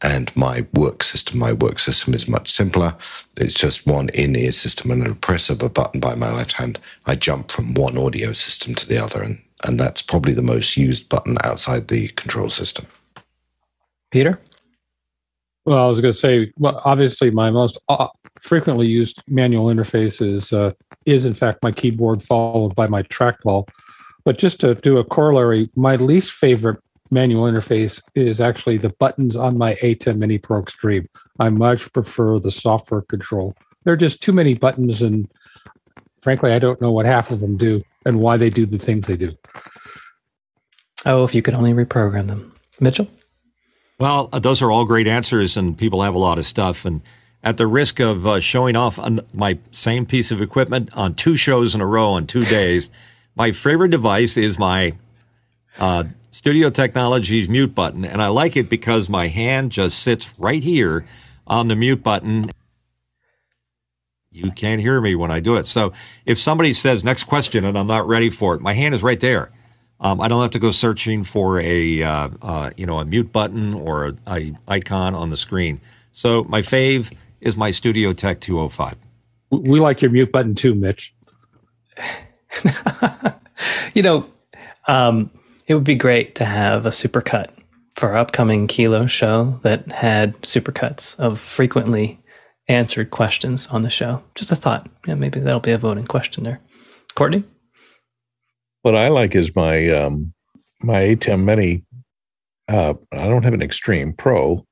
and 0.02 0.34
my 0.36 0.66
work 0.74 1.02
system. 1.02 1.38
My 1.38 1.52
work 1.52 1.78
system 1.78 2.14
is 2.14 2.28
much 2.28 2.48
simpler. 2.48 2.96
It's 3.36 3.54
just 3.54 3.86
one 3.86 4.08
in 4.10 4.36
ear 4.36 4.52
system 4.52 4.90
and 4.90 5.06
a 5.06 5.14
press 5.14 5.48
of 5.50 5.62
a 5.62 5.68
button 5.68 6.00
by 6.00 6.14
my 6.14 6.32
left 6.32 6.52
hand. 6.52 6.78
I 7.06 7.14
jump 7.14 7.50
from 7.50 7.74
one 7.74 7.96
audio 7.96 8.32
system 8.32 8.74
to 8.76 8.88
the 8.88 9.02
other, 9.02 9.22
and, 9.22 9.40
and 9.66 9.78
that's 9.78 10.02
probably 10.02 10.34
the 10.34 10.42
most 10.42 10.76
used 10.76 11.08
button 11.08 11.36
outside 11.44 11.88
the 11.88 12.08
control 12.08 12.48
system. 12.48 12.86
Peter? 14.10 14.40
Well, 15.64 15.78
I 15.78 15.86
was 15.86 16.00
going 16.00 16.12
to 16.12 16.18
say, 16.18 16.52
well, 16.58 16.82
obviously, 16.84 17.30
my 17.30 17.50
most 17.50 17.78
uh, 17.88 18.08
frequently 18.40 18.88
used 18.88 19.22
manual 19.28 19.66
interface 19.66 20.20
is, 20.20 20.52
uh, 20.52 20.72
is 21.06 21.24
in 21.24 21.34
fact 21.34 21.62
my 21.62 21.70
keyboard, 21.70 22.20
followed 22.22 22.74
by 22.74 22.88
my 22.88 23.04
trackball. 23.04 23.68
But 24.24 24.38
just 24.38 24.60
to 24.60 24.74
do 24.74 24.98
a 24.98 25.04
corollary, 25.04 25.68
my 25.76 25.96
least 25.96 26.32
favorite 26.32 26.80
manual 27.12 27.44
interface 27.44 28.00
is 28.14 28.40
actually 28.40 28.78
the 28.78 28.88
buttons 28.88 29.36
on 29.36 29.58
my 29.58 29.74
ATEM 29.76 30.18
Mini 30.18 30.38
Pro 30.38 30.60
Extreme. 30.60 31.06
I 31.38 31.50
much 31.50 31.92
prefer 31.92 32.38
the 32.38 32.50
software 32.50 33.02
control. 33.02 33.54
There 33.84 33.92
are 33.92 33.98
just 33.98 34.22
too 34.22 34.32
many 34.32 34.54
buttons, 34.54 35.02
and 35.02 35.28
frankly, 36.22 36.52
I 36.52 36.58
don't 36.58 36.80
know 36.80 36.90
what 36.90 37.04
half 37.04 37.30
of 37.30 37.40
them 37.40 37.56
do 37.56 37.82
and 38.06 38.20
why 38.20 38.36
they 38.36 38.50
do 38.50 38.64
the 38.64 38.78
things 38.78 39.06
they 39.06 39.16
do. 39.16 39.36
Oh, 41.04 41.22
if 41.22 41.34
you 41.34 41.42
could 41.42 41.54
only 41.54 41.72
reprogram 41.72 42.28
them. 42.28 42.54
Mitchell? 42.80 43.08
Well, 43.98 44.28
uh, 44.32 44.38
those 44.38 44.62
are 44.62 44.70
all 44.70 44.84
great 44.84 45.06
answers, 45.06 45.56
and 45.56 45.76
people 45.76 46.02
have 46.02 46.14
a 46.14 46.18
lot 46.18 46.38
of 46.38 46.46
stuff. 46.46 46.84
And 46.84 47.02
at 47.44 47.58
the 47.58 47.66
risk 47.66 48.00
of 48.00 48.26
uh, 48.26 48.40
showing 48.40 48.74
off 48.74 48.98
my 49.34 49.58
same 49.70 50.06
piece 50.06 50.30
of 50.30 50.40
equipment 50.40 50.88
on 50.94 51.14
two 51.14 51.36
shows 51.36 51.74
in 51.74 51.80
a 51.80 51.86
row 51.86 52.10
on 52.10 52.26
two 52.26 52.44
days, 52.44 52.90
my 53.36 53.52
favorite 53.52 53.90
device 53.90 54.36
is 54.36 54.58
my 54.58 54.94
uh, 55.78 56.04
Studio 56.32 56.70
Technologies 56.70 57.46
mute 57.46 57.74
button, 57.74 58.06
and 58.06 58.22
I 58.22 58.28
like 58.28 58.56
it 58.56 58.70
because 58.70 59.06
my 59.06 59.28
hand 59.28 59.70
just 59.70 59.98
sits 59.98 60.30
right 60.38 60.64
here 60.64 61.04
on 61.46 61.68
the 61.68 61.76
mute 61.76 62.02
button. 62.02 62.50
You 64.30 64.50
can't 64.50 64.80
hear 64.80 64.98
me 65.02 65.14
when 65.14 65.30
I 65.30 65.40
do 65.40 65.56
it. 65.56 65.66
So 65.66 65.92
if 66.24 66.38
somebody 66.38 66.72
says 66.72 67.04
next 67.04 67.24
question 67.24 67.66
and 67.66 67.78
I'm 67.78 67.86
not 67.86 68.08
ready 68.08 68.30
for 68.30 68.54
it, 68.54 68.62
my 68.62 68.72
hand 68.72 68.94
is 68.94 69.02
right 69.02 69.20
there. 69.20 69.52
Um, 70.00 70.22
I 70.22 70.28
don't 70.28 70.40
have 70.40 70.50
to 70.52 70.58
go 70.58 70.70
searching 70.70 71.22
for 71.22 71.60
a 71.60 72.02
uh, 72.02 72.30
uh, 72.40 72.70
you 72.78 72.86
know 72.86 72.98
a 72.98 73.04
mute 73.04 73.30
button 73.30 73.74
or 73.74 74.06
a, 74.06 74.16
a, 74.26 74.54
icon 74.66 75.14
on 75.14 75.28
the 75.28 75.36
screen. 75.36 75.82
So 76.12 76.44
my 76.44 76.62
fave 76.62 77.12
is 77.42 77.58
my 77.58 77.70
Studio 77.70 78.14
Tech 78.14 78.40
205. 78.40 78.96
We 79.50 79.80
like 79.80 80.00
your 80.00 80.10
mute 80.10 80.32
button 80.32 80.54
too, 80.54 80.74
Mitch. 80.74 81.14
you 83.94 84.02
know, 84.02 84.26
um, 84.88 85.30
it 85.66 85.74
would 85.74 85.84
be 85.84 85.94
great 85.94 86.34
to 86.36 86.44
have 86.44 86.86
a 86.86 86.90
supercut 86.90 87.48
for 87.94 88.10
our 88.10 88.16
upcoming 88.16 88.66
Kilo 88.66 89.06
show 89.06 89.60
that 89.62 89.90
had 89.92 90.40
supercuts 90.42 91.18
of 91.18 91.38
frequently 91.38 92.18
answered 92.68 93.10
questions 93.10 93.66
on 93.68 93.82
the 93.82 93.90
show. 93.90 94.22
Just 94.34 94.50
a 94.50 94.56
thought. 94.56 94.88
Yeah, 95.06 95.14
maybe 95.14 95.40
that'll 95.40 95.60
be 95.60 95.72
a 95.72 95.78
voting 95.78 96.06
question 96.06 96.44
there. 96.44 96.60
Courtney? 97.14 97.44
What 98.82 98.96
I 98.96 99.08
like 99.08 99.34
is 99.34 99.54
my 99.54 99.88
um, 99.90 100.32
my 100.82 101.00
ATEM 101.00 101.44
Mini. 101.44 101.84
Uh, 102.68 102.94
I 103.12 103.28
don't 103.28 103.42
have 103.42 103.54
an 103.54 103.62
Extreme 103.62 104.14
Pro, 104.14 104.66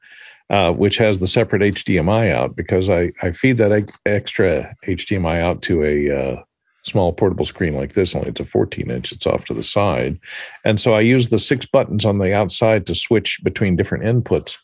uh, 0.48 0.72
which 0.72 0.96
has 0.96 1.18
the 1.18 1.26
separate 1.26 1.62
HDMI 1.62 2.32
out 2.32 2.56
because 2.56 2.88
I, 2.88 3.12
I 3.22 3.32
feed 3.32 3.58
that 3.58 3.90
extra 4.06 4.74
HDMI 4.86 5.40
out 5.40 5.62
to 5.62 5.84
a 5.84 6.10
uh, 6.10 6.42
small 6.84 7.12
portable 7.12 7.44
screen 7.44 7.76
like 7.76 7.94
this, 7.94 8.14
only 8.14 8.30
it's 8.30 8.40
a 8.40 8.44
14 8.44 8.90
inch, 8.90 9.12
it's 9.12 9.26
off 9.26 9.44
to 9.46 9.54
the 9.54 9.62
side. 9.62 10.18
And 10.64 10.80
so 10.80 10.94
I 10.94 11.00
use 11.00 11.28
the 11.28 11.38
six 11.38 11.66
buttons 11.66 12.04
on 12.04 12.18
the 12.18 12.34
outside 12.34 12.86
to 12.86 12.94
switch 12.94 13.38
between 13.44 13.76
different 13.76 14.04
inputs 14.04 14.56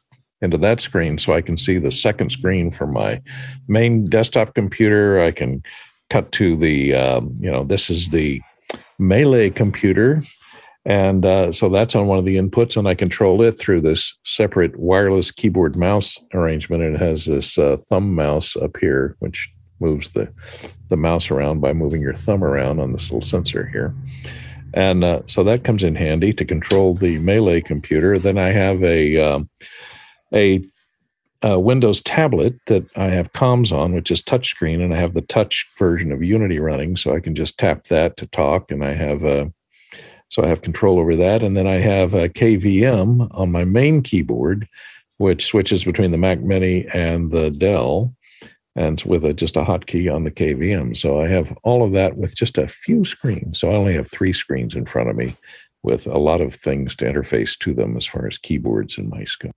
into 0.43 0.59
that 0.59 0.81
screen 0.81 1.19
so 1.19 1.33
I 1.33 1.41
can 1.41 1.57
see 1.57 1.79
the 1.79 1.93
second 1.93 2.31
screen 2.31 2.71
for 2.71 2.87
my 2.87 3.23
main 3.69 4.05
desktop 4.05 4.55
computer. 4.55 5.21
I 5.21 5.31
can 5.31 5.63
cut 6.11 6.33
to 6.33 6.57
the, 6.57 6.95
um, 6.95 7.35
you 7.39 7.51
know, 7.51 7.65
this 7.65 7.91
is 7.91 8.09
the 8.09 8.41
Melee 8.99 9.51
computer. 9.51 10.23
And 10.85 11.27
uh, 11.27 11.53
so 11.53 11.69
that's 11.69 11.97
on 11.97 12.07
one 12.07 12.19
of 12.19 12.25
the 12.25 12.37
inputs, 12.37 12.77
and 12.77 12.87
I 12.87 12.95
control 12.95 13.43
it 13.43 13.59
through 13.59 13.81
this 13.81 14.17
separate 14.23 14.79
wireless 14.79 15.33
keyboard 15.33 15.75
mouse 15.75 16.17
arrangement. 16.33 16.85
And 16.85 16.95
it 16.95 17.01
has 17.01 17.25
this 17.25 17.59
uh, 17.59 17.77
thumb 17.89 18.15
mouse 18.15 18.55
up 18.55 18.77
here, 18.77 19.17
which 19.19 19.51
moves 19.81 20.11
the 20.11 20.33
the 20.89 20.97
mouse 20.97 21.31
around 21.31 21.61
by 21.61 21.73
moving 21.73 22.01
your 22.01 22.15
thumb 22.15 22.45
around 22.45 22.81
on 22.81 22.93
this 22.93 23.05
little 23.05 23.21
sensor 23.21 23.67
here. 23.67 23.95
And 24.75 25.05
uh, 25.05 25.23
so 25.27 25.43
that 25.45 25.65
comes 25.65 25.83
in 25.83 25.95
handy 25.95 26.33
to 26.35 26.45
control 26.45 26.95
the 26.95 27.19
Melee 27.19 27.63
computer. 27.63 28.19
Then 28.19 28.39
I 28.39 28.49
have 28.49 28.83
a 28.83 29.17
um, 29.17 29.49
a, 30.35 30.63
a, 31.43 31.59
Windows 31.59 32.03
tablet 32.03 32.57
that 32.67 32.91
I 32.97 33.05
have 33.05 33.33
comms 33.33 33.73
on, 33.73 33.93
which 33.93 34.11
is 34.11 34.23
touchscreen, 34.23 34.83
and 34.83 34.93
I 34.93 34.99
have 34.99 35.15
the 35.15 35.23
touch 35.23 35.67
version 35.79 36.13
of 36.13 36.23
Unity 36.23 36.59
running, 36.59 36.97
so 36.97 37.15
I 37.15 37.21
can 37.21 37.35
just 37.35 37.59
tap 37.59 37.85
that 37.85 38.17
to 38.19 38.27
talk. 38.27 38.71
And 38.71 38.85
I 38.85 38.93
have 38.93 39.25
a 39.25 39.53
so 40.29 40.43
I 40.43 40.49
have 40.49 40.63
control 40.63 40.99
over 40.99 41.17
that. 41.17 41.43
And 41.43 41.57
then 41.57 41.67
I 41.67 41.75
have 41.75 42.15
a 42.15 42.29
KVM 42.29 43.29
on 43.31 43.53
my 43.53 43.65
main 43.65 44.03
keyboard, 44.03 44.69
which 45.19 45.47
switches 45.47 45.85
between 45.85 46.11
the 46.11 46.19
Mac 46.19 46.41
Mini 46.41 46.87
and 46.93 47.31
the 47.31 47.51
Dell 47.51 48.15
and 48.77 49.03
with 49.07 49.25
a, 49.25 49.33
just 49.33 49.57
a 49.57 49.63
hotkey 49.63 50.15
on 50.15 50.23
the 50.23 50.31
KVM. 50.31 50.97
So 50.97 51.21
I 51.21 51.27
have 51.29 51.57
all 51.65 51.83
of 51.83 51.93
that 51.93 52.17
with 52.17 52.37
just 52.37 52.59
a 52.59 52.69
few 52.69 53.05
screens. 53.05 53.59
So 53.59 53.73
I 53.73 53.77
only 53.77 53.95
have 53.95 54.09
three 54.11 54.35
screens 54.35 54.77
in 54.77 54.85
front 54.85 55.09
of 55.09 55.17
me 55.17 55.35
with 55.83 56.07
a 56.07 56.19
lot 56.19 56.41
of 56.41 56.55
things 56.55 56.95
to 56.97 57.11
interface 57.11 57.59
to 57.61 57.73
them 57.73 57.97
as 57.97 58.05
far 58.05 58.27
as 58.27 58.39
keyboards 58.39 58.99
and 58.99 59.09
mice 59.09 59.35
go. 59.37 59.51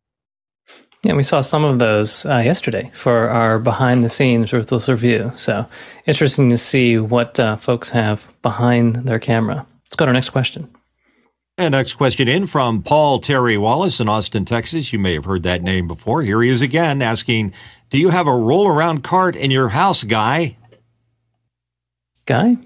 Yeah, 1.03 1.13
we 1.13 1.23
saw 1.23 1.41
some 1.41 1.63
of 1.63 1.79
those 1.79 2.25
uh, 2.25 2.37
yesterday 2.37 2.91
for 2.93 3.29
our 3.29 3.57
behind 3.57 4.03
the 4.03 4.09
scenes 4.09 4.51
ruthless 4.51 4.89
review. 4.89 5.31
So 5.35 5.65
interesting 6.05 6.49
to 6.49 6.57
see 6.57 6.97
what 6.97 7.39
uh, 7.39 7.55
folks 7.55 7.89
have 7.89 8.27
behind 8.41 8.97
their 8.97 9.19
camera. 9.19 9.65
Let's 9.85 9.95
go 9.95 10.05
to 10.05 10.09
our 10.09 10.13
next 10.13 10.29
question. 10.29 10.69
And 11.57 11.73
next 11.73 11.93
question 11.93 12.29
in 12.29 12.47
from 12.47 12.83
Paul 12.83 13.19
Terry 13.19 13.57
Wallace 13.57 13.99
in 13.99 14.07
Austin, 14.07 14.45
Texas. 14.45 14.93
You 14.93 14.99
may 14.99 15.13
have 15.13 15.25
heard 15.25 15.43
that 15.43 15.61
name 15.61 15.89
before. 15.89 16.21
Here 16.21 16.41
he 16.41 16.49
is 16.49 16.61
again 16.61 17.01
asking 17.01 17.53
do 17.89 17.97
you 17.97 18.09
have 18.09 18.27
a 18.27 18.35
roll 18.35 18.67
around 18.67 19.03
cart 19.03 19.35
in 19.35 19.51
your 19.51 19.69
house, 19.69 20.03
Guy? 20.03 20.57
Guy? 22.25 22.57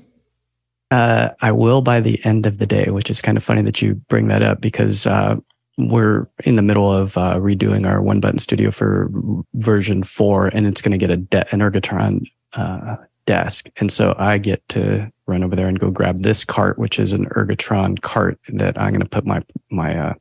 Uh, 0.92 1.30
I 1.42 1.52
will 1.52 1.82
by 1.82 2.00
the 2.02 2.24
end 2.24 2.46
of 2.46 2.58
the 2.58 2.68
day, 2.68 2.90
which 2.90 3.10
is 3.10 3.22
kind 3.22 3.38
of 3.38 3.44
funny 3.44 3.62
that 3.64 3.82
you 3.82 3.96
bring 4.10 4.28
that 4.28 4.44
up 4.44 4.62
because 4.62 5.08
uh, 5.08 5.38
we're 5.78 6.28
in 6.44 6.56
the 6.56 6.62
middle 6.62 6.92
of 6.92 7.18
uh, 7.18 7.36
redoing 7.38 7.88
our 7.88 8.02
one 8.02 8.20
button 8.20 8.40
studio 8.40 8.70
for 8.70 9.10
version 9.56 10.04
four, 10.04 10.48
and 10.48 10.68
it's 10.68 10.82
going 10.82 10.92
to 10.92 10.98
get 10.98 11.10
a 11.10 11.18
de- 11.18 11.52
an 11.54 11.62
Ergotron 11.62 12.26
uh, 12.54 12.98
desk. 13.26 13.70
And 13.78 13.92
so 13.92 14.16
I 14.20 14.38
get 14.38 14.68
to 14.70 15.12
run 15.26 15.44
over 15.44 15.56
there 15.56 15.68
and 15.68 15.80
go 15.80 15.90
grab 15.90 16.22
this 16.22 16.44
cart, 16.44 16.78
which 16.78 17.00
is 17.00 17.14
an 17.14 17.26
Ergotron 17.30 18.02
cart 18.02 18.38
that 18.50 18.80
I'm 18.80 18.94
going 18.94 19.02
to 19.02 19.10
put 19.10 19.26
my 19.26 19.42
my 19.72 19.98
uh, 19.98 20.14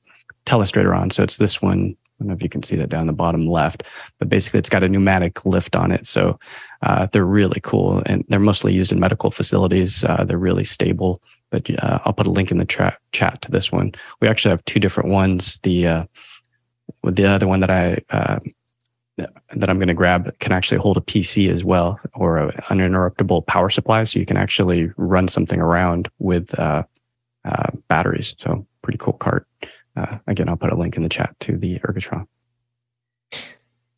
telestrator 0.46 0.96
on. 0.96 1.11
So 1.11 1.22
it's 1.22 1.36
this 1.36 1.61
one 1.61 1.96
don't 2.23 2.29
know 2.29 2.35
if 2.35 2.43
you 2.43 2.49
can 2.49 2.62
see 2.62 2.77
that 2.77 2.89
down 2.89 3.07
the 3.07 3.12
bottom 3.12 3.49
left, 3.49 3.83
but 4.18 4.29
basically 4.29 4.59
it's 4.59 4.68
got 4.68 4.85
a 4.85 4.89
pneumatic 4.89 5.45
lift 5.45 5.75
on 5.75 5.91
it. 5.91 6.07
So 6.07 6.39
uh, 6.83 7.07
they're 7.07 7.25
really 7.25 7.61
cool 7.62 8.03
and 8.07 8.25
they're 8.29 8.41
mostly 8.41 8.73
used 8.73 8.93
in 8.93 9.01
medical 9.01 9.31
facilities. 9.31 10.05
Uh, 10.05 10.25
they're 10.25 10.39
really 10.39 10.64
stable. 10.64 11.20
But 11.51 11.68
uh, 11.83 11.99
I'll 12.05 12.12
put 12.12 12.27
a 12.27 12.31
link 12.31 12.51
in 12.51 12.59
the 12.59 12.64
tra- 12.64 12.97
chat 13.11 13.43
to 13.43 13.51
this 13.51 13.70
one. 13.70 13.93
We 14.20 14.29
actually 14.29 14.51
have 14.51 14.64
two 14.64 14.81
different 14.81 15.11
ones. 15.11 15.59
The 15.64 15.87
uh, 15.87 16.05
the 17.03 17.27
other 17.27 17.47
one 17.47 17.61
that 17.61 17.70
I 17.70 17.99
uh, 18.09 18.39
that 19.18 19.68
I'm 19.68 19.79
going 19.79 19.89
to 19.89 19.95
grab 19.95 20.39
can 20.39 20.53
actually 20.53 20.79
hold 20.79 20.97
a 20.97 21.01
PC 21.01 21.53
as 21.53 21.62
well 21.62 22.01
or 22.14 22.39
an 22.39 22.53
uninterruptible 22.70 23.47
power 23.47 23.68
supply, 23.68 24.05
so 24.05 24.18
you 24.18 24.25
can 24.25 24.39
actually 24.39 24.91
run 24.97 25.29
something 25.29 25.61
around 25.61 26.09
with 26.18 26.59
uh, 26.59 26.85
batteries. 27.89 28.35
So 28.39 28.66
pretty 28.83 28.99
cool 28.99 29.12
cart. 29.14 29.47
Uh, 29.95 30.18
again, 30.26 30.49
I'll 30.49 30.57
put 30.57 30.72
a 30.72 30.76
link 30.76 30.97
in 30.97 31.03
the 31.03 31.09
chat 31.09 31.38
to 31.40 31.57
the 31.57 31.78
Ergotron. 31.80 32.26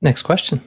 Next 0.00 0.22
question. 0.22 0.60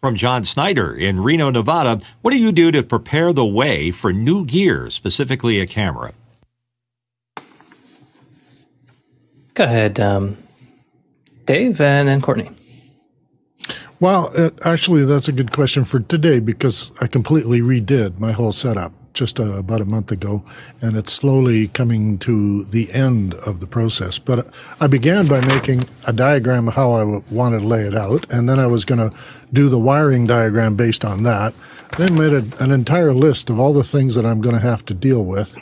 From 0.00 0.16
John 0.16 0.44
Snyder 0.44 0.94
in 0.94 1.20
Reno, 1.20 1.50
Nevada. 1.50 2.00
What 2.22 2.30
do 2.30 2.38
you 2.38 2.52
do 2.52 2.70
to 2.70 2.82
prepare 2.82 3.32
the 3.32 3.46
way 3.46 3.90
for 3.90 4.12
new 4.12 4.44
gear, 4.44 4.90
specifically 4.90 5.60
a 5.60 5.66
camera? 5.66 6.12
Go 9.54 9.64
ahead, 9.64 10.00
um, 10.00 10.36
Dave, 11.46 11.80
and 11.80 12.08
then 12.08 12.20
Courtney. 12.20 12.50
Well, 14.00 14.32
it, 14.34 14.58
actually, 14.64 15.04
that's 15.04 15.28
a 15.28 15.32
good 15.32 15.52
question 15.52 15.84
for 15.84 16.00
today 16.00 16.40
because 16.40 16.92
I 17.00 17.06
completely 17.06 17.60
redid 17.60 18.18
my 18.18 18.32
whole 18.32 18.52
setup. 18.52 18.92
Just 19.14 19.40
uh, 19.40 19.54
about 19.54 19.80
a 19.80 19.86
month 19.86 20.12
ago, 20.12 20.44
and 20.82 20.96
it's 20.96 21.12
slowly 21.12 21.68
coming 21.68 22.18
to 22.18 22.64
the 22.64 22.92
end 22.92 23.34
of 23.34 23.60
the 23.60 23.66
process. 23.66 24.18
But 24.18 24.48
I 24.80 24.86
began 24.88 25.26
by 25.26 25.40
making 25.46 25.88
a 26.06 26.12
diagram 26.12 26.68
of 26.68 26.74
how 26.74 26.92
I 26.92 27.00
w- 27.00 27.22
wanted 27.30 27.60
to 27.60 27.66
lay 27.66 27.84
it 27.84 27.94
out, 27.94 28.30
and 28.30 28.48
then 28.48 28.58
I 28.58 28.66
was 28.66 28.84
going 28.84 29.10
to 29.10 29.16
do 29.52 29.68
the 29.68 29.78
wiring 29.78 30.26
diagram 30.26 30.74
based 30.74 31.04
on 31.04 31.22
that. 31.22 31.54
Then 31.96 32.18
made 32.18 32.32
a, 32.32 32.44
an 32.62 32.72
entire 32.72 33.14
list 33.14 33.48
of 33.48 33.58
all 33.58 33.72
the 33.72 33.84
things 33.84 34.16
that 34.16 34.26
I'm 34.26 34.40
going 34.40 34.56
to 34.56 34.60
have 34.60 34.84
to 34.86 34.94
deal 34.94 35.24
with 35.24 35.56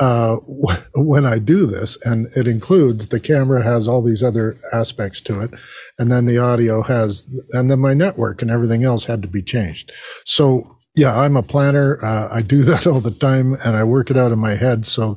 uh, 0.00 0.36
when 0.94 1.26
I 1.26 1.38
do 1.38 1.66
this, 1.66 1.98
and 2.04 2.26
it 2.36 2.48
includes 2.48 3.06
the 3.06 3.20
camera 3.20 3.62
has 3.62 3.86
all 3.86 4.02
these 4.02 4.22
other 4.22 4.56
aspects 4.72 5.20
to 5.22 5.40
it, 5.40 5.50
and 5.98 6.10
then 6.10 6.26
the 6.26 6.38
audio 6.38 6.82
has, 6.82 7.28
and 7.52 7.70
then 7.70 7.80
my 7.80 7.94
network 7.94 8.42
and 8.42 8.50
everything 8.50 8.84
else 8.84 9.04
had 9.04 9.22
to 9.22 9.28
be 9.28 9.42
changed. 9.42 9.92
So 10.24 10.78
yeah, 10.94 11.18
I'm 11.18 11.36
a 11.36 11.42
planner. 11.42 11.98
Uh, 12.04 12.28
I 12.30 12.42
do 12.42 12.62
that 12.64 12.86
all 12.86 13.00
the 13.00 13.10
time, 13.10 13.56
and 13.64 13.76
I 13.76 13.84
work 13.84 14.10
it 14.10 14.16
out 14.16 14.32
in 14.32 14.38
my 14.38 14.54
head. 14.54 14.86
So 14.86 15.16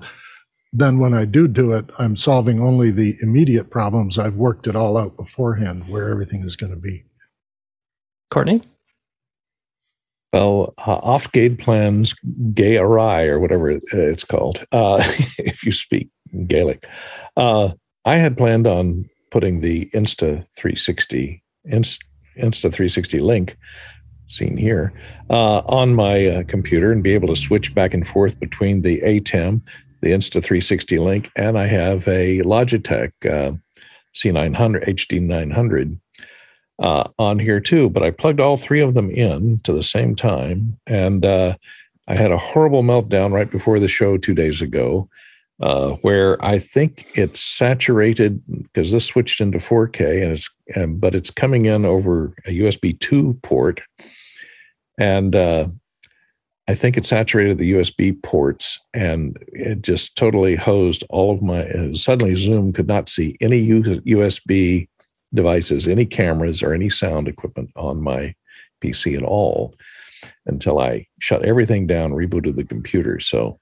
then 0.73 0.99
when 0.99 1.13
I 1.13 1.25
do 1.25 1.47
do 1.47 1.71
it, 1.71 1.89
I'm 1.99 2.15
solving 2.15 2.61
only 2.61 2.91
the 2.91 3.15
immediate 3.21 3.69
problems. 3.69 4.17
I've 4.17 4.35
worked 4.35 4.67
it 4.67 4.75
all 4.75 4.97
out 4.97 5.15
beforehand 5.15 5.87
where 5.87 6.09
everything 6.09 6.43
is 6.43 6.55
going 6.55 6.71
to 6.73 6.79
be. 6.79 7.05
Courtney. 8.29 8.61
Well, 10.33 10.73
uh, 10.79 10.95
off 10.95 11.31
gate 11.31 11.59
plans, 11.59 12.13
gay 12.53 12.75
awry, 12.75 13.25
or 13.25 13.39
whatever 13.39 13.69
it's 13.69 14.25
called, 14.25 14.65
uh, 14.73 14.97
if 15.37 15.63
you 15.63 15.71
speak 15.71 16.09
Gaelic. 16.45 16.85
Uh, 17.37 17.71
I 18.03 18.17
had 18.17 18.35
planned 18.35 18.67
on 18.67 19.09
putting 19.31 19.61
the 19.61 19.85
Insta 19.93 20.45
360 20.57 21.41
Insta, 21.71 21.99
Insta 22.37 22.63
360 22.63 23.19
link 23.19 23.57
seen 24.27 24.57
here 24.57 24.93
uh, 25.29 25.59
on 25.59 25.93
my 25.93 26.27
uh, 26.27 26.43
computer 26.43 26.91
and 26.91 27.03
be 27.03 27.13
able 27.13 27.27
to 27.27 27.35
switch 27.35 27.73
back 27.75 27.93
and 27.93 28.07
forth 28.07 28.39
between 28.39 28.81
the 28.81 28.99
ATEM, 29.01 29.61
the 30.01 30.11
Insta 30.11 30.43
360 30.43 30.99
link, 30.99 31.31
and 31.35 31.57
I 31.57 31.67
have 31.67 32.07
a 32.07 32.39
Logitech 32.39 33.11
uh, 33.25 33.53
C900 34.15 34.87
HD 34.87 35.21
900 35.21 35.99
uh, 36.79 37.09
on 37.17 37.39
here 37.39 37.59
too, 37.59 37.89
but 37.89 38.03
I 38.03 38.11
plugged 38.11 38.39
all 38.39 38.57
three 38.57 38.81
of 38.81 38.93
them 38.93 39.09
in 39.09 39.59
to 39.59 39.73
the 39.73 39.83
same 39.83 40.15
time. 40.15 40.77
And 40.87 41.25
uh, 41.25 41.55
I 42.07 42.15
had 42.15 42.31
a 42.31 42.37
horrible 42.37 42.83
meltdown 42.83 43.31
right 43.31 43.49
before 43.49 43.79
the 43.79 43.87
show 43.87 44.17
two 44.17 44.33
days 44.33 44.61
ago, 44.61 45.09
uh, 45.61 45.91
where 46.01 46.43
I 46.43 46.59
think 46.59 47.07
it's 47.13 47.39
saturated 47.39 48.41
because 48.63 48.91
this 48.91 49.05
switched 49.05 49.39
into 49.39 49.57
4K, 49.57 50.23
and 50.23 50.31
it's 50.33 50.49
um, 50.75 50.97
but 50.97 51.15
it's 51.15 51.29
coming 51.29 51.65
in 51.65 51.85
over 51.85 52.35
a 52.45 52.59
USB 52.59 52.99
2 52.99 53.39
port, 53.41 53.81
and 54.97 55.35
uh, 55.35 55.67
I 56.67 56.75
think 56.75 56.97
it 56.97 57.05
saturated 57.05 57.57
the 57.57 57.73
USB 57.73 58.21
ports, 58.21 58.79
and 58.93 59.37
it 59.47 59.81
just 59.81 60.15
totally 60.15 60.55
hosed 60.55 61.03
all 61.09 61.31
of 61.31 61.41
my. 61.41 61.93
suddenly, 61.93 62.35
Zoom 62.35 62.73
could 62.73 62.87
not 62.87 63.07
see 63.07 63.37
any 63.39 63.67
USB 63.67 64.87
devices, 65.33 65.87
any 65.87 66.05
cameras 66.05 66.63
or 66.63 66.73
any 66.73 66.89
sound 66.89 67.27
equipment 67.27 67.69
on 67.75 68.01
my 68.01 68.33
PC 68.81 69.15
at 69.15 69.23
all 69.23 69.75
until 70.47 70.79
I 70.79 71.07
shut 71.19 71.45
everything 71.45 71.85
down, 71.85 72.11
rebooted 72.11 72.55
the 72.55 72.63
computer. 72.63 73.19
So, 73.19 73.59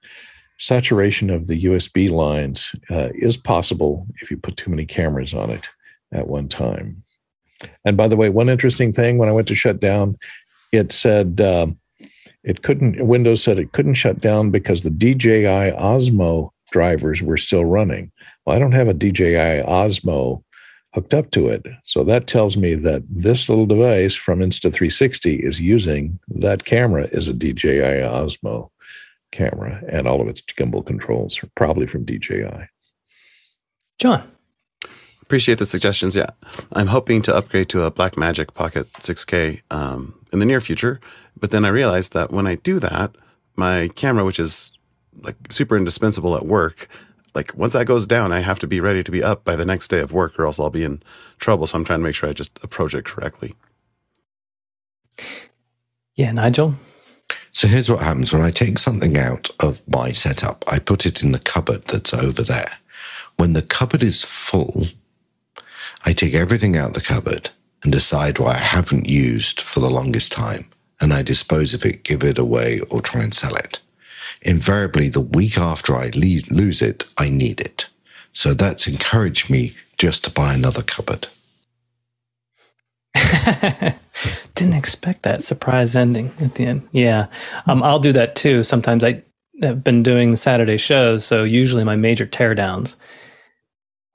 saturation 0.60 1.30
of 1.30 1.48
the 1.48 1.64
USB 1.66 2.10
lines 2.10 2.76
uh, 2.90 3.10
is 3.14 3.38
possible 3.38 4.08
if 4.22 4.32
you 4.32 4.38
put 4.38 4.58
too 4.58 4.70
many 4.70 4.86
cameras 4.86 5.34
on 5.34 5.50
it 5.50 5.68
at 6.12 6.28
one 6.28 6.48
time. 6.48 7.04
And 7.86 7.98
by 7.98 8.08
the 8.08 8.16
way, 8.16 8.30
one 8.30 8.50
interesting 8.50 8.92
thing 8.92 9.18
when 9.18 9.30
I 9.30 9.34
went 9.34 9.48
to 9.48 9.56
shut 9.56 9.80
down, 9.80 10.18
it 10.72 10.92
said 10.92 11.40
uh, 11.40 11.68
it 12.44 12.64
couldn't, 12.64 13.06
Windows 13.06 13.44
said 13.44 13.60
it 13.60 13.72
couldn't 13.72 13.94
shut 13.96 14.20
down 14.20 14.52
because 14.52 14.84
the 14.84 14.90
DJI 14.90 15.72
Osmo 15.78 16.50
drivers 16.72 17.22
were 17.22 17.38
still 17.38 17.66
running. 17.66 18.12
Well, 18.46 18.56
I 18.56 18.60
don't 18.60 18.74
have 18.74 18.88
a 18.88 18.94
DJI 18.94 19.64
Osmo 19.66 20.44
hooked 20.94 21.14
up 21.14 21.32
to 21.32 21.48
it. 21.48 21.66
So 21.84 22.04
that 22.04 22.28
tells 22.28 22.56
me 22.56 22.76
that 22.76 23.04
this 23.10 23.50
little 23.50 23.66
device 23.66 24.14
from 24.14 24.40
Insta360 24.40 25.40
is 25.40 25.60
using 25.60 26.20
that 26.28 26.66
camera 26.66 27.10
as 27.14 27.28
a 27.28 27.34
DJI 27.34 28.04
Osmo 28.04 28.70
camera, 29.34 29.84
and 29.90 30.08
all 30.08 30.22
of 30.22 30.28
its 30.30 30.42
gimbal 30.42 30.86
controls 30.86 31.44
are 31.44 31.50
probably 31.56 31.88
from 31.88 32.06
DJI. 32.06 32.70
John. 34.00 34.32
Appreciate 35.22 35.58
the 35.58 35.66
suggestions. 35.66 36.16
Yeah. 36.16 36.30
I'm 36.74 36.88
hoping 36.88 37.22
to 37.24 37.36
upgrade 37.36 37.70
to 37.70 37.84
a 37.84 37.92
Blackmagic 37.92 38.54
Pocket 38.54 38.92
6K 38.94 39.62
um, 39.72 40.14
in 40.32 40.40
the 40.40 40.46
near 40.46 40.62
future. 40.62 41.00
But 41.40 41.52
then 41.52 41.66
I 41.66 41.70
realized 41.70 42.14
that 42.14 42.32
when 42.32 42.46
I 42.46 42.56
do 42.56 42.80
that, 42.80 43.16
my 43.56 43.90
camera, 43.96 44.26
which 44.26 44.40
is 44.40 44.78
like 45.22 45.36
super 45.50 45.76
indispensable 45.76 46.36
at 46.36 46.46
work, 46.46 46.88
like 47.34 47.56
once 47.56 47.74
that 47.74 47.88
goes 47.88 48.06
down, 48.06 48.32
I 48.32 48.42
have 48.42 48.60
to 48.60 48.68
be 48.68 48.80
ready 48.80 49.04
to 49.04 49.12
be 49.12 49.24
up 49.24 49.44
by 49.44 49.56
the 49.56 49.66
next 49.66 49.88
day 49.88 50.00
of 50.00 50.14
work, 50.14 50.38
or 50.38 50.46
else 50.46 50.60
I'll 50.60 50.70
be 50.70 50.84
in 50.84 51.02
trouble. 51.40 51.66
So 51.66 51.78
I'm 51.78 51.86
trying 51.86 52.00
to 52.00 52.04
make 52.04 52.16
sure 52.16 52.30
I 52.30 52.34
just 52.34 52.60
approach 52.62 52.94
it 52.94 53.06
correctly. 53.06 53.56
Yeah, 56.16 56.32
Nigel. 56.32 56.76
So 57.54 57.68
here's 57.68 57.90
what 57.90 58.02
happens 58.02 58.34
when 58.34 58.42
I 58.42 58.52
take 58.52 58.78
something 58.80 59.18
out 59.18 59.50
of 59.60 59.82
my 59.88 60.12
setup, 60.12 60.64
I 60.72 60.80
put 60.80 61.06
it 61.06 61.24
in 61.24 61.32
the 61.32 61.40
cupboard 61.40 61.86
that's 61.86 62.14
over 62.14 62.42
there. 62.42 62.80
When 63.38 63.54
the 63.54 63.62
cupboard 63.62 64.04
is 64.04 64.24
full, 64.24 64.88
I 66.06 66.14
take 66.14 66.34
everything 66.34 66.76
out 66.76 66.94
the 66.94 67.02
cupboard 67.02 67.52
and 67.84 67.92
decide 67.92 68.40
what 68.40 68.56
I 68.56 68.60
haven't 68.60 69.08
used 69.08 69.62
for 69.62 69.80
the 69.80 69.90
longest 69.90 70.32
time, 70.32 70.66
and 71.00 71.14
I 71.14 71.22
dispose 71.22 71.74
of 71.74 71.86
it, 71.86 72.04
give 72.04 72.24
it 72.24 72.38
away, 72.38 72.82
or 72.90 73.02
try 73.02 73.22
and 73.22 73.34
sell 73.34 73.56
it 73.56 73.80
invariably 74.44 75.10
the 75.10 75.22
week 75.22 75.58
after 75.58 75.96
I 75.96 76.08
leave, 76.10 76.50
lose 76.50 76.82
it, 76.82 77.06
I 77.18 77.30
need 77.30 77.60
it. 77.62 77.90
So 78.34 78.54
that's 78.54 78.88
encouraged 78.88 79.50
me 79.50 79.76
just 79.98 80.24
to 80.26 80.32
buy 80.32 80.54
another 80.54 80.84
cupboard. 80.84 81.28
Didn't 84.56 84.76
expect 84.76 85.24
that 85.24 85.44
surprise 85.44 85.96
ending 85.96 86.32
at 86.40 86.56
the 86.56 86.66
end. 86.66 86.88
Yeah, 86.92 87.28
um, 87.66 87.84
I'll 87.84 88.00
do 88.00 88.14
that 88.14 88.36
too. 88.36 88.64
Sometimes 88.64 89.04
I 89.04 89.24
have 89.62 89.84
been 89.84 90.04
doing 90.04 90.36
Saturday 90.36 90.78
shows, 90.78 91.26
so 91.26 91.44
usually 91.44 91.84
my 91.84 91.96
major 91.96 92.26
teardowns 92.26 92.96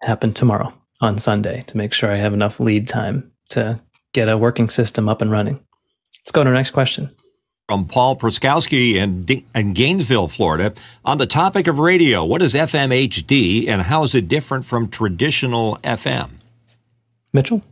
happen 0.02 0.32
tomorrow 0.32 0.72
on 1.00 1.18
Sunday 1.18 1.64
to 1.68 1.76
make 1.76 1.92
sure 1.92 2.12
I 2.12 2.18
have 2.18 2.34
enough 2.34 2.60
lead 2.60 2.88
time 2.88 3.30
to 3.50 3.80
get 4.12 4.28
a 4.28 4.38
working 4.38 4.68
system 4.68 5.08
up 5.08 5.22
and 5.22 5.30
running. 5.30 5.60
Let's 6.20 6.32
go 6.32 6.44
to 6.44 6.50
our 6.50 6.54
next 6.54 6.72
question 6.72 7.10
from 7.68 7.84
Paul 7.84 8.16
Proskowski 8.16 8.94
in, 8.94 9.44
in 9.54 9.74
Gainesville, 9.74 10.28
Florida, 10.28 10.72
on 11.04 11.18
the 11.18 11.26
topic 11.26 11.66
of 11.66 11.78
radio. 11.78 12.24
What 12.24 12.40
is 12.40 12.54
FMHD 12.54 13.68
and 13.68 13.82
how 13.82 14.04
is 14.04 14.14
it 14.14 14.26
different 14.26 14.64
from 14.64 14.88
traditional 14.88 15.76
FM? 15.84 16.30
Mitchell? 17.34 17.62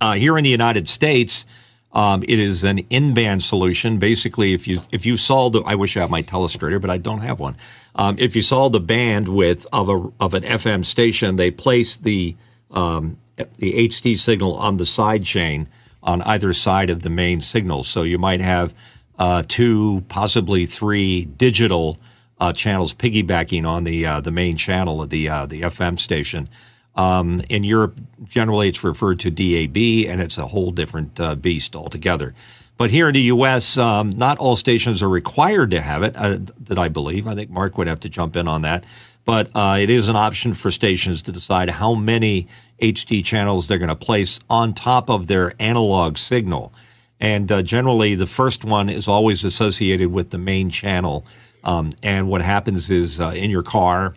Uh, 0.00 0.12
here 0.12 0.38
in 0.38 0.44
the 0.44 0.50
United 0.50 0.88
States, 0.88 1.44
um, 1.92 2.22
it 2.22 2.38
is 2.38 2.62
an 2.64 2.78
in-band 2.90 3.42
solution. 3.42 3.98
Basically, 3.98 4.52
if 4.54 4.68
you 4.68 4.80
if 4.92 5.04
you 5.04 5.16
saw 5.16 5.50
the, 5.50 5.60
I 5.62 5.74
wish 5.74 5.96
I 5.96 6.00
had 6.00 6.10
my 6.10 6.22
telestrator, 6.22 6.80
but 6.80 6.90
I 6.90 6.98
don't 6.98 7.20
have 7.20 7.40
one. 7.40 7.56
Um, 7.96 8.16
if 8.18 8.36
you 8.36 8.42
saw 8.42 8.68
the 8.68 8.80
bandwidth 8.80 9.66
of 9.72 9.88
a 9.88 10.10
of 10.24 10.34
an 10.34 10.44
FM 10.44 10.84
station, 10.84 11.36
they 11.36 11.50
place 11.50 11.96
the 11.96 12.36
um, 12.70 13.18
the 13.36 13.88
HD 13.88 14.16
signal 14.16 14.54
on 14.56 14.76
the 14.76 14.86
side 14.86 15.24
chain 15.24 15.68
on 16.02 16.22
either 16.22 16.52
side 16.54 16.90
of 16.90 17.02
the 17.02 17.10
main 17.10 17.40
signal. 17.40 17.84
So 17.84 18.02
you 18.02 18.18
might 18.18 18.40
have 18.40 18.74
uh, 19.18 19.42
two, 19.46 20.04
possibly 20.08 20.66
three 20.66 21.24
digital 21.24 21.98
uh, 22.38 22.52
channels 22.52 22.94
piggybacking 22.94 23.66
on 23.66 23.84
the 23.84 24.06
uh, 24.06 24.20
the 24.20 24.30
main 24.30 24.56
channel 24.56 25.02
of 25.02 25.10
the 25.10 25.28
uh, 25.28 25.46
the 25.46 25.62
FM 25.62 25.98
station. 25.98 26.48
Um, 26.96 27.42
in 27.48 27.64
Europe, 27.64 27.98
generally, 28.24 28.68
it's 28.68 28.82
referred 28.82 29.20
to 29.20 29.30
DAB, 29.30 30.10
and 30.10 30.20
it's 30.20 30.38
a 30.38 30.46
whole 30.46 30.70
different 30.70 31.18
uh, 31.20 31.34
beast 31.34 31.76
altogether. 31.76 32.34
But 32.76 32.90
here 32.90 33.08
in 33.08 33.14
the 33.14 33.22
U.S., 33.22 33.76
um, 33.76 34.10
not 34.10 34.38
all 34.38 34.56
stations 34.56 35.02
are 35.02 35.08
required 35.08 35.70
to 35.70 35.80
have 35.80 36.02
it. 36.02 36.16
Uh, 36.16 36.38
that 36.60 36.78
I 36.78 36.88
believe. 36.88 37.26
I 37.26 37.34
think 37.34 37.50
Mark 37.50 37.78
would 37.78 37.86
have 37.86 38.00
to 38.00 38.08
jump 38.08 38.36
in 38.36 38.48
on 38.48 38.62
that. 38.62 38.84
But 39.24 39.50
it 39.54 39.90
is 39.90 40.08
an 40.08 40.16
option 40.16 40.54
for 40.54 40.70
stations 40.70 41.22
to 41.22 41.32
decide 41.32 41.68
how 41.70 41.94
many 41.94 42.48
HD 42.80 43.24
channels 43.24 43.68
they're 43.68 43.78
going 43.78 43.88
to 43.88 43.96
place 43.96 44.40
on 44.48 44.72
top 44.72 45.10
of 45.10 45.26
their 45.26 45.52
analog 45.60 46.18
signal. 46.18 46.72
And 47.20 47.52
uh, 47.52 47.62
generally, 47.62 48.14
the 48.14 48.26
first 48.26 48.64
one 48.64 48.88
is 48.88 49.06
always 49.06 49.44
associated 49.44 50.10
with 50.10 50.30
the 50.30 50.38
main 50.38 50.70
channel. 50.70 51.26
Um, 51.62 51.92
and 52.02 52.28
what 52.28 52.40
happens 52.40 52.90
is 52.90 53.20
uh, 53.20 53.28
in 53.28 53.50
your 53.50 53.62
car 53.62 54.14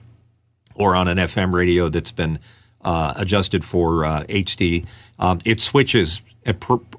or 0.75 0.95
on 0.95 1.07
an 1.09 1.17
FM 1.17 1.53
radio 1.53 1.89
that's 1.89 2.11
been 2.11 2.39
uh, 2.83 3.13
adjusted 3.15 3.63
for 3.63 4.05
uh, 4.05 4.23
HD, 4.23 4.85
um, 5.19 5.39
it 5.45 5.61
switches 5.61 6.21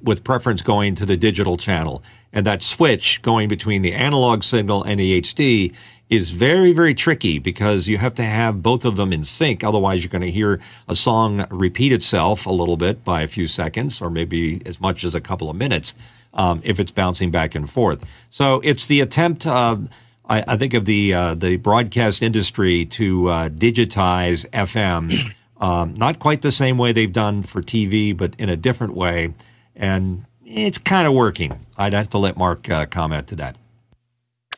with 0.03 0.25
preference 0.25 0.63
going 0.63 0.95
to 0.95 1.07
the 1.07 1.17
digital 1.17 1.57
channel. 1.57 2.03
And 2.33 2.47
that 2.47 2.63
switch 2.63 3.23
going 3.23 3.49
between 3.49 3.83
the 3.83 3.93
analog 3.93 4.43
signal 4.43 4.83
and 4.83 4.99
the 4.99 5.21
HD 5.21 5.75
is 6.11 6.33
very, 6.33 6.73
very 6.73 6.95
tricky 6.95 7.39
because 7.39 7.89
you 7.89 7.99
have 7.99 8.15
to 8.15 8.25
have 8.25 8.63
both 8.63 8.85
of 8.85 8.97
them 8.97 9.13
in 9.13 9.25
sync. 9.25 9.65
Otherwise, 9.65 10.03
you're 10.03 10.11
going 10.11 10.23
to 10.23 10.31
hear 10.31 10.61
a 10.89 10.95
song 10.95 11.47
repeat 11.51 11.93
itself 11.93 12.47
a 12.47 12.51
little 12.51 12.77
bit 12.77 13.05
by 13.05 13.23
a 13.23 13.29
few 13.29 13.47
seconds 13.47 14.01
or 14.01 14.11
maybe 14.11 14.61
as 14.67 14.81
much 14.81 15.05
as 15.05 15.15
a 15.15 15.21
couple 15.21 15.49
of 15.49 15.57
minutes 15.57 15.95
um, 16.35 16.61
if 16.65 16.79
it's 16.79 16.91
bouncing 16.91 17.31
back 17.31 17.55
and 17.55 17.71
forth. 17.71 18.05
So 18.31 18.61
it's 18.65 18.87
the 18.87 19.01
attempt, 19.01 19.47
uh, 19.47 19.77
I, 20.29 20.45
I, 20.47 20.57
think, 20.57 20.75
of 20.75 20.85
the, 20.85 21.15
uh, 21.15 21.35
the 21.35 21.57
broadcast 21.57 22.23
industry 22.23 22.85
to 22.87 23.29
uh, 23.29 23.49
digitize 23.49 24.49
FM. 24.51 25.35
Um, 25.59 25.95
not 25.95 26.19
quite 26.19 26.43
the 26.43 26.53
same 26.53 26.79
way 26.79 26.93
they've 26.93 27.13
done 27.13 27.43
for 27.43 27.63
TV, 27.63 28.17
but 28.17 28.35
in 28.39 28.49
a 28.49 28.57
different 28.57 28.95
way. 28.95 29.35
And 29.77 30.25
it's 30.45 30.79
kind 30.79 31.07
of 31.07 31.15
working. 31.15 31.59
I'd 31.77 31.93
have 31.93 32.11
to 32.11 32.19
let 32.19 32.37
Mark 32.37 32.69
uh, 32.69 32.87
comment 32.87 33.27
to 33.29 33.37
that. 33.37 33.57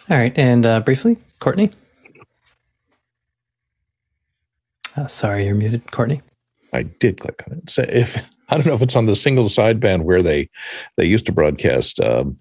All 0.09 0.17
right. 0.17 0.37
And 0.37 0.65
uh, 0.65 0.81
briefly, 0.81 1.19
Courtney? 1.39 1.71
Uh, 4.97 5.07
sorry, 5.07 5.45
you're 5.47 5.55
muted, 5.55 5.91
Courtney. 5.93 6.23
I 6.73 6.83
did 6.83 7.21
click 7.21 7.43
on 7.47 7.59
it. 7.59 7.71
So 7.71 7.85
if 7.89 8.17
I 8.49 8.57
don't 8.57 8.67
know 8.67 8.75
if 8.75 8.83
it's 8.83 8.97
on 8.97 9.07
the 9.07 9.17
single 9.17 9.47
sideband 9.47 10.03
where 10.03 10.23
they 10.23 10.49
they 10.97 11.05
used 11.05 11.27
to 11.27 11.33
broadcast 11.33 12.01
um, 12.01 12.37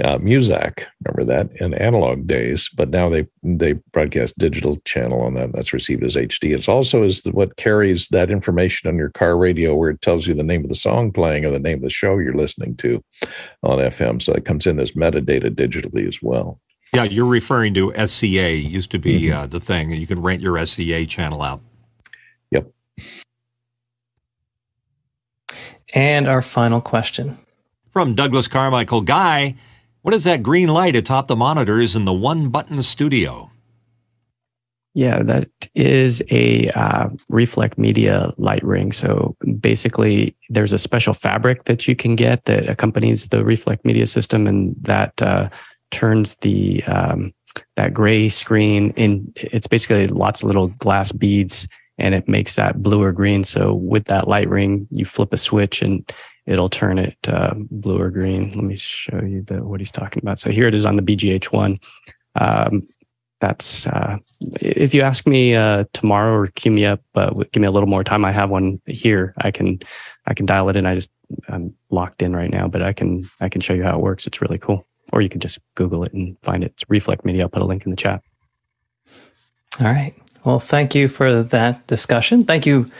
uh, 0.00 0.16
Muzak, 0.18 0.86
remember 1.04 1.24
that 1.24 1.54
in 1.60 1.74
analog 1.74 2.26
days, 2.26 2.70
but 2.74 2.88
now 2.88 3.10
they 3.10 3.26
they 3.42 3.74
broadcast 3.92 4.38
digital 4.38 4.78
channel 4.86 5.20
on 5.20 5.34
that. 5.34 5.52
That's 5.52 5.74
received 5.74 6.02
as 6.02 6.16
HD. 6.16 6.54
It's 6.54 6.68
also 6.68 7.02
is 7.02 7.22
what 7.26 7.56
carries 7.56 8.08
that 8.08 8.30
information 8.30 8.88
on 8.88 8.96
your 8.96 9.10
car 9.10 9.36
radio 9.36 9.74
where 9.74 9.90
it 9.90 10.00
tells 10.00 10.26
you 10.26 10.32
the 10.32 10.42
name 10.42 10.62
of 10.62 10.70
the 10.70 10.74
song 10.74 11.12
playing 11.12 11.44
or 11.44 11.50
the 11.50 11.58
name 11.58 11.78
of 11.78 11.82
the 11.82 11.90
show 11.90 12.16
you're 12.18 12.32
listening 12.32 12.74
to 12.76 13.04
on 13.62 13.78
FM. 13.78 14.22
So 14.22 14.32
it 14.32 14.46
comes 14.46 14.66
in 14.66 14.80
as 14.80 14.92
metadata 14.92 15.50
digitally 15.54 16.08
as 16.08 16.22
well. 16.22 16.58
Yeah, 16.94 17.04
you're 17.04 17.26
referring 17.26 17.74
to 17.74 17.92
SCA. 18.06 18.54
Used 18.56 18.90
to 18.92 18.98
be 18.98 19.24
mm-hmm. 19.24 19.38
uh, 19.38 19.46
the 19.46 19.60
thing, 19.60 19.92
and 19.92 20.00
you 20.00 20.06
can 20.06 20.22
rent 20.22 20.40
your 20.40 20.64
SCA 20.64 21.04
channel 21.04 21.42
out. 21.42 21.60
Yep. 22.50 22.70
And 25.92 26.26
our 26.26 26.40
final 26.40 26.80
question 26.80 27.36
from 27.90 28.14
Douglas 28.14 28.48
Carmichael 28.48 29.02
Guy 29.02 29.54
What 30.02 30.14
is 30.14 30.24
that 30.24 30.42
green 30.42 30.68
light 30.68 30.96
atop 30.96 31.28
the 31.28 31.36
monitors 31.36 31.94
in 31.94 32.06
the 32.06 32.12
one 32.12 32.48
button 32.48 32.82
studio? 32.82 33.52
Yeah, 34.94 35.22
that 35.22 35.48
is 35.76 36.22
a 36.28 36.68
uh, 36.70 37.08
Reflecmedia 37.30 38.34
light 38.36 38.64
ring. 38.64 38.90
So 38.90 39.36
basically, 39.60 40.36
there's 40.50 40.72
a 40.72 40.78
special 40.78 41.14
fabric 41.14 41.64
that 41.64 41.86
you 41.86 41.94
can 41.94 42.16
get 42.16 42.44
that 42.46 42.68
accompanies 42.68 43.28
the 43.28 43.38
Reflecmedia 43.38 44.08
system, 44.08 44.48
and 44.48 44.74
that 44.80 45.22
uh, 45.22 45.48
turns 45.92 46.36
the 46.38 46.82
um, 46.84 47.32
that 47.76 47.94
gray 47.94 48.28
screen 48.28 48.90
in. 48.96 49.32
It's 49.36 49.68
basically 49.68 50.08
lots 50.08 50.42
of 50.42 50.48
little 50.48 50.66
glass 50.66 51.12
beads, 51.12 51.68
and 51.96 52.12
it 52.12 52.28
makes 52.28 52.56
that 52.56 52.82
blue 52.82 53.02
or 53.02 53.12
green. 53.12 53.44
So 53.44 53.72
with 53.72 54.06
that 54.06 54.26
light 54.26 54.48
ring, 54.48 54.88
you 54.90 55.04
flip 55.04 55.32
a 55.32 55.36
switch 55.36 55.80
and 55.80 56.12
it'll 56.46 56.68
turn 56.68 56.98
it 56.98 57.16
uh, 57.28 57.54
blue 57.70 58.00
or 58.00 58.10
green. 58.10 58.50
Let 58.50 58.64
me 58.64 58.76
show 58.76 59.20
you 59.22 59.42
the 59.42 59.64
what 59.64 59.80
he's 59.80 59.92
talking 59.92 60.22
about. 60.22 60.40
So 60.40 60.50
here 60.50 60.66
it 60.66 60.74
is 60.74 60.86
on 60.86 60.96
the 60.96 61.02
BGH 61.02 61.52
one. 61.52 61.78
Um, 62.34 62.88
that's 63.40 63.86
uh, 63.88 64.18
if 64.60 64.94
you 64.94 65.02
ask 65.02 65.26
me 65.26 65.56
uh, 65.56 65.84
tomorrow 65.92 66.32
or 66.32 66.46
cue 66.46 66.70
me 66.70 66.84
up, 66.86 67.00
uh, 67.16 67.30
give 67.52 67.60
me 67.60 67.66
a 67.66 67.72
little 67.72 67.88
more 67.88 68.04
time. 68.04 68.24
I 68.24 68.32
have 68.32 68.50
one 68.50 68.80
here. 68.86 69.34
I 69.38 69.50
can 69.50 69.78
I 70.28 70.34
can 70.34 70.46
dial 70.46 70.68
it 70.68 70.76
in. 70.76 70.86
I 70.86 70.94
just 70.94 71.10
I'm 71.48 71.74
locked 71.90 72.22
in 72.22 72.36
right 72.36 72.50
now, 72.50 72.68
but 72.68 72.82
I 72.82 72.92
can 72.92 73.28
I 73.40 73.48
can 73.48 73.60
show 73.60 73.74
you 73.74 73.82
how 73.82 73.96
it 73.96 74.02
works. 74.02 74.26
It's 74.26 74.40
really 74.40 74.58
cool 74.58 74.86
or 75.12 75.20
you 75.20 75.28
can 75.28 75.40
just 75.40 75.58
Google 75.74 76.02
it 76.04 76.12
and 76.12 76.36
find 76.42 76.64
it. 76.64 76.72
It's 76.72 76.84
Reflecmedia. 76.84 77.42
I'll 77.42 77.48
put 77.48 77.62
a 77.62 77.66
link 77.66 77.84
in 77.84 77.90
the 77.90 77.96
chat. 77.96 78.22
All 79.80 79.86
right. 79.86 80.14
Well, 80.44 80.58
thank 80.58 80.94
you 80.94 81.08
for 81.08 81.42
that 81.42 81.86
discussion. 81.86 82.44
Thank 82.44 82.66
you, 82.66 82.90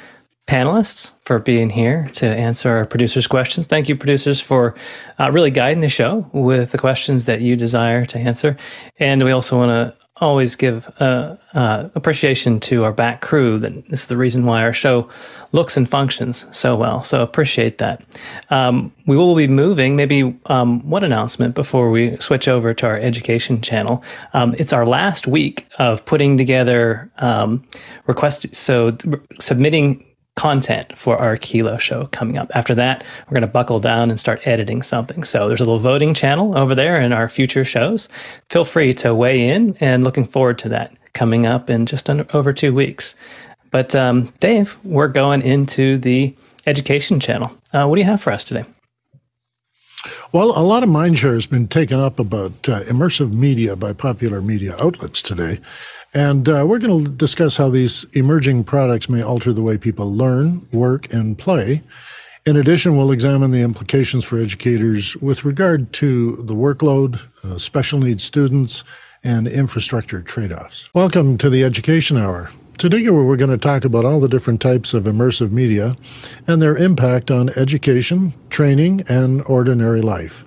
panelists, 0.47 1.13
for 1.23 1.39
being 1.39 1.71
here 1.71 2.11
to 2.15 2.27
answer 2.27 2.71
our 2.71 2.85
producers' 2.85 3.27
questions. 3.27 3.67
Thank 3.67 3.89
you, 3.89 3.97
producers, 3.97 4.41
for 4.41 4.75
uh, 5.19 5.31
really 5.31 5.51
guiding 5.51 5.81
the 5.81 5.89
show 5.89 6.29
with 6.33 6.73
the 6.73 6.79
questions 6.79 7.27
that 7.27 7.41
you 7.41 7.57
desire 7.57 8.05
to 8.07 8.19
answer. 8.19 8.57
And 8.99 9.23
we 9.23 9.31
also 9.31 9.57
want 9.57 9.71
to 9.71 10.07
always 10.17 10.55
give 10.57 10.91
uh, 11.01 11.37
uh, 11.55 11.89
appreciation 11.95 12.61
to 12.61 12.85
our 12.85 12.93
back 12.93 13.21
crew. 13.21 13.59
That 13.59 13.89
this 13.89 14.03
is 14.03 14.07
the 14.09 14.17
reason 14.17 14.45
why 14.45 14.63
our 14.63 14.73
show 14.73 15.09
looks 15.53 15.77
and 15.77 15.89
functions 15.89 16.45
so 16.57 16.77
well. 16.77 17.03
So 17.03 17.23
appreciate 17.23 17.79
that. 17.79 18.05
Um, 18.51 18.93
we 19.07 19.17
will 19.17 19.35
be 19.35 19.49
moving. 19.49 19.97
Maybe 19.97 20.39
um, 20.47 20.81
one 20.89 21.05
announcement 21.05 21.55
before 21.55 21.91
we 21.91 22.17
switch 22.19 22.49
over 22.49 22.75
to 22.75 22.87
our 22.87 22.99
education 22.99 23.63
channel. 23.63 24.05
Um, 24.35 24.55
it's 24.59 24.73
our 24.73 24.87
last 24.87 25.27
week 25.27 25.67
of 25.79 26.05
putting 26.05 26.37
together 26.37 27.11
um, 27.19 27.65
requests. 28.07 28.59
So 28.59 28.97
submitting 29.41 30.05
content 30.37 30.97
for 30.97 31.19
our 31.19 31.37
Kilo 31.37 31.77
show 31.79 32.07
coming 32.07 32.39
up. 32.39 32.51
After 32.55 32.75
that, 32.75 33.05
we're 33.27 33.35
going 33.35 33.43
to 33.43 33.47
buckle 33.47 33.81
down 33.81 34.11
and 34.11 34.19
start 34.19 34.47
editing 34.47 34.83
something. 34.83 35.25
So 35.25 35.47
there's 35.47 35.61
a 35.61 35.65
little 35.65 35.79
voting 35.79 36.15
channel 36.15 36.57
over 36.57 36.75
there 36.75 37.01
in 37.01 37.13
our 37.13 37.29
future 37.29 37.65
shows. 37.65 38.09
Feel 38.49 38.65
free 38.65 38.95
to 38.95 39.15
weigh 39.15 39.49
in 39.49 39.77
and 39.81 40.05
looking 40.05 40.25
forward 40.25 40.59
to 40.61 40.69
that 40.71 40.95
coming 41.13 41.45
up 41.45 41.69
in 41.69 41.87
just 41.87 42.09
under, 42.09 42.27
over 42.35 42.53
two 42.53 42.73
weeks. 42.73 43.15
But 43.71 43.95
um, 43.95 44.33
Dave, 44.41 44.79
we're 44.85 45.09
going 45.09 45.43
into 45.43 45.99
the 45.99 46.35
education 46.67 47.21
channel. 47.21 47.51
Uh, 47.73 47.87
what 47.87 47.97
do 47.97 48.01
you 48.01 48.07
have 48.07 48.23
for 48.23 48.33
us 48.33 48.45
today? 48.45 48.65
Well, 50.33 50.53
a 50.57 50.65
lot 50.65 50.83
of 50.83 50.89
mindshare 50.89 51.35
has 51.35 51.47
been 51.47 51.69
taken 51.69 52.01
up 52.01 52.19
about 52.19 52.69
uh, 52.69 52.83
immersive 52.85 53.33
media 53.33 53.77
by 53.77 53.93
popular 53.93 54.41
media 54.41 54.75
outlets 54.81 55.21
today. 55.23 55.61
And 56.15 56.47
uh, 56.47 56.67
we're 56.69 56.79
going 56.79 57.05
to 57.05 57.11
discuss 57.11 57.57
how 57.57 57.71
these 57.71 58.05
emerging 58.13 58.65
products 58.65 59.09
may 59.09 59.23
alter 59.23 59.51
the 59.53 59.63
way 59.63 59.79
people 59.79 60.13
learn, 60.13 60.69
work, 60.71 61.11
and 61.11 61.39
play. 61.39 61.83
In 62.45 62.57
addition, 62.57 62.99
we'll 62.99 63.13
examine 63.13 63.51
the 63.51 63.63
implications 63.63 64.23
for 64.23 64.39
educators 64.39 65.17
with 65.17 65.43
regard 65.45 65.91
to 65.95 66.37
the 66.43 66.55
workload, 66.55 67.23
uh, 67.43 67.57
special 67.57 67.99
needs 67.99 68.25
students, 68.25 68.85
and 69.25 69.49
infrastructure 69.49 70.21
trade 70.21 70.53
offs. 70.53 70.91
Welcome 70.93 71.39
to 71.39 71.49
the 71.49 71.65
Education 71.65 72.19
Hour. 72.19 72.51
Today, 72.77 73.09
we're 73.09 73.37
going 73.37 73.51
to 73.51 73.57
talk 73.57 73.85
about 73.85 74.05
all 74.05 74.21
the 74.21 74.29
different 74.29 74.61
types 74.61 74.93
of 74.93 75.05
immersive 75.05 75.51
media 75.51 75.97
and 76.47 76.61
their 76.61 76.77
impact 76.77 77.31
on 77.31 77.49
education, 77.51 78.35
training, 78.51 79.05
and 79.09 79.43
ordinary 79.47 80.03
life 80.03 80.45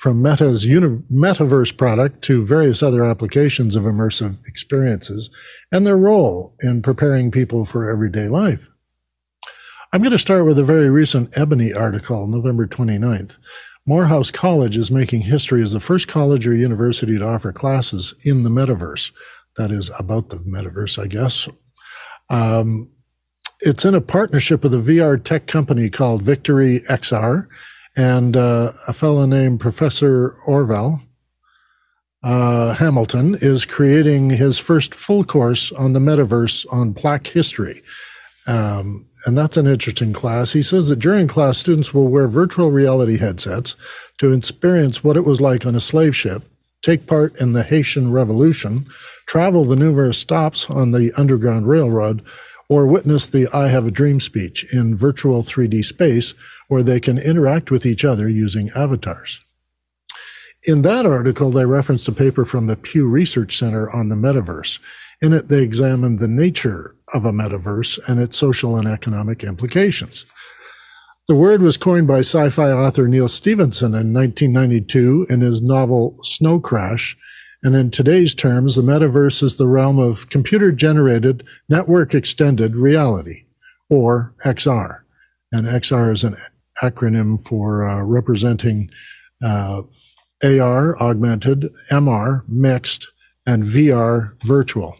from 0.00 0.22
Meta's 0.22 0.64
uni- 0.64 1.02
metaverse 1.12 1.76
product 1.76 2.22
to 2.22 2.42
various 2.42 2.82
other 2.82 3.04
applications 3.04 3.76
of 3.76 3.82
immersive 3.82 4.38
experiences 4.46 5.28
and 5.70 5.86
their 5.86 5.98
role 5.98 6.54
in 6.62 6.80
preparing 6.80 7.30
people 7.30 7.66
for 7.66 7.90
everyday 7.90 8.26
life. 8.26 8.70
I'm 9.92 10.00
going 10.00 10.12
to 10.12 10.18
start 10.18 10.46
with 10.46 10.58
a 10.58 10.64
very 10.64 10.88
recent 10.88 11.36
Ebony 11.36 11.74
article, 11.74 12.26
November 12.26 12.66
29th. 12.66 13.36
Morehouse 13.84 14.30
College 14.30 14.78
is 14.78 14.90
making 14.90 15.20
history 15.20 15.60
as 15.62 15.72
the 15.72 15.80
first 15.80 16.08
college 16.08 16.46
or 16.46 16.54
university 16.54 17.18
to 17.18 17.26
offer 17.26 17.52
classes 17.52 18.14
in 18.24 18.42
the 18.42 18.48
metaverse. 18.48 19.12
That 19.58 19.70
is 19.70 19.90
about 19.98 20.30
the 20.30 20.38
metaverse, 20.38 20.98
I 20.98 21.08
guess. 21.08 21.46
Um, 22.30 22.90
it's 23.60 23.84
in 23.84 23.94
a 23.94 24.00
partnership 24.00 24.62
with 24.62 24.72
a 24.72 24.78
VR 24.78 25.22
tech 25.22 25.46
company 25.46 25.90
called 25.90 26.22
Victory 26.22 26.80
XR 26.88 27.48
and 27.96 28.36
uh, 28.36 28.72
a 28.88 28.92
fellow 28.92 29.26
named 29.26 29.60
Professor 29.60 30.36
Ovell 30.46 31.00
uh, 32.22 32.74
Hamilton 32.74 33.36
is 33.40 33.64
creating 33.64 34.30
his 34.30 34.58
first 34.58 34.94
full 34.94 35.24
course 35.24 35.72
on 35.72 35.92
the 35.92 36.00
metaverse 36.00 36.66
on 36.70 36.92
Black 36.92 37.26
history. 37.26 37.82
Um, 38.46 39.06
and 39.26 39.36
that's 39.36 39.56
an 39.56 39.66
interesting 39.66 40.12
class. 40.12 40.52
He 40.52 40.62
says 40.62 40.88
that 40.88 40.98
during 40.98 41.28
class, 41.28 41.58
students 41.58 41.94
will 41.94 42.08
wear 42.08 42.26
virtual 42.28 42.70
reality 42.70 43.16
headsets 43.18 43.76
to 44.18 44.32
experience 44.32 45.04
what 45.04 45.16
it 45.16 45.24
was 45.24 45.40
like 45.40 45.64
on 45.64 45.74
a 45.74 45.80
slave 45.80 46.16
ship, 46.16 46.42
take 46.82 47.06
part 47.06 47.38
in 47.40 47.52
the 47.52 47.62
Haitian 47.62 48.12
Revolution, 48.12 48.86
travel 49.26 49.64
the 49.64 49.76
numerous 49.76 50.18
stops 50.18 50.68
on 50.68 50.92
the 50.92 51.12
Underground 51.16 51.68
Railroad, 51.68 52.22
or 52.70 52.86
witness 52.86 53.26
the 53.26 53.48
I 53.52 53.66
Have 53.66 53.84
a 53.84 53.90
Dream 53.90 54.20
speech 54.20 54.64
in 54.72 54.96
virtual 54.96 55.42
3D 55.42 55.84
space 55.84 56.34
where 56.68 56.84
they 56.84 57.00
can 57.00 57.18
interact 57.18 57.72
with 57.72 57.84
each 57.84 58.04
other 58.04 58.28
using 58.28 58.70
avatars. 58.76 59.40
In 60.68 60.82
that 60.82 61.04
article, 61.04 61.50
they 61.50 61.66
referenced 61.66 62.06
a 62.06 62.12
paper 62.12 62.44
from 62.44 62.68
the 62.68 62.76
Pew 62.76 63.08
Research 63.08 63.58
Center 63.58 63.90
on 63.90 64.08
the 64.08 64.14
metaverse. 64.14 64.78
In 65.20 65.32
it, 65.32 65.48
they 65.48 65.64
examined 65.64 66.20
the 66.20 66.28
nature 66.28 66.94
of 67.12 67.24
a 67.24 67.32
metaverse 67.32 67.98
and 68.08 68.20
its 68.20 68.36
social 68.36 68.76
and 68.76 68.86
economic 68.86 69.42
implications. 69.42 70.24
The 71.26 71.34
word 71.34 71.62
was 71.62 71.76
coined 71.76 72.06
by 72.06 72.20
sci 72.20 72.50
fi 72.50 72.70
author 72.70 73.08
Neal 73.08 73.28
Stephenson 73.28 73.94
in 73.94 74.14
1992 74.14 75.26
in 75.28 75.40
his 75.40 75.60
novel 75.60 76.18
Snow 76.22 76.60
Crash. 76.60 77.16
And 77.62 77.76
in 77.76 77.90
today's 77.90 78.34
terms, 78.34 78.74
the 78.74 78.82
metaverse 78.82 79.42
is 79.42 79.56
the 79.56 79.66
realm 79.66 79.98
of 79.98 80.30
computer 80.30 80.72
generated 80.72 81.44
network 81.68 82.14
extended 82.14 82.74
reality, 82.74 83.44
or 83.90 84.34
XR. 84.44 85.00
And 85.52 85.66
XR 85.66 86.12
is 86.12 86.24
an 86.24 86.36
acronym 86.82 87.40
for 87.40 87.86
uh, 87.86 88.02
representing 88.02 88.90
uh, 89.44 89.82
AR, 90.42 90.98
augmented, 91.02 91.68
MR, 91.90 92.42
mixed, 92.48 93.10
and 93.46 93.64
VR, 93.64 94.40
virtual. 94.42 94.96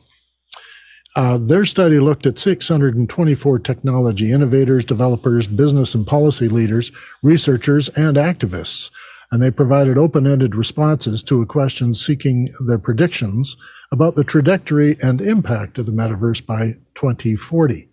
Uh, 1.16 1.38
their 1.38 1.64
study 1.64 1.98
looked 1.98 2.26
at 2.26 2.38
624 2.38 3.58
technology 3.60 4.30
innovators, 4.30 4.84
developers, 4.84 5.46
business 5.46 5.94
and 5.94 6.06
policy 6.06 6.48
leaders, 6.48 6.92
researchers, 7.22 7.88
and 7.90 8.16
activists. 8.16 8.90
And 9.32 9.40
they 9.40 9.50
provided 9.50 9.96
open 9.96 10.26
ended 10.26 10.54
responses 10.54 11.22
to 11.24 11.40
a 11.40 11.46
question 11.46 11.94
seeking 11.94 12.52
their 12.66 12.78
predictions 12.78 13.56
about 13.92 14.16
the 14.16 14.24
trajectory 14.24 14.96
and 15.02 15.20
impact 15.20 15.78
of 15.78 15.86
the 15.86 15.92
metaverse 15.92 16.44
by 16.44 16.76
2040. 16.94 17.88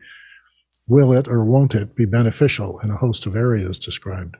Will 0.87 1.13
it 1.13 1.27
or 1.27 1.43
won't 1.43 1.75
it 1.75 1.95
be 1.95 2.05
beneficial 2.05 2.79
in 2.83 2.89
a 2.89 2.97
host 2.97 3.25
of 3.25 3.35
areas 3.35 3.77
described? 3.77 4.37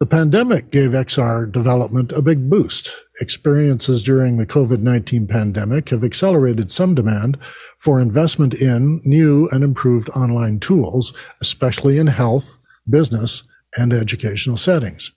The 0.00 0.06
pandemic 0.06 0.70
gave 0.70 0.90
XR 0.90 1.50
development 1.50 2.12
a 2.12 2.22
big 2.22 2.48
boost. 2.48 2.92
Experiences 3.20 4.00
during 4.00 4.36
the 4.36 4.46
COVID 4.46 4.80
19 4.80 5.26
pandemic 5.26 5.88
have 5.88 6.04
accelerated 6.04 6.70
some 6.70 6.94
demand 6.94 7.36
for 7.76 8.00
investment 8.00 8.54
in 8.54 9.00
new 9.04 9.48
and 9.50 9.64
improved 9.64 10.08
online 10.10 10.60
tools, 10.60 11.12
especially 11.40 11.98
in 11.98 12.06
health, 12.06 12.58
business, 12.88 13.42
and 13.76 13.92
educational 13.92 14.56
settings. 14.56 15.10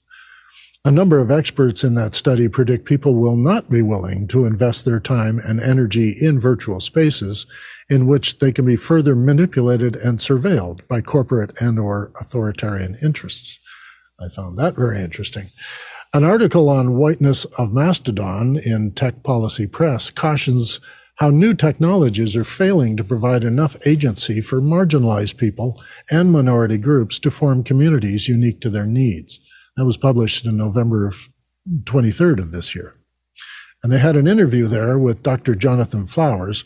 A 0.83 0.91
number 0.91 1.19
of 1.19 1.29
experts 1.29 1.83
in 1.83 1.93
that 1.93 2.15
study 2.15 2.47
predict 2.47 2.85
people 2.85 3.13
will 3.13 3.35
not 3.35 3.69
be 3.69 3.83
willing 3.83 4.27
to 4.29 4.45
invest 4.45 4.83
their 4.83 4.99
time 4.99 5.39
and 5.45 5.59
energy 5.59 6.15
in 6.19 6.39
virtual 6.39 6.79
spaces 6.79 7.45
in 7.87 8.07
which 8.07 8.39
they 8.39 8.51
can 8.51 8.65
be 8.65 8.75
further 8.75 9.15
manipulated 9.15 9.95
and 9.95 10.17
surveilled 10.17 10.79
by 10.87 10.99
corporate 11.01 11.51
and 11.61 11.77
or 11.77 12.11
authoritarian 12.19 12.97
interests. 12.99 13.59
I 14.19 14.29
found 14.29 14.57
that 14.57 14.75
very 14.75 14.99
interesting. 14.99 15.51
An 16.15 16.23
article 16.23 16.67
on 16.67 16.97
whiteness 16.97 17.45
of 17.59 17.71
Mastodon 17.71 18.57
in 18.57 18.91
Tech 18.93 19.21
Policy 19.21 19.67
Press 19.67 20.09
cautions 20.09 20.79
how 21.17 21.29
new 21.29 21.53
technologies 21.53 22.35
are 22.35 22.43
failing 22.43 22.97
to 22.97 23.03
provide 23.03 23.43
enough 23.43 23.77
agency 23.85 24.41
for 24.41 24.59
marginalized 24.59 25.37
people 25.37 25.79
and 26.09 26.31
minority 26.31 26.79
groups 26.79 27.19
to 27.19 27.29
form 27.29 27.63
communities 27.63 28.27
unique 28.27 28.59
to 28.61 28.71
their 28.71 28.87
needs. 28.87 29.39
That 29.81 29.85
was 29.85 29.97
published 29.97 30.45
in 30.45 30.57
November 30.57 31.11
23rd 31.85 32.37
of 32.37 32.51
this 32.51 32.75
year. 32.75 32.97
And 33.81 33.91
they 33.91 33.97
had 33.97 34.15
an 34.15 34.27
interview 34.27 34.67
there 34.67 34.99
with 34.99 35.23
Dr. 35.23 35.55
Jonathan 35.55 36.05
Flowers, 36.05 36.63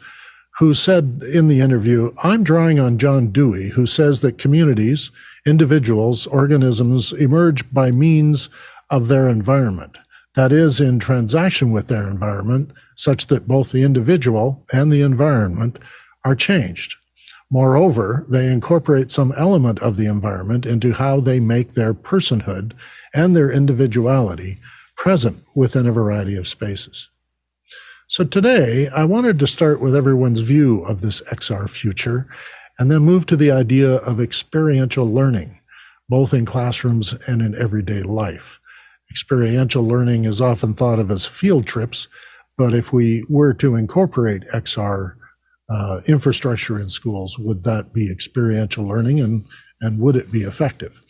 who 0.58 0.74
said 0.74 1.22
in 1.34 1.48
the 1.48 1.62
interview, 1.62 2.12
I'm 2.26 2.44
drawing 2.44 2.78
on 2.78 2.98
John 2.98 3.32
Dewey, 3.32 3.70
who 3.70 3.86
says 3.86 4.20
that 4.20 4.38
communities, 4.38 5.12
individuals, 5.46 6.28
organisms 6.28 7.14
emerge 7.14 7.72
by 7.72 7.90
means 7.90 8.50
of 8.90 9.08
their 9.08 9.30
environment. 9.30 9.98
That 10.34 10.52
is, 10.52 10.82
in 10.82 11.00
transaction 11.00 11.72
with 11.72 11.88
their 11.88 12.10
environment, 12.10 12.74
such 12.98 13.28
that 13.28 13.48
both 13.48 13.72
the 13.72 13.84
individual 13.84 14.66
and 14.74 14.92
the 14.92 15.00
environment 15.00 15.80
are 16.26 16.36
changed. 16.36 16.98
Moreover, 17.52 18.26
they 18.30 18.52
incorporate 18.52 19.12
some 19.12 19.32
element 19.38 19.80
of 19.80 19.96
the 19.96 20.08
environment 20.08 20.66
into 20.66 20.92
how 20.92 21.20
they 21.20 21.40
make 21.40 21.74
their 21.74 21.94
personhood 21.94 22.74
and 23.16 23.36
their 23.36 23.52
individuality 23.52 24.60
present 24.98 25.44
within 25.56 25.88
a 25.88 25.92
variety 25.92 26.36
of 26.36 26.48
spaces. 26.48 27.10
So 28.08 28.24
today, 28.24 28.88
I 28.90 29.04
wanted 29.06 29.40
to 29.40 29.48
start 29.48 29.82
with 29.82 29.96
everyone's 29.96 30.42
view 30.42 30.84
of 30.86 31.02
this 31.02 31.22
XR 31.24 31.68
future 31.70 32.28
and 32.78 32.92
then 32.92 33.02
move 33.02 33.26
to 33.28 33.36
the 33.36 33.52
idea 33.52 33.96
of 33.96 34.20
experiential 34.20 35.10
learning, 35.10 35.60
both 36.08 36.34
in 36.34 36.46
classrooms 36.46 37.14
and 37.28 37.42
in 37.42 37.56
everyday 37.56 38.02
life. 38.04 38.60
Experiential 39.10 39.84
learning 39.84 40.26
is 40.26 40.42
often 40.42 40.74
thought 40.74 41.00
of 41.00 41.10
as 41.10 41.26
field 41.26 41.66
trips, 41.66 42.08
but 42.58 42.74
if 42.74 42.94
we 42.94 43.26
were 43.30 43.54
to 43.56 43.76
incorporate 43.76 44.44
XR 44.54 45.16
uh, 45.70 46.02
infrastructure 46.08 46.80
in 46.80 46.90
schools, 46.90 47.40
would 47.40 47.64
that 47.64 47.92
be 47.92 48.12
experiential 48.12 48.86
learning 48.86 49.20
and, 49.20 49.46
and 49.82 50.00
would 50.00 50.16
it 50.16 50.32
be 50.32 50.42
effective? 50.42 51.02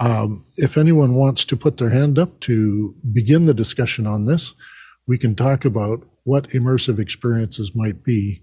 Um, 0.00 0.46
if 0.56 0.78
anyone 0.78 1.14
wants 1.14 1.44
to 1.46 1.56
put 1.56 1.78
their 1.78 1.90
hand 1.90 2.18
up 2.18 2.38
to 2.40 2.94
begin 3.12 3.46
the 3.46 3.54
discussion 3.54 4.06
on 4.06 4.26
this, 4.26 4.54
we 5.06 5.18
can 5.18 5.34
talk 5.34 5.64
about 5.64 6.06
what 6.24 6.48
immersive 6.50 6.98
experiences 6.98 7.72
might 7.74 8.04
be 8.04 8.42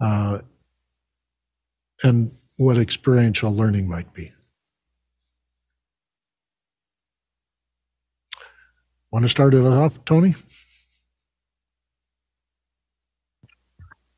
uh, 0.00 0.38
and 2.02 2.32
what 2.56 2.76
experiential 2.76 3.50
learning 3.52 3.88
might 3.88 4.12
be. 4.14 4.32
Want 9.10 9.24
to 9.24 9.28
start 9.28 9.54
it 9.54 9.64
off, 9.64 10.04
Tony? 10.04 10.34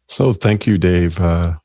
So, 0.09 0.33
thank 0.33 0.67
you, 0.67 0.79
Dave. 0.79 1.19
Uh, 1.19 1.57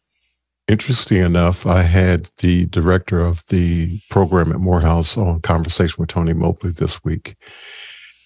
interesting 0.71 1.21
enough, 1.21 1.67
I 1.67 1.81
had 1.81 2.27
the 2.37 2.65
director 2.67 3.19
of 3.19 3.45
the 3.47 3.99
program 4.09 4.53
at 4.53 4.59
Morehouse 4.59 5.17
on 5.17 5.41
conversation 5.41 5.97
with 5.99 6.09
Tony 6.09 6.31
Mobley 6.31 6.71
this 6.71 7.03
week. 7.03 7.35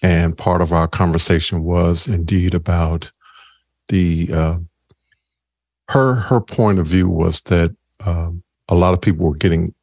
And 0.00 0.38
part 0.38 0.62
of 0.62 0.72
our 0.72 0.86
conversation 0.86 1.64
was 1.64 2.06
indeed 2.06 2.54
about 2.54 3.10
the 3.88 4.28
uh, 4.32 4.58
her 5.88 6.14
her 6.14 6.40
point 6.40 6.78
of 6.78 6.86
view 6.86 7.08
was 7.08 7.40
that 7.42 7.74
um, 8.04 8.42
a 8.68 8.76
lot 8.76 8.94
of 8.94 9.00
people 9.00 9.26
were 9.26 9.36
getting 9.36 9.74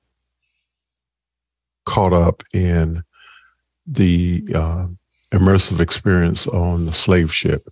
caught 1.85 2.13
up 2.13 2.43
in 2.53 3.03
the 3.85 4.45
uh, 4.55 4.87
immersive 5.33 5.81
experience 5.81 6.47
on 6.47 6.85
the 6.85 6.93
slave 6.93 7.33
ship, 7.33 7.67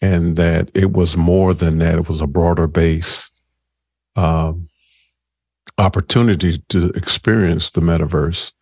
and 0.00 0.36
that 0.36 0.70
it 0.74 0.92
was 0.92 1.16
more 1.16 1.52
than 1.52 1.78
that. 1.78 1.96
It 1.96 2.08
was 2.08 2.22
a 2.22 2.26
broader 2.26 2.66
base 2.66 3.30
um, 4.16 4.68
opportunity 5.78 6.58
to 6.68 6.90
experience 6.90 7.70
the 7.70 7.80
metaverse. 7.80 8.52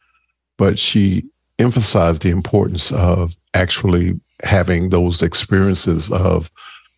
But 0.58 0.78
she 0.78 1.24
emphasized 1.58 2.22
the 2.22 2.30
importance 2.30 2.92
of 2.92 3.34
actually 3.54 4.18
having 4.42 4.90
those 4.90 5.22
experiences 5.22 6.10
of 6.10 6.50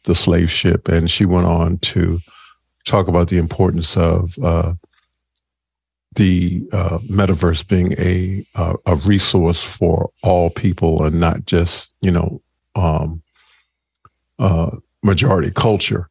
the 0.05 0.15
slave 0.15 0.51
ship. 0.51 0.89
And 0.89 1.11
she 1.11 1.25
went 1.25 1.47
on 1.47 1.79
to 1.79 2.21
talk 2.85 3.09
about 3.09 3.29
the 3.29 3.39
importance 3.39 3.97
of 3.97 4.37
uh, 4.43 4.75
the 6.17 6.67
uh, 6.73 6.99
metaverse 7.11 7.67
being 7.67 7.93
a 7.99 8.45
uh, 8.55 8.75
a 8.87 8.97
resource 8.97 9.63
for 9.63 10.11
all 10.23 10.51
people 10.51 11.03
and 11.05 11.19
not 11.19 11.45
just 11.47 11.93
you 12.01 12.11
know 12.11 12.41
um, 12.77 13.23
uh, 14.39 14.71
majority 15.03 15.51
culture. 15.51 16.09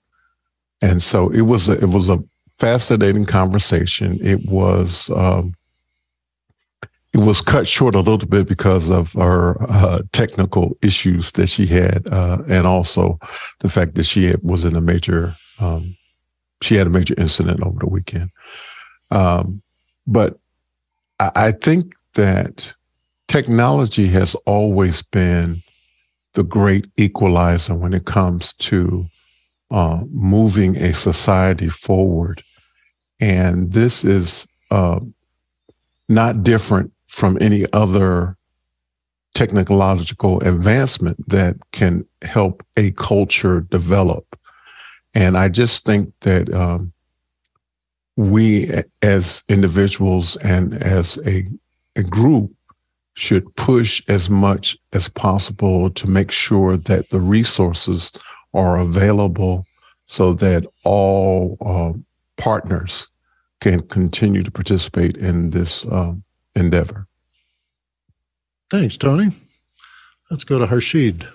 And 0.81 1.01
so 1.01 1.29
it 1.29 1.41
was 1.41 1.69
a, 1.69 1.73
it 1.73 1.89
was 1.89 2.09
a 2.09 2.21
fascinating 2.63 3.25
conversation. 3.25 4.17
It 4.21 4.45
was 4.45 5.09
um, 5.09 5.53
it 7.13 7.17
was 7.17 7.41
cut 7.41 7.67
short 7.67 7.93
a 7.93 7.99
little 7.99 8.25
bit 8.25 8.47
because 8.47 8.89
of 8.89 9.11
her 9.13 9.61
uh, 9.69 9.99
technical 10.13 10.77
issues 10.81 11.33
that 11.33 11.47
she 11.47 11.65
had, 11.65 12.07
uh, 12.09 12.37
and 12.47 12.65
also 12.65 13.19
the 13.59 13.67
fact 13.67 13.95
that 13.95 14.05
she 14.05 14.23
had, 14.27 14.39
was 14.43 14.63
in 14.63 14.77
a 14.77 14.81
major, 14.81 15.33
um, 15.59 15.97
she 16.61 16.75
had 16.75 16.87
a 16.87 16.89
major 16.89 17.13
incident 17.17 17.61
over 17.63 17.79
the 17.79 17.89
weekend. 17.89 18.29
Um, 19.11 19.61
but 20.07 20.39
I, 21.19 21.31
I, 21.35 21.51
think 21.51 21.93
that 22.15 22.73
technology 23.27 24.07
has 24.07 24.35
always 24.45 25.03
been 25.03 25.61
the 26.33 26.43
great 26.43 26.87
equalizer 26.95 27.75
when 27.75 27.93
it 27.93 28.05
comes 28.05 28.53
to 28.53 29.05
uh, 29.69 30.01
moving 30.09 30.77
a 30.77 30.93
society 30.93 31.67
forward, 31.67 32.41
and 33.19 33.71
this 33.71 34.03
is 34.03 34.47
uh, 34.71 34.99
not 36.09 36.43
different 36.43 36.91
from 37.07 37.37
any 37.41 37.65
other 37.73 38.37
technological 39.33 40.39
advancement 40.41 41.17
that 41.29 41.55
can 41.71 42.05
help 42.21 42.65
a 42.77 42.91
culture 42.91 43.61
develop. 43.61 44.25
And 45.13 45.37
I 45.37 45.49
just 45.49 45.85
think 45.85 46.13
that 46.21 46.51
um, 46.53 46.91
we 48.15 48.71
as 49.01 49.43
individuals 49.47 50.35
and 50.37 50.73
as 50.75 51.17
a, 51.25 51.47
a 51.95 52.03
group 52.03 52.51
should 53.15 53.55
push 53.55 54.01
as 54.07 54.29
much 54.29 54.77
as 54.93 55.07
possible 55.07 55.89
to 55.91 56.07
make 56.07 56.31
sure 56.31 56.77
that 56.77 57.09
the 57.09 57.21
resources 57.21 58.11
are 58.53 58.79
available 58.79 59.65
so 60.07 60.33
that 60.33 60.65
all 60.83 61.57
uh, 61.61 61.97
partners 62.43 63.07
can 63.61 63.81
continue 63.83 64.43
to 64.43 64.51
participate 64.51 65.15
in 65.15 65.51
this 65.51 65.85
um, 65.89 66.25
endeavor. 66.55 67.07
Thanks, 68.69 68.97
Tony. 68.97 69.31
Let's 70.29 70.43
go 70.43 70.59
to 70.59 70.65
Harshid. 70.65 71.25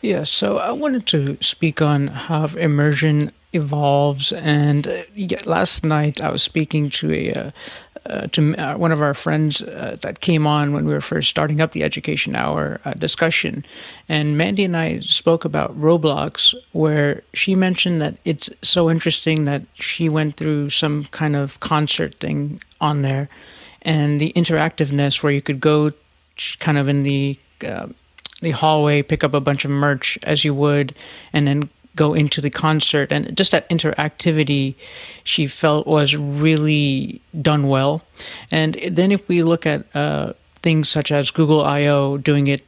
Yeah, 0.00 0.24
so 0.24 0.56
I 0.56 0.70
wanted 0.70 1.06
to 1.08 1.36
speak 1.42 1.82
on 1.82 2.06
how 2.06 2.46
immersion 2.46 3.30
evolves. 3.52 4.32
And 4.32 4.86
uh, 4.86 5.02
last 5.44 5.84
night 5.84 6.24
I 6.24 6.30
was 6.30 6.42
speaking 6.42 6.88
to 6.90 7.12
a, 7.12 7.32
uh, 7.32 7.50
uh, 8.08 8.26
to 8.28 8.54
uh, 8.56 8.76
one 8.76 8.92
of 8.92 9.00
our 9.00 9.14
friends 9.14 9.62
uh, 9.62 9.96
that 10.00 10.20
came 10.20 10.46
on 10.46 10.72
when 10.72 10.86
we 10.86 10.92
were 10.92 11.00
first 11.00 11.28
starting 11.28 11.60
up 11.60 11.72
the 11.72 11.82
Education 11.82 12.36
Hour 12.36 12.80
uh, 12.84 12.92
discussion, 12.94 13.64
and 14.08 14.36
Mandy 14.38 14.64
and 14.64 14.76
I 14.76 15.00
spoke 15.00 15.44
about 15.44 15.78
Roblox, 15.78 16.54
where 16.72 17.22
she 17.34 17.54
mentioned 17.54 18.00
that 18.02 18.16
it's 18.24 18.50
so 18.62 18.90
interesting 18.90 19.44
that 19.44 19.62
she 19.74 20.08
went 20.08 20.36
through 20.36 20.70
some 20.70 21.04
kind 21.06 21.36
of 21.36 21.60
concert 21.60 22.14
thing 22.20 22.60
on 22.80 23.02
there, 23.02 23.28
and 23.82 24.20
the 24.20 24.32
interactiveness 24.34 25.22
where 25.22 25.32
you 25.32 25.42
could 25.42 25.60
go, 25.60 25.92
kind 26.60 26.78
of 26.78 26.88
in 26.88 27.02
the 27.02 27.38
uh, 27.64 27.88
the 28.42 28.50
hallway, 28.50 29.02
pick 29.02 29.24
up 29.24 29.32
a 29.32 29.40
bunch 29.40 29.64
of 29.64 29.70
merch 29.70 30.18
as 30.22 30.44
you 30.44 30.54
would, 30.54 30.94
and 31.32 31.46
then 31.46 31.70
go 31.96 32.14
into 32.14 32.40
the 32.40 32.50
concert 32.50 33.10
and 33.10 33.36
just 33.36 33.50
that 33.50 33.68
interactivity 33.70 34.74
she 35.24 35.46
felt 35.46 35.86
was 35.86 36.14
really 36.14 37.20
done 37.42 37.66
well. 37.68 38.02
And 38.52 38.78
then 38.88 39.10
if 39.10 39.26
we 39.28 39.42
look 39.42 39.66
at 39.66 39.84
uh, 39.96 40.34
things 40.62 40.88
such 40.88 41.10
as 41.10 41.30
Google 41.30 41.64
I/O 41.64 42.18
doing 42.18 42.46
it 42.46 42.62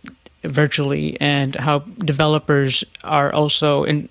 virtually 0.44 1.20
and 1.20 1.54
how 1.56 1.80
developers 1.98 2.84
are 3.08 3.32
also 3.32 3.84
in, 3.84 4.08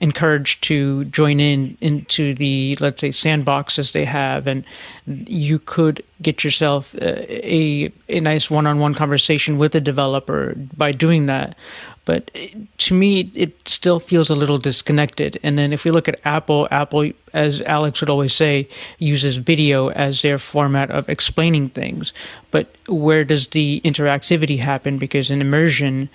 encouraged 0.00 0.62
to 0.64 1.04
join 1.06 1.40
in 1.40 1.76
into 1.80 2.34
the 2.34 2.76
let's 2.80 3.00
say 3.00 3.10
sandboxes 3.10 3.92
they 3.92 4.04
have 4.04 4.46
and 4.46 4.64
you 5.06 5.58
could 5.58 6.02
get 6.22 6.42
yourself 6.44 6.94
uh, 6.96 7.22
a 7.28 7.92
a 8.08 8.20
nice 8.20 8.50
one-on-one 8.50 8.94
conversation 8.94 9.58
with 9.58 9.74
a 9.74 9.80
developer 9.80 10.54
by 10.76 10.92
doing 10.92 11.26
that 11.26 11.56
but 12.08 12.30
to 12.78 12.94
me, 12.94 13.30
it 13.34 13.68
still 13.68 14.00
feels 14.00 14.30
a 14.30 14.34
little 14.34 14.56
disconnected. 14.56 15.38
And 15.42 15.58
then 15.58 15.74
if 15.74 15.84
we 15.84 15.90
look 15.90 16.08
at 16.08 16.18
Apple, 16.24 16.66
Apple, 16.70 17.12
as 17.34 17.60
Alex 17.60 18.00
would 18.00 18.08
always 18.08 18.32
say, 18.32 18.66
uses 18.98 19.36
video 19.36 19.90
as 19.90 20.22
their 20.22 20.38
format 20.38 20.90
of 20.90 21.06
explaining 21.10 21.68
things. 21.68 22.14
But 22.50 22.74
where 22.88 23.24
does 23.24 23.48
the 23.48 23.82
interactivity 23.84 24.58
happen? 24.58 24.96
Because 24.96 25.30
in 25.30 25.42
immersion, 25.42 26.08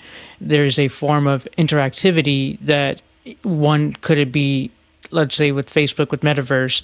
there's 0.49 0.77
a 0.79 0.87
form 0.87 1.27
of 1.27 1.47
interactivity 1.57 2.59
that 2.61 3.01
one 3.43 3.93
could 3.93 4.17
it 4.17 4.31
be, 4.31 4.71
let's 5.11 5.35
say 5.35 5.51
with 5.51 5.69
Facebook, 5.69 6.11
with 6.11 6.21
Metaverse, 6.21 6.81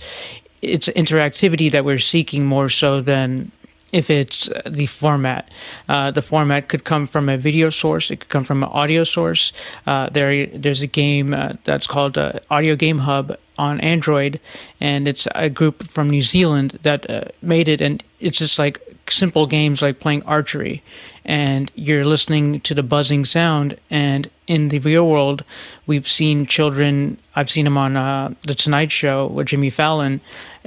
it's 0.61 0.87
interactivity 0.89 1.71
that 1.71 1.85
we're 1.85 1.99
seeking 1.99 2.45
more 2.45 2.69
so 2.69 3.01
than 3.01 3.51
if 3.91 4.09
it's 4.09 4.49
uh, 4.49 4.61
the 4.65 4.85
format. 4.85 5.49
Uh, 5.87 6.11
the 6.11 6.21
format 6.21 6.69
could 6.69 6.83
come 6.83 7.07
from 7.07 7.29
a 7.29 7.37
video 7.37 7.69
source. 7.69 8.11
It 8.11 8.17
could 8.17 8.29
come 8.29 8.43
from 8.43 8.63
an 8.63 8.69
audio 8.69 9.03
source. 9.03 9.51
Uh, 9.87 10.09
there, 10.09 10.45
there's 10.47 10.81
a 10.81 10.87
game 10.87 11.33
uh, 11.33 11.53
that's 11.63 11.87
called 11.87 12.17
uh, 12.17 12.33
Audio 12.51 12.75
Game 12.75 12.99
Hub 12.99 13.37
on 13.57 13.79
Android, 13.81 14.39
and 14.79 15.07
it's 15.07 15.27
a 15.35 15.49
group 15.49 15.89
from 15.89 16.09
New 16.09 16.21
Zealand 16.21 16.79
that 16.83 17.09
uh, 17.09 17.25
made 17.41 17.67
it. 17.67 17.81
And 17.81 18.03
it's 18.19 18.39
just 18.39 18.59
like 18.59 18.79
simple 19.09 19.47
games 19.47 19.81
like 19.81 19.99
playing 19.99 20.23
archery, 20.23 20.83
and 21.29 21.71
you're 21.75 22.05
listening 22.05 22.59
to 22.61 22.73
the 22.73 22.83
buzzing 22.83 23.23
sound. 23.23 23.77
And 23.89 24.29
in 24.47 24.69
the 24.69 24.79
real 24.79 25.07
world, 25.07 25.43
we've 25.85 26.07
seen 26.07 26.47
children. 26.47 27.19
I've 27.35 27.49
seen 27.49 27.65
them 27.65 27.77
on 27.77 27.95
uh, 27.95 28.33
the 28.41 28.55
Tonight 28.55 28.91
Show 28.91 29.27
with 29.27 29.47
Jimmy 29.47 29.69
Fallon 29.69 30.19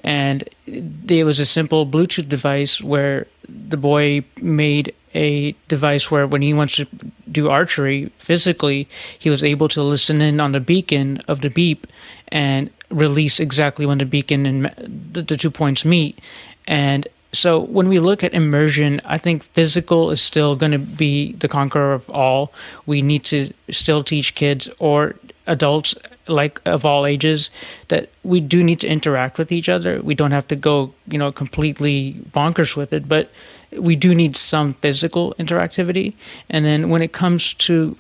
and 0.03 0.49
there 0.67 1.27
was 1.27 1.39
a 1.39 1.47
simple 1.47 1.87
Bluetooth 1.87 2.29
device 2.29 2.81
where 2.81 3.27
the 3.49 3.77
boy 3.77 4.25
made 4.41 4.95
a 5.15 5.53
device 5.69 6.11
where 6.11 6.27
when 6.27 6.43
he 6.43 6.55
wants 6.55 6.77
to 6.77 6.87
do 7.31 7.51
archery 7.51 8.11
physically, 8.19 8.89
he 9.19 9.31
was 9.31 9.45
able 9.45 9.69
to 9.69 9.83
listen 9.83 10.21
in 10.21 10.41
on 10.41 10.53
the 10.53 10.61
beacon 10.61 11.19
of 11.29 11.43
the 11.43 11.51
beep 11.51 11.87
and 12.29 12.71
release 12.91 13.39
exactly 13.39 13.85
when 13.85 13.99
the 13.99 14.07
beacon 14.07 14.47
and 14.47 14.65
the, 15.13 15.23
the 15.23 15.37
two 15.37 15.51
points 15.51 15.85
meet. 15.85 16.19
And 16.67 17.07
so 17.33 17.61
when 17.61 17.89
we 17.89 17.99
look 17.99 18.23
at 18.23 18.35
immersion, 18.35 19.01
I 19.05 19.17
think 19.17 19.43
physical 19.43 20.11
is 20.11 20.21
still 20.21 20.55
going 20.55 20.73
to 20.73 20.79
be 20.79 21.33
the 21.33 21.49
conqueror 21.49 21.95
of 21.95 22.09
all. 22.11 22.53
We 22.85 23.01
need 23.01 23.25
to 23.25 23.53
still 23.71 24.05
teach 24.05 24.35
kids 24.35 24.69
or 24.79 25.17
adults 25.47 25.95
like 26.29 26.61
of 26.65 26.85
all 26.85 27.05
ages 27.05 27.51
that 27.89 28.11
we 28.23 28.41
do 28.41 28.63
need 28.63 28.79
to 28.81 28.87
interact 28.87 29.39
with 29.39 29.51
each 29.51 29.69
other 29.69 30.01
we 30.03 30.15
don't 30.15 30.31
have 30.31 30.47
to 30.47 30.55
go 30.55 30.95
you 31.09 31.19
know 31.19 31.33
completely 31.33 32.15
bonkers 32.31 32.77
with 32.77 32.93
it 32.93 33.09
but 33.09 33.29
we 33.73 33.97
do 33.97 34.15
need 34.15 34.37
some 34.37 34.75
physical 34.75 35.35
interactivity 35.41 36.13
and 36.49 36.65
then 36.65 36.89
when 36.91 37.03
it 37.03 37.13
comes 37.13 37.55
to 37.55 37.97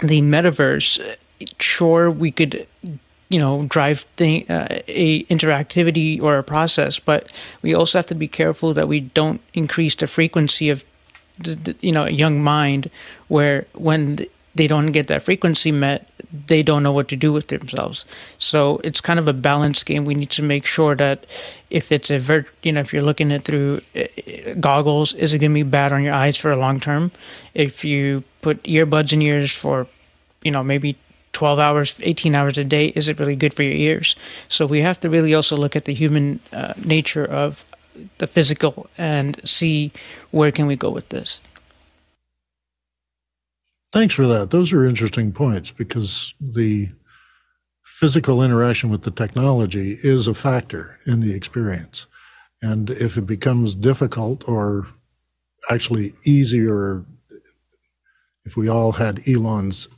the 0.00 0.20
metaverse 0.22 1.16
sure 1.60 2.10
we 2.10 2.32
could 2.32 2.66
you 3.28 3.38
know 3.38 3.64
drive 3.66 4.00
thing, 4.16 4.48
uh, 4.50 4.80
a 4.88 5.24
interactivity 5.24 6.20
or 6.22 6.38
a 6.38 6.42
process 6.42 6.98
but 6.98 7.30
we 7.62 7.74
also 7.74 7.98
have 7.98 8.06
to 8.06 8.14
be 8.14 8.28
careful 8.28 8.74
that 8.74 8.88
we 8.88 9.00
don't 9.00 9.40
increase 9.54 9.94
the 9.94 10.06
frequency 10.06 10.70
of 10.70 10.84
the, 11.38 11.54
the, 11.54 11.76
you 11.80 11.92
know 11.92 12.04
a 12.04 12.10
young 12.10 12.42
mind 12.42 12.90
where 13.28 13.66
when 13.74 14.26
they 14.56 14.66
don't 14.66 14.86
get 14.86 15.06
that 15.08 15.22
frequency 15.22 15.70
met, 15.70 16.08
they 16.46 16.62
don't 16.62 16.82
know 16.82 16.92
what 16.92 17.08
to 17.08 17.16
do 17.16 17.30
with 17.32 17.48
themselves. 17.48 18.06
So 18.38 18.80
it's 18.82 19.02
kind 19.02 19.18
of 19.18 19.28
a 19.28 19.34
balance 19.34 19.82
game. 19.82 20.04
We 20.06 20.14
need 20.14 20.30
to 20.30 20.42
make 20.42 20.64
sure 20.64 20.96
that 20.96 21.26
if 21.68 21.92
it's 21.92 22.10
a 22.10 22.18
vert, 22.18 22.46
you 22.62 22.72
know, 22.72 22.80
if 22.80 22.92
you're 22.92 23.02
looking 23.02 23.32
at 23.32 23.44
through 23.44 23.82
uh, 23.94 24.54
goggles, 24.58 25.12
is 25.12 25.34
it 25.34 25.38
going 25.38 25.52
to 25.52 25.54
be 25.54 25.62
bad 25.62 25.92
on 25.92 26.02
your 26.02 26.14
eyes 26.14 26.36
for 26.38 26.50
a 26.50 26.56
long 26.56 26.80
term? 26.80 27.12
If 27.52 27.84
you 27.84 28.24
put 28.40 28.62
earbuds 28.62 29.12
in 29.12 29.20
ears 29.20 29.52
for, 29.52 29.86
you 30.42 30.50
know, 30.50 30.64
maybe 30.64 30.96
12 31.36 31.58
hours, 31.58 31.94
18 32.00 32.34
hours 32.34 32.56
a 32.56 32.64
day, 32.64 32.86
is 32.96 33.10
it 33.10 33.20
really 33.20 33.36
good 33.36 33.52
for 33.52 33.62
your 33.62 33.74
ears? 33.74 34.16
So 34.48 34.64
we 34.64 34.80
have 34.80 34.98
to 35.00 35.10
really 35.10 35.34
also 35.34 35.54
look 35.54 35.76
at 35.76 35.84
the 35.84 35.92
human 35.92 36.40
uh, 36.50 36.72
nature 36.82 37.26
of 37.26 37.62
the 38.16 38.26
physical 38.26 38.88
and 38.96 39.38
see 39.46 39.92
where 40.30 40.50
can 40.50 40.66
we 40.66 40.76
go 40.76 40.88
with 40.88 41.10
this. 41.10 41.42
Thanks 43.92 44.14
for 44.14 44.26
that. 44.26 44.48
Those 44.48 44.72
are 44.72 44.86
interesting 44.86 45.30
points 45.30 45.70
because 45.70 46.32
the 46.40 46.88
physical 47.84 48.42
interaction 48.42 48.88
with 48.88 49.02
the 49.02 49.10
technology 49.10 49.98
is 50.02 50.26
a 50.26 50.32
factor 50.32 50.98
in 51.06 51.20
the 51.20 51.34
experience. 51.34 52.06
And 52.62 52.88
if 52.88 53.18
it 53.18 53.26
becomes 53.26 53.74
difficult 53.74 54.48
or 54.48 54.86
actually 55.70 56.14
easier, 56.24 57.04
if 58.46 58.56
we 58.56 58.70
all 58.70 58.92
had 58.92 59.20
Elon's 59.28 59.88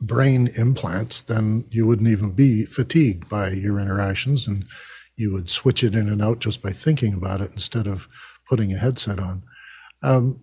brain 0.00 0.48
implants, 0.56 1.20
then 1.20 1.64
you 1.70 1.86
wouldn't 1.86 2.08
even 2.08 2.32
be 2.32 2.64
fatigued 2.64 3.28
by 3.28 3.50
your 3.50 3.78
interactions 3.78 4.46
and 4.46 4.64
you 5.16 5.32
would 5.32 5.50
switch 5.50 5.84
it 5.84 5.94
in 5.94 6.08
and 6.08 6.22
out 6.22 6.40
just 6.40 6.62
by 6.62 6.70
thinking 6.70 7.14
about 7.14 7.40
it 7.40 7.50
instead 7.52 7.86
of 7.86 8.08
putting 8.48 8.72
a 8.72 8.78
headset 8.78 9.18
on. 9.18 9.42
Um, 10.02 10.42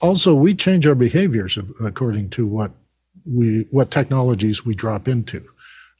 also 0.00 0.34
we 0.34 0.54
change 0.54 0.86
our 0.86 0.94
behaviors 0.94 1.58
according 1.82 2.30
to 2.30 2.46
what 2.46 2.72
we 3.26 3.66
what 3.70 3.90
technologies 3.90 4.64
we 4.64 4.74
drop 4.74 5.08
into. 5.08 5.44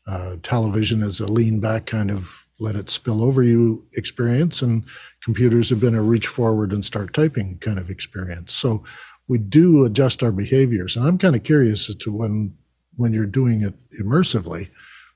Uh, 0.06 0.36
television 0.42 1.02
is 1.02 1.18
a 1.18 1.26
lean 1.26 1.60
back 1.60 1.86
kind 1.86 2.10
of 2.10 2.46
let 2.58 2.76
it 2.76 2.88
spill 2.88 3.22
over 3.22 3.42
you 3.42 3.86
experience, 3.94 4.62
and 4.62 4.84
computers 5.22 5.68
have 5.70 5.80
been 5.80 5.94
a 5.94 6.02
reach 6.02 6.26
forward 6.26 6.72
and 6.72 6.84
start 6.84 7.12
typing 7.12 7.58
kind 7.58 7.78
of 7.78 7.90
experience. 7.90 8.52
So 8.52 8.82
we 9.28 9.38
do 9.38 9.84
adjust 9.84 10.22
our 10.22 10.32
behaviors, 10.32 10.96
and 10.96 11.06
I'm 11.06 11.18
kind 11.18 11.36
of 11.36 11.42
curious 11.42 11.88
as 11.88 11.96
to 11.96 12.12
when 12.12 12.54
when 12.96 13.12
you're 13.12 13.26
doing 13.26 13.62
it 13.62 13.74
immersively, 14.00 14.70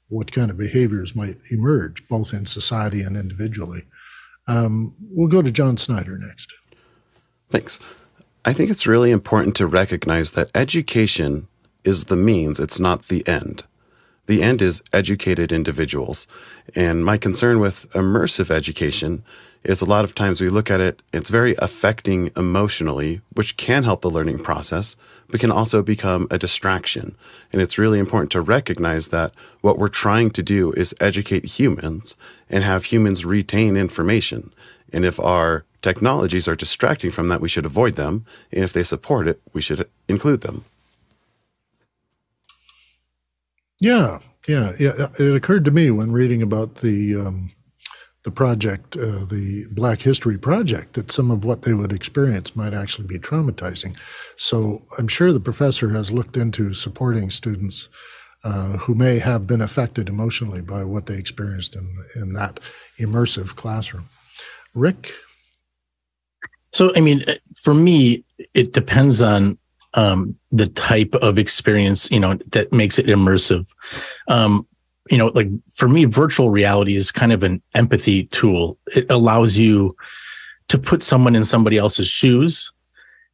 what 0.09 0.33
kind 0.33 0.51
of 0.51 0.59
behaviors 0.59 1.15
might 1.15 1.39
emerge 1.51 2.07
both 2.09 2.33
in 2.33 2.47
society 2.47 3.01
and 3.03 3.17
individually. 3.17 3.85
Um, 4.47 4.95
we'll 5.13 5.29
go 5.29 5.43
to 5.43 5.51
John 5.51 5.77
Snyder 5.77 6.19
next. 6.19 6.53
Thanks. 7.49 7.79
I 8.45 8.53
think 8.53 8.71
it's 8.71 8.87
really 8.87 9.11
important 9.11 9.55
to 9.57 9.67
recognize 9.67 10.33
that 10.33 10.51
education 10.55 11.47
is 11.85 12.05
the 12.05 12.17
means, 12.17 12.59
it's 12.59 12.81
not 12.81 13.09
the 13.09 13.27
end. 13.27 13.65
The 14.27 14.43
end 14.43 14.63
is 14.63 14.83
educated 14.93 15.53
individuals. 15.53 16.27
And 16.75 17.05
my 17.05 17.17
concern 17.17 17.61
with 17.61 17.91
immersive 17.91 18.51
education 18.51 19.25
is 19.65 19.83
a 19.83 19.87
lot 19.87 20.05
of 20.05 20.15
times 20.15 20.41
we 20.41 20.49
look 20.49 20.71
at 20.71 20.81
it, 20.81 21.03
it's 21.13 21.31
very 21.31 21.55
affecting 21.59 22.31
emotionally, 22.37 23.21
which 23.35 23.57
can 23.57 23.85
help 23.85 24.01
the 24.01 24.11
learning 24.11 24.39
process, 24.39 24.97
but 25.29 25.41
can 25.41 25.51
also 25.51 25.83
become 25.83 26.27
a 26.31 26.39
distraction. 26.39 27.15
And 27.53 27.61
it's 27.61 27.79
really 27.79 27.99
important 27.99 28.33
to 28.33 28.41
recognize 28.41 29.09
that 29.09 29.33
what 29.61 29.79
we're 29.79 29.89
trying 29.89 30.31
to 30.31 30.43
do 30.43 30.73
is 30.73 30.95
educate 31.01 31.45
humans 31.45 32.17
and 32.49 32.65
have 32.65 32.85
humans 32.85 33.25
retain 33.25 33.77
information. 33.77 34.53
And 34.93 35.05
if 35.05 35.21
our 35.21 35.65
technologies 35.83 36.49
are 36.49 36.57
distracting 36.57 37.11
from 37.11 37.29
that, 37.29 37.41
we 37.41 37.49
should 37.49 37.67
avoid 37.67 37.97
them. 37.97 38.25
And 38.53 38.65
if 38.65 38.73
they 38.73 38.83
support 38.83 39.29
it, 39.29 39.41
we 39.53 39.61
should 39.61 39.89
include 40.09 40.41
them. 40.41 40.65
Yeah, 43.81 44.19
yeah, 44.49 44.73
yeah. 44.79 45.09
It 45.19 45.35
occurred 45.37 45.65
to 45.67 45.71
me 45.71 45.91
when 45.91 46.13
reading 46.13 46.43
about 46.43 46.77
the 46.77 47.17
um, 47.17 47.53
the 48.25 48.31
project, 48.31 48.97
uh, 48.97 49.25
the 49.25 49.67
Black 49.71 50.01
History 50.01 50.39
Project, 50.39 50.95
that 50.95 51.13
some 51.13 51.31
of 51.31 51.45
what 51.45 51.63
they 51.63 51.75
would 51.75 51.93
experience 51.93 52.57
might 52.57 52.75
actually 52.75 53.07
be 53.09 53.19
traumatizing. 53.19 53.97
So 54.37 54.83
I'm 54.99 55.09
sure 55.09 55.33
the 55.33 55.41
professor 55.41 55.91
has 55.91 56.11
looked 56.13 56.37
into 56.37 56.75
supporting 56.75 57.31
students 57.31 57.89
uh, 58.45 58.79
who 58.79 58.95
may 58.95 59.19
have 59.19 59.47
been 59.47 59.63
affected 59.63 60.09
emotionally 60.09 60.63
by 60.63 60.85
what 60.85 61.07
they 61.07 61.17
experienced 61.17 61.77
in 61.77 61.97
in 62.17 62.35
that 62.35 62.61
immersive 62.99 63.57
classroom. 63.57 64.09
Rick, 64.75 65.13
So, 66.73 66.93
I 66.97 67.01
mean, 67.01 67.25
for 67.63 67.75
me, 67.75 68.25
it 68.55 68.73
depends 68.73 69.23
on 69.23 69.59
um, 69.95 70.37
the 70.53 70.67
type 70.67 71.15
of 71.17 71.39
experience, 71.39 72.11
you 72.11 72.21
know, 72.21 72.39
that 72.53 72.73
makes 72.73 72.99
it 72.99 73.07
immersive. 73.07 73.69
Um, 74.29 74.67
you 75.11 75.19
know, 75.19 75.27
like 75.29 75.49
for 75.75 75.89
me, 75.89 76.05
virtual 76.05 76.51
reality 76.51 76.95
is 76.95 77.11
kind 77.11 77.33
of 77.33 77.43
an 77.43 77.63
empathy 77.75 78.25
tool. 78.27 78.79
It 78.95 79.11
allows 79.11 79.59
you 79.59 79.97
to 80.69 80.79
put 80.79 81.03
someone 81.03 81.35
in 81.35 81.45
somebody 81.45 81.79
else's 81.79 82.07
shoes. 82.07 82.73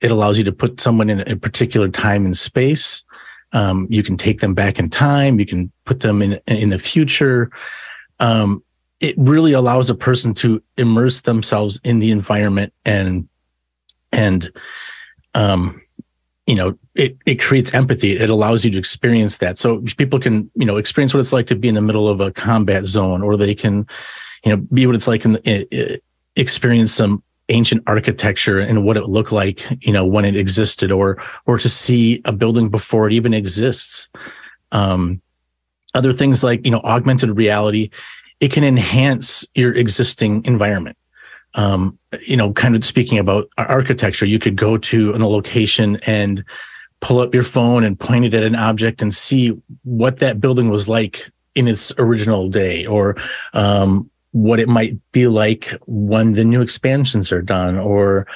It 0.01 0.11
allows 0.11 0.39
you 0.39 0.45
to 0.45 0.53
put 0.53 0.81
someone 0.81 1.11
in 1.11 1.21
a 1.21 1.37
particular 1.37 1.89
time 1.89 2.25
and 2.25 2.37
space. 2.37 3.05
Um, 3.53 3.87
you 3.91 4.03
can 4.03 4.17
take 4.17 4.41
them 4.41 4.55
back 4.55 4.79
in 4.79 4.89
time. 4.89 5.39
You 5.39 5.47
can 5.47 5.73
put 5.85 6.01
them 6.01 6.23
in 6.23 6.41
in 6.47 6.71
the 6.71 6.79
future. 6.79 7.51
Um, 8.21 8.63
it 9.01 9.15
really 9.19 9.53
allows 9.53 9.91
a 9.91 9.95
person 9.95 10.33
to 10.35 10.63
immerse 10.79 11.21
themselves 11.23 11.81
in 11.85 11.99
the 11.99 12.11
environment 12.11 12.73
and 12.85 13.29
and 14.13 14.51
um, 15.35 15.81
you 16.47 16.55
know 16.55 16.79
it 16.95 17.17
it 17.27 17.41
creates 17.41 17.75
empathy. 17.75 18.13
It 18.17 18.31
allows 18.31 18.65
you 18.65 18.71
to 18.71 18.79
experience 18.79 19.39
that. 19.39 19.59
So 19.59 19.83
people 19.97 20.19
can 20.19 20.51
you 20.55 20.65
know 20.65 20.77
experience 20.77 21.13
what 21.13 21.21
it's 21.21 21.33
like 21.33 21.47
to 21.49 21.57
be 21.57 21.69
in 21.69 21.75
the 21.75 21.83
middle 21.83 22.09
of 22.09 22.21
a 22.21 22.31
combat 22.33 22.87
zone 22.87 23.23
or 23.23 23.37
they 23.37 23.55
can 23.55 23.87
you 24.45 24.51
know 24.51 24.57
be 24.73 24.87
what 24.87 24.95
it's 24.95 25.09
like 25.09 25.25
and 25.25 25.41
experience 26.37 26.93
some 26.93 27.23
ancient 27.49 27.83
architecture 27.87 28.59
and 28.59 28.85
what 28.85 28.97
it 28.97 29.09
looked 29.09 29.33
like 29.33 29.65
you 29.85 29.93
know 29.93 30.07
when 30.07 30.25
it 30.25 30.37
existed 30.37 30.91
or 30.91 31.23
or 31.47 31.59
to 31.59 31.69
see 31.69 32.23
a 32.25 32.33
building 32.33 32.69
before 32.69 33.07
it 33.07 33.13
even 33.13 33.35
exists. 33.35 34.09
Um 34.73 35.21
other 35.95 36.13
things 36.13 36.45
like 36.45 36.65
you 36.65 36.71
know 36.71 36.81
augmented 36.85 37.37
reality 37.37 37.91
it 38.39 38.53
can 38.53 38.65
enhance 38.65 39.47
your 39.55 39.75
existing 39.75 40.45
environment 40.45 40.97
um, 41.57 41.99
you 42.27 42.37
know, 42.37 42.53
kind 42.53 42.77
of 42.77 42.85
speaking 42.85 43.19
about 43.19 43.49
architecture, 43.59 44.27
you 44.27 44.39
could 44.39 44.57
go 44.57 44.77
to 44.77 45.13
a 45.13 45.19
location 45.19 45.99
and 46.07 46.45
pull 47.01 47.19
up 47.19 47.35
your 47.35 47.43
phone 47.43 47.85
and 47.85 47.99
point 47.99 48.25
it 48.25 48.35
at 48.35 48.43
an 48.43 48.55
object 48.55 49.03
and 49.03 49.15
see 49.15 49.49
what 49.85 50.19
that 50.19 50.41
building 50.41 50.69
was 50.69 50.89
like 50.89 51.31
in 51.55 51.67
its 51.69 51.93
original 51.99 52.49
day 52.49 52.87
or 52.87 53.17
um, 53.55 54.09
what 54.33 54.61
it 54.61 54.69
might 54.69 54.95
be 55.13 55.27
like 55.27 55.75
when 55.87 56.33
the 56.33 56.45
new 56.45 56.61
expansions 56.61 57.33
are 57.33 57.43
done 57.43 57.77
or 57.77 58.27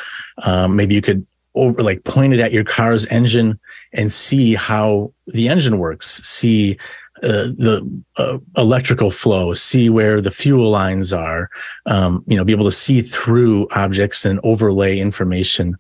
um, 0.45 0.77
maybe 0.77 0.95
you 0.95 1.03
could 1.03 1.27
over 1.55 1.83
like 1.83 2.05
point 2.05 2.33
it 2.33 2.41
at 2.41 2.53
your 2.53 2.65
car's 2.65 3.05
engine 3.07 3.59
and 3.93 4.13
see 4.13 4.55
how 4.55 5.13
the 5.27 5.49
engine 5.49 5.79
works 5.79 6.23
see 6.27 6.79
uh, 7.23 7.53
the 7.57 8.03
uh, 8.17 8.39
electrical 8.57 9.11
flow, 9.11 9.55
see 9.55 9.91
where 9.91 10.21
the 10.21 10.31
fuel 10.31 10.71
lines 10.71 11.13
are, 11.13 11.51
um, 11.87 12.25
you 12.27 12.37
know, 12.37 12.45
be 12.45 12.53
able 12.53 12.65
to 12.65 12.73
see 12.73 13.03
through 13.03 13.69
objects 13.73 14.25
and 14.25 14.41
overlay 14.43 14.99
information. 14.99 15.77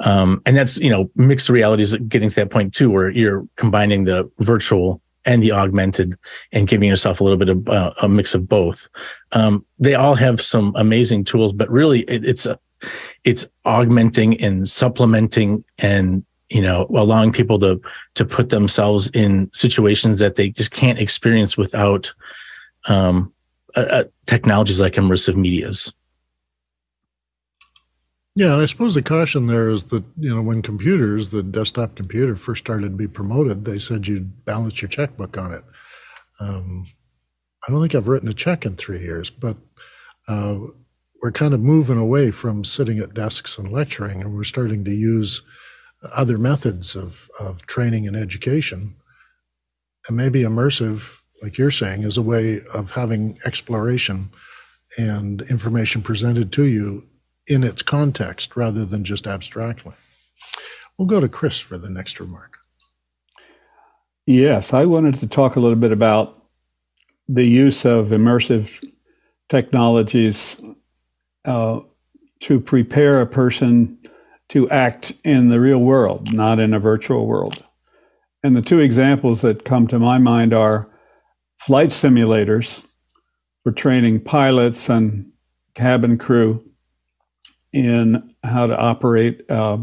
Um, 0.00 0.42
and 0.44 0.56
that's, 0.56 0.78
you 0.78 0.90
know, 0.90 1.10
mixed 1.16 1.48
realities 1.48 1.96
getting 2.08 2.28
to 2.30 2.36
that 2.36 2.50
point 2.50 2.74
too, 2.74 2.90
where 2.90 3.10
you're 3.10 3.46
combining 3.56 4.04
the 4.04 4.30
virtual 4.38 5.00
and 5.24 5.42
the 5.42 5.52
augmented 5.52 6.16
and 6.52 6.68
giving 6.68 6.88
yourself 6.88 7.20
a 7.20 7.24
little 7.24 7.38
bit 7.38 7.48
of 7.48 7.68
uh, 7.68 7.92
a 8.02 8.08
mix 8.08 8.34
of 8.34 8.48
both. 8.48 8.88
Um, 9.32 9.64
they 9.78 9.94
all 9.94 10.14
have 10.14 10.40
some 10.40 10.72
amazing 10.76 11.24
tools, 11.24 11.52
but 11.52 11.70
really 11.70 12.00
it, 12.02 12.24
it's 12.24 12.46
a, 12.46 12.58
it's 13.24 13.46
augmenting 13.64 14.40
and 14.40 14.68
supplementing 14.68 15.64
and 15.78 16.24
you 16.50 16.62
know, 16.62 16.86
allowing 16.94 17.32
people 17.32 17.58
to 17.60 17.80
to 18.14 18.24
put 18.24 18.50
themselves 18.50 19.08
in 19.14 19.50
situations 19.52 20.18
that 20.20 20.36
they 20.36 20.50
just 20.50 20.70
can't 20.70 20.98
experience 20.98 21.56
without 21.56 22.12
um, 22.88 23.32
uh, 23.74 24.04
technologies 24.26 24.80
like 24.80 24.94
immersive 24.94 25.36
medias. 25.36 25.92
Yeah, 28.36 28.56
I 28.56 28.66
suppose 28.66 28.94
the 28.94 29.02
caution 29.02 29.46
there 29.46 29.70
is 29.70 29.84
that 29.84 30.04
you 30.18 30.34
know 30.34 30.42
when 30.42 30.62
computers, 30.62 31.30
the 31.30 31.42
desktop 31.42 31.96
computer 31.96 32.36
first 32.36 32.64
started 32.64 32.90
to 32.90 32.96
be 32.96 33.08
promoted, 33.08 33.64
they 33.64 33.78
said 33.78 34.06
you'd 34.06 34.44
balance 34.44 34.80
your 34.82 34.90
checkbook 34.90 35.38
on 35.38 35.52
it. 35.52 35.64
Um, 36.38 36.86
I 37.66 37.72
don't 37.72 37.80
think 37.80 37.94
I've 37.94 38.08
written 38.08 38.28
a 38.28 38.34
check 38.34 38.66
in 38.66 38.76
three 38.76 39.00
years, 39.00 39.30
but 39.30 39.56
uh, 40.28 40.58
we're 41.22 41.32
kind 41.32 41.54
of 41.54 41.60
moving 41.60 41.98
away 41.98 42.30
from 42.30 42.62
sitting 42.62 42.98
at 42.98 43.14
desks 43.14 43.58
and 43.58 43.70
lecturing, 43.70 44.20
and 44.20 44.34
we're 44.34 44.44
starting 44.44 44.84
to 44.84 44.92
use 44.92 45.42
other 46.12 46.38
methods 46.38 46.94
of, 46.94 47.30
of 47.40 47.66
training 47.66 48.06
and 48.06 48.16
education. 48.16 48.96
And 50.08 50.16
maybe 50.16 50.42
immersive, 50.42 51.20
like 51.42 51.58
you're 51.58 51.70
saying, 51.70 52.02
is 52.02 52.16
a 52.16 52.22
way 52.22 52.60
of 52.72 52.92
having 52.92 53.38
exploration 53.44 54.30
and 54.96 55.42
information 55.42 56.02
presented 56.02 56.52
to 56.52 56.64
you 56.64 57.08
in 57.46 57.64
its 57.64 57.82
context 57.82 58.56
rather 58.56 58.84
than 58.84 59.04
just 59.04 59.26
abstractly. 59.26 59.94
We'll 60.96 61.08
go 61.08 61.20
to 61.20 61.28
Chris 61.28 61.60
for 61.60 61.76
the 61.78 61.90
next 61.90 62.20
remark. 62.20 62.58
Yes, 64.26 64.72
I 64.72 64.86
wanted 64.86 65.16
to 65.20 65.26
talk 65.26 65.56
a 65.56 65.60
little 65.60 65.78
bit 65.78 65.92
about 65.92 66.42
the 67.28 67.44
use 67.44 67.84
of 67.84 68.08
immersive 68.08 68.84
technologies 69.48 70.60
uh, 71.44 71.80
to 72.40 72.60
prepare 72.60 73.20
a 73.20 73.26
person 73.26 73.95
to 74.48 74.70
act 74.70 75.12
in 75.24 75.48
the 75.48 75.60
real 75.60 75.78
world, 75.78 76.32
not 76.32 76.58
in 76.58 76.72
a 76.72 76.80
virtual 76.80 77.26
world. 77.26 77.64
And 78.42 78.56
the 78.56 78.62
two 78.62 78.80
examples 78.80 79.40
that 79.40 79.64
come 79.64 79.86
to 79.88 79.98
my 79.98 80.18
mind 80.18 80.54
are 80.54 80.88
flight 81.58 81.90
simulators 81.90 82.84
for 83.62 83.72
training 83.72 84.20
pilots 84.20 84.88
and 84.88 85.32
cabin 85.74 86.16
crew 86.16 86.64
in 87.72 88.34
how 88.44 88.66
to 88.66 88.78
operate 88.78 89.50
uh, 89.50 89.78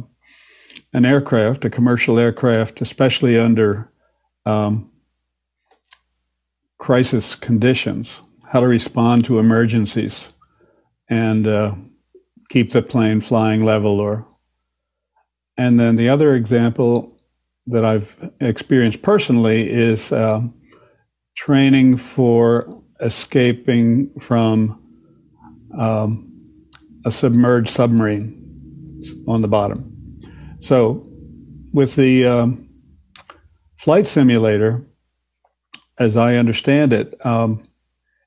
an 0.94 1.06
aircraft, 1.06 1.66
a 1.66 1.70
commercial 1.70 2.18
aircraft, 2.18 2.82
especially 2.82 3.38
under 3.38 3.92
um, 4.46 4.90
crisis 6.78 7.36
conditions, 7.36 8.20
how 8.46 8.60
to 8.60 8.68
respond 8.68 9.26
to 9.26 9.40
emergencies 9.40 10.30
and 11.10 11.48
uh, 11.48 11.76
keep 12.50 12.72
the 12.72 12.82
plane 12.82 13.22
flying 13.22 13.64
level 13.64 14.00
or 14.00 14.26
and 15.58 15.80
then 15.80 15.96
the 15.96 16.10
other 16.10 16.36
example 16.36 17.18
that 17.68 17.86
I've 17.86 18.16
experienced 18.40 19.02
personally 19.02 19.70
is 19.70 20.12
uh, 20.12 20.42
training 21.36 21.98
for 21.98 22.82
escaping 23.00 24.12
from 24.20 24.80
um, 25.78 26.32
a 27.06 27.12
submerged 27.12 27.70
submarine 27.70 28.40
on 29.28 29.42
the 29.42 29.48
bottom. 29.48 30.20
So, 30.62 31.08
with 31.74 31.96
the 31.96 32.26
um, 32.26 32.70
flight 33.78 34.08
simulator, 34.08 34.84
as 35.98 36.16
I 36.16 36.36
understand 36.36 36.94
it, 36.94 37.14
um, 37.26 37.64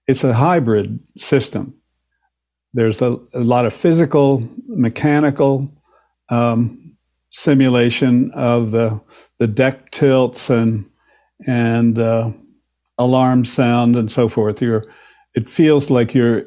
it's 0.07 0.25
a 0.25 0.35
hybrid 0.35 1.01
system. 1.17 1.75
There's 2.75 3.01
a, 3.01 3.19
a 3.33 3.41
lot 3.41 3.65
of 3.65 3.73
physical, 3.73 4.49
mechanical, 4.67 5.73
um, 6.29 6.86
simulation 7.37 8.31
of 8.33 8.71
the 8.71 8.99
the 9.39 9.47
deck 9.47 9.91
tilts 9.91 10.49
and 10.49 10.87
and 11.47 11.99
uh, 11.99 12.31
alarm 12.97 13.45
sound 13.45 13.95
and 13.95 14.11
so 14.11 14.29
forth. 14.29 14.63
You're 14.63 14.87
it 15.35 15.51
feels 15.51 15.91
like 15.91 16.15
you're 16.15 16.45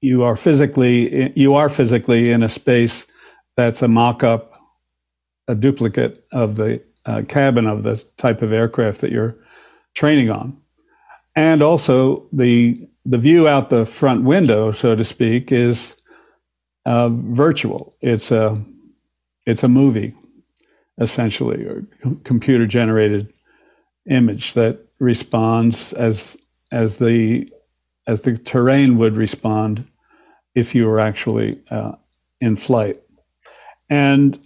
you 0.00 0.22
are 0.22 0.36
physically 0.36 1.38
you 1.38 1.54
are 1.54 1.68
physically 1.68 2.30
in 2.30 2.42
a 2.42 2.48
space 2.48 3.06
that's 3.56 3.82
a 3.82 3.88
mock-up, 3.88 4.58
a 5.48 5.54
duplicate 5.54 6.24
of 6.32 6.56
the 6.56 6.82
uh, 7.04 7.22
cabin 7.28 7.66
of 7.66 7.82
the 7.82 8.02
type 8.16 8.40
of 8.40 8.54
aircraft 8.54 9.02
that 9.02 9.12
you're 9.12 9.36
training 9.92 10.30
on, 10.30 10.56
and 11.36 11.60
also 11.62 12.26
the 12.32 12.88
the 13.04 13.18
view 13.18 13.46
out 13.48 13.68
the 13.68 13.84
front 13.84 14.24
window, 14.24 14.72
so 14.72 14.96
to 14.96 15.04
speak, 15.04 15.52
is 15.52 15.94
uh, 16.86 17.10
virtual. 17.10 17.94
It's 18.00 18.30
a 18.30 18.64
it's 19.44 19.62
a 19.62 19.68
movie 19.68 20.14
essentially, 21.00 21.64
or 21.64 21.84
computer 22.24 22.66
generated 22.66 23.32
image 24.08 24.54
that 24.54 24.86
responds 24.98 25.92
as 25.92 26.36
as 26.70 26.98
the 26.98 27.50
as 28.06 28.22
the 28.22 28.36
terrain 28.38 28.98
would 28.98 29.16
respond 29.16 29.86
if 30.54 30.74
you 30.74 30.86
were 30.86 31.00
actually 31.00 31.60
uh, 31.70 31.92
in 32.40 32.56
flight. 32.56 33.00
And 33.88 34.38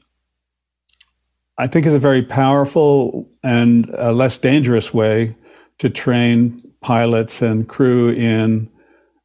I 1.59 1.66
think 1.66 1.86
it's 1.86 1.94
a 1.94 1.98
very 1.98 2.23
powerful 2.23 3.28
and 3.43 3.89
less 3.89 4.39
dangerous 4.39 4.93
way 4.93 5.35
to 5.78 5.89
train 5.89 6.62
pilots 6.81 7.43
and 7.43 7.68
crew 7.68 8.10
in 8.10 8.70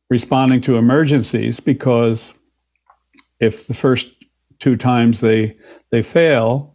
responding 0.10 0.61
to 0.61 0.77
emergencies 0.77 1.60
because 1.60 2.34
if 3.39 3.68
the 3.68 3.73
first 3.73 4.10
two 4.60 4.77
times 4.77 5.19
they 5.19 5.57
they 5.89 6.02
fail, 6.02 6.70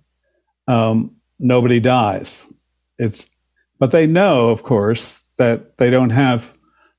um, 0.66 1.16
nobody 1.38 1.80
dies. 1.80 2.44
It's, 2.98 3.26
but 3.78 3.90
they 3.90 4.06
know, 4.06 4.50
of 4.50 4.62
course, 4.62 5.20
that 5.36 5.76
they 5.78 5.90
don't 5.90 6.10
have 6.10 6.54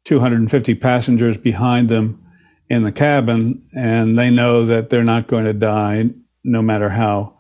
250 0.06 0.76
passengers 0.76 1.38
behind 1.38 1.90
them 1.90 2.24
in 2.70 2.84
the 2.84 2.92
cabin, 2.92 3.64
and 3.76 4.18
they 4.18 4.30
know 4.30 4.66
that 4.66 4.90
they're 4.90 5.04
not 5.04 5.28
going 5.28 5.46
to 5.46 5.54
die 5.54 6.10
no 6.44 6.62
matter 6.62 6.90
how 6.90 7.38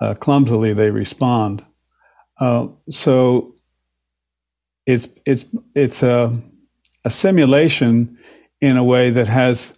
uh, 0.00 0.14
clumsily 0.14 0.72
they 0.72 0.90
respond. 0.90 1.64
Uh, 2.38 2.68
so 2.90 3.54
it's 4.86 5.08
it's 5.24 5.46
it's 5.74 6.02
a, 6.02 6.38
a 7.04 7.10
simulation 7.10 8.18
in 8.60 8.76
a 8.76 8.84
way 8.84 9.10
that 9.10 9.28
has 9.28 9.72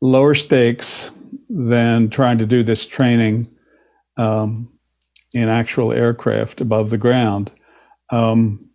lower 0.00 0.34
stakes 0.34 1.10
than 1.48 2.10
trying 2.10 2.38
to 2.38 2.46
do 2.46 2.62
this 2.62 2.86
training 2.86 3.48
um, 4.16 4.68
in 5.32 5.48
actual 5.48 5.92
aircraft 5.92 6.60
above 6.60 6.90
the 6.90 6.98
ground. 6.98 7.50
Um, 8.10 8.68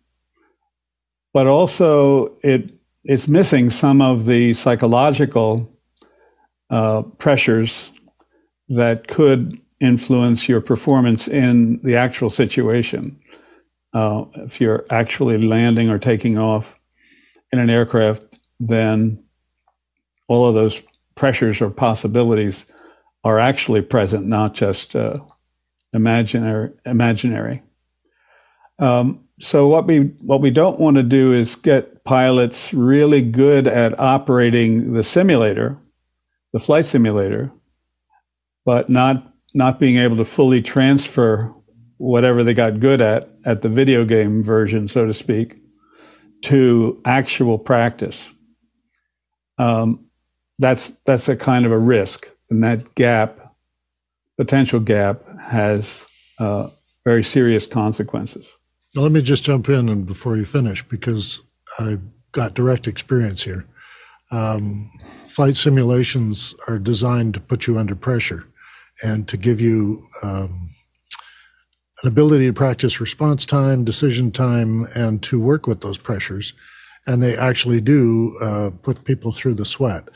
but 1.32 1.46
also, 1.46 2.36
it 2.42 2.74
it's 3.04 3.28
missing 3.28 3.70
some 3.70 4.02
of 4.02 4.26
the 4.26 4.54
psychological 4.54 5.72
uh, 6.68 7.02
pressures 7.18 7.90
that 8.68 9.08
could 9.08 9.60
influence 9.80 10.48
your 10.48 10.60
performance 10.60 11.28
in 11.28 11.80
the 11.82 11.96
actual 11.96 12.28
situation. 12.28 13.18
Uh, 13.94 14.24
if 14.34 14.60
you're 14.60 14.84
actually 14.90 15.38
landing 15.38 15.88
or 15.88 15.98
taking 15.98 16.36
off 16.36 16.78
in 17.52 17.58
an 17.58 17.70
aircraft, 17.70 18.38
then 18.60 19.22
all 20.26 20.46
of 20.46 20.54
those 20.54 20.82
pressures 21.14 21.60
or 21.60 21.70
possibilities 21.70 22.66
are 23.24 23.38
actually 23.38 23.80
present, 23.80 24.26
not 24.26 24.54
just 24.54 24.94
uh, 24.94 25.18
imaginary. 25.92 26.70
Imaginary. 26.84 27.62
Um, 28.78 29.24
so 29.40 29.68
what 29.68 29.86
we 29.86 30.00
what 30.20 30.40
we 30.40 30.50
don't 30.50 30.80
want 30.80 30.96
to 30.96 31.02
do 31.02 31.32
is 31.32 31.54
get 31.54 32.04
pilots 32.04 32.72
really 32.72 33.22
good 33.22 33.66
at 33.66 33.98
operating 33.98 34.92
the 34.94 35.02
simulator, 35.02 35.78
the 36.52 36.60
flight 36.60 36.86
simulator, 36.86 37.52
but 38.64 38.88
not 38.90 39.32
not 39.54 39.80
being 39.80 39.96
able 39.96 40.16
to 40.16 40.24
fully 40.24 40.62
transfer 40.62 41.52
whatever 41.98 42.42
they 42.42 42.54
got 42.54 42.80
good 42.80 43.00
at 43.00 43.30
at 43.44 43.62
the 43.62 43.68
video 43.68 44.04
game 44.04 44.42
version, 44.42 44.88
so 44.88 45.06
to 45.06 45.14
speak, 45.14 45.56
to 46.42 47.00
actual 47.04 47.58
practice. 47.58 48.22
Um, 49.58 50.06
that's 50.58 50.92
that's 51.06 51.28
a 51.28 51.36
kind 51.36 51.66
of 51.66 51.72
a 51.72 51.78
risk, 51.78 52.28
and 52.50 52.62
that 52.64 52.94
gap, 52.94 53.47
potential 54.38 54.80
gap, 54.80 55.22
has 55.38 56.04
uh, 56.38 56.70
very 57.04 57.24
serious 57.24 57.66
consequences. 57.66 58.56
Now, 58.94 59.02
let 59.02 59.12
me 59.12 59.20
just 59.20 59.44
jump 59.44 59.68
in 59.68 59.88
and 59.88 60.06
before 60.06 60.36
you 60.36 60.44
finish, 60.44 60.82
because 60.88 61.40
I 61.78 61.98
got 62.32 62.54
direct 62.54 62.86
experience 62.86 63.42
here. 63.42 63.66
Um, 64.30 64.90
flight 65.26 65.56
simulations 65.56 66.54
are 66.68 66.78
designed 66.78 67.34
to 67.34 67.40
put 67.40 67.66
you 67.66 67.78
under 67.78 67.94
pressure 67.94 68.46
and 69.02 69.28
to 69.28 69.36
give 69.36 69.60
you 69.60 70.06
um, 70.22 70.70
an 72.02 72.08
ability 72.08 72.46
to 72.46 72.52
practice 72.52 73.00
response 73.00 73.44
time, 73.44 73.84
decision 73.84 74.30
time, 74.30 74.86
and 74.94 75.22
to 75.24 75.40
work 75.40 75.66
with 75.66 75.80
those 75.80 75.98
pressures. 75.98 76.52
And 77.06 77.22
they 77.22 77.36
actually 77.36 77.80
do 77.80 78.36
uh, 78.40 78.70
put 78.82 79.04
people 79.04 79.32
through 79.32 79.54
the 79.54 79.64
sweat. 79.64 80.08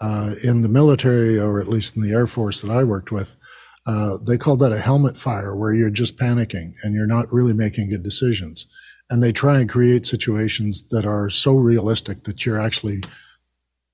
Uh, 0.00 0.34
in 0.42 0.62
the 0.62 0.68
military, 0.68 1.38
or 1.38 1.60
at 1.60 1.68
least 1.68 1.96
in 1.96 2.02
the 2.02 2.12
Air 2.12 2.26
Force 2.26 2.60
that 2.60 2.70
I 2.70 2.82
worked 2.82 3.12
with, 3.12 3.36
uh, 3.86 4.18
they 4.22 4.38
call 4.38 4.56
that 4.56 4.72
a 4.72 4.80
helmet 4.80 5.18
fire, 5.18 5.54
where 5.54 5.72
you're 5.72 5.90
just 5.90 6.16
panicking 6.16 6.74
and 6.82 6.94
you're 6.94 7.06
not 7.06 7.32
really 7.32 7.52
making 7.52 7.90
good 7.90 8.02
decisions. 8.02 8.66
And 9.10 9.22
they 9.22 9.32
try 9.32 9.60
and 9.60 9.68
create 9.68 10.06
situations 10.06 10.88
that 10.88 11.04
are 11.04 11.28
so 11.28 11.54
realistic 11.54 12.24
that 12.24 12.46
you're 12.46 12.58
actually 12.58 13.02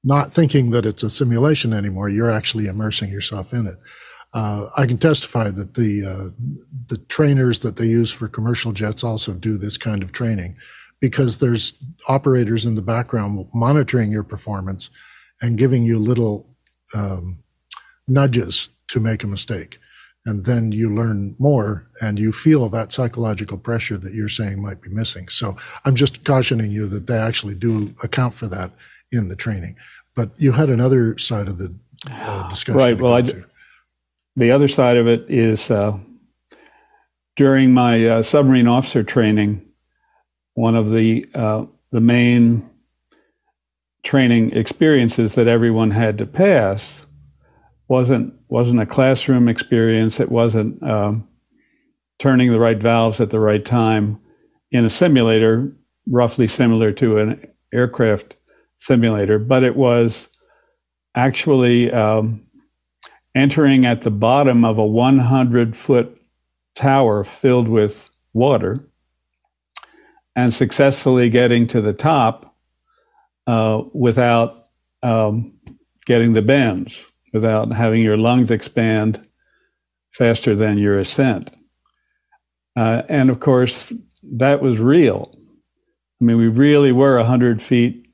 not 0.04 0.32
thinking 0.32 0.70
that 0.70 0.86
it's 0.86 1.02
a 1.02 1.10
simulation 1.10 1.72
anymore. 1.72 2.08
You're 2.08 2.30
actually 2.30 2.66
immersing 2.66 3.10
yourself 3.10 3.52
in 3.52 3.66
it. 3.66 3.76
Uh, 4.32 4.66
I 4.76 4.86
can 4.86 4.98
testify 4.98 5.50
that 5.50 5.74
the 5.74 6.04
uh, 6.04 6.44
the 6.86 6.98
trainers 7.08 7.58
that 7.60 7.76
they 7.76 7.86
use 7.86 8.12
for 8.12 8.28
commercial 8.28 8.70
jets 8.70 9.02
also 9.02 9.32
do 9.32 9.58
this 9.58 9.76
kind 9.76 10.04
of 10.04 10.12
training 10.12 10.56
because 11.00 11.38
there's 11.38 11.74
operators 12.08 12.64
in 12.64 12.76
the 12.76 12.82
background 12.82 13.48
monitoring 13.52 14.12
your 14.12 14.22
performance 14.22 14.88
and 15.42 15.58
giving 15.58 15.84
you 15.84 15.98
little 15.98 16.46
um, 16.94 17.42
nudges 18.06 18.68
to 18.90 19.00
make 19.00 19.24
a 19.24 19.26
mistake. 19.26 19.78
And 20.26 20.44
then 20.44 20.72
you 20.72 20.94
learn 20.94 21.34
more 21.38 21.88
and 22.02 22.18
you 22.18 22.30
feel 22.30 22.68
that 22.68 22.92
psychological 22.92 23.56
pressure 23.56 23.96
that 23.96 24.12
you're 24.12 24.28
saying 24.28 24.62
might 24.62 24.82
be 24.82 24.90
missing. 24.90 25.28
So 25.28 25.56
I'm 25.84 25.94
just 25.94 26.24
cautioning 26.24 26.70
you 26.70 26.86
that 26.88 27.06
they 27.06 27.16
actually 27.16 27.54
do 27.54 27.94
account 28.02 28.34
for 28.34 28.46
that 28.48 28.72
in 29.10 29.28
the 29.28 29.36
training. 29.36 29.76
But 30.14 30.30
you 30.36 30.52
had 30.52 30.68
another 30.68 31.16
side 31.16 31.48
of 31.48 31.58
the 31.58 31.74
uh, 32.10 32.48
discussion. 32.50 32.78
Right. 32.78 33.00
Well, 33.00 33.22
the 34.36 34.50
other 34.50 34.68
side 34.68 34.96
of 34.96 35.06
it 35.06 35.24
is 35.28 35.70
uh, 35.70 35.96
during 37.36 37.72
my 37.72 38.06
uh, 38.06 38.22
submarine 38.22 38.68
officer 38.68 39.02
training, 39.02 39.62
one 40.54 40.74
of 40.76 40.90
the 40.90 41.26
uh, 41.34 41.64
the 41.90 42.00
main 42.00 42.68
training 44.02 44.52
experiences 44.52 45.34
that 45.34 45.46
everyone 45.46 45.90
had 45.90 46.18
to 46.18 46.26
pass 46.26 47.02
wasn't 47.88 48.32
wasn't 48.50 48.80
a 48.80 48.86
classroom 48.86 49.48
experience. 49.48 50.20
It 50.20 50.30
wasn't 50.30 50.82
um, 50.82 51.28
turning 52.18 52.50
the 52.50 52.60
right 52.60 52.78
valves 52.78 53.20
at 53.20 53.30
the 53.30 53.40
right 53.40 53.64
time 53.64 54.20
in 54.70 54.84
a 54.84 54.90
simulator, 54.90 55.72
roughly 56.08 56.46
similar 56.46 56.92
to 56.92 57.18
an 57.18 57.46
aircraft 57.72 58.36
simulator, 58.78 59.38
but 59.38 59.62
it 59.62 59.76
was 59.76 60.28
actually 61.14 61.92
um, 61.92 62.42
entering 63.34 63.84
at 63.84 64.02
the 64.02 64.10
bottom 64.10 64.64
of 64.64 64.78
a 64.78 64.86
100 64.86 65.76
foot 65.76 66.20
tower 66.74 67.24
filled 67.24 67.68
with 67.68 68.10
water 68.32 68.80
and 70.36 70.54
successfully 70.54 71.28
getting 71.28 71.66
to 71.66 71.80
the 71.80 71.92
top 71.92 72.54
uh, 73.46 73.82
without 73.92 74.68
um, 75.02 75.52
getting 76.06 76.32
the 76.32 76.42
bends, 76.42 77.04
without 77.32 77.72
having 77.72 78.02
your 78.02 78.16
lungs 78.16 78.50
expand 78.50 79.26
faster 80.12 80.54
than 80.54 80.78
your 80.78 80.98
ascent. 80.98 81.50
Uh, 82.76 83.02
and 83.08 83.30
of 83.30 83.40
course, 83.40 83.92
that 84.22 84.62
was 84.62 84.78
real. 84.78 85.34
I 86.20 86.24
mean, 86.24 86.36
we 86.36 86.48
really 86.48 86.92
were 86.92 87.16
100 87.16 87.62
feet 87.62 88.06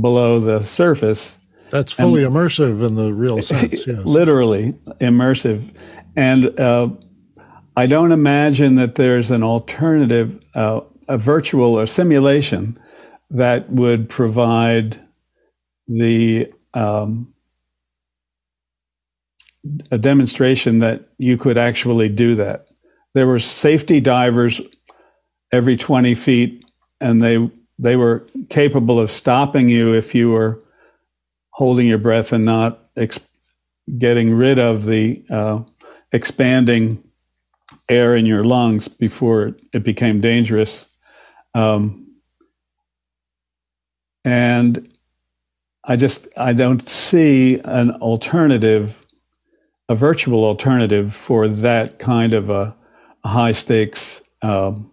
below 0.00 0.40
the 0.40 0.64
surface 0.64 1.38
that's 1.70 1.92
fully 1.92 2.24
and, 2.24 2.34
immersive 2.34 2.86
in 2.86 2.94
the 2.94 3.12
real 3.12 3.42
sense. 3.42 3.86
Yes. 3.86 4.04
Literally 4.04 4.72
immersive. 5.00 5.74
And 6.14 6.58
uh, 6.58 6.88
I 7.76 7.86
don't 7.86 8.12
imagine 8.12 8.76
that 8.76 8.94
there's 8.94 9.30
an 9.30 9.42
alternative, 9.42 10.40
uh, 10.54 10.80
a 11.08 11.18
virtual 11.18 11.78
or 11.78 11.86
simulation 11.86 12.78
that 13.30 13.70
would 13.70 14.08
provide 14.08 14.98
the 15.88 16.52
um, 16.74 17.32
a 19.90 19.98
demonstration 19.98 20.80
that 20.80 21.08
you 21.18 21.36
could 21.36 21.58
actually 21.58 22.08
do 22.08 22.34
that. 22.36 22.66
There 23.14 23.26
were 23.26 23.40
safety 23.40 24.00
divers 24.00 24.60
every 25.52 25.76
20 25.76 26.14
feet, 26.14 26.64
and 27.00 27.22
they 27.22 27.50
they 27.78 27.96
were 27.96 28.26
capable 28.48 28.98
of 28.98 29.10
stopping 29.10 29.68
you 29.68 29.94
if 29.94 30.14
you 30.14 30.30
were 30.30 30.62
holding 31.50 31.86
your 31.86 31.98
breath 31.98 32.32
and 32.32 32.44
not 32.44 32.88
ex- 32.96 33.20
getting 33.98 34.32
rid 34.32 34.58
of 34.58 34.84
the 34.86 35.22
uh, 35.30 35.60
expanding 36.12 37.02
air 37.88 38.16
in 38.16 38.26
your 38.26 38.44
lungs 38.44 38.88
before 38.88 39.56
it 39.72 39.82
became 39.84 40.20
dangerous. 40.20 40.86
Um, 41.54 42.06
and 44.24 44.92
I 45.84 45.96
just 45.96 46.26
I 46.36 46.52
don't 46.52 46.82
see 46.82 47.60
an 47.60 47.92
alternative, 47.92 49.05
a 49.88 49.94
virtual 49.94 50.44
alternative 50.44 51.14
for 51.14 51.48
that 51.48 51.98
kind 51.98 52.32
of 52.32 52.50
a, 52.50 52.74
high 53.24 53.52
stakes 53.52 54.22
um, 54.42 54.90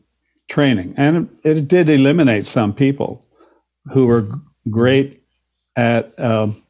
training. 0.49 0.95
And 0.98 1.30
it, 1.44 1.68
did 1.68 1.88
eliminate 1.88 2.48
some 2.48 2.74
people 2.74 3.26
who 3.91 4.07
were 4.07 4.28
great 4.70 5.24
at 5.76 6.20
um, 6.20 6.64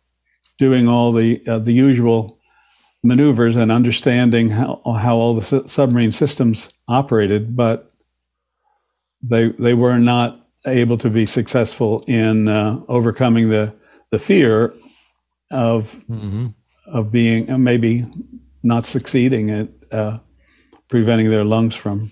doing 0.58 0.88
all 0.88 1.12
the 1.14 1.42
uh, 1.48 1.60
the 1.60 1.72
usual 1.72 2.40
maneuvers 3.04 3.56
and 3.56 3.72
understanding 3.72 4.50
how 4.50 4.82
how 4.98 5.16
all 5.16 5.36
the 5.36 5.68
submarine 5.68 6.12
systems 6.12 6.70
operated, 6.88 7.56
but 7.56 7.94
they 9.22 9.50
they 9.60 9.74
were 9.74 9.98
not 9.98 10.48
able 10.66 10.98
to 10.98 11.10
be 11.10 11.26
successful 11.26 12.04
in 12.08 12.48
uh, 12.48 12.80
overcoming 12.88 13.50
the 13.50 13.74
the 14.12 14.20
fear 14.20 14.74
of 15.52 15.96
mm-hmm. 16.10 16.48
Of 16.94 17.12
being 17.12 17.50
uh, 17.50 17.58
maybe 17.58 18.06
not 18.62 18.86
succeeding 18.86 19.50
at 19.50 19.68
uh, 19.92 20.20
preventing 20.88 21.30
their 21.30 21.44
lungs 21.44 21.76
from 21.76 22.12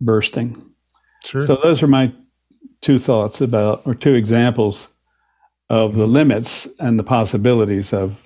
bursting. 0.00 0.70
Sure. 1.24 1.46
So 1.46 1.56
those 1.56 1.82
are 1.82 1.86
my 1.86 2.12
two 2.80 2.98
thoughts 2.98 3.40
about 3.40 3.82
or 3.84 3.94
two 3.94 4.14
examples 4.14 4.88
of 5.70 5.94
the 5.94 6.06
limits 6.06 6.66
and 6.80 6.98
the 6.98 7.04
possibilities 7.04 7.92
of 7.92 8.16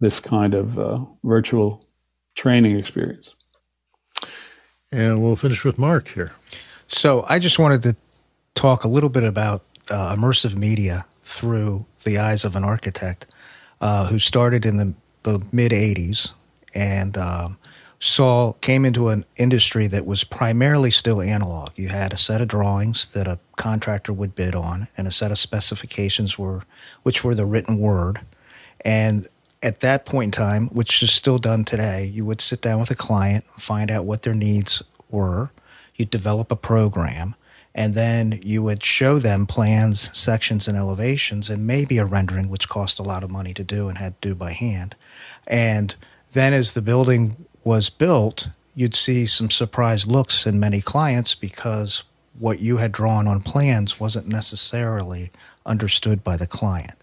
this 0.00 0.20
kind 0.20 0.54
of 0.54 0.78
uh, 0.78 1.04
virtual 1.22 1.86
training 2.34 2.76
experience. 2.76 3.34
And 4.92 5.22
we'll 5.22 5.36
finish 5.36 5.64
with 5.64 5.78
Mark 5.78 6.08
here. 6.08 6.32
So 6.86 7.24
I 7.28 7.38
just 7.38 7.58
wanted 7.58 7.82
to 7.82 7.96
talk 8.54 8.84
a 8.84 8.88
little 8.88 9.08
bit 9.08 9.24
about 9.24 9.64
uh, 9.90 10.14
immersive 10.14 10.56
media 10.56 11.06
through 11.22 11.86
the 12.04 12.18
eyes 12.18 12.44
of 12.44 12.54
an 12.54 12.64
architect 12.64 13.26
uh, 13.80 14.06
who 14.06 14.18
started 14.18 14.64
in 14.66 14.76
the, 14.76 14.94
the 15.22 15.42
mid 15.52 15.72
80s 15.72 16.34
and 16.74 17.16
um, 17.16 17.58
saw 17.98 18.52
came 18.54 18.84
into 18.84 19.08
an 19.08 19.24
industry 19.36 19.86
that 19.86 20.04
was 20.04 20.24
primarily 20.24 20.90
still 20.90 21.22
analog. 21.22 21.70
You 21.76 21.88
had 21.88 22.12
a 22.12 22.18
set 22.18 22.40
of 22.40 22.48
drawings 22.48 23.12
that 23.12 23.26
a 23.26 23.38
contractor 23.56 24.12
would 24.12 24.34
bid 24.34 24.54
on, 24.54 24.88
and 24.96 25.06
a 25.06 25.10
set 25.10 25.30
of 25.30 25.38
specifications 25.38 26.38
were 26.38 26.62
which 27.02 27.24
were 27.24 27.34
the 27.34 27.46
written 27.46 27.78
word. 27.78 28.20
And 28.84 29.26
at 29.62 29.80
that 29.80 30.04
point 30.04 30.36
in 30.36 30.42
time, 30.42 30.68
which 30.68 31.02
is 31.02 31.10
still 31.10 31.38
done 31.38 31.64
today, 31.64 32.04
you 32.04 32.26
would 32.26 32.42
sit 32.42 32.60
down 32.60 32.80
with 32.80 32.90
a 32.90 32.94
client, 32.94 33.44
find 33.58 33.90
out 33.90 34.04
what 34.04 34.22
their 34.22 34.34
needs 34.34 34.82
were, 35.08 35.50
you'd 35.96 36.10
develop 36.10 36.52
a 36.52 36.56
program, 36.56 37.34
and 37.74 37.94
then 37.94 38.40
you 38.42 38.62
would 38.62 38.84
show 38.84 39.18
them 39.18 39.46
plans, 39.46 40.10
sections, 40.16 40.68
and 40.68 40.78
elevations, 40.78 41.50
and 41.50 41.66
maybe 41.66 41.98
a 41.98 42.04
rendering, 42.04 42.48
which 42.48 42.68
cost 42.68 42.98
a 42.98 43.02
lot 43.02 43.24
of 43.24 43.30
money 43.30 43.52
to 43.54 43.64
do 43.64 43.88
and 43.88 43.98
had 43.98 44.20
to 44.22 44.28
do 44.28 44.34
by 44.34 44.52
hand. 44.52 44.94
And 45.46 45.94
then 46.32 46.52
as 46.52 46.74
the 46.74 46.82
building 46.82 47.46
was 47.64 47.90
built, 47.90 48.48
you'd 48.74 48.94
see 48.94 49.26
some 49.26 49.50
surprised 49.50 50.06
looks 50.06 50.46
in 50.46 50.60
many 50.60 50.80
clients 50.80 51.34
because 51.34 52.04
what 52.38 52.60
you 52.60 52.76
had 52.76 52.92
drawn 52.92 53.26
on 53.26 53.40
plans 53.40 53.98
wasn't 53.98 54.26
necessarily 54.26 55.30
understood 55.66 56.22
by 56.22 56.36
the 56.36 56.46
client. 56.46 56.94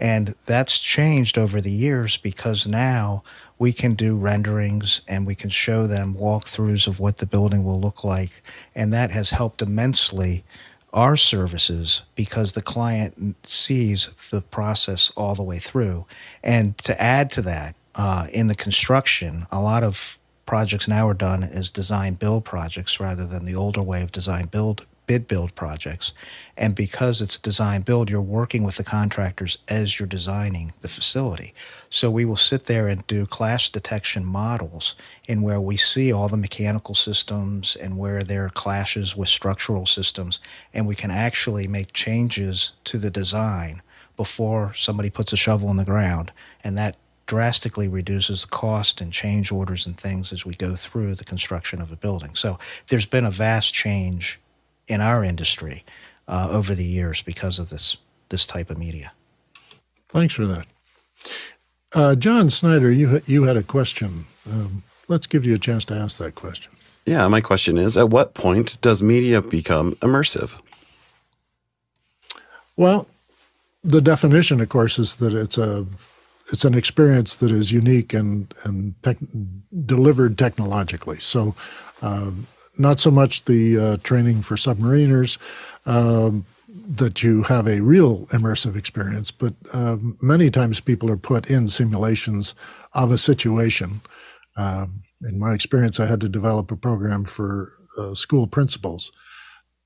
And 0.00 0.34
that's 0.46 0.80
changed 0.80 1.36
over 1.36 1.60
the 1.60 1.70
years 1.70 2.16
because 2.16 2.66
now 2.66 3.22
we 3.58 3.70
can 3.70 3.92
do 3.92 4.16
renderings 4.16 5.02
and 5.06 5.26
we 5.26 5.34
can 5.34 5.50
show 5.50 5.86
them 5.86 6.14
walkthroughs 6.14 6.88
of 6.88 6.98
what 6.98 7.18
the 7.18 7.26
building 7.26 7.64
will 7.64 7.78
look 7.78 8.02
like. 8.02 8.42
And 8.74 8.94
that 8.94 9.10
has 9.10 9.30
helped 9.30 9.60
immensely 9.60 10.42
our 10.94 11.18
services 11.18 12.02
because 12.14 12.54
the 12.54 12.62
client 12.62 13.36
sees 13.46 14.08
the 14.30 14.40
process 14.40 15.12
all 15.16 15.34
the 15.34 15.42
way 15.42 15.58
through. 15.58 16.06
And 16.42 16.76
to 16.78 17.00
add 17.00 17.30
to 17.32 17.42
that, 17.42 17.76
uh, 17.94 18.26
in 18.32 18.46
the 18.46 18.54
construction, 18.54 19.46
a 19.52 19.60
lot 19.60 19.84
of 19.84 20.18
projects 20.46 20.88
now 20.88 21.06
are 21.06 21.14
done 21.14 21.42
as 21.42 21.70
design 21.70 22.14
build 22.14 22.46
projects 22.46 22.98
rather 22.98 23.26
than 23.26 23.44
the 23.44 23.54
older 23.54 23.82
way 23.82 24.02
of 24.02 24.10
design 24.12 24.46
build 24.46 24.86
bid 25.10 25.26
build 25.26 25.52
projects. 25.56 26.12
And 26.56 26.76
because 26.76 27.20
it's 27.20 27.34
a 27.34 27.42
design 27.42 27.80
build, 27.80 28.08
you're 28.08 28.22
working 28.22 28.62
with 28.62 28.76
the 28.76 28.84
contractors 28.84 29.58
as 29.66 29.98
you're 29.98 30.06
designing 30.06 30.72
the 30.82 30.88
facility. 30.88 31.52
So 31.88 32.12
we 32.12 32.24
will 32.24 32.36
sit 32.36 32.66
there 32.66 32.86
and 32.86 33.04
do 33.08 33.26
clash 33.26 33.70
detection 33.70 34.24
models 34.24 34.94
in 35.26 35.42
where 35.42 35.60
we 35.60 35.76
see 35.76 36.12
all 36.12 36.28
the 36.28 36.36
mechanical 36.36 36.94
systems 36.94 37.74
and 37.74 37.98
where 37.98 38.22
there 38.22 38.44
are 38.44 38.50
clashes 38.50 39.16
with 39.16 39.28
structural 39.28 39.84
systems. 39.84 40.38
And 40.72 40.86
we 40.86 40.94
can 40.94 41.10
actually 41.10 41.66
make 41.66 41.92
changes 41.92 42.72
to 42.84 42.96
the 42.96 43.10
design 43.10 43.82
before 44.16 44.72
somebody 44.76 45.10
puts 45.10 45.32
a 45.32 45.36
shovel 45.36 45.72
in 45.72 45.76
the 45.76 45.84
ground. 45.84 46.30
And 46.62 46.78
that 46.78 46.94
drastically 47.30 47.86
reduces 47.86 48.42
the 48.42 48.48
cost 48.48 49.00
and 49.00 49.12
change 49.12 49.52
orders 49.52 49.86
and 49.86 49.96
things 49.96 50.32
as 50.32 50.44
we 50.44 50.52
go 50.52 50.74
through 50.74 51.14
the 51.14 51.24
construction 51.24 51.80
of 51.80 51.92
a 51.92 51.96
building. 51.96 52.34
So 52.34 52.58
there's 52.88 53.06
been 53.06 53.24
a 53.24 53.30
vast 53.30 53.72
change 53.72 54.39
in 54.90 55.00
our 55.00 55.24
industry 55.24 55.84
uh, 56.28 56.48
over 56.50 56.74
the 56.74 56.84
years 56.84 57.22
because 57.22 57.58
of 57.58 57.70
this 57.70 57.96
this 58.28 58.46
type 58.46 58.70
of 58.70 58.78
media. 58.78 59.12
Thanks 60.08 60.34
for 60.34 60.46
that, 60.46 60.66
uh, 61.94 62.14
John 62.16 62.50
Snyder. 62.50 62.90
You 62.90 63.22
you 63.26 63.44
had 63.44 63.56
a 63.56 63.62
question. 63.62 64.26
Um, 64.50 64.82
let's 65.08 65.26
give 65.26 65.44
you 65.44 65.54
a 65.54 65.58
chance 65.58 65.84
to 65.86 65.94
ask 65.94 66.18
that 66.18 66.34
question. 66.34 66.72
Yeah, 67.06 67.26
my 67.28 67.40
question 67.40 67.78
is: 67.78 67.96
At 67.96 68.10
what 68.10 68.34
point 68.34 68.80
does 68.80 69.02
media 69.02 69.40
become 69.40 69.94
immersive? 69.96 70.60
Well, 72.76 73.06
the 73.84 74.00
definition, 74.00 74.60
of 74.60 74.68
course, 74.68 74.98
is 74.98 75.16
that 75.16 75.34
it's 75.34 75.58
a 75.58 75.86
it's 76.52 76.64
an 76.64 76.74
experience 76.74 77.34
that 77.36 77.50
is 77.50 77.72
unique 77.72 78.12
and 78.12 78.52
and 78.64 78.94
tech, 79.02 79.16
delivered 79.86 80.36
technologically. 80.38 81.18
So, 81.20 81.54
uh, 82.02 82.32
not 82.78 83.00
so 83.00 83.10
much 83.10 83.44
the 83.44 83.78
uh, 83.78 83.96
training 84.02 84.42
for 84.42 84.56
submariners 84.56 85.38
um, 85.86 86.44
that 86.68 87.22
you 87.22 87.42
have 87.44 87.66
a 87.66 87.80
real 87.80 88.26
immersive 88.26 88.76
experience, 88.76 89.30
but 89.30 89.54
um, 89.74 90.16
many 90.20 90.50
times 90.50 90.80
people 90.80 91.10
are 91.10 91.16
put 91.16 91.50
in 91.50 91.68
simulations 91.68 92.54
of 92.92 93.10
a 93.10 93.18
situation. 93.18 94.00
Um, 94.56 95.02
in 95.22 95.38
my 95.38 95.52
experience, 95.52 96.00
I 96.00 96.06
had 96.06 96.20
to 96.20 96.28
develop 96.28 96.70
a 96.70 96.76
program 96.76 97.24
for 97.24 97.72
uh, 97.98 98.14
school 98.14 98.46
principals 98.46 99.12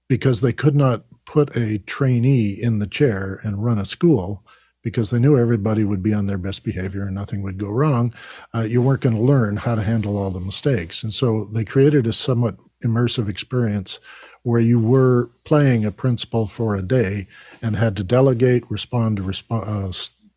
because 0.08 0.40
they 0.40 0.52
could 0.52 0.74
not 0.74 1.04
put 1.26 1.56
a 1.56 1.78
trainee 1.78 2.50
in 2.50 2.78
the 2.78 2.86
chair 2.86 3.40
and 3.42 3.64
run 3.64 3.78
a 3.78 3.84
school 3.84 4.44
because 4.84 5.10
they 5.10 5.18
knew 5.18 5.36
everybody 5.36 5.82
would 5.82 6.02
be 6.02 6.14
on 6.14 6.26
their 6.26 6.38
best 6.38 6.62
behavior 6.62 7.02
and 7.04 7.14
nothing 7.14 7.42
would 7.42 7.58
go 7.58 7.70
wrong, 7.70 8.14
uh, 8.54 8.60
you 8.60 8.80
weren't 8.80 9.00
going 9.00 9.16
to 9.16 9.20
learn 9.20 9.56
how 9.56 9.74
to 9.74 9.82
handle 9.82 10.16
all 10.16 10.30
the 10.30 10.38
mistakes. 10.38 11.02
And 11.02 11.12
so 11.12 11.46
they 11.46 11.64
created 11.64 12.06
a 12.06 12.12
somewhat 12.12 12.58
immersive 12.84 13.28
experience 13.28 13.98
where 14.42 14.60
you 14.60 14.78
were 14.78 15.30
playing 15.44 15.86
a 15.86 15.90
principal 15.90 16.46
for 16.46 16.76
a 16.76 16.82
day 16.82 17.26
and 17.62 17.74
had 17.76 17.96
to 17.96 18.04
delegate, 18.04 18.70
respond 18.70 19.16
to 19.16 19.22
resp- 19.22 19.50
uh, 19.50 19.90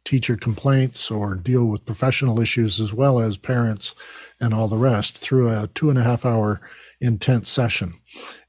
teacher 0.05 0.37
complaints, 0.37 1.11
or 1.11 1.35
deal 1.35 1.65
with 1.65 1.85
professional 1.85 2.39
issues 2.39 2.79
as 2.79 2.93
well 2.93 3.19
as 3.19 3.37
parents 3.37 3.93
and 4.39 4.53
all 4.53 4.69
the 4.69 4.77
rest 4.77 5.17
through 5.17 5.49
a 5.49 5.67
two 5.75 5.89
and 5.89 5.99
a 5.99 6.03
half 6.03 6.25
hour 6.25 6.61
intense 7.01 7.49
session. 7.49 7.93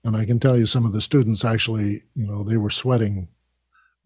And 0.04 0.16
I 0.16 0.24
can 0.24 0.38
tell 0.38 0.56
you 0.56 0.64
some 0.64 0.86
of 0.86 0.92
the 0.92 1.00
students 1.00 1.44
actually, 1.44 2.04
you 2.14 2.26
know, 2.26 2.44
they 2.44 2.56
were 2.56 2.70
sweating 2.70 3.26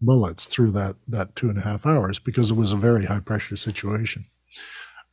bullets 0.05 0.45
through 0.45 0.71
that 0.71 0.95
that 1.07 1.35
two 1.35 1.49
and 1.49 1.57
a 1.57 1.61
half 1.61 1.85
hours 1.85 2.19
because 2.19 2.51
it 2.51 2.55
was 2.55 2.71
a 2.71 2.77
very 2.77 3.05
high 3.05 3.19
pressure 3.19 3.55
situation. 3.55 4.25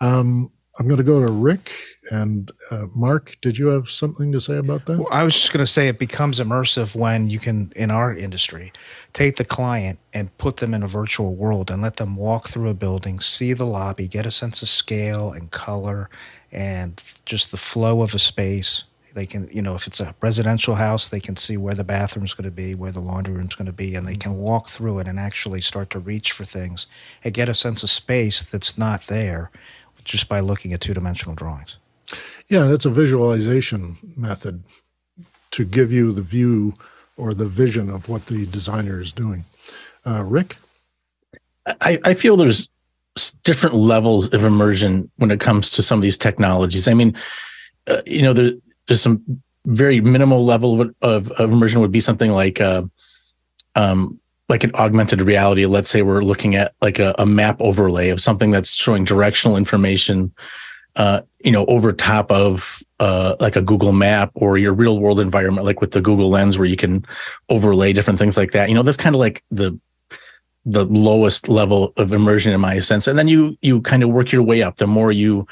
Um, 0.01 0.51
I'm 0.79 0.87
going 0.87 0.99
to 0.99 1.05
go 1.05 1.25
to 1.25 1.33
Rick 1.33 1.73
and 2.11 2.51
uh, 2.71 2.87
Mark. 2.95 3.37
Did 3.43 3.59
you 3.59 3.67
have 3.69 3.91
something 3.91 4.31
to 4.33 4.41
say 4.41 4.57
about 4.57 4.87
that? 4.87 4.99
Well, 4.99 5.09
I 5.11 5.25
was 5.25 5.35
just 5.35 5.53
going 5.53 5.65
to 5.65 5.67
say 5.67 5.89
it 5.89 5.99
becomes 5.99 6.39
immersive 6.39 6.95
when 6.95 7.29
you 7.29 7.41
can, 7.41 7.73
in 7.75 7.91
our 7.91 8.15
industry, 8.15 8.73
take 9.13 9.37
the 9.37 9.45
client 9.45 9.99
and 10.15 10.37
put 10.39 10.59
them 10.59 10.73
in 10.73 10.83
a 10.83 10.87
virtual 10.87 11.35
world 11.35 11.71
and 11.71 11.83
let 11.83 11.97
them 11.97 12.15
walk 12.15 12.49
through 12.49 12.69
a 12.69 12.75
building, 12.75 13.19
see 13.19 13.53
the 13.53 13.67
lobby, 13.67 14.07
get 14.07 14.27
a 14.27 14.31
sense 14.31 14.63
of 14.63 14.69
scale 14.69 15.33
and 15.33 15.51
color, 15.51 16.09
and 16.53 17.03
just 17.27 17.51
the 17.51 17.57
flow 17.57 18.01
of 18.01 18.15
a 18.15 18.19
space 18.19 18.85
they 19.15 19.27
can, 19.27 19.49
you 19.53 19.63
know, 19.63 19.75
if 19.75 19.87
it's 19.87 20.01
a 20.01 20.15
residential 20.21 20.75
house, 20.75 21.11
they 21.11 21.21
can 21.21 21.37
see 21.37 21.57
where 21.57 21.75
the 21.75 21.85
bathroom's 21.85 22.35
going 22.35 22.45
to 22.45 22.51
be, 22.51 22.75
where 22.75 22.93
the 22.93 23.01
laundry 23.01 23.35
room's 23.35 23.55
going 23.55 23.67
to 23.67 23.73
be, 23.73 23.95
and 23.95 24.07
they 24.07 24.17
can 24.17 24.37
walk 24.37 24.69
through 24.69 24.99
it 24.99 25.07
and 25.07 25.19
actually 25.19 25.61
start 25.61 25.91
to 25.91 25.99
reach 25.99 26.33
for 26.33 26.45
things 26.45 26.87
and 27.25 27.35
get 27.35 27.49
a 27.49 27.55
sense 27.55 27.83
of 27.83 27.91
space 27.91 28.43
that's 28.43 28.79
not 28.79 29.03
there 29.05 29.51
just 30.05 30.29
by 30.29 30.41
looking 30.41 30.73
at 30.73 30.81
two 30.81 30.95
dimensional 30.95 31.35
drawings. 31.35 31.77
Yeah, 32.49 32.67
that's 32.67 32.85
a 32.85 32.91
visualization 32.91 33.97
method 34.17 34.63
to 35.53 35.65
give 35.65 35.93
you 35.93 36.13
the 36.13 36.23
view 36.23 36.75
or 37.17 37.35
the 37.35 37.47
vision 37.47 37.91
of 37.91 38.09
what 38.09 38.27
the 38.27 38.47
designer 38.47 39.01
is 39.01 39.13
doing. 39.13 39.45
Uh, 40.07 40.25
Rick? 40.25 40.57
I, 41.81 41.99
I 42.05 42.15
feel 42.15 42.37
there's 42.37 42.69
different 43.43 43.77
levels 43.77 44.33
of 44.33 44.45
immersion 44.45 45.11
when 45.17 45.31
it 45.31 45.41
comes 45.41 45.71
to 45.73 45.83
some 45.83 45.99
of 45.99 46.03
these 46.03 46.17
technologies. 46.17 46.89
I 46.89 46.95
mean, 46.95 47.15
uh, 47.87 48.01
you 48.07 48.23
know, 48.23 48.33
there, 48.33 48.53
just 48.91 49.05
some 49.05 49.41
very 49.67 50.01
minimal 50.01 50.45
level 50.45 50.81
of, 50.81 50.95
of, 51.01 51.31
of 51.31 51.53
immersion 51.53 51.81
would 51.81 51.93
be 51.93 52.01
something 52.01 52.33
like 52.33 52.61
uh, 52.61 52.83
um, 53.77 54.19
like 54.49 54.65
an 54.65 54.75
augmented 54.75 55.21
reality. 55.23 55.65
Let's 55.65 55.89
say 55.89 56.03
we're 56.03 56.23
looking 56.23 56.57
at 56.57 56.75
like 56.83 56.99
a, 56.99 57.15
a 57.19 57.25
map 57.25 57.61
overlay 57.61 58.09
of 58.09 58.21
something 58.21 58.51
that's 58.51 58.75
showing 58.75 59.05
directional 59.05 59.57
information, 59.57 60.35
uh, 60.97 61.21
you 61.45 61.53
know, 61.53 61.67
over 61.67 61.93
top 61.93 62.33
of 62.33 62.81
uh, 62.99 63.37
like 63.39 63.55
a 63.55 63.63
Google 63.63 63.93
map 63.93 64.33
or 64.35 64.59
your 64.59 64.73
real 64.73 64.99
world 64.99 65.21
environment, 65.21 65.65
like 65.65 65.81
with 65.81 65.93
the 65.93 66.01
Google 66.01 66.31
Lens, 66.31 66.59
where 66.59 66.67
you 66.67 66.77
can 66.77 67.05
overlay 67.49 67.93
different 67.93 68.19
things 68.19 68.37
like 68.37 68.51
that. 68.51 68.69
You 68.69 68.75
know, 68.75 68.83
that's 68.83 68.97
kind 68.97 69.15
of 69.15 69.21
like 69.21 69.45
the 69.53 69.79
the 70.67 70.85
lowest 70.87 71.49
level 71.49 71.93
of 71.97 72.13
immersion 72.13 72.53
in 72.53 72.61
my 72.61 72.81
sense, 72.81 73.07
and 73.07 73.17
then 73.17 73.29
you 73.29 73.57
you 73.63 73.81
kind 73.83 74.03
of 74.03 74.11
work 74.11 74.33
your 74.33 74.43
way 74.43 74.65
up. 74.65 74.79
The 74.79 74.89
more 74.89 75.13
you 75.13 75.47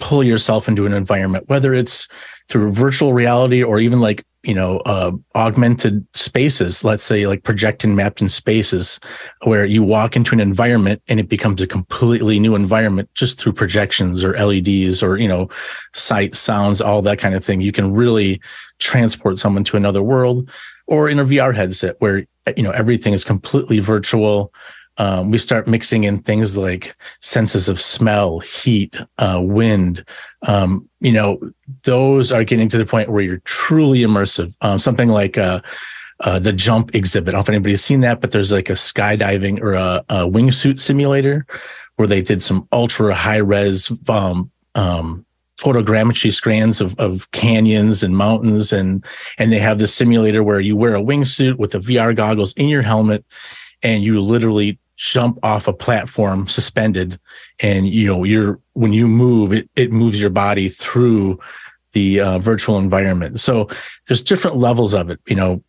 pull 0.00 0.24
yourself 0.24 0.68
into 0.68 0.84
an 0.84 0.92
environment, 0.92 1.48
whether 1.48 1.72
it's 1.72 2.08
through 2.48 2.70
virtual 2.70 3.12
reality 3.12 3.62
or 3.62 3.78
even 3.78 4.00
like 4.00 4.24
you 4.42 4.54
know 4.54 4.78
uh, 4.78 5.12
augmented 5.36 6.04
spaces 6.14 6.84
let's 6.84 7.04
say 7.04 7.26
like 7.26 7.44
projecting 7.44 7.94
mapped 7.94 8.20
in 8.20 8.28
spaces 8.28 8.98
where 9.44 9.64
you 9.64 9.82
walk 9.82 10.16
into 10.16 10.34
an 10.34 10.40
environment 10.40 11.00
and 11.08 11.20
it 11.20 11.28
becomes 11.28 11.62
a 11.62 11.66
completely 11.66 12.40
new 12.40 12.54
environment 12.54 13.08
just 13.14 13.40
through 13.40 13.52
projections 13.52 14.24
or 14.24 14.32
leds 14.32 15.02
or 15.02 15.16
you 15.16 15.28
know 15.28 15.48
sight 15.94 16.34
sounds 16.34 16.80
all 16.80 17.02
that 17.02 17.18
kind 17.18 17.34
of 17.34 17.44
thing. 17.44 17.60
You 17.60 17.72
can 17.72 17.92
really 17.92 18.40
transport 18.78 19.38
someone 19.38 19.64
to 19.64 19.76
another 19.76 20.02
world 20.02 20.50
or 20.88 21.08
in 21.08 21.20
a 21.20 21.24
vr 21.24 21.54
headset 21.54 21.94
where 22.00 22.26
you 22.56 22.62
know 22.62 22.72
everything 22.72 23.12
is 23.12 23.24
completely 23.24 23.78
virtual 23.78 24.52
um, 24.98 25.30
we 25.30 25.38
start 25.38 25.66
mixing 25.66 26.04
in 26.04 26.20
things 26.20 26.56
like 26.56 26.94
senses 27.20 27.68
of 27.68 27.80
smell, 27.80 28.40
heat, 28.40 28.96
uh, 29.18 29.40
wind. 29.42 30.04
Um, 30.46 30.88
you 31.00 31.12
know, 31.12 31.40
those 31.84 32.30
are 32.30 32.44
getting 32.44 32.68
to 32.68 32.78
the 32.78 32.86
point 32.86 33.10
where 33.10 33.22
you're 33.22 33.40
truly 33.40 34.00
immersive. 34.00 34.54
Um, 34.60 34.78
something 34.78 35.08
like 35.08 35.38
uh, 35.38 35.60
uh, 36.20 36.38
the 36.38 36.52
jump 36.52 36.94
exhibit. 36.94 37.30
I 37.30 37.32
don't 37.32 37.38
know 37.38 37.42
if 37.42 37.48
anybody's 37.48 37.84
seen 37.84 38.00
that, 38.00 38.20
but 38.20 38.32
there's 38.32 38.52
like 38.52 38.70
a 38.70 38.74
skydiving 38.74 39.60
or 39.60 39.72
a, 39.72 40.04
a 40.08 40.14
wingsuit 40.28 40.78
simulator 40.78 41.46
where 41.96 42.08
they 42.08 42.22
did 42.22 42.42
some 42.42 42.68
ultra 42.72 43.14
high 43.14 43.36
res 43.36 43.90
um, 44.08 44.50
um, 44.74 45.24
photogrammetry 45.58 46.32
scans 46.32 46.80
of, 46.80 46.98
of 46.98 47.30
canyons 47.30 48.02
and 48.02 48.16
mountains 48.16 48.72
and 48.72 49.04
and 49.38 49.52
they 49.52 49.58
have 49.58 49.78
this 49.78 49.94
simulator 49.94 50.42
where 50.42 50.58
you 50.58 50.74
wear 50.74 50.96
a 50.96 51.00
wingsuit 51.00 51.56
with 51.56 51.70
the 51.70 51.78
VR 51.78 52.16
goggles 52.16 52.52
in 52.54 52.68
your 52.68 52.82
helmet 52.82 53.24
and 53.82 54.02
you 54.02 54.20
literally 54.20 54.78
jump 54.96 55.38
off 55.42 55.66
a 55.66 55.72
platform 55.72 56.46
suspended 56.46 57.18
and 57.60 57.88
you 57.88 58.06
know 58.06 58.24
you're 58.24 58.60
when 58.74 58.92
you 58.92 59.08
move 59.08 59.52
it 59.52 59.68
it 59.74 59.90
moves 59.90 60.20
your 60.20 60.30
body 60.30 60.68
through 60.68 61.38
the 61.92 62.20
uh, 62.20 62.38
virtual 62.38 62.78
environment 62.78 63.40
so 63.40 63.68
there's 64.06 64.22
different 64.22 64.56
levels 64.56 64.94
of 64.94 65.10
it 65.10 65.18
you 65.26 65.34
know 65.34 65.62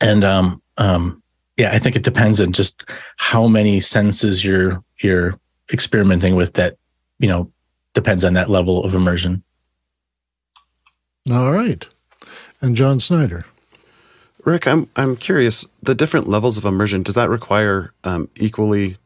and 0.00 0.24
um 0.24 0.60
um 0.76 1.22
yeah 1.56 1.70
i 1.72 1.78
think 1.78 1.96
it 1.96 2.02
depends 2.02 2.40
on 2.40 2.52
just 2.52 2.84
how 3.16 3.48
many 3.48 3.80
senses 3.80 4.44
you're 4.44 4.82
you're 5.02 5.38
experimenting 5.72 6.34
with 6.34 6.52
that 6.54 6.76
you 7.18 7.28
know 7.28 7.50
depends 7.94 8.24
on 8.24 8.34
that 8.34 8.50
level 8.50 8.84
of 8.84 8.94
immersion. 8.94 9.42
All 11.30 11.52
right. 11.52 11.86
And 12.60 12.76
John 12.76 13.00
Snyder. 13.00 13.46
Rick, 14.44 14.66
I'm 14.66 14.88
I'm 14.96 15.16
curious. 15.16 15.64
The 15.82 15.94
different 15.94 16.28
levels 16.28 16.58
of 16.58 16.64
immersion 16.64 17.02
does 17.02 17.14
that 17.14 17.30
require 17.30 17.92
um, 18.04 18.28
equally 18.36 18.96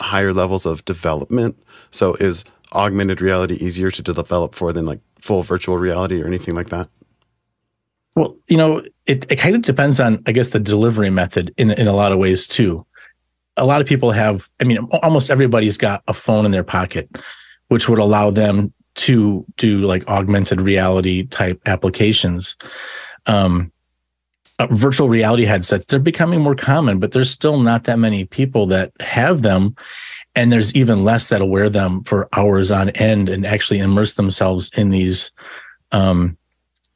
higher 0.00 0.32
levels 0.32 0.66
of 0.66 0.84
development? 0.84 1.56
So 1.90 2.14
is 2.14 2.44
augmented 2.72 3.20
reality 3.20 3.54
easier 3.54 3.90
to 3.90 4.02
develop 4.02 4.54
for 4.54 4.72
than 4.72 4.84
like 4.84 5.00
full 5.18 5.42
virtual 5.42 5.78
reality 5.78 6.22
or 6.22 6.26
anything 6.26 6.54
like 6.54 6.68
that? 6.68 6.88
Well, 8.14 8.36
you 8.48 8.56
know, 8.56 8.82
it, 9.06 9.30
it 9.30 9.36
kind 9.36 9.54
of 9.54 9.62
depends 9.62 10.00
on, 10.00 10.22
I 10.26 10.32
guess, 10.32 10.48
the 10.48 10.60
delivery 10.60 11.10
method 11.10 11.54
in 11.56 11.70
in 11.70 11.86
a 11.86 11.94
lot 11.94 12.12
of 12.12 12.18
ways 12.18 12.48
too. 12.48 12.84
A 13.56 13.66
lot 13.66 13.80
of 13.80 13.86
people 13.86 14.12
have, 14.12 14.48
I 14.60 14.64
mean, 14.64 14.78
almost 15.02 15.30
everybody's 15.30 15.78
got 15.78 16.02
a 16.06 16.12
phone 16.12 16.44
in 16.44 16.52
their 16.52 16.64
pocket 16.64 17.08
which 17.68 17.88
would 17.88 17.98
allow 17.98 18.30
them 18.30 18.72
to 18.94 19.44
do 19.56 19.80
like 19.80 20.06
augmented 20.08 20.60
reality 20.60 21.26
type 21.26 21.60
applications. 21.66 22.56
Um, 23.26 23.70
uh, 24.58 24.66
virtual 24.70 25.08
reality 25.08 25.44
headsets, 25.44 25.86
they're 25.86 25.98
becoming 25.98 26.40
more 26.40 26.54
common, 26.54 26.98
but 26.98 27.12
there's 27.12 27.30
still 27.30 27.60
not 27.60 27.84
that 27.84 27.98
many 27.98 28.24
people 28.24 28.66
that 28.66 28.92
have 29.00 29.42
them. 29.42 29.74
And 30.34 30.52
there's 30.52 30.74
even 30.74 31.04
less 31.04 31.28
that'll 31.28 31.48
wear 31.48 31.68
them 31.68 32.04
for 32.04 32.28
hours 32.32 32.70
on 32.70 32.90
end 32.90 33.28
and 33.28 33.46
actually 33.46 33.78
immerse 33.78 34.14
themselves 34.14 34.70
in 34.76 34.90
these. 34.90 35.32
Um, 35.92 36.36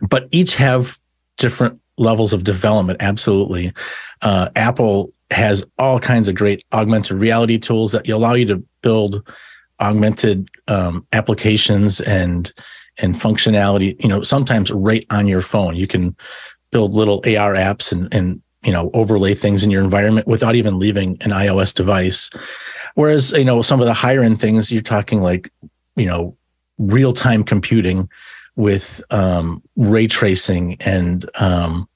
but 0.01 0.29
each 0.31 0.57
have 0.57 0.97
different 1.39 1.81
levels 1.99 2.33
of 2.33 2.45
development. 2.45 3.03
Absolutely. 3.03 3.73
Uh, 4.23 4.49
Apple 4.57 5.11
has 5.31 5.65
all 5.79 5.99
kinds 5.99 6.29
of 6.29 6.35
great 6.35 6.65
augmented 6.73 7.17
reality 7.17 7.59
tools 7.59 7.93
that 7.93 8.09
allow 8.09 8.35
you 8.35 8.47
to 8.47 8.63
build 8.83 9.27
augmented 9.81 10.49
um, 10.69 11.07
applications 11.13 12.01
and 12.01 12.53
and 12.99 13.15
functionality 13.15 14.01
you 14.03 14.09
know 14.09 14.23
sometimes 14.23 14.71
right 14.71 15.07
on 15.09 15.27
your 15.27 15.41
phone 15.41 15.75
you 15.75 15.87
can 15.87 16.15
build 16.73 16.95
little 16.95 17.19
ar 17.19 17.55
apps 17.55 17.93
and 17.93 18.13
and 18.13 18.43
you 18.65 18.73
know 18.73 18.91
overlay 18.95 19.35
things 19.35 19.63
in 19.63 19.71
your 19.71 19.85
environment 19.85 20.27
without 20.27 20.57
even 20.57 20.79
leaving 20.79 21.11
an 21.21 21.31
ios 21.31 21.73
device. 21.73 22.29
Whereas 22.95 23.31
you 23.31 23.45
know 23.45 23.63
some 23.63 23.81
of 23.81 23.87
the 23.87 23.95
higher 23.95 24.23
end 24.23 24.41
things 24.41 24.73
you're 24.73 24.83
talking 24.83 25.23
like 25.23 25.53
you 25.95 26.07
know 26.07 26.37
real 26.79 27.13
time 27.13 27.45
computing 27.45 28.09
with 28.57 29.03
um, 29.11 29.63
ray 29.77 30.07
tracing 30.07 30.77
and 30.81 31.29
um, 31.41 31.89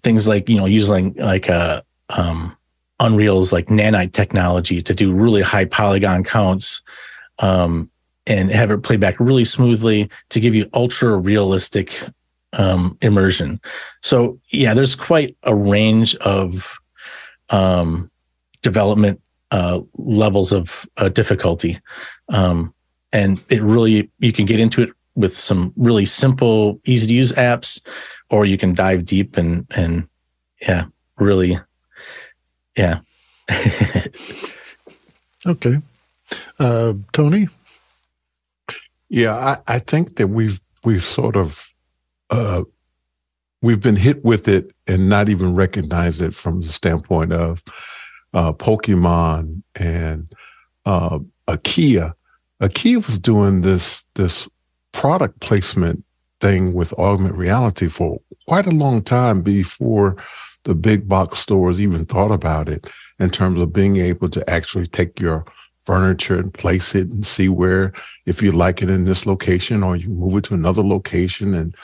things 0.00 0.26
like 0.26 0.48
you 0.48 0.56
know 0.56 0.66
using 0.66 1.14
like 1.14 1.48
a 1.48 1.84
um, 2.10 2.56
Unreal's 2.98 3.52
like 3.52 3.66
nanite 3.66 4.12
technology 4.12 4.82
to 4.82 4.94
do 4.94 5.12
really 5.12 5.42
high 5.42 5.64
polygon 5.64 6.24
counts 6.24 6.82
um, 7.38 7.90
and 8.26 8.50
have 8.50 8.70
it 8.70 8.82
play 8.82 8.96
back 8.96 9.18
really 9.18 9.44
smoothly 9.44 10.10
to 10.28 10.40
give 10.40 10.54
you 10.54 10.68
ultra 10.74 11.16
realistic 11.16 12.04
um, 12.52 12.96
immersion. 13.02 13.60
So 14.02 14.38
yeah, 14.52 14.74
there's 14.74 14.94
quite 14.94 15.36
a 15.42 15.54
range 15.54 16.16
of 16.16 16.78
um, 17.50 18.10
development 18.62 19.20
uh, 19.50 19.80
levels 19.96 20.52
of 20.52 20.88
uh, 20.96 21.08
difficulty, 21.08 21.78
um, 22.28 22.74
and 23.12 23.42
it 23.48 23.62
really 23.62 24.10
you 24.18 24.32
can 24.32 24.46
get 24.46 24.60
into 24.60 24.82
it 24.82 24.90
with 25.16 25.36
some 25.36 25.72
really 25.76 26.06
simple, 26.06 26.80
easy 26.84 27.08
to 27.08 27.12
use 27.12 27.32
apps, 27.32 27.82
or 28.30 28.44
you 28.44 28.56
can 28.56 28.74
dive 28.74 29.04
deep 29.04 29.36
and 29.36 29.66
and 29.74 30.08
yeah, 30.62 30.84
really 31.18 31.58
yeah. 32.76 33.00
okay. 35.46 35.80
Uh, 36.58 36.94
Tony? 37.12 37.48
Yeah, 39.08 39.34
I, 39.34 39.58
I, 39.74 39.78
think 39.80 40.16
that 40.16 40.28
we've 40.28 40.60
we've 40.84 41.02
sort 41.02 41.36
of 41.36 41.69
uh, 42.30 42.64
we've 43.62 43.80
been 43.80 43.96
hit 43.96 44.24
with 44.24 44.48
it 44.48 44.72
and 44.86 45.08
not 45.08 45.28
even 45.28 45.54
recognize 45.54 46.20
it 46.20 46.34
from 46.34 46.60
the 46.60 46.68
standpoint 46.68 47.32
of 47.32 47.62
uh, 48.32 48.52
Pokemon 48.52 49.62
and 49.74 50.32
uh, 50.86 51.18
IKEA. 51.48 52.14
IKEA 52.62 53.06
was 53.06 53.18
doing 53.18 53.60
this 53.60 54.06
this 54.14 54.48
product 54.92 55.40
placement 55.40 56.04
thing 56.40 56.72
with 56.72 56.92
augmented 56.94 57.38
reality 57.38 57.88
for 57.88 58.20
quite 58.48 58.66
a 58.66 58.70
long 58.70 59.02
time 59.02 59.42
before 59.42 60.16
the 60.64 60.74
big 60.74 61.08
box 61.08 61.38
stores 61.38 61.80
even 61.80 62.04
thought 62.04 62.32
about 62.32 62.68
it 62.68 62.86
in 63.18 63.30
terms 63.30 63.60
of 63.60 63.72
being 63.72 63.96
able 63.96 64.28
to 64.28 64.48
actually 64.50 64.86
take 64.86 65.20
your 65.20 65.44
furniture 65.82 66.38
and 66.38 66.52
place 66.52 66.94
it 66.94 67.08
and 67.08 67.26
see 67.26 67.48
where 67.48 67.92
if 68.26 68.42
you 68.42 68.52
like 68.52 68.82
it 68.82 68.90
in 68.90 69.04
this 69.04 69.26
location 69.26 69.82
or 69.82 69.96
you 69.96 70.08
move 70.08 70.36
it 70.36 70.44
to 70.44 70.54
another 70.54 70.82
location 70.82 71.54
and 71.54 71.74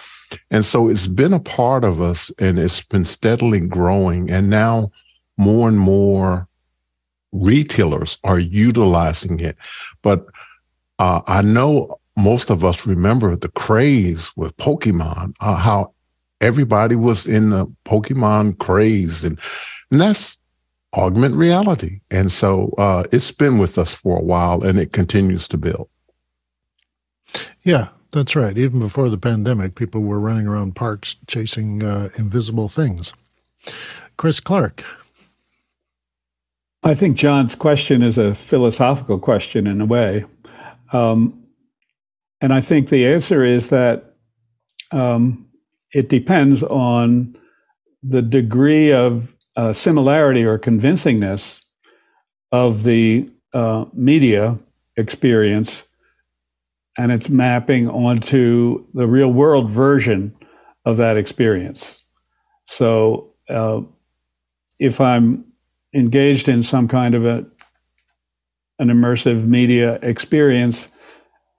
and 0.51 0.65
so 0.65 0.89
it's 0.89 1.07
been 1.07 1.33
a 1.33 1.41
part 1.41 1.85
of 1.85 2.01
us 2.01 2.31
and 2.39 2.59
it's 2.59 2.83
been 2.83 3.05
steadily 3.05 3.61
growing 3.61 4.31
and 4.31 4.51
now 4.51 4.91
more 5.37 5.69
and 5.69 5.79
more 5.79 6.49
retailers 7.33 8.19
are 8.25 8.39
utilizing 8.39 9.41
it 9.41 9.57
but 10.03 10.27
uh, 10.99 11.21
i 11.27 11.43
know 11.43 11.99
most 12.17 12.51
of 12.51 12.65
us 12.65 12.87
remember 12.87 13.37
the 13.37 13.49
craze 13.51 14.31
with 14.37 14.57
pokemon 14.57 15.35
uh, 15.41 15.55
how 15.55 15.93
everybody 16.41 16.97
was 16.97 17.27
in 17.27 17.51
the 17.51 17.67
Pokemon 17.85 18.59
craze, 18.59 19.25
and, 19.25 19.39
and 19.91 20.01
that's 20.01 20.39
augment 20.93 21.35
reality. 21.35 22.01
And 22.11 22.31
so 22.31 22.75
uh, 22.79 23.05
it's 23.13 23.33
been 23.33 23.59
with 23.59 23.79
us 23.79 23.93
for 23.93 24.19
a 24.19 24.23
while, 24.23 24.63
and 24.63 24.79
it 24.79 24.93
continues 24.93 25.49
to 25.49 25.57
build. 25.57 25.89
Yeah, 27.65 27.89
that's 28.13 28.37
right. 28.37 28.57
Even 28.57 28.81
before 28.81 29.09
the 29.09 29.19
pandemic, 29.19 29.75
people 29.75 30.03
were 30.03 30.21
running 30.21 30.47
around 30.47 30.75
parks 30.75 31.17
chasing 31.27 31.83
uh, 31.83 32.09
invisible 32.17 32.69
things. 32.69 33.13
Chris 34.17 34.41
Clark. 34.41 34.85
I 36.83 36.95
think 36.95 37.17
John's 37.17 37.55
question 37.55 38.03
is 38.03 38.17
a 38.17 38.35
philosophical 38.35 39.19
question 39.19 39.67
in 39.67 39.81
a 39.81 39.87
way. 39.87 40.25
Um, 40.93 41.47
and 42.41 42.53
I 42.55 42.61
think 42.61 42.89
the 42.89 43.07
answer 43.07 43.45
is 43.45 43.71
that 43.71 44.15
um, 44.93 45.49
it 45.93 46.09
depends 46.09 46.63
on 46.63 47.37
the 48.03 48.23
degree 48.23 48.93
of 48.93 49.35
uh, 49.57 49.73
similarity 49.73 50.45
or 50.45 50.59
convincingness 50.59 51.61
of 52.53 52.85
the 52.85 53.29
uh, 53.53 53.87
media 53.93 54.59
experience 54.97 55.86
and 56.99 57.13
its 57.13 57.29
mapping 57.29 57.89
onto 57.89 58.87
the 58.95 59.07
real 59.07 59.33
world 59.33 59.71
version 59.71 60.35
of 60.85 60.97
that 60.97 61.17
experience. 61.17 62.01
So, 62.67 63.35
uh, 63.49 63.83
if 64.79 65.01
I'm 65.01 65.45
engaged 65.95 66.49
in 66.49 66.63
some 66.63 66.89
kind 66.89 67.15
of 67.15 67.25
a, 67.25 67.47
an 68.79 68.89
immersive 68.89 69.45
media 69.47 69.95
experience, 70.03 70.89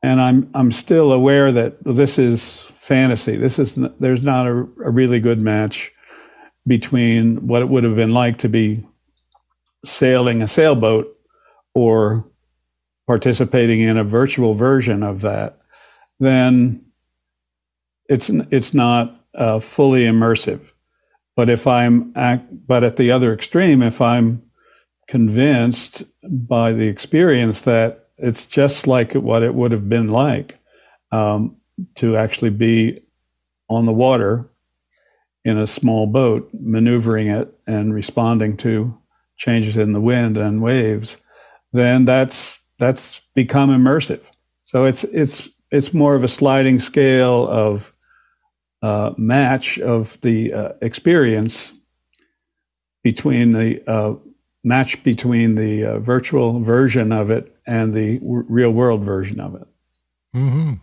and 0.03 0.21
I'm 0.21 0.49
I'm 0.53 0.71
still 0.71 1.11
aware 1.11 1.51
that 1.51 1.83
this 1.83 2.19
is 2.19 2.63
fantasy. 2.77 3.37
This 3.37 3.59
is 3.59 3.77
there's 3.99 4.21
not 4.21 4.47
a, 4.47 4.51
a 4.85 4.91
really 4.91 5.19
good 5.19 5.39
match 5.39 5.91
between 6.67 7.47
what 7.47 7.61
it 7.61 7.69
would 7.69 7.83
have 7.83 7.95
been 7.95 8.13
like 8.13 8.37
to 8.39 8.49
be 8.49 8.85
sailing 9.83 10.41
a 10.41 10.47
sailboat 10.47 11.17
or 11.73 12.25
participating 13.07 13.79
in 13.79 13.97
a 13.97 14.03
virtual 14.03 14.53
version 14.53 15.01
of 15.01 15.21
that, 15.21 15.59
then 16.19 16.85
it's 18.09 18.29
it's 18.29 18.73
not 18.73 19.25
uh, 19.33 19.59
fully 19.59 20.03
immersive. 20.03 20.59
But 21.35 21.49
if 21.49 21.65
I'm 21.67 22.11
act, 22.15 22.67
but 22.67 22.83
at 22.83 22.97
the 22.97 23.11
other 23.11 23.33
extreme, 23.33 23.81
if 23.81 24.01
I'm 24.01 24.43
convinced 25.07 26.03
by 26.23 26.73
the 26.73 26.87
experience 26.87 27.61
that 27.61 28.09
it's 28.17 28.45
just 28.47 28.87
like 28.87 29.13
what 29.13 29.43
it 29.43 29.53
would 29.53 29.71
have 29.71 29.87
been 29.87 30.09
like 30.09 30.57
um, 31.11 31.55
to 31.95 32.17
actually 32.17 32.49
be 32.49 33.01
on 33.69 33.85
the 33.85 33.93
water 33.93 34.49
in 35.45 35.57
a 35.57 35.67
small 35.67 36.07
boat, 36.07 36.49
maneuvering 36.53 37.27
it 37.27 37.53
and 37.67 37.93
responding 37.93 38.57
to 38.57 38.97
changes 39.37 39.77
in 39.77 39.93
the 39.93 40.01
wind 40.01 40.35
and 40.35 40.61
waves, 40.61 41.17
then 41.71 42.03
that's 42.05 42.56
that's 42.79 43.21
become 43.33 43.69
immersive. 43.69 44.21
So 44.63 44.85
it's 44.85 45.03
it's 45.05 45.49
it's 45.71 45.93
more 45.93 46.15
of 46.15 46.23
a 46.23 46.27
sliding 46.27 46.79
scale 46.79 47.47
of 47.47 47.93
uh, 48.81 49.11
match 49.17 49.79
of 49.79 50.19
the 50.21 50.53
uh, 50.53 50.69
experience 50.81 51.73
between 53.03 53.51
the 53.53 53.81
uh, 53.89 54.15
match 54.63 55.01
between 55.03 55.55
the 55.55 55.85
uh, 55.85 55.99
virtual 55.99 56.59
version 56.59 57.11
of 57.11 57.29
it 57.29 57.55
and 57.65 57.93
the 57.93 58.19
w- 58.19 58.45
real 58.47 58.71
world 58.71 59.03
version 59.03 59.39
of 59.39 59.55
it. 59.55 59.67
Mm-hmm. 60.35 60.73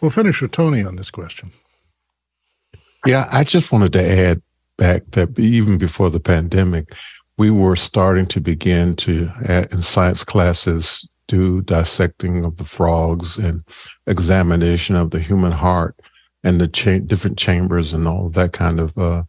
We'll 0.00 0.10
finish 0.10 0.40
with 0.40 0.52
Tony 0.52 0.84
on 0.84 0.96
this 0.96 1.10
question. 1.10 1.52
Yeah, 3.06 3.28
I 3.32 3.44
just 3.44 3.72
wanted 3.72 3.92
to 3.94 4.02
add 4.02 4.42
back 4.76 5.10
that 5.12 5.38
even 5.38 5.78
before 5.78 6.10
the 6.10 6.20
pandemic, 6.20 6.94
we 7.38 7.50
were 7.50 7.76
starting 7.76 8.26
to 8.26 8.40
begin 8.40 8.96
to, 8.96 9.30
in 9.48 9.80
science 9.80 10.24
classes, 10.24 11.08
do 11.28 11.62
dissecting 11.62 12.44
of 12.44 12.56
the 12.56 12.64
frogs 12.64 13.38
and 13.38 13.62
examination 14.06 14.96
of 14.96 15.10
the 15.10 15.20
human 15.20 15.52
heart 15.52 15.94
and 16.42 16.60
the 16.60 16.66
cha- 16.66 16.98
different 16.98 17.38
chambers 17.38 17.92
and 17.92 18.08
all 18.08 18.28
that 18.30 18.52
kind 18.52 18.80
of 18.80 18.96
uh, 18.98 19.22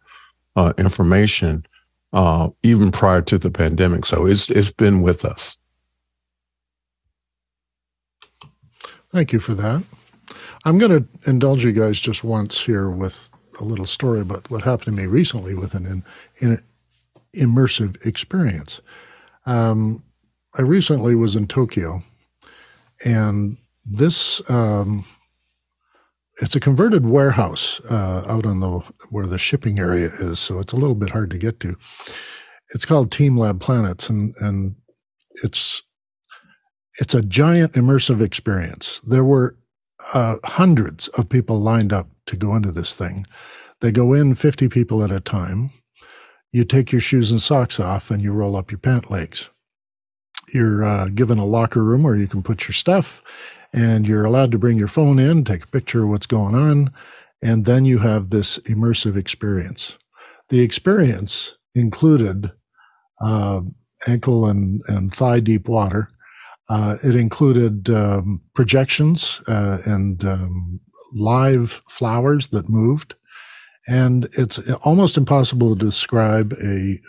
uh, 0.55 0.73
information, 0.77 1.65
uh, 2.13 2.49
even 2.63 2.91
prior 2.91 3.21
to 3.21 3.37
the 3.37 3.51
pandemic. 3.51 4.05
So 4.05 4.25
it's 4.25 4.49
it's 4.49 4.71
been 4.71 5.01
with 5.01 5.23
us. 5.23 5.57
Thank 9.11 9.33
you 9.33 9.39
for 9.39 9.53
that. 9.55 9.83
I'm 10.65 10.77
going 10.77 11.03
to 11.03 11.29
indulge 11.29 11.63
you 11.63 11.71
guys 11.71 11.99
just 11.99 12.23
once 12.23 12.61
here 12.61 12.89
with 12.89 13.29
a 13.59 13.63
little 13.63 13.85
story 13.85 14.21
about 14.21 14.49
what 14.49 14.63
happened 14.63 14.97
to 14.97 15.01
me 15.01 15.07
recently 15.07 15.53
with 15.53 15.73
an 15.73 15.85
in, 15.85 16.03
in 16.37 16.63
immersive 17.35 18.03
experience. 18.05 18.81
Um, 19.45 20.03
I 20.57 20.61
recently 20.61 21.15
was 21.15 21.35
in 21.35 21.47
Tokyo, 21.47 22.03
and 23.05 23.57
this 23.85 24.41
um, 24.49 25.05
it's 26.41 26.55
a 26.55 26.59
converted 26.59 27.05
warehouse 27.05 27.81
uh, 27.89 28.23
out 28.27 28.45
on 28.45 28.59
the 28.59 28.79
where 29.09 29.27
the 29.27 29.37
shipping 29.37 29.79
area 29.79 30.07
is, 30.19 30.39
so 30.39 30.59
it's 30.59 30.73
a 30.73 30.77
little 30.77 30.95
bit 30.95 31.11
hard 31.11 31.29
to 31.31 31.37
get 31.37 31.59
to. 31.61 31.77
It's 32.73 32.85
called 32.85 33.11
teamLab 33.11 33.59
Planets, 33.59 34.09
and 34.09 34.35
and 34.39 34.75
it's 35.43 35.81
it's 36.99 37.13
a 37.13 37.21
giant 37.21 37.73
immersive 37.73 38.21
experience. 38.21 39.01
There 39.01 39.23
were 39.23 39.57
uh, 40.13 40.37
hundreds 40.45 41.07
of 41.09 41.29
people 41.29 41.59
lined 41.59 41.93
up 41.93 42.07
to 42.27 42.35
go 42.35 42.55
into 42.55 42.71
this 42.71 42.95
thing. 42.95 43.25
They 43.81 43.91
go 43.91 44.13
in 44.13 44.35
50 44.35 44.67
people 44.69 45.03
at 45.03 45.11
a 45.11 45.19
time. 45.19 45.71
You 46.51 46.65
take 46.65 46.91
your 46.91 47.01
shoes 47.01 47.31
and 47.31 47.41
socks 47.41 47.79
off 47.79 48.09
and 48.09 48.21
you 48.21 48.33
roll 48.33 48.55
up 48.55 48.71
your 48.71 48.79
pant 48.79 49.11
legs. 49.11 49.49
You're 50.53 50.83
uh, 50.83 51.09
given 51.09 51.37
a 51.37 51.45
locker 51.45 51.83
room 51.83 52.03
where 52.03 52.15
you 52.15 52.27
can 52.27 52.41
put 52.41 52.67
your 52.67 52.73
stuff, 52.73 53.21
and 53.71 54.07
you're 54.07 54.25
allowed 54.25 54.51
to 54.51 54.57
bring 54.57 54.79
your 54.79 54.87
phone 54.87 55.19
in, 55.19 55.43
take 55.43 55.63
a 55.63 55.67
picture 55.67 56.03
of 56.03 56.09
what's 56.09 56.25
going 56.25 56.55
on, 56.55 56.91
and 57.41 57.65
then 57.65 57.85
you 57.85 57.99
have 57.99 58.29
this 58.29 58.57
immersive 58.59 59.15
experience. 59.15 59.97
The 60.49 60.61
experience 60.61 61.55
included 61.75 62.51
uh, 63.21 63.61
ankle 64.07 64.47
and, 64.47 64.81
and 64.87 65.13
thigh 65.13 65.39
deep 65.39 65.69
water. 65.69 66.09
Uh, 66.67 66.95
it 67.03 67.15
included 67.15 67.89
um, 67.89 68.41
projections 68.55 69.41
uh, 69.47 69.77
and 69.85 70.23
um, 70.23 70.79
live 71.15 71.81
flowers 71.87 72.47
that 72.47 72.69
moved. 72.69 73.15
And 73.87 74.27
it's 74.37 74.59
almost 74.83 75.17
impossible 75.17 75.75
to 75.75 75.85
describe 75.85 76.53
a, 76.63 76.99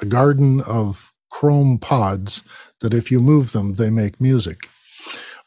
a 0.00 0.04
garden 0.04 0.60
of 0.62 1.12
chrome 1.30 1.78
pods 1.78 2.42
that 2.80 2.94
if 2.94 3.10
you 3.10 3.18
move 3.18 3.52
them, 3.52 3.74
they 3.74 3.90
make 3.90 4.20
music. 4.20 4.68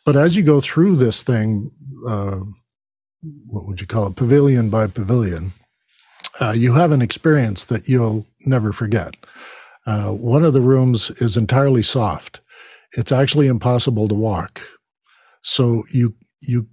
But 0.06 0.16
as 0.16 0.36
you 0.36 0.44
go 0.44 0.60
through 0.60 0.98
this 0.98 1.22
thing, 1.24 1.72
uh, 2.08 2.40
what 3.48 3.66
would 3.68 3.82
you 3.82 3.88
call 3.88 4.08
it, 4.08 4.16
pavilion 4.16 4.70
by 4.70 4.88
pavilion, 4.88 5.54
uh, 6.40 6.52
you 6.52 6.74
have 6.74 6.92
an 6.92 7.02
experience 7.02 7.64
that 7.66 7.88
you'll 7.88 8.26
never 8.46 8.72
forget. 8.72 9.16
Uh, 9.86 10.12
one 10.12 10.44
of 10.44 10.54
the 10.54 10.62
rooms 10.62 11.10
is 11.22 11.38
entirely 11.38 11.84
soft. 11.84 12.42
It's 12.94 13.12
actually 13.12 13.48
impossible 13.48 14.08
to 14.08 14.16
walk. 14.16 14.62
So 15.42 15.84
you 15.92 16.16
you 16.42 16.68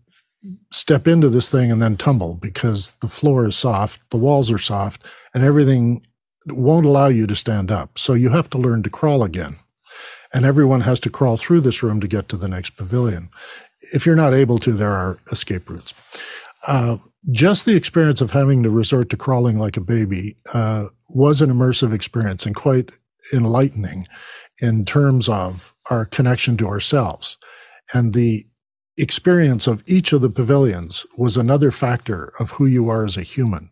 step 0.72 1.06
into 1.06 1.28
this 1.28 1.50
thing 1.50 1.72
and 1.72 1.80
then 1.80 1.96
tumble 1.96 2.34
because 2.34 2.92
the 3.00 3.08
floor 3.08 3.46
is 3.46 3.56
soft, 3.56 4.08
the 4.10 4.16
walls 4.16 4.50
are 4.50 4.58
soft, 4.58 5.04
and 5.32 5.44
everything 5.44 6.06
won't 6.46 6.86
allow 6.86 7.08
you 7.08 7.26
to 7.26 7.36
stand 7.36 7.70
up. 7.70 7.98
So 7.98 8.12
you 8.12 8.30
have 8.30 8.50
to 8.50 8.58
learn 8.58 8.82
to 8.82 8.90
crawl 8.90 9.22
again. 9.22 9.56
And 10.32 10.44
everyone 10.44 10.82
has 10.82 11.00
to 11.00 11.10
crawl 11.10 11.36
through 11.36 11.60
this 11.60 11.82
room 11.82 12.00
to 12.00 12.08
get 12.08 12.28
to 12.28 12.36
the 12.36 12.48
next 12.48 12.70
pavilion. 12.70 13.30
If 13.92 14.04
you're 14.04 14.16
not 14.16 14.34
able 14.34 14.58
to, 14.58 14.72
there 14.72 14.92
are 14.92 15.18
escape 15.30 15.70
routes. 15.70 15.94
Uh, 16.66 16.96
just 17.30 17.64
the 17.64 17.76
experience 17.76 18.20
of 18.20 18.32
having 18.32 18.62
to 18.62 18.70
resort 18.70 19.10
to 19.10 19.16
crawling 19.16 19.58
like 19.58 19.76
a 19.76 19.82
baby 19.82 20.36
uh, 20.52 20.86
was 21.08 21.40
an 21.40 21.50
immersive 21.50 21.94
experience 21.94 22.44
and 22.44 22.54
quite 22.54 22.90
enlightening 23.32 24.06
in 24.60 24.84
terms 24.84 25.28
of 25.28 25.74
our 25.90 26.04
connection 26.04 26.56
to 26.56 26.66
ourselves. 26.66 27.38
And 27.92 28.12
the 28.12 28.46
experience 28.96 29.66
of 29.66 29.82
each 29.86 30.12
of 30.12 30.20
the 30.20 30.30
pavilions 30.30 31.04
was 31.16 31.36
another 31.36 31.70
factor 31.70 32.32
of 32.38 32.52
who 32.52 32.66
you 32.66 32.88
are 32.88 33.04
as 33.04 33.16
a 33.16 33.22
human. 33.22 33.70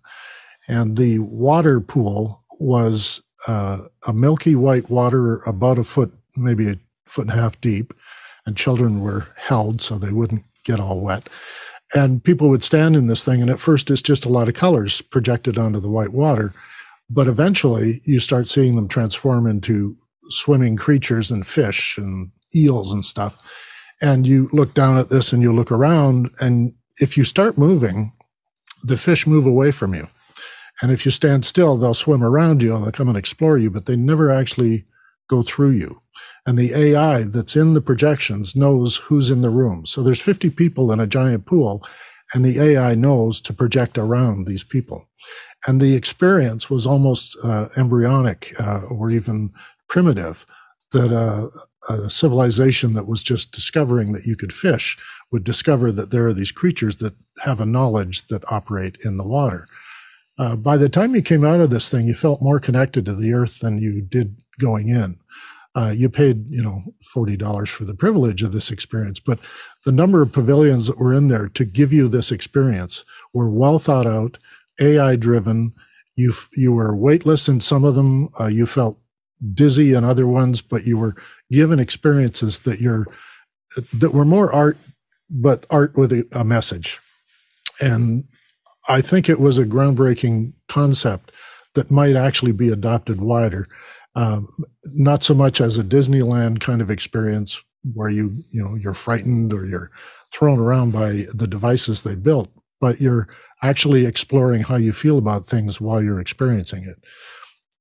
And 0.69 0.97
the 0.97 1.19
water 1.21 1.81
pool 1.81 2.43
was 2.59 3.21
uh, 3.47 3.79
a 4.07 4.13
milky 4.13 4.55
white 4.55 4.91
water 4.91 5.43
about 5.43 5.79
a 5.79 5.85
foot, 5.85 6.13
maybe 6.37 6.69
a 6.69 6.77
foot 7.07 7.27
and 7.29 7.39
a 7.39 7.41
half 7.41 7.61
deep, 7.61 7.93
and 8.47 8.57
children 8.57 9.01
were 9.01 9.27
held 9.37 9.83
so 9.83 9.99
they 9.99 10.13
wouldn't 10.13 10.45
get 10.65 10.81
all 10.81 11.01
wet. 11.01 11.29
And 11.95 12.25
people 12.25 12.49
would 12.49 12.65
stand 12.65 12.97
in 12.97 13.07
this 13.07 13.25
thing, 13.25 13.43
and 13.43 13.51
at 13.51 13.59
first 13.59 13.91
it's 13.91 14.03
just 14.03 14.25
a 14.25 14.31
lot 14.31 14.49
of 14.49 14.55
colors 14.55 15.03
projected 15.03 15.59
onto 15.59 15.81
the 15.81 15.91
white 15.91 16.13
water. 16.13 16.55
But 17.11 17.29
eventually 17.29 18.01
you 18.05 18.21
start 18.21 18.49
seeing 18.49 18.77
them 18.77 18.89
transform 18.89 19.47
into 19.47 19.97
swimming 20.31 20.77
creatures 20.77 21.31
and 21.31 21.47
fish 21.47 21.99
and 21.99 22.31
eels 22.55 22.93
and 22.93 23.05
stuff 23.05 23.39
and 24.03 24.27
you 24.27 24.51
look 24.53 24.75
down 24.75 24.99
at 24.99 25.09
this 25.09 25.33
and 25.33 25.41
you 25.41 25.55
look 25.55 25.71
around 25.71 26.29
and 26.41 26.75
if 27.01 27.17
you 27.17 27.25
start 27.25 27.57
moving 27.57 28.13
the 28.85 28.97
fish 28.97 29.27
move 29.27 29.47
away 29.47 29.71
from 29.71 29.95
you. 29.95 30.09
And 30.83 30.91
if 30.91 31.05
you 31.07 31.13
stand 31.13 31.45
still 31.45 31.77
they'll 31.77 31.95
swim 31.95 32.23
around 32.23 32.63
you 32.63 32.75
and 32.75 32.85
they'll 32.85 32.93
come 32.93 33.09
and 33.09 33.17
explore 33.17 33.57
you 33.57 33.71
but 33.71 33.87
they 33.87 33.97
never 33.97 34.31
actually 34.31 34.85
go 35.31 35.43
through 35.43 35.71
you. 35.71 36.03
And 36.45 36.59
the 36.59 36.75
ai 36.75 37.23
that's 37.23 37.55
in 37.57 37.75
the 37.75 37.81
projections 37.81 38.57
knows 38.57 38.97
who's 38.97 39.31
in 39.31 39.43
the 39.43 39.51
room. 39.51 39.87
So 39.87 40.03
there's 40.03 40.21
50 40.21 40.51
people 40.51 40.91
in 40.91 40.99
a 40.99 41.07
giant 41.07 41.47
pool 41.47 41.87
and 42.35 42.45
the 42.45 42.61
ai 42.61 42.95
knows 42.95 43.41
to 43.43 43.53
project 43.53 43.97
around 43.97 44.47
these 44.47 44.65
people. 44.65 45.09
And 45.67 45.81
the 45.81 45.95
experience 45.95 46.69
was 46.69 46.87
almost 46.87 47.37
uh, 47.45 47.69
embryonic 47.77 48.53
uh, 48.59 48.81
or 48.81 49.11
even 49.11 49.53
primitive 49.89 50.45
that 50.93 51.13
a 51.89 52.09
civilization 52.09 52.95
that 52.95 53.07
was 53.07 53.23
just 53.23 53.53
discovering 53.53 54.13
that 54.13 54.25
you 54.25 54.37
could 54.37 54.53
fish 54.53 54.97
would 55.31 55.45
discover 55.45 55.91
that 55.93 56.11
there 56.11 56.27
are 56.27 56.33
these 56.33 56.53
creatures 56.53 56.97
that 56.99 57.15
have 57.41 57.61
a 57.61 57.67
knowledge 57.67 58.27
that 58.29 58.45
operate 58.51 58.99
in 59.05 59.17
the 59.17 59.27
water. 59.27 59.67
Uh, 60.39 60.57
by 60.57 60.77
the 60.77 60.89
time 60.89 61.15
you 61.15 61.23
came 61.23 61.45
out 61.45 61.61
of 61.61 61.71
this 61.71 61.89
thing, 61.89 62.07
you 62.07 62.15
felt 62.15 62.43
more 62.43 62.59
connected 62.59 63.05
to 63.05 63.15
the 63.15 63.33
earth 63.33 63.61
than 63.61 63.79
you 63.79 64.01
did 64.01 64.43
going 64.61 64.89
in. 64.89 65.19
Uh, 65.75 65.93
you 65.97 66.09
paid, 66.09 66.45
you 66.51 66.63
know, 66.63 66.83
forty 67.13 67.37
dollars 67.37 67.71
for 67.71 67.85
the 67.85 67.95
privilege 67.95 68.43
of 68.43 68.53
this 68.53 68.71
experience, 68.71 69.19
but 69.19 69.39
the 69.85 69.93
number 69.93 70.21
of 70.21 70.33
pavilions 70.33 70.87
that 70.87 70.99
were 70.99 71.15
in 71.15 71.29
there 71.29 71.49
to 71.49 71.65
give 71.65 71.93
you 71.93 72.09
this 72.09 72.31
experience 72.31 73.05
were 73.33 73.49
well 73.49 73.79
thought 73.79 74.07
out, 74.07 74.37
AI 74.81 75.17
driven. 75.17 75.73
You 76.15 76.35
you 76.55 76.73
were 76.73 76.95
weightless 76.95 77.49
in 77.49 77.61
some 77.61 77.85
of 77.85 77.95
them. 77.95 78.29
Uh, 78.39 78.49
you 78.49 78.67
felt 78.67 78.99
dizzy 79.55 79.93
in 79.93 80.05
other 80.05 80.27
ones, 80.27 80.63
but 80.63 80.87
you 80.87 80.99
were 80.99 81.15
given 81.51 81.79
experiences 81.79 82.61
that 82.61 82.81
you're 82.81 83.07
that 83.93 84.13
were 84.13 84.25
more 84.25 84.53
art, 84.53 84.77
but 85.31 85.67
art 85.71 85.97
with 85.97 86.13
a, 86.13 86.27
a 86.33 86.45
message. 86.45 87.01
And 87.81 88.25
I 88.89 89.01
think 89.01 89.29
it 89.29 89.41
was 89.41 89.59
a 89.59 89.65
groundbreaking 89.65 90.53
concept 90.69 91.33
that 91.75 91.91
might 91.91 92.17
actually 92.17 92.53
be 92.53 92.69
adopted 92.69 93.21
wider. 93.21 93.67
Um, 94.15 94.49
not 94.93 95.23
so 95.23 95.33
much 95.33 95.61
as 95.61 95.79
a 95.79 95.85
Disneyland 95.85 96.61
kind 96.61 96.83
of 96.83 96.91
experience 96.91 97.63
where 97.95 98.11
you 98.11 98.45
you 98.51 98.63
know 98.63 98.75
you're 98.75 98.95
frightened 98.95 99.53
or 99.53 99.67
you're 99.67 99.91
thrown 100.33 100.59
around 100.59 100.93
by 100.93 101.27
the 101.35 101.47
devices 101.47 102.03
they 102.03 102.15
built, 102.15 102.49
but 102.81 103.01
you're 103.01 103.27
actually 103.63 104.07
exploring 104.07 104.63
how 104.63 104.77
you 104.77 104.93
feel 104.93 105.19
about 105.19 105.47
things 105.47 105.81
while 105.81 106.03
you're 106.03 106.21
experiencing 106.21 106.85
it. 106.85 106.97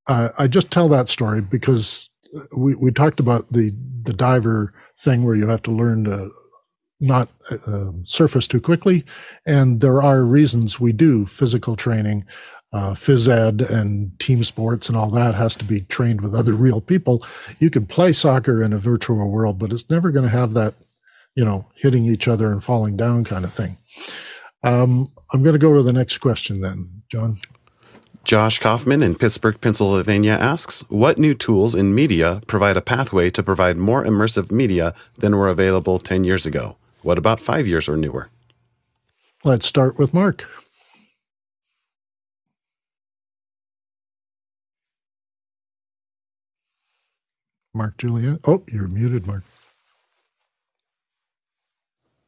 I 0.08 0.46
just 0.48 0.70
tell 0.70 0.88
that 0.88 1.08
story 1.08 1.40
because 1.40 2.08
we, 2.56 2.74
we 2.74 2.90
talked 2.90 3.20
about 3.20 3.52
the 3.52 3.74
the 4.02 4.12
diver 4.12 4.74
thing 4.98 5.24
where 5.24 5.36
you 5.36 5.46
have 5.48 5.62
to 5.62 5.70
learn 5.70 6.04
to 6.04 6.30
not 7.00 7.28
uh, 7.50 7.90
surface 8.04 8.46
too 8.46 8.60
quickly, 8.60 9.04
and 9.46 9.80
there 9.80 10.02
are 10.02 10.24
reasons 10.24 10.80
we 10.80 10.92
do 10.92 11.26
physical 11.26 11.76
training. 11.76 12.24
Uh, 12.74 12.94
phys 12.94 13.28
ed 13.28 13.60
and 13.60 14.18
team 14.18 14.42
sports 14.42 14.88
and 14.88 14.96
all 14.96 15.10
that 15.10 15.34
has 15.34 15.54
to 15.54 15.64
be 15.64 15.82
trained 15.82 16.22
with 16.22 16.34
other 16.34 16.54
real 16.54 16.80
people. 16.80 17.22
You 17.58 17.68
can 17.68 17.84
play 17.84 18.14
soccer 18.14 18.62
in 18.62 18.72
a 18.72 18.78
virtual 18.78 19.28
world, 19.28 19.58
but 19.58 19.74
it's 19.74 19.90
never 19.90 20.10
going 20.10 20.24
to 20.24 20.34
have 20.34 20.54
that, 20.54 20.72
you 21.34 21.44
know, 21.44 21.66
hitting 21.76 22.06
each 22.06 22.28
other 22.28 22.50
and 22.50 22.64
falling 22.64 22.96
down 22.96 23.24
kind 23.24 23.44
of 23.44 23.52
thing. 23.52 23.76
Um, 24.64 25.12
I'm 25.34 25.42
going 25.42 25.52
to 25.52 25.58
go 25.58 25.74
to 25.74 25.82
the 25.82 25.92
next 25.92 26.18
question 26.18 26.62
then, 26.62 27.02
John. 27.10 27.36
Josh 28.24 28.60
Kaufman 28.60 29.02
in 29.02 29.16
Pittsburgh, 29.16 29.60
Pennsylvania 29.60 30.34
asks, 30.34 30.82
What 30.88 31.18
new 31.18 31.34
tools 31.34 31.74
in 31.74 31.92
media 31.94 32.40
provide 32.46 32.76
a 32.76 32.80
pathway 32.80 33.30
to 33.30 33.42
provide 33.42 33.76
more 33.76 34.04
immersive 34.04 34.52
media 34.52 34.94
than 35.18 35.36
were 35.36 35.48
available 35.48 35.98
10 35.98 36.22
years 36.22 36.46
ago? 36.46 36.76
What 37.02 37.18
about 37.18 37.40
five 37.40 37.66
years 37.66 37.88
or 37.88 37.96
newer? 37.96 38.28
Let's 39.42 39.66
start 39.66 39.98
with 39.98 40.14
Mark. 40.14 40.46
Mark 47.74 47.98
Julian. 47.98 48.38
Oh, 48.46 48.62
you're 48.70 48.86
muted, 48.86 49.26
Mark. 49.26 49.42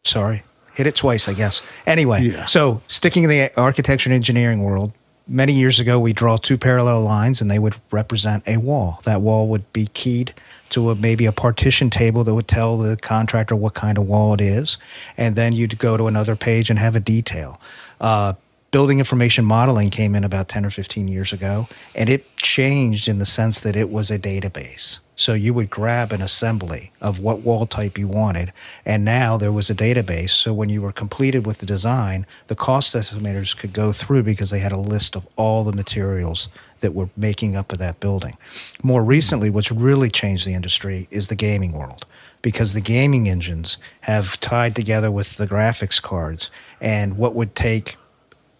Sorry. 0.02 0.42
Hit 0.74 0.88
it 0.88 0.96
twice, 0.96 1.28
I 1.28 1.34
guess. 1.34 1.62
Anyway, 1.86 2.22
yeah. 2.22 2.46
so 2.46 2.82
sticking 2.88 3.22
in 3.22 3.30
the 3.30 3.52
architecture 3.56 4.08
and 4.08 4.14
engineering 4.14 4.64
world, 4.64 4.92
many 5.26 5.52
years 5.52 5.80
ago, 5.80 5.98
we 5.98 6.12
draw 6.12 6.36
two 6.36 6.58
parallel 6.58 7.02
lines 7.02 7.40
and 7.40 7.50
they 7.50 7.58
would 7.58 7.76
represent 7.90 8.46
a 8.46 8.56
wall. 8.58 9.00
That 9.04 9.20
wall 9.20 9.48
would 9.48 9.70
be 9.72 9.86
keyed 9.94 10.34
to 10.70 10.90
a, 10.90 10.94
maybe 10.94 11.26
a 11.26 11.32
partition 11.32 11.90
table 11.90 12.24
that 12.24 12.34
would 12.34 12.48
tell 12.48 12.78
the 12.78 12.96
contractor 12.96 13.56
what 13.56 13.74
kind 13.74 13.98
of 13.98 14.06
wall 14.06 14.34
it 14.34 14.40
is. 14.40 14.78
And 15.16 15.36
then 15.36 15.52
you'd 15.52 15.78
go 15.78 15.96
to 15.96 16.06
another 16.06 16.36
page 16.36 16.70
and 16.70 16.78
have 16.78 16.96
a 16.96 17.00
detail. 17.00 17.60
Uh, 18.00 18.34
building 18.70 18.98
information 18.98 19.44
modeling 19.44 19.88
came 19.90 20.14
in 20.14 20.24
about 20.24 20.48
10 20.48 20.66
or 20.66 20.70
15 20.70 21.06
years 21.06 21.32
ago, 21.32 21.68
and 21.94 22.08
it 22.08 22.36
changed 22.36 23.06
in 23.06 23.18
the 23.18 23.26
sense 23.26 23.60
that 23.60 23.76
it 23.76 23.88
was 23.88 24.10
a 24.10 24.18
database. 24.18 24.98
So 25.16 25.32
you 25.32 25.54
would 25.54 25.70
grab 25.70 26.10
an 26.12 26.22
assembly 26.22 26.90
of 27.00 27.20
what 27.20 27.40
wall 27.40 27.66
type 27.66 27.98
you 27.98 28.08
wanted, 28.08 28.52
and 28.84 29.04
now 29.04 29.36
there 29.36 29.52
was 29.52 29.70
a 29.70 29.74
database. 29.74 30.30
So 30.30 30.52
when 30.52 30.68
you 30.68 30.82
were 30.82 30.92
completed 30.92 31.46
with 31.46 31.58
the 31.58 31.66
design, 31.66 32.26
the 32.48 32.56
cost 32.56 32.94
estimators 32.94 33.56
could 33.56 33.72
go 33.72 33.92
through 33.92 34.24
because 34.24 34.50
they 34.50 34.58
had 34.58 34.72
a 34.72 34.78
list 34.78 35.14
of 35.14 35.26
all 35.36 35.62
the 35.62 35.72
materials 35.72 36.48
that 36.80 36.94
were 36.94 37.08
making 37.16 37.54
up 37.54 37.72
of 37.72 37.78
that 37.78 38.00
building. 38.00 38.36
More 38.82 39.04
recently, 39.04 39.50
what's 39.50 39.70
really 39.70 40.10
changed 40.10 40.46
the 40.46 40.54
industry 40.54 41.06
is 41.10 41.28
the 41.28 41.36
gaming 41.36 41.72
world 41.72 42.06
because 42.42 42.74
the 42.74 42.80
gaming 42.80 43.28
engines 43.28 43.78
have 44.02 44.38
tied 44.40 44.76
together 44.76 45.10
with 45.10 45.36
the 45.36 45.46
graphics 45.46 46.02
cards, 46.02 46.50
and 46.80 47.16
what 47.16 47.34
would 47.34 47.54
take 47.54 47.96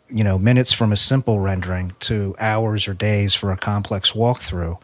you 0.09 0.23
know 0.23 0.39
minutes 0.39 0.73
from 0.73 0.93
a 0.93 0.97
simple 0.97 1.41
rendering 1.41 1.93
to 1.99 2.35
hours 2.39 2.87
or 2.87 2.95
days 2.95 3.35
for 3.35 3.51
a 3.51 3.57
complex 3.57 4.13
walkthrough 4.13 4.79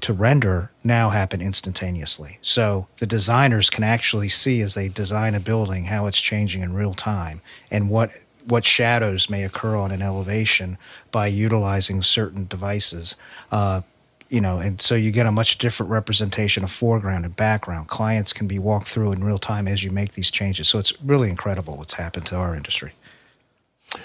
to 0.00 0.12
render 0.12 0.70
now 0.84 1.10
happen 1.10 1.40
instantaneously. 1.40 2.38
So 2.42 2.86
the 2.98 3.06
designers 3.06 3.70
can 3.70 3.84
actually 3.84 4.28
see 4.28 4.60
as 4.60 4.74
they 4.74 4.88
design 4.88 5.34
a 5.34 5.40
building 5.40 5.86
how 5.86 6.06
it's 6.06 6.20
changing 6.20 6.62
in 6.62 6.74
real 6.74 6.94
time 6.94 7.40
and 7.70 7.88
what 7.88 8.10
what 8.46 8.64
shadows 8.64 9.28
may 9.28 9.42
occur 9.42 9.74
on 9.74 9.90
an 9.90 10.02
elevation 10.02 10.78
by 11.10 11.26
utilizing 11.26 12.00
certain 12.00 12.46
devices. 12.46 13.16
Uh, 13.50 13.80
you 14.28 14.40
know, 14.40 14.58
and 14.58 14.80
so 14.80 14.94
you 14.94 15.10
get 15.10 15.26
a 15.26 15.32
much 15.32 15.58
different 15.58 15.90
representation 15.90 16.62
of 16.62 16.70
foreground 16.70 17.24
and 17.24 17.34
background. 17.34 17.88
Clients 17.88 18.32
can 18.32 18.46
be 18.46 18.58
walked 18.58 18.86
through 18.86 19.12
in 19.12 19.22
real 19.22 19.38
time 19.38 19.66
as 19.66 19.82
you 19.82 19.90
make 19.90 20.12
these 20.12 20.30
changes. 20.30 20.68
So 20.68 20.78
it's 20.78 20.92
really 21.02 21.28
incredible 21.28 21.76
what's 21.76 21.94
happened 21.94 22.26
to 22.26 22.36
our 22.36 22.54
industry. 22.54 22.92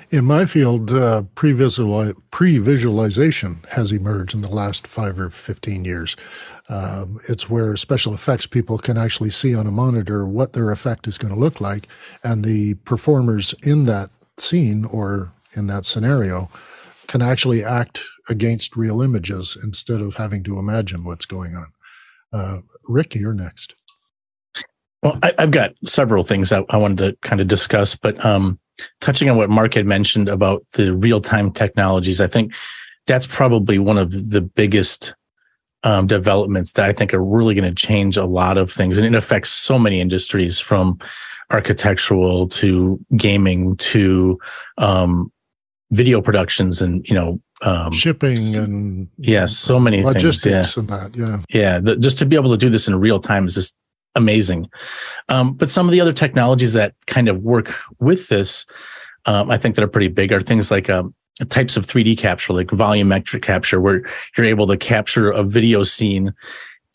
In 0.10 0.26
my 0.26 0.46
field, 0.46 0.92
uh, 0.92 1.24
pre-visualization 1.36 3.64
has 3.70 3.92
emerged 3.92 4.36
in 4.36 4.42
the 4.42 4.50
last 4.50 4.86
five 4.86 5.18
or 5.20 5.30
15 5.30 5.86
years. 5.86 6.18
Um, 6.70 7.20
it's 7.28 7.50
where 7.50 7.76
special 7.76 8.14
effects 8.14 8.46
people 8.46 8.78
can 8.78 8.98
actually 8.98 9.32
see 9.32 9.56
on 9.56 9.68
a 9.68 9.72
monitor 9.72 10.28
what 10.28 10.54
their 10.54 10.72
effect 10.72 11.08
is 11.08 11.18
going 11.18 11.34
to 11.34 11.40
look 11.40 11.60
like, 11.60 11.88
and 12.24 12.46
the 12.46 12.76
performers 12.86 13.56
in 13.64 13.84
that 13.86 14.10
scene 14.38 14.86
or 14.86 15.34
in 15.54 15.68
that 15.68 15.86
scenario 15.86 16.50
can 17.08 17.22
actually 17.22 17.64
act 17.64 18.04
against 18.30 18.78
real 18.78 19.02
images 19.02 19.58
instead 19.64 20.00
of 20.00 20.16
having 20.16 20.44
to 20.44 20.58
imagine 20.58 21.04
what's 21.04 21.26
going 21.26 21.56
on. 21.56 21.68
Uh, 22.32 22.60
Rick, 22.88 23.16
you're 23.16 23.34
next. 23.34 23.76
Well, 25.04 25.20
I, 25.22 25.34
have 25.38 25.52
got 25.52 25.74
several 25.86 26.24
things 26.24 26.54
I, 26.54 26.64
I, 26.70 26.78
wanted 26.78 27.00
to 27.00 27.18
kind 27.28 27.42
of 27.42 27.48
discuss, 27.48 27.96
but 27.96 28.24
um, 28.24 28.60
touching 29.00 29.30
on 29.30 29.38
what 29.38 29.50
Mark 29.50 29.74
had 29.74 29.86
mentioned 29.86 30.30
about 30.30 30.64
the 30.76 30.94
real 30.94 31.22
time 31.22 31.52
technologies, 31.52 32.22
I 32.22 32.28
think 32.28 32.54
that's 33.08 33.26
probably 33.26 33.80
one 33.80 33.98
of 33.98 34.30
the 34.30 34.42
biggest 34.42 35.14
um, 35.84 36.08
developments 36.08 36.74
that 36.74 36.86
I 36.86 36.94
think 36.94 37.14
are 37.14 37.24
really 37.24 37.56
going 37.56 37.74
to 37.74 37.88
change 37.88 38.18
a 38.18 38.26
lot 38.26 38.58
of 38.58 38.72
things. 38.72 38.98
And 38.98 39.08
it 39.08 39.18
affects 39.18 39.50
so 39.50 39.80
many 39.80 40.00
industries 40.00 40.60
from 40.60 41.00
architectural 41.50 42.48
to 42.48 43.04
gaming 43.18 43.76
to 43.78 44.40
um, 44.78 45.32
video 45.92 46.22
productions 46.22 46.82
and, 46.82 47.08
you 47.08 47.16
know, 47.16 47.42
um, 47.64 47.92
shipping 47.92 48.56
and 48.56 49.08
yes, 49.18 49.28
yeah, 49.30 49.46
so 49.46 49.80
many 49.80 50.04
logistics 50.04 50.74
things. 50.74 50.78
Yeah. 50.78 50.80
and 50.80 50.90
that. 50.90 51.16
Yeah. 51.16 51.38
Yeah. 51.50 51.80
The, 51.80 51.96
just 51.96 52.18
to 52.20 52.26
be 52.26 52.36
able 52.36 52.50
to 52.52 52.58
do 52.58 52.70
this 52.70 52.88
in 52.88 52.96
real 52.96 53.20
time 53.20 53.46
is 53.46 53.56
just 53.56 53.76
amazing. 54.16 54.70
Um, 55.30 55.54
but 55.54 55.70
some 55.70 55.88
of 55.88 55.92
the 55.92 56.02
other 56.02 56.14
technologies 56.14 56.74
that 56.74 56.96
kind 57.08 57.28
of 57.28 57.42
work 57.42 57.76
with 58.00 58.28
this, 58.30 58.66
um, 59.26 59.52
I 59.52 59.58
think 59.58 59.76
that 59.76 59.84
are 59.84 59.88
pretty 59.88 60.08
big 60.08 60.32
are 60.32 60.42
things 60.42 60.72
like 60.72 60.90
um, 60.90 61.14
types 61.50 61.78
of 61.78 61.86
3D 61.86 62.18
capture, 62.18 62.54
like 62.54 62.68
volumetric 62.68 63.42
capture, 63.42 63.80
where 63.80 64.04
you're 64.38 64.46
able 64.46 64.68
to 64.68 64.78
capture 64.78 65.32
a 65.32 65.44
video 65.44 65.84
scene 65.84 66.34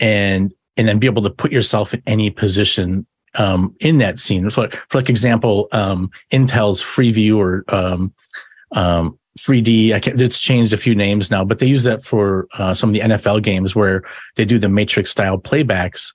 and 0.00 0.52
and 0.76 0.86
then 0.86 0.98
be 0.98 1.06
able 1.06 1.22
to 1.22 1.30
put 1.30 1.50
yourself 1.50 1.94
in 1.94 2.02
any 2.06 2.28
position 2.28 3.06
um, 3.36 3.74
in 3.80 3.96
that 3.98 4.18
scene. 4.18 4.48
For, 4.50 4.68
for 4.88 4.98
like 4.98 5.08
example, 5.08 5.68
um, 5.72 6.10
Intel's 6.30 6.82
Freeview 6.82 7.38
or 7.38 7.64
um, 7.74 8.12
um, 8.72 9.18
3D. 9.38 9.92
I 9.92 10.00
can't, 10.00 10.20
it's 10.20 10.38
changed 10.38 10.72
a 10.72 10.78
few 10.78 10.94
names 10.94 11.30
now, 11.30 11.44
but 11.44 11.58
they 11.58 11.66
use 11.66 11.84
that 11.84 12.02
for 12.02 12.48
uh, 12.58 12.74
some 12.74 12.90
of 12.90 12.94
the 12.94 13.00
NFL 13.00 13.42
games 13.42 13.76
where 13.76 14.02
they 14.36 14.44
do 14.44 14.58
the 14.58 14.68
matrix 14.68 15.10
style 15.10 15.38
playbacks 15.38 16.12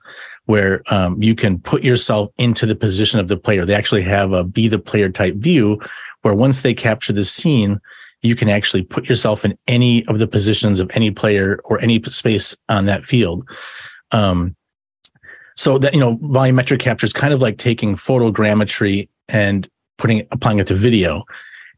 where 0.52 0.84
um, 0.94 1.16
you 1.24 1.34
can 1.34 1.58
put 1.58 1.82
yourself 1.82 2.28
into 2.38 2.66
the 2.66 2.76
position 2.76 3.22
of 3.22 3.30
the 3.30 3.38
player. 3.38 3.66
They 3.66 3.74
actually 3.74 4.02
have 4.02 4.34
a 4.34 4.44
be 4.44 4.68
the 4.68 4.80
player 4.80 5.08
type 5.08 5.36
view 5.36 5.80
where 6.24 6.34
once 6.34 6.62
they 6.62 6.74
capture 6.74 7.14
the 7.14 7.24
scene, 7.24 7.80
you 8.22 8.36
can 8.36 8.50
actually 8.50 8.84
put 8.84 9.08
yourself 9.08 9.46
in 9.46 9.58
any 9.70 10.06
of 10.08 10.20
the 10.20 10.28
positions 10.28 10.82
of 10.82 10.92
any 10.94 11.10
player 11.10 11.62
or 11.64 11.80
any 11.80 12.04
space 12.04 12.54
on 12.68 12.84
that 12.84 13.06
field. 13.06 13.50
Um, 14.12 14.58
so 15.56 15.78
that, 15.78 15.94
you 15.94 16.02
know, 16.02 16.18
volumetric 16.18 16.82
capture 16.82 17.06
is 17.06 17.14
kind 17.14 17.34
of 17.34 17.42
like 17.42 17.58
taking 17.58 17.96
photogrammetry 17.96 19.08
and 19.30 19.70
putting, 19.98 20.28
applying 20.32 20.60
it 20.60 20.68
to 20.68 20.74
video. 20.74 21.24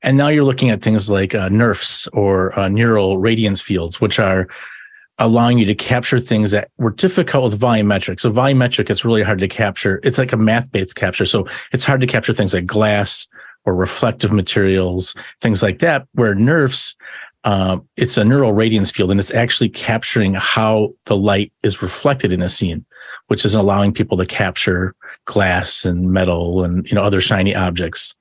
And 0.02 0.18
now 0.18 0.30
you're 0.30 0.44
looking 0.46 0.72
at 0.72 0.82
things 0.82 1.12
like 1.12 1.36
uh, 1.36 1.48
NeRFs 1.50 2.08
or 2.12 2.58
uh, 2.58 2.70
neural 2.70 3.20
radiance 3.20 3.62
fields, 3.62 4.02
which 4.02 4.18
are 4.18 4.48
allowing 5.20 5.58
you 5.58 5.66
to 5.66 5.76
capture 5.76 6.20
things 6.20 6.52
that 6.52 6.72
were 6.78 6.92
difficult 6.92 7.52
with 7.52 7.60
volumetric. 7.60 8.20
So 8.20 8.32
volumetric, 8.32 8.90
it's 8.90 9.06
really 9.06 9.22
hard 9.22 9.40
to 9.40 9.48
capture. 9.48 10.00
It's 10.04 10.18
like 10.18 10.34
a 10.34 10.38
math 10.38 10.72
based 10.72 10.96
capture. 10.96 11.26
So 11.26 11.48
it's 11.72 11.84
hard 11.84 12.02
to 12.02 12.08
capture 12.08 12.34
things 12.34 12.54
like 12.54 12.66
glass 12.66 13.28
or 13.66 13.76
reflective 13.76 14.32
materials, 14.32 15.14
things 15.40 15.62
like 15.62 15.80
that, 15.80 16.08
where 16.14 16.36
NeRFs, 16.36 16.96
um, 17.46 17.88
it's 17.98 18.18
a 18.18 18.26
neural 18.26 18.54
radiance 18.54 18.90
field 18.90 19.12
and 19.12 19.20
it's 19.20 19.34
actually 19.34 19.70
capturing 19.70 20.34
how 20.34 20.94
the 21.06 21.18
light 21.18 21.52
is 21.62 21.82
reflected 21.82 22.34
in 22.34 22.42
a 22.42 22.50
scene, 22.50 22.86
which 23.28 23.46
is 23.46 23.54
allowing 23.54 23.94
people 23.94 24.18
to 24.18 24.26
capture 24.26 24.96
glass 25.26 25.86
and 25.86 26.12
metal 26.12 26.64
and, 26.64 26.90
you 26.90 26.96
know, 26.96 27.04
other 27.04 27.22
shiny 27.22 27.56
objects. 27.56 28.16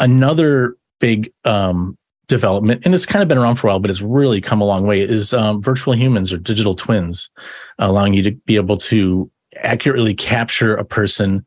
Another 0.00 0.76
big, 1.00 1.30
um, 1.44 1.98
development, 2.28 2.82
and 2.84 2.94
it's 2.94 3.06
kind 3.06 3.22
of 3.22 3.28
been 3.28 3.38
around 3.38 3.56
for 3.56 3.68
a 3.68 3.70
while, 3.70 3.80
but 3.80 3.90
it's 3.90 4.02
really 4.02 4.40
come 4.40 4.60
a 4.60 4.64
long 4.64 4.86
way, 4.86 5.00
is 5.00 5.32
um, 5.32 5.62
virtual 5.62 5.94
humans 5.94 6.32
or 6.32 6.38
digital 6.38 6.74
twins, 6.74 7.30
allowing 7.78 8.14
you 8.14 8.22
to 8.22 8.32
be 8.46 8.56
able 8.56 8.76
to 8.76 9.30
accurately 9.56 10.14
capture 10.14 10.74
a 10.74 10.84
person 10.84 11.44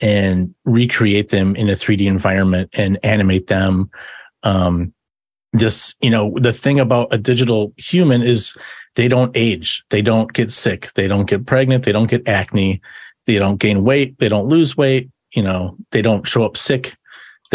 and 0.00 0.54
recreate 0.64 1.28
them 1.28 1.54
in 1.56 1.68
a 1.68 1.72
3D 1.72 2.06
environment 2.06 2.70
and 2.72 2.98
animate 3.02 3.46
them. 3.46 3.90
Um, 4.42 4.92
this, 5.52 5.94
you 6.00 6.10
know, 6.10 6.34
the 6.36 6.52
thing 6.52 6.80
about 6.80 7.12
a 7.12 7.18
digital 7.18 7.72
human 7.76 8.22
is 8.22 8.54
they 8.96 9.08
don't 9.08 9.34
age, 9.36 9.84
they 9.90 10.02
don't 10.02 10.32
get 10.32 10.52
sick, 10.52 10.92
they 10.94 11.06
don't 11.06 11.28
get 11.28 11.46
pregnant, 11.46 11.84
they 11.84 11.92
don't 11.92 12.10
get 12.10 12.26
acne, 12.28 12.80
they 13.26 13.38
don't 13.38 13.58
gain 13.58 13.84
weight, 13.84 14.18
they 14.18 14.28
don't 14.28 14.48
lose 14.48 14.76
weight, 14.76 15.10
you 15.34 15.42
know, 15.42 15.76
they 15.92 16.02
don't 16.02 16.26
show 16.26 16.44
up 16.44 16.56
sick 16.56 16.94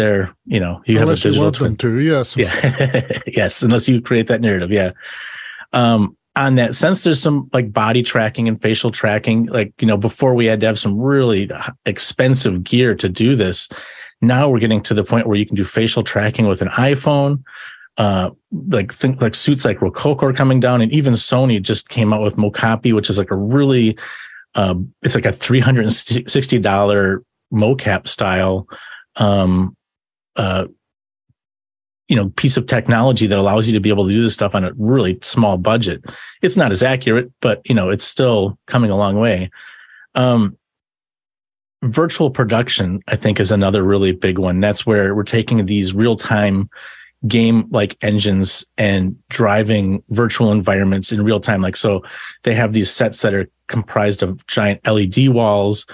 they're 0.00 0.34
you 0.46 0.58
know 0.58 0.82
you 0.86 0.98
unless 0.98 1.22
have 1.22 1.32
a 1.32 1.34
digital 1.34 1.52
twin. 1.52 1.76
to 1.76 1.98
yes 2.00 2.36
yeah 2.38 3.18
yes 3.26 3.62
unless 3.62 3.88
you 3.88 4.00
create 4.00 4.26
that 4.26 4.40
narrative 4.40 4.72
yeah 4.72 4.92
um 5.72 6.16
on 6.36 6.54
that 6.54 6.76
sense, 6.76 7.02
there's 7.02 7.20
some 7.20 7.50
like 7.52 7.72
body 7.72 8.02
tracking 8.02 8.48
and 8.48 8.60
facial 8.60 8.90
tracking. 8.90 9.46
Like, 9.46 9.72
you 9.80 9.86
know, 9.86 9.96
before 9.96 10.34
we 10.34 10.46
had 10.46 10.60
to 10.60 10.66
have 10.66 10.78
some 10.78 10.98
really 10.98 11.50
expensive 11.86 12.62
gear 12.62 12.94
to 12.94 13.08
do 13.08 13.36
this. 13.36 13.68
Now 14.22 14.48
we're 14.48 14.58
getting 14.58 14.82
to 14.82 14.94
the 14.94 15.04
point 15.04 15.26
where 15.26 15.36
you 15.36 15.46
can 15.46 15.56
do 15.56 15.64
facial 15.64 16.02
tracking 16.02 16.46
with 16.46 16.62
an 16.62 16.68
iPhone. 16.68 17.42
Uh, 17.96 18.30
like 18.68 18.92
think 18.92 19.20
like 19.20 19.34
suits 19.34 19.64
like 19.64 19.78
Rokoko 19.78 20.22
are 20.22 20.32
coming 20.32 20.60
down, 20.60 20.80
and 20.80 20.92
even 20.92 21.14
Sony 21.14 21.60
just 21.60 21.88
came 21.88 22.12
out 22.12 22.22
with 22.22 22.36
mocopi, 22.36 22.94
which 22.94 23.10
is 23.10 23.18
like 23.18 23.30
a 23.30 23.36
really, 23.36 23.98
uh, 24.54 24.74
it's 25.02 25.14
like 25.14 25.26
a 25.26 25.32
three 25.32 25.60
hundred 25.60 25.82
and 25.82 25.92
sixty 25.92 26.58
dollar 26.58 27.22
mocap 27.52 28.06
style, 28.06 28.68
um, 29.16 29.76
you 32.10 32.16
know, 32.16 32.28
piece 32.30 32.56
of 32.56 32.66
technology 32.66 33.28
that 33.28 33.38
allows 33.38 33.68
you 33.68 33.72
to 33.72 33.80
be 33.80 33.88
able 33.88 34.04
to 34.06 34.12
do 34.12 34.20
this 34.20 34.34
stuff 34.34 34.56
on 34.56 34.64
a 34.64 34.72
really 34.76 35.16
small 35.22 35.56
budget. 35.56 36.02
It's 36.42 36.56
not 36.56 36.72
as 36.72 36.82
accurate, 36.82 37.30
but 37.40 37.62
you 37.68 37.74
know, 37.74 37.88
it's 37.88 38.04
still 38.04 38.58
coming 38.66 38.90
a 38.90 38.96
long 38.96 39.16
way. 39.16 39.48
Um, 40.16 40.58
virtual 41.84 42.30
production, 42.30 43.00
I 43.06 43.14
think, 43.14 43.38
is 43.38 43.52
another 43.52 43.84
really 43.84 44.10
big 44.10 44.38
one. 44.38 44.58
That's 44.58 44.84
where 44.84 45.14
we're 45.14 45.22
taking 45.22 45.64
these 45.66 45.94
real 45.94 46.16
time 46.16 46.68
game 47.28 47.68
like 47.70 47.96
engines 48.02 48.64
and 48.76 49.16
driving 49.28 50.02
virtual 50.08 50.50
environments 50.50 51.12
in 51.12 51.22
real 51.22 51.38
time. 51.38 51.60
Like, 51.60 51.76
so 51.76 52.02
they 52.42 52.54
have 52.54 52.72
these 52.72 52.90
sets 52.90 53.22
that 53.22 53.34
are 53.34 53.48
comprised 53.68 54.24
of 54.24 54.44
giant 54.48 54.84
LED 54.84 55.28
walls 55.28 55.86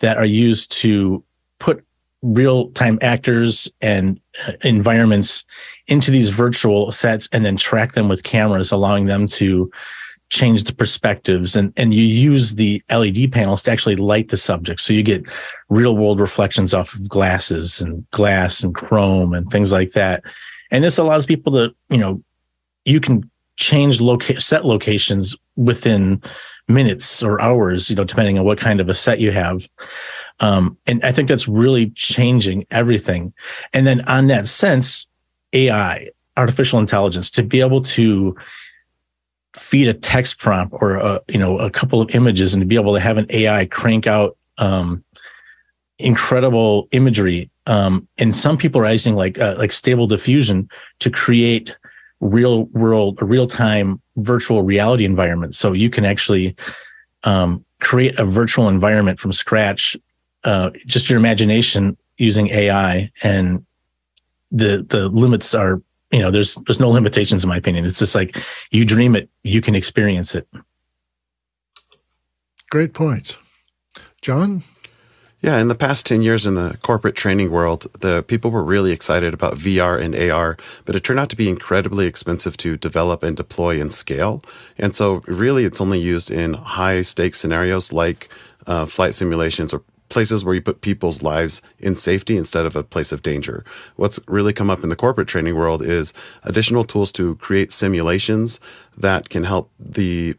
that 0.00 0.18
are 0.18 0.24
used 0.24 0.70
to 0.72 1.24
put 1.58 1.84
real 2.24 2.70
time 2.70 2.98
actors 3.02 3.68
and 3.82 4.18
uh, 4.46 4.52
environments 4.62 5.44
into 5.88 6.10
these 6.10 6.30
virtual 6.30 6.90
sets 6.90 7.28
and 7.32 7.44
then 7.44 7.56
track 7.56 7.92
them 7.92 8.08
with 8.08 8.22
cameras, 8.22 8.72
allowing 8.72 9.04
them 9.04 9.28
to 9.28 9.70
change 10.30 10.64
the 10.64 10.74
perspectives 10.74 11.54
and, 11.54 11.72
and 11.76 11.92
you 11.92 12.02
use 12.02 12.54
the 12.54 12.82
LED 12.90 13.30
panels 13.30 13.62
to 13.62 13.70
actually 13.70 13.94
light 13.94 14.28
the 14.28 14.36
subject. 14.38 14.80
So 14.80 14.94
you 14.94 15.02
get 15.02 15.22
real 15.68 15.96
world 15.96 16.18
reflections 16.18 16.72
off 16.72 16.94
of 16.94 17.08
glasses 17.08 17.80
and 17.80 18.08
glass 18.10 18.64
and 18.64 18.74
chrome 18.74 19.34
and 19.34 19.48
things 19.50 19.70
like 19.70 19.92
that. 19.92 20.24
And 20.70 20.82
this 20.82 20.98
allows 20.98 21.26
people 21.26 21.52
to, 21.52 21.74
you 21.90 21.98
know, 21.98 22.22
you 22.86 23.00
can 23.00 23.30
change 23.56 24.00
loca- 24.00 24.40
set 24.40 24.64
locations 24.64 25.36
within 25.56 26.22
minutes 26.68 27.22
or 27.22 27.40
hours, 27.40 27.90
you 27.90 27.96
know, 27.96 28.04
depending 28.04 28.38
on 28.38 28.44
what 28.44 28.58
kind 28.58 28.80
of 28.80 28.88
a 28.88 28.94
set 28.94 29.20
you 29.20 29.30
have. 29.30 29.68
Um, 30.40 30.76
and 30.86 31.02
I 31.04 31.12
think 31.12 31.28
that's 31.28 31.48
really 31.48 31.90
changing 31.90 32.66
everything. 32.70 33.32
And 33.72 33.86
then 33.86 34.02
on 34.08 34.26
that 34.28 34.48
sense, 34.48 35.06
AI, 35.52 36.08
artificial 36.36 36.78
intelligence, 36.78 37.30
to 37.32 37.42
be 37.42 37.60
able 37.60 37.82
to 37.82 38.36
feed 39.54 39.86
a 39.86 39.94
text 39.94 40.38
prompt 40.38 40.74
or 40.80 40.96
a, 40.96 41.20
you 41.28 41.38
know 41.38 41.58
a 41.58 41.70
couple 41.70 42.00
of 42.00 42.12
images 42.14 42.54
and 42.54 42.60
to 42.60 42.66
be 42.66 42.74
able 42.74 42.92
to 42.92 43.00
have 43.00 43.16
an 43.16 43.26
AI 43.30 43.64
crank 43.66 44.06
out 44.06 44.36
um, 44.58 45.04
incredible 45.98 46.88
imagery. 46.90 47.50
Um, 47.66 48.08
and 48.18 48.34
some 48.34 48.58
people 48.58 48.80
are 48.80 48.90
using 48.90 49.14
like 49.14 49.38
uh, 49.38 49.54
like 49.56 49.72
stable 49.72 50.06
diffusion 50.06 50.68
to 50.98 51.10
create 51.10 51.76
real 52.20 52.64
world 52.66 53.18
real 53.22 53.46
time 53.46 54.00
virtual 54.16 54.62
reality 54.62 55.04
environment. 55.04 55.54
So 55.54 55.72
you 55.72 55.88
can 55.88 56.04
actually 56.04 56.56
um, 57.22 57.64
create 57.80 58.18
a 58.18 58.24
virtual 58.24 58.68
environment 58.68 59.18
from 59.18 59.32
scratch, 59.32 59.96
uh, 60.44 60.70
just 60.86 61.10
your 61.10 61.18
imagination 61.18 61.96
using 62.16 62.48
AI, 62.48 63.10
and 63.22 63.64
the 64.50 64.86
the 64.88 65.08
limits 65.08 65.54
are 65.54 65.82
you 66.14 66.20
know, 66.20 66.30
there's 66.30 66.54
there's 66.66 66.78
no 66.78 66.90
limitations 66.90 67.42
in 67.42 67.48
my 67.48 67.56
opinion. 67.56 67.84
It's 67.84 67.98
just 67.98 68.14
like 68.14 68.38
you 68.70 68.84
dream 68.84 69.16
it, 69.16 69.28
you 69.42 69.60
can 69.60 69.74
experience 69.74 70.32
it. 70.36 70.46
Great 72.70 72.94
points. 72.94 73.36
John? 74.22 74.62
Yeah, 75.40 75.58
in 75.58 75.68
the 75.68 75.74
past 75.74 76.06
10 76.06 76.22
years 76.22 76.46
in 76.46 76.54
the 76.54 76.78
corporate 76.82 77.16
training 77.16 77.50
world, 77.50 77.86
the 78.00 78.22
people 78.22 78.50
were 78.50 78.64
really 78.64 78.92
excited 78.92 79.34
about 79.34 79.56
VR 79.56 80.00
and 80.00 80.14
AR, 80.14 80.56
but 80.86 80.96
it 80.96 81.04
turned 81.04 81.20
out 81.20 81.28
to 81.30 81.36
be 81.36 81.50
incredibly 81.50 82.06
expensive 82.06 82.56
to 82.58 82.78
develop 82.78 83.22
and 83.22 83.36
deploy 83.36 83.78
and 83.78 83.92
scale. 83.92 84.42
And 84.78 84.94
so 84.94 85.22
really 85.26 85.66
it's 85.66 85.82
only 85.82 85.98
used 85.98 86.30
in 86.30 86.54
high 86.54 87.02
stakes 87.02 87.40
scenarios 87.40 87.92
like 87.92 88.30
uh, 88.66 88.86
flight 88.86 89.14
simulations 89.14 89.74
or 89.74 89.82
places 90.14 90.44
where 90.44 90.54
you 90.54 90.62
put 90.62 90.80
people's 90.80 91.22
lives 91.22 91.60
in 91.78 91.94
safety 91.94 92.38
instead 92.38 92.64
of 92.64 92.76
a 92.76 92.82
place 92.82 93.12
of 93.12 93.20
danger. 93.20 93.64
What's 93.96 94.18
really 94.26 94.54
come 94.54 94.70
up 94.70 94.82
in 94.82 94.88
the 94.88 94.96
corporate 94.96 95.28
training 95.28 95.56
world 95.56 95.82
is 95.82 96.14
additional 96.44 96.84
tools 96.84 97.12
to 97.12 97.34
create 97.36 97.72
simulations 97.72 98.60
that 98.96 99.28
can 99.28 99.44
help 99.44 99.70
the 99.78 100.36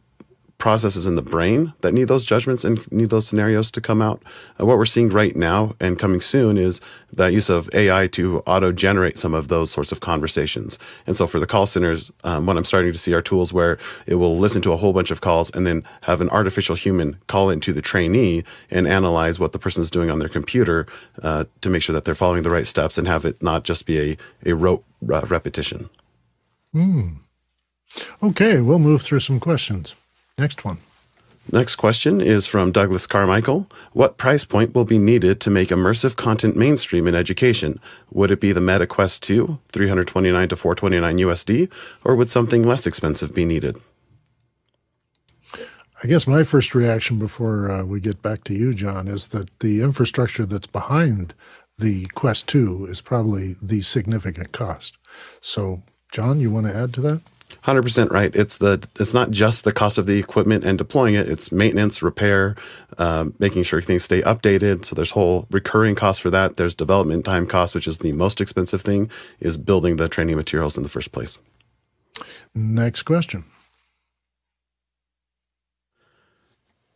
processes 0.57 1.05
in 1.05 1.15
the 1.15 1.21
brain 1.21 1.73
that 1.81 1.93
need 1.93 2.07
those 2.07 2.25
judgments 2.25 2.63
and 2.63 2.89
need 2.91 3.09
those 3.09 3.27
scenarios 3.27 3.69
to 3.71 3.81
come 3.81 4.01
out. 4.01 4.23
Uh, 4.59 4.65
what 4.65 4.77
we're 4.77 4.85
seeing 4.85 5.09
right 5.09 5.35
now 5.35 5.75
and 5.79 5.99
coming 5.99 6.21
soon 6.21 6.57
is 6.57 6.79
that 7.11 7.33
use 7.33 7.49
of 7.49 7.69
AI 7.73 8.07
to 8.07 8.39
auto 8.41 8.71
generate 8.71 9.17
some 9.17 9.33
of 9.33 9.49
those 9.49 9.69
sorts 9.69 9.91
of 9.91 9.99
conversations. 9.99 10.79
And 11.05 11.17
so 11.17 11.27
for 11.27 11.39
the 11.39 11.45
call 11.45 11.65
centers, 11.65 12.11
um, 12.23 12.45
what 12.45 12.57
I'm 12.57 12.65
starting 12.65 12.91
to 12.91 12.97
see 12.97 13.13
are 13.13 13.21
tools 13.21 13.51
where 13.51 13.77
it 14.07 14.15
will 14.15 14.37
listen 14.37 14.61
to 14.63 14.71
a 14.71 14.77
whole 14.77 14.93
bunch 14.93 15.11
of 15.11 15.21
calls 15.21 15.49
and 15.51 15.67
then 15.67 15.83
have 16.01 16.21
an 16.21 16.29
artificial 16.29 16.75
human 16.75 17.17
call 17.27 17.49
into 17.49 17.73
the 17.73 17.81
trainee 17.81 18.43
and 18.71 18.87
analyze 18.87 19.39
what 19.39 19.51
the 19.51 19.59
person's 19.59 19.89
doing 19.89 20.09
on 20.09 20.19
their 20.19 20.29
computer 20.29 20.87
uh, 21.21 21.45
to 21.61 21.69
make 21.69 21.81
sure 21.81 21.93
that 21.93 22.05
they're 22.05 22.15
following 22.15 22.43
the 22.43 22.49
right 22.49 22.67
steps 22.67 22.97
and 22.97 23.07
have 23.07 23.25
it 23.25 23.43
not 23.43 23.63
just 23.63 23.85
be 23.85 23.99
a, 24.11 24.17
a 24.45 24.55
rote 24.55 24.83
uh, 25.11 25.21
repetition. 25.27 25.89
Hmm. 26.71 27.07
Okay, 28.23 28.61
we'll 28.61 28.79
move 28.79 29.01
through 29.01 29.21
some 29.21 29.39
questions. 29.39 29.95
Next 30.37 30.65
one. 30.65 30.79
Next 31.51 31.75
question 31.75 32.21
is 32.21 32.47
from 32.47 32.71
Douglas 32.71 33.05
Carmichael. 33.05 33.69
What 33.93 34.17
price 34.17 34.43
point 34.43 34.73
will 34.73 34.83
be 34.83 34.97
needed 34.97 35.39
to 35.41 35.51
make 35.51 35.69
immersive 35.69 36.15
content 36.15 36.57
mainstream 36.57 37.07
in 37.07 37.13
education? 37.13 37.79
Would 38.11 38.31
it 38.31 38.41
be 38.41 38.51
the 38.51 38.59
Meta 38.59 38.87
Quest 38.87 39.21
2, 39.23 39.59
329 39.71 40.49
to 40.49 40.55
429 40.55 41.17
USD, 41.19 41.71
or 42.03 42.15
would 42.15 42.29
something 42.29 42.63
less 42.63 42.87
expensive 42.87 43.33
be 43.33 43.45
needed? 43.45 43.77
I 46.03 46.07
guess 46.07 46.27
my 46.27 46.43
first 46.43 46.75
reaction 46.75 47.19
before 47.19 47.71
uh, 47.71 47.83
we 47.83 47.99
get 47.99 48.21
back 48.21 48.43
to 48.45 48.53
you, 48.53 48.73
John, 48.73 49.07
is 49.07 49.29
that 49.29 49.59
the 49.59 49.81
infrastructure 49.81 50.45
that's 50.45 50.67
behind 50.67 51.35
the 51.77 52.07
Quest 52.15 52.47
2 52.49 52.87
is 52.89 53.01
probably 53.01 53.55
the 53.61 53.81
significant 53.81 54.51
cost. 54.51 54.97
So, 55.41 55.83
John, 56.11 56.39
you 56.39 56.49
want 56.51 56.65
to 56.65 56.75
add 56.75 56.93
to 56.95 57.01
that? 57.01 57.21
Hundred 57.61 57.83
percent 57.83 58.11
right. 58.11 58.35
It's 58.35 58.57
the 58.57 58.87
it's 58.99 59.13
not 59.13 59.31
just 59.31 59.63
the 59.63 59.71
cost 59.71 59.97
of 59.97 60.05
the 60.05 60.19
equipment 60.19 60.63
and 60.63 60.77
deploying 60.77 61.15
it. 61.15 61.29
It's 61.29 61.51
maintenance, 61.51 62.01
repair, 62.01 62.55
um, 62.97 63.33
making 63.39 63.63
sure 63.63 63.81
things 63.81 64.03
stay 64.03 64.21
updated. 64.21 64.85
So 64.85 64.95
there's 64.95 65.11
whole 65.11 65.47
recurring 65.51 65.95
costs 65.95 66.21
for 66.21 66.29
that. 66.29 66.57
There's 66.57 66.75
development 66.75 67.25
time 67.25 67.47
costs, 67.47 67.73
which 67.73 67.87
is 67.87 67.99
the 67.99 68.11
most 68.11 68.41
expensive 68.41 68.81
thing, 68.81 69.09
is 69.39 69.57
building 69.57 69.97
the 69.97 70.07
training 70.07 70.35
materials 70.35 70.77
in 70.77 70.83
the 70.83 70.89
first 70.89 71.11
place. 71.11 71.37
Next 72.53 73.03
question. 73.03 73.45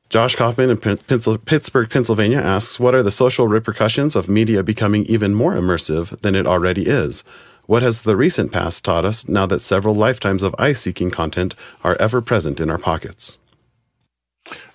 Josh 0.09 0.35
Kaufman 0.35 0.71
in 0.71 0.77
Pittsburgh, 0.77 1.89
Pennsylvania 1.89 2.39
asks, 2.39 2.79
"What 2.79 2.95
are 2.95 3.03
the 3.03 3.11
social 3.11 3.47
repercussions 3.47 4.15
of 4.15 4.27
media 4.27 4.63
becoming 4.63 5.05
even 5.05 5.35
more 5.35 5.53
immersive 5.53 6.19
than 6.21 6.33
it 6.33 6.47
already 6.47 6.87
is?" 6.87 7.23
What 7.69 7.83
has 7.83 8.01
the 8.01 8.17
recent 8.17 8.51
past 8.51 8.83
taught 8.83 9.05
us 9.05 9.27
now 9.27 9.45
that 9.45 9.61
several 9.61 9.93
lifetimes 9.93 10.41
of 10.41 10.55
ice 10.57 10.81
seeking 10.81 11.11
content 11.11 11.53
are 11.83 11.95
ever 11.99 12.19
present 12.19 12.59
in 12.59 12.67
our 12.67 12.79
pockets? 12.79 13.37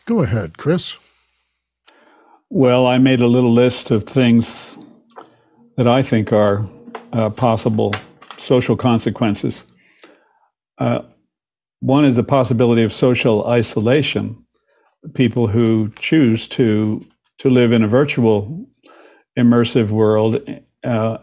Go 0.05 0.23
ahead, 0.23 0.59
Chris. 0.59 0.97
Well, 2.51 2.87
I 2.87 2.99
made 2.99 3.21
a 3.21 3.27
little 3.27 3.53
list 3.53 3.91
of 3.91 4.05
things 4.05 4.79
that 5.77 5.89
I 5.89 6.05
think 6.05 6.33
are 6.33 6.71
uh, 7.13 7.31
possible 7.31 7.93
social 8.39 8.77
consequences. 8.77 9.65
Uh, 10.79 11.01
one 11.81 12.05
is 12.05 12.15
the 12.15 12.23
possibility 12.23 12.85
of 12.85 12.93
social 12.93 13.45
isolation. 13.49 14.47
People 15.15 15.49
who 15.49 15.91
choose 15.99 16.47
to 16.51 17.05
to 17.39 17.51
live 17.51 17.73
in 17.73 17.83
a 17.83 17.89
virtual 17.89 18.69
immersive 19.37 19.91
world 19.91 20.39
uh, 20.85 21.19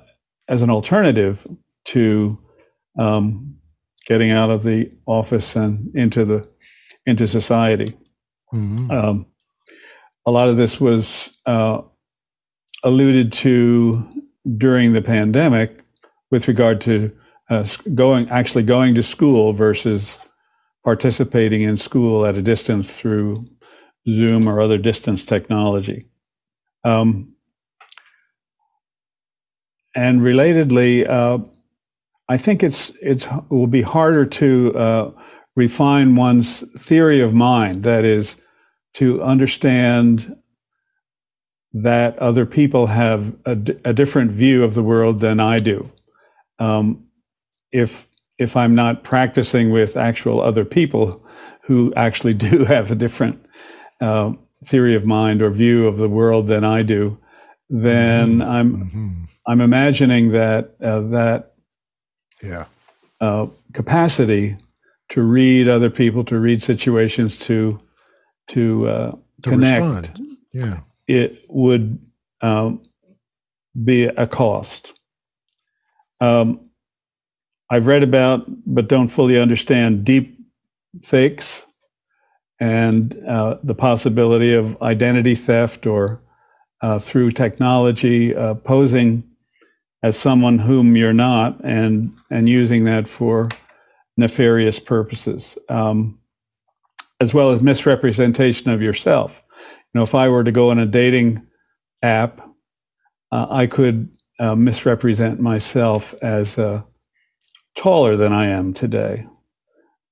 as 0.51 0.61
an 0.61 0.69
alternative 0.69 1.47
to 1.85 2.37
um, 2.99 3.55
getting 4.05 4.31
out 4.31 4.51
of 4.51 4.63
the 4.63 4.91
office 5.07 5.55
and 5.55 5.95
into 5.95 6.25
the 6.25 6.47
into 7.05 7.27
society. 7.27 7.97
Mm-hmm. 8.53 8.91
Um, 8.91 9.25
a 10.25 10.31
lot 10.31 10.49
of 10.49 10.57
this 10.57 10.79
was 10.79 11.35
uh, 11.45 11.81
alluded 12.83 13.31
to 13.31 14.07
during 14.57 14.91
the 14.93 15.01
pandemic 15.01 15.79
with 16.29 16.47
regard 16.47 16.81
to 16.81 17.11
uh, 17.49 17.65
going 17.95 18.29
actually 18.29 18.63
going 18.63 18.93
to 18.95 19.03
school 19.03 19.53
versus 19.53 20.17
participating 20.83 21.61
in 21.61 21.77
school 21.77 22.25
at 22.25 22.35
a 22.35 22.41
distance 22.41 22.93
through 22.93 23.45
Zoom 24.07 24.49
or 24.49 24.59
other 24.59 24.77
distance 24.77 25.25
technology. 25.25 26.07
Um, 26.83 27.30
and 29.95 30.21
relatedly, 30.21 31.07
uh, 31.09 31.39
I 32.29 32.37
think 32.37 32.63
it's 32.63 32.91
it's 33.01 33.25
it 33.25 33.51
will 33.51 33.67
be 33.67 33.81
harder 33.81 34.25
to 34.25 34.77
uh, 34.77 35.11
refine 35.55 36.15
one's 36.15 36.63
theory 36.77 37.19
of 37.21 37.33
mind. 37.33 37.83
That 37.83 38.05
is, 38.05 38.37
to 38.93 39.21
understand 39.21 40.35
that 41.73 42.17
other 42.19 42.45
people 42.45 42.87
have 42.87 43.35
a, 43.45 43.57
a 43.85 43.93
different 43.93 44.31
view 44.31 44.63
of 44.63 44.73
the 44.73 44.83
world 44.83 45.19
than 45.19 45.39
I 45.39 45.57
do. 45.59 45.91
Um, 46.59 47.07
if 47.71 48.07
if 48.37 48.55
I'm 48.55 48.75
not 48.75 49.03
practicing 49.03 49.71
with 49.71 49.97
actual 49.97 50.41
other 50.41 50.65
people 50.65 51.25
who 51.63 51.93
actually 51.95 52.33
do 52.49 52.65
have 52.65 52.91
a 52.91 52.95
different 52.95 53.45
uh, 53.99 54.33
theory 54.65 54.95
of 54.95 55.05
mind 55.05 55.41
or 55.41 55.49
view 55.49 55.87
of 55.87 55.97
the 55.97 56.09
world 56.09 56.47
than 56.47 56.63
I 56.63 56.81
do, 56.81 57.17
then 57.69 58.39
mm-hmm. 58.39 58.49
I'm 58.49 58.77
mm-hmm. 58.77 59.23
I'm 59.47 59.61
imagining 59.61 60.31
that 60.31 60.75
uh, 60.81 61.01
that 61.01 61.53
yeah 62.41 62.65
uh, 63.19 63.47
capacity 63.73 64.57
to 65.09 65.21
read 65.21 65.67
other 65.67 65.89
people, 65.89 66.23
to 66.25 66.39
read 66.39 66.63
situations, 66.63 67.39
to 67.39 67.79
to, 68.47 68.87
uh, 68.87 69.11
to 69.43 69.49
connect. 69.49 69.85
Respond. 69.85 70.37
Yeah, 70.53 70.79
it 71.07 71.45
would 71.47 71.99
um, 72.41 72.81
be 73.83 74.05
a 74.05 74.27
cost. 74.27 74.93
Um, 76.19 76.69
I've 77.69 77.87
read 77.87 78.03
about, 78.03 78.45
but 78.65 78.89
don't 78.89 79.07
fully 79.07 79.39
understand, 79.39 80.03
deep 80.03 80.37
fakes 81.03 81.65
and 82.59 83.17
uh, 83.27 83.57
the 83.63 83.73
possibility 83.73 84.53
of 84.53 84.81
identity 84.81 85.35
theft 85.35 85.87
or 85.87 86.21
uh, 86.81 86.99
through 86.99 87.31
technology 87.31 88.35
uh, 88.35 88.53
posing 88.55 89.23
as 90.03 90.17
someone 90.17 90.57
whom 90.57 90.95
you're 90.95 91.13
not 91.13 91.59
and 91.63 92.15
and 92.29 92.47
using 92.47 92.83
that 92.85 93.07
for 93.07 93.49
nefarious 94.17 94.79
purposes 94.79 95.57
um, 95.69 96.19
as 97.19 97.33
well 97.33 97.51
as 97.51 97.61
misrepresentation 97.61 98.71
of 98.71 98.81
yourself 98.81 99.43
you 99.49 99.99
know 99.99 100.03
if 100.03 100.15
i 100.15 100.27
were 100.27 100.43
to 100.43 100.51
go 100.51 100.69
on 100.69 100.79
a 100.79 100.85
dating 100.85 101.41
app 102.01 102.41
uh, 103.31 103.47
i 103.49 103.67
could 103.67 104.09
uh, 104.39 104.55
misrepresent 104.55 105.39
myself 105.39 106.13
as 106.21 106.57
uh, 106.57 106.81
taller 107.75 108.15
than 108.15 108.33
i 108.33 108.47
am 108.47 108.73
today 108.73 109.25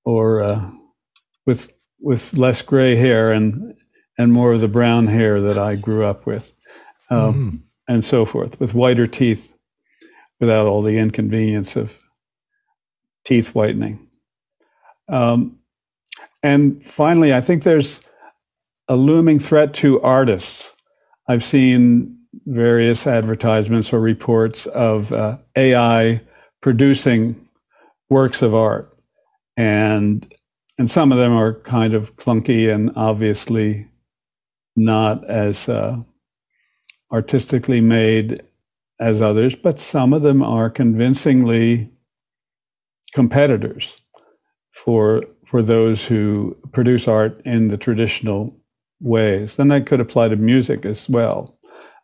or 0.05 0.71
with 1.45 1.71
with 1.99 2.33
less 2.33 2.61
gray 2.61 2.95
hair 2.95 3.31
and 3.31 3.75
and 4.19 4.33
more 4.33 4.51
of 4.51 4.61
the 4.61 4.67
brown 4.67 5.07
hair 5.07 5.41
that 5.41 5.57
I 5.57 5.75
grew 5.75 6.05
up 6.05 6.25
with, 6.25 6.51
um, 7.09 7.33
mm-hmm. 7.33 7.57
and 7.87 8.03
so 8.03 8.25
forth, 8.25 8.59
with 8.59 8.73
whiter 8.73 9.07
teeth, 9.07 9.51
without 10.39 10.67
all 10.67 10.81
the 10.81 10.97
inconvenience 10.97 11.75
of 11.75 11.97
teeth 13.25 13.53
whitening. 13.53 14.07
Um, 15.07 15.59
and 16.41 16.85
finally, 16.85 17.33
I 17.33 17.41
think 17.41 17.63
there's 17.63 18.01
a 18.87 18.95
looming 18.95 19.39
threat 19.39 19.73
to 19.75 20.01
artists. 20.01 20.71
I've 21.27 21.43
seen 21.43 22.17
various 22.45 23.05
advertisements 23.05 23.91
or 23.91 23.99
reports 23.99 24.65
of 24.67 25.11
uh, 25.11 25.37
AI 25.55 26.21
producing 26.61 27.47
works 28.09 28.41
of 28.41 28.55
art, 28.55 28.95
and 29.57 30.33
and 30.77 30.89
some 30.89 31.11
of 31.11 31.17
them 31.17 31.33
are 31.33 31.55
kind 31.61 31.93
of 31.93 32.15
clunky 32.15 32.73
and 32.73 32.91
obviously 32.95 33.87
not 34.77 35.29
as 35.29 35.67
uh, 35.67 35.97
artistically 37.11 37.81
made 37.81 38.41
as 38.99 39.21
others, 39.21 39.55
but 39.55 39.79
some 39.79 40.13
of 40.13 40.21
them 40.21 40.43
are 40.43 40.69
convincingly 40.69 41.89
competitors 43.13 44.01
for 44.71 45.23
for 45.45 45.63
those 45.63 46.05
who 46.05 46.55
produce 46.71 47.07
art 47.07 47.41
in 47.43 47.69
the 47.69 47.77
traditional 47.77 48.55
ways. 49.01 49.55
Then 49.55 49.69
that 49.69 49.87
could 49.87 49.99
apply 49.99 50.27
to 50.27 50.35
music 50.35 50.85
as 50.85 51.09
well, 51.09 51.57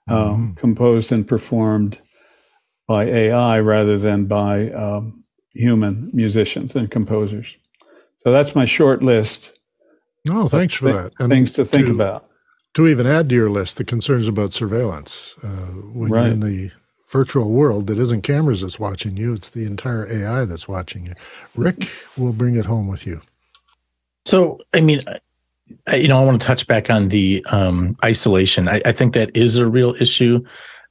um, 0.08 0.18
mm-hmm. 0.18 0.54
composed 0.54 1.12
and 1.12 1.28
performed 1.28 2.00
by 2.88 3.06
AI 3.06 3.60
rather 3.60 4.00
than 4.00 4.26
by 4.26 4.72
um, 4.72 5.24
human 5.54 6.10
musicians 6.14 6.76
and 6.76 6.90
composers. 6.90 7.56
So 8.24 8.32
that's 8.32 8.56
my 8.56 8.66
short 8.66 9.04
list. 9.04 9.52
Oh, 10.28 10.48
thanks 10.48 10.76
for 10.76 10.92
th- 10.92 10.96
that. 10.96 11.12
And 11.20 11.30
things 11.30 11.54
to 11.54 11.66
think 11.66 11.88
to, 11.88 11.94
about. 11.94 12.28
To 12.76 12.88
even 12.88 13.06
add 13.06 13.30
to 13.30 13.36
your 13.36 13.50
list, 13.50 13.78
the 13.78 13.84
concerns 13.84 14.28
about 14.28 14.54
surveillance. 14.54 15.36
Uh, 15.44 15.48
when 15.94 16.12
right. 16.12 16.24
you're 16.24 16.34
in 16.34 16.40
the 16.40 16.72
virtual 17.16 17.50
world 17.50 17.88
that 17.88 17.98
isn't 17.98 18.24
cameras 18.24 18.60
that's 18.60 18.78
watching 18.78 19.16
you, 19.16 19.34
it's 19.34 19.50
the 19.50 19.66
entire 19.66 20.06
AI 20.12 20.44
that's 20.44 20.68
watching 20.68 21.06
you. 21.06 21.14
Rick 21.56 21.90
will 22.18 22.34
bring 22.34 22.56
it 22.58 22.66
home 22.66 22.90
with 22.90 23.08
you. 23.08 23.22
So, 24.26 24.60
I 24.74 24.82
mean, 24.82 25.00
I, 25.88 25.96
you 25.96 26.10
know, 26.10 26.22
I 26.22 26.26
want 26.26 26.42
to 26.42 26.46
touch 26.46 26.68
back 26.68 26.90
on 26.90 27.08
the 27.08 27.46
um, 27.50 27.96
isolation. 28.04 28.68
I, 28.68 28.82
I, 28.86 28.92
think 28.92 29.14
that 29.14 29.32
is 29.34 29.56
a 29.58 29.66
real 29.66 29.96
issue, 29.98 30.44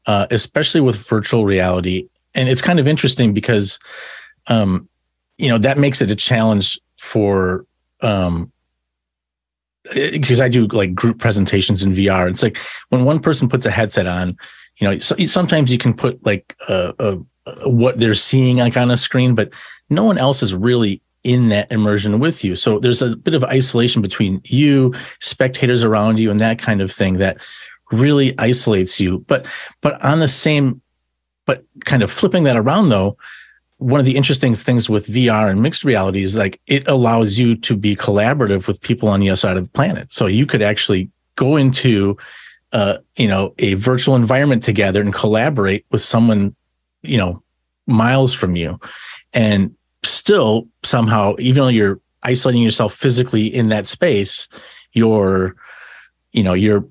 uh, 0.06 0.26
especially 0.30 0.80
with 0.80 0.96
virtual 0.96 1.44
reality. 1.44 2.09
And 2.34 2.48
it's 2.48 2.62
kind 2.62 2.80
of 2.80 2.88
interesting 2.88 3.34
because, 3.34 3.78
um, 4.46 4.88
you 5.36 5.48
know, 5.48 5.59
that 5.59 5.76
makes 5.76 6.01
it 6.01 6.10
a 6.10 6.16
challenge 6.16 6.80
for 6.96 7.66
um 8.01 8.51
because 9.92 10.40
I 10.40 10.48
do 10.48 10.66
like 10.68 10.94
group 10.94 11.18
presentations 11.18 11.84
in 11.84 11.92
VR. 11.92 12.30
It's 12.30 12.42
like 12.42 12.56
when 12.88 13.05
one 13.05 13.20
person 13.20 13.48
puts 13.48 13.66
a 13.66 13.70
headset 13.70 14.06
on, 14.06 14.38
you 14.78 14.88
know, 14.88 14.98
so, 14.98 15.16
sometimes 15.26 15.72
you 15.72 15.78
can 15.78 15.94
put 15.94 16.24
like 16.24 16.56
what 17.64 17.98
they're 17.98 18.14
seeing 18.14 18.59
like 18.59 18.76
on 18.76 18.90
a 18.90 18.96
screen, 18.96 19.34
but 19.34 19.52
no 19.90 20.05
one 20.05 20.18
else 20.18 20.42
is 20.42 20.55
really 20.55 21.02
in 21.22 21.48
that 21.48 21.70
immersion 21.72 22.20
with 22.20 22.44
you. 22.44 22.55
So 22.55 22.78
there's 22.78 23.02
a 23.02 23.16
bit 23.16 23.34
of 23.34 23.44
isolation 23.44 24.02
between 24.02 24.40
you, 24.44 24.94
spectators 25.20 25.82
around 25.82 26.18
you, 26.18 26.30
and 26.30 26.38
that 26.40 26.59
kind 26.59 26.80
of 26.80 26.92
thing 26.92 27.14
that 27.14 27.38
really 27.92 28.38
isolates 28.38 29.01
you. 29.01 29.24
But 29.26 29.46
but 29.80 30.02
on 30.05 30.20
the 30.20 30.28
same, 30.28 30.82
but 31.46 31.64
kind 31.84 32.02
of 32.02 32.10
flipping 32.10 32.44
that 32.44 32.56
around 32.56 32.90
though, 32.90 33.16
one 33.78 34.01
of 34.01 34.06
the 34.06 34.16
interesting 34.16 34.55
things 34.55 34.88
with 34.88 35.06
VR 35.06 35.51
and 35.51 35.62
mixed 35.62 35.84
reality 35.84 36.22
is 36.22 36.36
like 36.36 36.60
it 36.66 36.86
allows 36.88 37.38
you 37.38 37.56
to 37.56 37.76
be 37.76 37.96
collaborative 37.96 38.68
with 38.68 38.80
people 38.80 39.09
on 39.09 39.20
the 39.20 39.30
other 39.30 39.36
side 39.36 39.56
of 39.56 39.64
the 39.64 39.70
planet. 39.70 40.12
So 40.12 40.26
you 40.26 40.46
could 40.46 40.62
actually 40.62 41.10
go 41.36 41.56
into, 41.56 42.16
uh, 42.74 42.98
you 43.16 43.28
know, 43.28 43.55
a 43.59 43.74
virtual 43.74 44.16
environment 44.16 44.62
together 44.62 45.01
and 45.01 45.14
collaborate 45.14 45.86
with 45.90 46.02
someone, 46.02 46.55
you 47.02 47.16
know, 47.16 47.42
miles 47.86 48.34
from 48.34 48.56
you, 48.56 48.78
and 49.32 49.74
still 50.02 50.68
somehow, 50.82 51.34
even 51.38 51.62
though 51.62 51.68
you're 51.68 52.01
isolating 52.24 52.62
yourself 52.62 52.92
physically 52.92 53.46
in 53.46 53.68
that 53.68 53.86
space, 53.86 54.48
you're, 54.92 55.55
you 56.32 56.42
know, 56.42 56.55
you're 56.55 56.84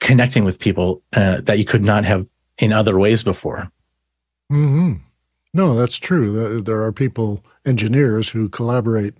connecting 0.00 0.44
with 0.44 0.58
people 0.58 1.02
uh, 1.16 1.40
that 1.40 1.58
you 1.58 1.64
could 1.64 1.82
not 1.82 2.04
have 2.04 2.26
in 2.58 2.72
other 2.72 2.98
ways 2.98 3.24
before. 3.24 3.70
Hmm. 4.50 4.94
No, 5.54 5.74
that's 5.74 5.96
true. 5.96 6.60
There 6.60 6.82
are 6.82 6.92
people, 6.92 7.44
engineers, 7.64 8.30
who 8.30 8.48
collaborate 8.48 9.14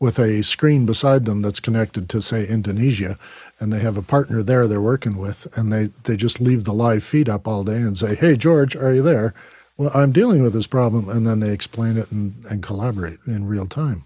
with 0.00 0.18
a 0.18 0.42
screen 0.42 0.86
beside 0.86 1.24
them 1.24 1.42
that's 1.42 1.60
connected 1.60 2.08
to, 2.10 2.22
say, 2.22 2.46
Indonesia, 2.46 3.18
and 3.60 3.72
they 3.72 3.80
have 3.80 3.96
a 3.96 4.02
partner 4.02 4.42
there 4.42 4.66
they're 4.66 4.80
working 4.80 5.16
with, 5.16 5.46
and 5.56 5.72
they, 5.72 5.90
they 6.04 6.16
just 6.16 6.40
leave 6.40 6.64
the 6.64 6.72
live 6.72 7.02
feed 7.02 7.28
up 7.28 7.48
all 7.48 7.64
day 7.64 7.76
and 7.76 7.98
say, 7.98 8.14
Hey, 8.14 8.36
George, 8.36 8.76
are 8.76 8.94
you 8.94 9.02
there? 9.02 9.34
Well, 9.76 9.90
I'm 9.94 10.12
dealing 10.12 10.42
with 10.42 10.52
this 10.52 10.66
problem. 10.66 11.08
And 11.08 11.26
then 11.26 11.40
they 11.40 11.52
explain 11.52 11.96
it 11.96 12.10
and, 12.10 12.44
and 12.50 12.62
collaborate 12.62 13.18
in 13.26 13.46
real 13.46 13.66
time. 13.66 14.04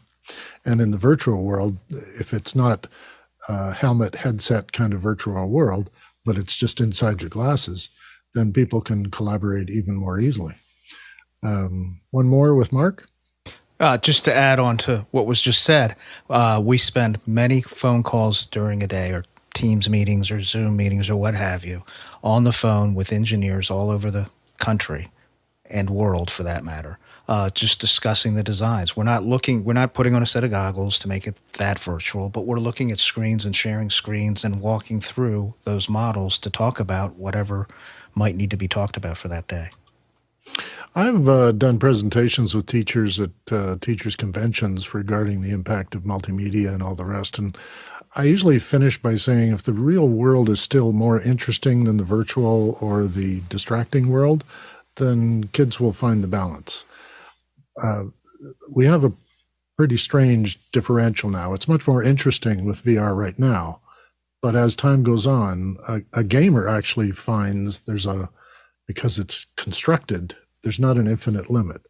And 0.65 0.81
in 0.81 0.91
the 0.91 0.99
virtual 0.99 1.43
world, 1.43 1.79
if 1.91 2.33
it's 2.33 2.55
not 2.55 2.87
a 3.49 3.73
helmet, 3.73 4.17
headset 4.17 4.73
kind 4.73 4.93
of 4.93 5.01
virtual 5.01 5.51
world, 5.51 5.91
but 6.25 6.37
it's 6.37 6.57
just 6.57 6.81
inside 6.81 7.21
your 7.21 7.31
glasses, 7.31 7.89
then 8.35 8.53
people 8.53 8.81
can 8.81 9.11
collaborate 9.11 9.69
even 9.71 9.97
more 9.97 10.21
easily. 10.21 10.55
Um, 11.43 12.01
one 12.11 12.27
more 12.27 12.55
with 12.55 12.73
Mark. 12.73 13.09
Uh, 13.81 13.99
just 13.99 14.25
to 14.25 14.33
add 14.33 14.61
on 14.61 14.77
to 14.77 15.05
what 15.11 15.27
was 15.27 15.41
just 15.41 15.65
said, 15.65 15.97
uh, 16.31 16.63
we 16.65 16.79
spend 16.79 17.19
many 17.27 17.63
phone 17.63 18.05
calls 18.05 18.47
during 18.47 18.81
a 18.81 18.87
day, 18.87 19.11
or 19.11 19.25
Teams 19.55 19.89
meetings, 19.89 20.31
or 20.31 20.41
Zoom 20.41 20.77
meetings, 20.77 21.09
or 21.11 21.17
what 21.17 21.35
have 21.35 21.65
you, 21.65 21.83
on 22.23 22.45
the 22.45 22.53
phone 22.53 22.95
with 22.95 23.13
engineers 23.13 23.71
all 23.71 23.91
over 23.91 24.11
the 24.11 24.29
country 24.59 25.11
and 25.69 25.91
world, 25.91 26.31
for 26.31 26.43
that 26.43 26.65
matter. 26.65 26.99
Uh, 27.29 27.49
just 27.51 27.81
discussing 27.81 28.35
the 28.35 28.43
designs. 28.43 28.97
We're 28.97 29.05
not 29.05 29.25
looking, 29.25 29.65
we're 29.65 29.73
not 29.73 29.95
putting 29.95 30.15
on 30.15 30.23
a 30.23 30.27
set 30.27 30.45
of 30.45 30.51
goggles 30.51 30.99
to 31.01 31.09
make 31.09 31.27
it 31.27 31.37
that 31.55 31.79
virtual, 31.79 32.29
but 32.29 32.47
we're 32.47 32.59
looking 32.59 32.91
at 32.91 32.99
screens 32.99 33.45
and 33.45 33.55
sharing 33.55 33.91
screens 33.91 34.45
and 34.45 34.61
walking 34.61 35.01
through 35.01 35.55
those 35.65 35.89
models 35.89 36.39
to 36.41 36.51
talk 36.51 36.81
about 36.81 37.15
whatever 37.15 37.69
might 38.15 38.37
need 38.37 38.51
to 38.51 38.57
be 38.57 38.69
talked 38.69 38.97
about 38.97 39.17
for 39.17 39.29
that 39.29 39.47
day. 39.47 39.71
I've 40.95 41.29
uh, 41.29 41.53
done 41.53 41.79
presentations 41.79 42.55
with 42.55 42.67
teachers 42.67 43.19
at 43.19 43.31
uh, 43.51 43.77
teachers' 43.81 44.17
conventions 44.17 44.93
regarding 44.93 45.41
the 45.41 45.51
impact 45.51 45.95
of 45.95 46.03
multimedia 46.03 46.75
and 46.75 46.83
all 46.83 46.95
the 46.95 47.05
rest. 47.05 47.39
And 47.39 47.57
I 48.15 48.25
usually 48.25 48.59
finish 48.59 49.01
by 49.01 49.15
saying 49.15 49.53
if 49.53 49.63
the 49.63 49.73
real 49.73 50.09
world 50.09 50.51
is 50.51 50.61
still 50.61 50.93
more 50.93 51.21
interesting 51.21 51.85
than 51.85 51.97
the 51.97 52.05
virtual 52.05 52.77
or 52.81 53.07
the 53.07 53.41
distracting 53.49 54.09
world, 54.09 54.45
then 54.97 55.45
kids 55.45 55.81
will 55.81 55.95
find 55.95 56.23
the 56.23 56.29
balance. 56.29 56.85
Uh, 57.83 58.05
we 58.75 58.85
have 58.85 59.05
a 59.05 59.13
pretty 59.79 59.97
strange 59.97 60.59
differential 60.73 61.31
now. 61.31 61.55
It's 61.55 61.69
much 61.69 61.89
more 61.89 62.03
interesting 62.03 62.65
with 62.67 62.85
VR 62.85 63.17
right 63.17 63.39
now. 63.39 63.81
But 64.43 64.57
as 64.57 64.77
time 64.77 65.03
goes 65.03 65.27
on, 65.27 65.79
a, 65.89 66.03
a 66.13 66.25
gamer 66.25 66.69
actually 66.69 67.13
finds 67.13 67.81
there's 67.81 68.07
a, 68.07 68.29
because 68.87 69.19
it's 69.19 69.47
constructed, 69.57 70.37
there's 70.63 70.81
not 70.81 70.99
an 70.99 71.07
infinite 71.07 71.49
limit. 71.49 71.83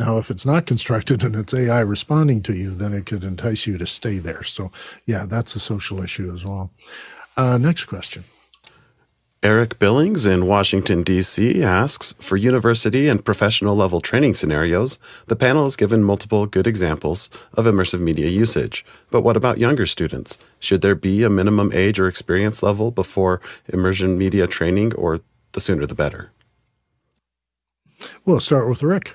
Now, 0.00 0.16
if 0.16 0.30
it's 0.30 0.46
not 0.46 0.64
constructed 0.64 1.22
and 1.22 1.36
it's 1.36 1.52
AI 1.52 1.80
responding 1.80 2.42
to 2.44 2.54
you, 2.54 2.70
then 2.70 2.94
it 2.94 3.04
could 3.04 3.22
entice 3.22 3.66
you 3.66 3.76
to 3.76 3.86
stay 3.86 4.16
there. 4.16 4.42
So, 4.42 4.72
yeah, 5.04 5.26
that's 5.26 5.54
a 5.54 5.60
social 5.60 6.02
issue 6.02 6.32
as 6.32 6.42
well. 6.42 6.70
Uh, 7.36 7.58
next 7.58 7.84
question. 7.84 8.24
Eric 9.42 9.78
Billings 9.78 10.24
in 10.24 10.46
Washington, 10.46 11.02
D.C. 11.02 11.62
asks 11.62 12.14
For 12.18 12.38
university 12.38 13.08
and 13.08 13.22
professional 13.22 13.76
level 13.76 14.00
training 14.00 14.34
scenarios, 14.36 14.98
the 15.26 15.36
panel 15.36 15.64
has 15.64 15.76
given 15.76 16.02
multiple 16.02 16.46
good 16.46 16.66
examples 16.66 17.28
of 17.52 17.66
immersive 17.66 18.00
media 18.00 18.30
usage. 18.30 18.86
But 19.10 19.20
what 19.20 19.36
about 19.36 19.58
younger 19.58 19.84
students? 19.84 20.38
Should 20.60 20.80
there 20.80 20.94
be 20.94 21.24
a 21.24 21.28
minimum 21.28 21.72
age 21.74 22.00
or 22.00 22.08
experience 22.08 22.62
level 22.62 22.90
before 22.90 23.42
immersion 23.68 24.16
media 24.16 24.46
training, 24.46 24.94
or 24.94 25.20
the 25.52 25.60
sooner 25.60 25.84
the 25.84 25.94
better? 25.94 26.32
We'll 28.24 28.40
start 28.40 28.66
with 28.66 28.82
Rick. 28.82 29.12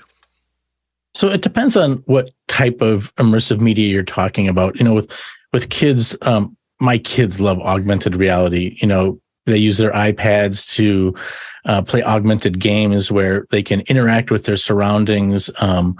So 1.15 1.29
it 1.29 1.41
depends 1.41 1.77
on 1.77 2.03
what 2.05 2.31
type 2.49 2.81
of 2.81 3.15
immersive 3.15 3.61
media 3.61 3.91
you're 3.91 4.03
talking 4.03 4.49
about. 4.49 4.75
You 4.75 4.83
know, 4.83 4.93
with 4.93 5.09
with 5.53 5.69
kids, 5.69 6.15
um, 6.23 6.57
my 6.81 6.97
kids 6.97 7.39
love 7.39 7.59
augmented 7.61 8.17
reality. 8.17 8.77
You 8.81 8.87
know, 8.87 9.21
they 9.45 9.57
use 9.57 9.77
their 9.77 9.93
iPads 9.93 10.69
to 10.75 11.15
uh, 11.63 11.81
play 11.83 12.03
augmented 12.03 12.59
games 12.59 13.11
where 13.11 13.47
they 13.49 13.63
can 13.63 13.79
interact 13.81 14.29
with 14.29 14.43
their 14.43 14.57
surroundings. 14.57 15.49
Um, 15.61 15.97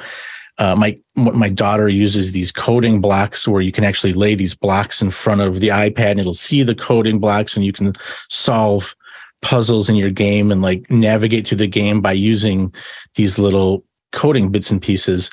uh, 0.58 0.76
my 0.76 1.00
my 1.16 1.50
daughter 1.50 1.88
uses 1.88 2.34
these 2.34 2.52
coding 2.52 3.00
blocks 3.00 3.48
where 3.48 3.62
you 3.62 3.72
can 3.72 3.86
actually 3.86 4.14
lay 4.14 4.36
these 4.36 4.54
blocks 4.54 5.02
in 5.02 5.12
front 5.12 5.40
of 5.40 5.62
the 5.62 5.70
iPad 5.70 6.12
and 6.12 6.20
it'll 6.20 6.34
see 6.34 6.62
the 6.62 6.76
coding 6.76 7.20
blocks 7.20 7.56
and 7.56 7.66
you 7.66 7.72
can 7.72 7.94
solve 8.30 8.94
puzzles 9.42 9.90
in 9.90 9.96
your 9.96 10.10
game 10.10 10.52
and 10.52 10.62
like 10.62 10.90
navigate 10.90 11.48
through 11.48 11.58
the 11.58 11.68
game 11.68 12.02
by 12.02 12.12
using 12.12 12.74
these 13.16 13.38
little 13.38 13.84
coding 14.12 14.50
bits 14.50 14.72
and 14.72 14.82
pieces. 14.82 15.30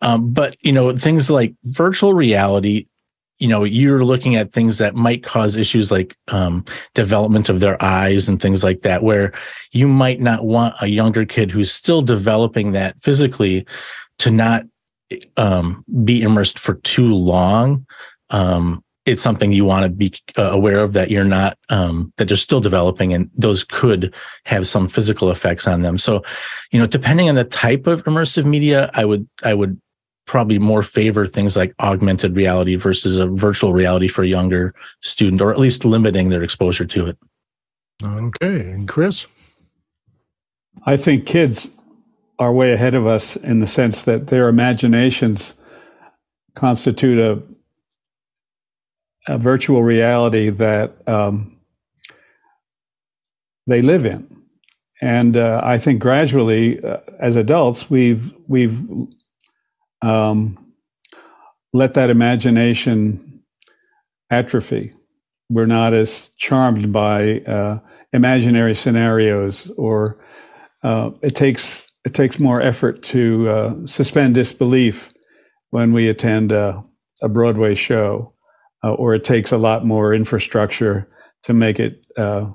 Um, 0.00 0.32
but 0.32 0.56
you 0.62 0.72
know 0.72 0.96
things 0.96 1.30
like 1.30 1.54
virtual 1.64 2.14
reality 2.14 2.86
you 3.42 3.48
know 3.48 3.64
you're 3.64 4.04
looking 4.04 4.36
at 4.36 4.52
things 4.52 4.78
that 4.78 4.94
might 4.94 5.24
cause 5.24 5.56
issues 5.56 5.90
like 5.90 6.16
um, 6.28 6.64
development 6.94 7.48
of 7.48 7.58
their 7.58 7.82
eyes 7.82 8.28
and 8.28 8.40
things 8.40 8.62
like 8.62 8.82
that 8.82 9.02
where 9.02 9.32
you 9.72 9.88
might 9.88 10.20
not 10.20 10.44
want 10.44 10.76
a 10.80 10.86
younger 10.86 11.26
kid 11.26 11.50
who's 11.50 11.72
still 11.72 12.02
developing 12.02 12.70
that 12.70 12.98
physically 13.00 13.66
to 14.18 14.30
not 14.30 14.62
um, 15.36 15.84
be 16.04 16.22
immersed 16.22 16.56
for 16.56 16.74
too 16.74 17.12
long 17.12 17.84
um, 18.30 18.82
it's 19.04 19.22
something 19.22 19.52
you 19.52 19.64
want 19.64 19.84
to 19.84 19.88
be 19.88 20.12
uh, 20.38 20.50
aware 20.50 20.80
of 20.80 20.92
that 20.92 21.10
you're 21.10 21.24
not 21.24 21.58
um, 21.70 22.12
that 22.16 22.28
they're 22.28 22.36
still 22.36 22.60
developing 22.60 23.12
and 23.12 23.30
those 23.34 23.64
could 23.64 24.14
have 24.44 24.66
some 24.66 24.88
physical 24.88 25.30
effects 25.30 25.66
on 25.66 25.82
them 25.82 25.98
so 25.98 26.22
you 26.70 26.78
know 26.78 26.86
depending 26.86 27.28
on 27.28 27.34
the 27.34 27.44
type 27.44 27.86
of 27.86 28.04
immersive 28.04 28.44
media 28.44 28.90
i 28.94 29.04
would 29.04 29.28
i 29.42 29.52
would 29.52 29.80
probably 30.26 30.58
more 30.58 30.82
favor 30.82 31.26
things 31.26 31.56
like 31.56 31.74
augmented 31.80 32.36
reality 32.36 32.76
versus 32.76 33.18
a 33.18 33.26
virtual 33.26 33.72
reality 33.72 34.08
for 34.08 34.22
a 34.22 34.26
younger 34.28 34.74
student, 35.00 35.40
or 35.40 35.52
at 35.52 35.58
least 35.58 35.84
limiting 35.84 36.28
their 36.28 36.42
exposure 36.42 36.84
to 36.84 37.06
it. 37.06 37.18
Okay. 38.02 38.70
And 38.70 38.88
Chris? 38.88 39.26
I 40.86 40.96
think 40.96 41.26
kids 41.26 41.68
are 42.38 42.52
way 42.52 42.72
ahead 42.72 42.94
of 42.94 43.06
us 43.06 43.36
in 43.36 43.60
the 43.60 43.66
sense 43.66 44.02
that 44.02 44.28
their 44.28 44.48
imaginations 44.48 45.54
constitute 46.54 47.18
a, 47.18 47.42
a 49.28 49.38
virtual 49.38 49.82
reality 49.82 50.50
that 50.50 51.06
um, 51.08 51.56
they 53.66 53.82
live 53.82 54.06
in. 54.06 54.26
And 55.00 55.36
uh, 55.36 55.60
I 55.64 55.78
think 55.78 56.00
gradually, 56.00 56.82
uh, 56.82 56.98
as 57.18 57.36
adults, 57.36 57.90
we've 57.90 58.32
we've 58.46 58.80
um, 60.00 60.72
let 61.72 61.94
that 61.94 62.10
imagination 62.10 63.42
atrophy. 64.30 64.92
We're 65.50 65.66
not 65.66 65.92
as 65.92 66.30
charmed 66.38 66.92
by 66.92 67.40
uh, 67.40 67.80
imaginary 68.12 68.74
scenarios, 68.74 69.70
or 69.76 70.24
uh, 70.82 71.10
it 71.20 71.34
takes 71.34 71.90
it 72.04 72.14
takes 72.14 72.38
more 72.38 72.60
effort 72.60 73.02
to 73.04 73.48
uh, 73.48 73.74
suspend 73.86 74.34
disbelief 74.34 75.12
when 75.70 75.92
we 75.92 76.08
attend 76.08 76.52
a, 76.52 76.84
a 77.22 77.28
Broadway 77.28 77.74
show, 77.74 78.31
uh, 78.84 78.92
or 78.92 79.14
it 79.14 79.24
takes 79.24 79.52
a 79.52 79.58
lot 79.58 79.84
more 79.84 80.14
infrastructure 80.14 81.08
to 81.44 81.52
make 81.52 81.78
it 81.80 82.04
uh, 82.16 82.46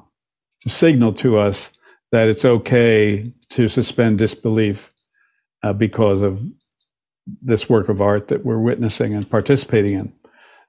to 0.62 0.70
signal 0.70 1.14
to 1.14 1.38
us 1.38 1.70
that 2.12 2.28
it's 2.28 2.45
okay 2.45 3.32
to 3.49 3.68
suspend 3.68 4.18
disbelief 4.20 4.94
uh, 5.64 5.74
because 5.74 6.22
of 6.22 6.41
this 7.41 7.70
work 7.70 7.90
of 7.90 8.02
art 8.02 8.30
that 8.30 8.45
we're 8.45 8.60
witnessing 8.60 9.14
and 9.14 9.30
participating 9.30 9.94
in. 9.94 10.14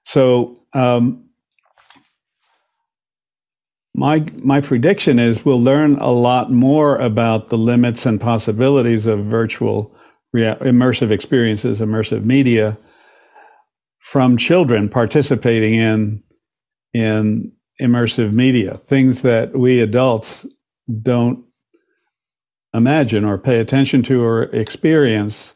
So, 0.04 0.56
um, 0.72 1.24
my 3.94 4.24
my 4.36 4.60
prediction 4.60 5.18
is 5.18 5.44
we'll 5.44 5.60
learn 5.60 5.96
a 5.98 6.10
lot 6.10 6.52
more 6.52 6.96
about 6.98 7.48
the 7.48 7.58
limits 7.58 8.06
and 8.06 8.20
possibilities 8.20 9.06
of 9.06 9.24
virtual 9.24 9.94
rea- 10.32 10.54
immersive 10.60 11.10
experiences, 11.10 11.80
immersive 11.80 12.24
media, 12.24 12.78
from 14.10 14.38
children 14.38 14.88
participating 14.88 15.74
in 15.74 16.22
in 16.94 17.52
immersive 17.78 18.32
media, 18.32 18.78
things 18.86 19.20
that 19.20 19.54
we 19.54 19.80
adults 19.80 20.46
don't 21.02 21.44
imagine 22.72 23.22
or 23.22 23.36
pay 23.36 23.60
attention 23.60 24.02
to 24.02 24.24
or 24.24 24.44
experience 24.44 25.52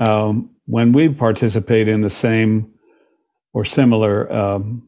um, 0.00 0.50
when 0.66 0.92
we 0.92 1.08
participate 1.08 1.86
in 1.86 2.00
the 2.00 2.10
same 2.10 2.68
or 3.54 3.64
similar 3.64 4.30
um, 4.32 4.82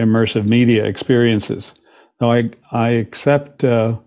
immersive 0.00 0.46
media 0.46 0.86
experiences. 0.86 1.74
Now, 2.18 2.32
I, 2.32 2.50
I 2.72 2.88
accept 2.88 3.62
uh, 3.62 3.98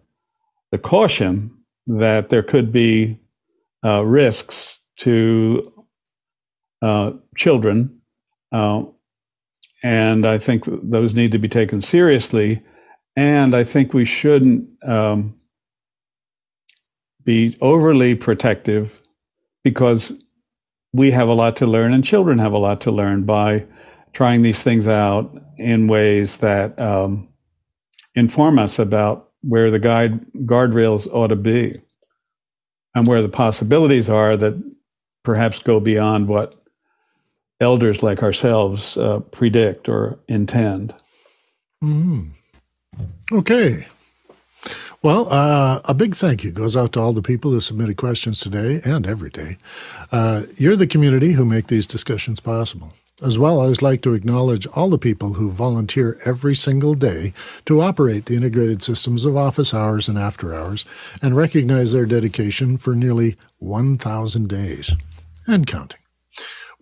the 0.71 0.79
caution 0.79 1.51
that 1.85 2.29
there 2.29 2.43
could 2.43 2.71
be 2.71 3.19
uh, 3.85 4.03
risks 4.03 4.79
to 4.97 5.71
uh, 6.81 7.11
children, 7.37 7.98
uh, 8.51 8.83
and 9.83 10.25
I 10.25 10.37
think 10.37 10.65
those 10.67 11.13
need 11.13 11.31
to 11.31 11.39
be 11.39 11.47
taken 11.47 11.81
seriously. 11.81 12.61
And 13.15 13.55
I 13.55 13.63
think 13.63 13.93
we 13.93 14.05
shouldn't 14.05 14.67
um, 14.83 15.35
be 17.23 17.57
overly 17.61 18.15
protective 18.15 19.01
because 19.63 20.11
we 20.93 21.11
have 21.11 21.27
a 21.27 21.33
lot 21.33 21.55
to 21.57 21.67
learn 21.67 21.93
and 21.93 22.03
children 22.03 22.39
have 22.39 22.53
a 22.53 22.57
lot 22.57 22.81
to 22.81 22.91
learn 22.91 23.23
by 23.23 23.65
trying 24.13 24.41
these 24.41 24.61
things 24.61 24.87
out 24.87 25.37
in 25.57 25.87
ways 25.87 26.37
that 26.37 26.79
um, 26.79 27.27
inform 28.15 28.57
us 28.57 28.79
about 28.79 29.29
where 29.41 29.69
the 29.69 29.79
guide 29.79 30.25
guardrails 30.45 31.07
ought 31.13 31.27
to 31.27 31.35
be 31.35 31.79
and 32.95 33.07
where 33.07 33.21
the 33.21 33.29
possibilities 33.29 34.09
are 34.09 34.35
that 34.35 34.61
perhaps 35.23 35.59
go 35.59 35.79
beyond 35.79 36.27
what 36.27 36.58
elders 37.59 38.01
like 38.03 38.23
ourselves 38.23 38.97
uh, 38.97 39.19
predict 39.19 39.89
or 39.89 40.19
intend. 40.27 40.93
Mm-hmm. 41.83 42.29
Okay. 43.31 43.87
Well, 45.01 45.31
uh, 45.31 45.79
a 45.85 45.93
big 45.93 46.15
thank 46.15 46.43
you 46.43 46.51
goes 46.51 46.75
out 46.75 46.91
to 46.93 46.99
all 46.99 47.13
the 47.13 47.21
people 47.21 47.51
who 47.51 47.61
submitted 47.61 47.95
questions 47.95 48.41
today 48.41 48.81
and 48.83 49.07
every 49.07 49.29
day. 49.29 49.57
Uh, 50.11 50.43
you're 50.57 50.75
the 50.75 50.87
community 50.87 51.33
who 51.33 51.45
make 51.45 51.67
these 51.67 51.87
discussions 51.87 52.41
possible. 52.41 52.93
As 53.21 53.37
well, 53.37 53.61
I'd 53.61 53.81
like 53.81 54.01
to 54.03 54.13
acknowledge 54.13 54.65
all 54.67 54.89
the 54.89 54.97
people 54.97 55.33
who 55.33 55.51
volunteer 55.51 56.19
every 56.25 56.55
single 56.55 56.95
day 56.95 57.33
to 57.65 57.81
operate 57.81 58.25
the 58.25 58.35
integrated 58.35 58.81
systems 58.81 59.25
of 59.25 59.35
office 59.35 59.73
hours 59.73 60.07
and 60.07 60.17
after 60.17 60.53
hours 60.53 60.85
and 61.21 61.35
recognize 61.35 61.91
their 61.91 62.05
dedication 62.05 62.77
for 62.77 62.95
nearly 62.95 63.35
1,000 63.59 64.47
days 64.47 64.95
and 65.47 65.67
counting. 65.67 65.99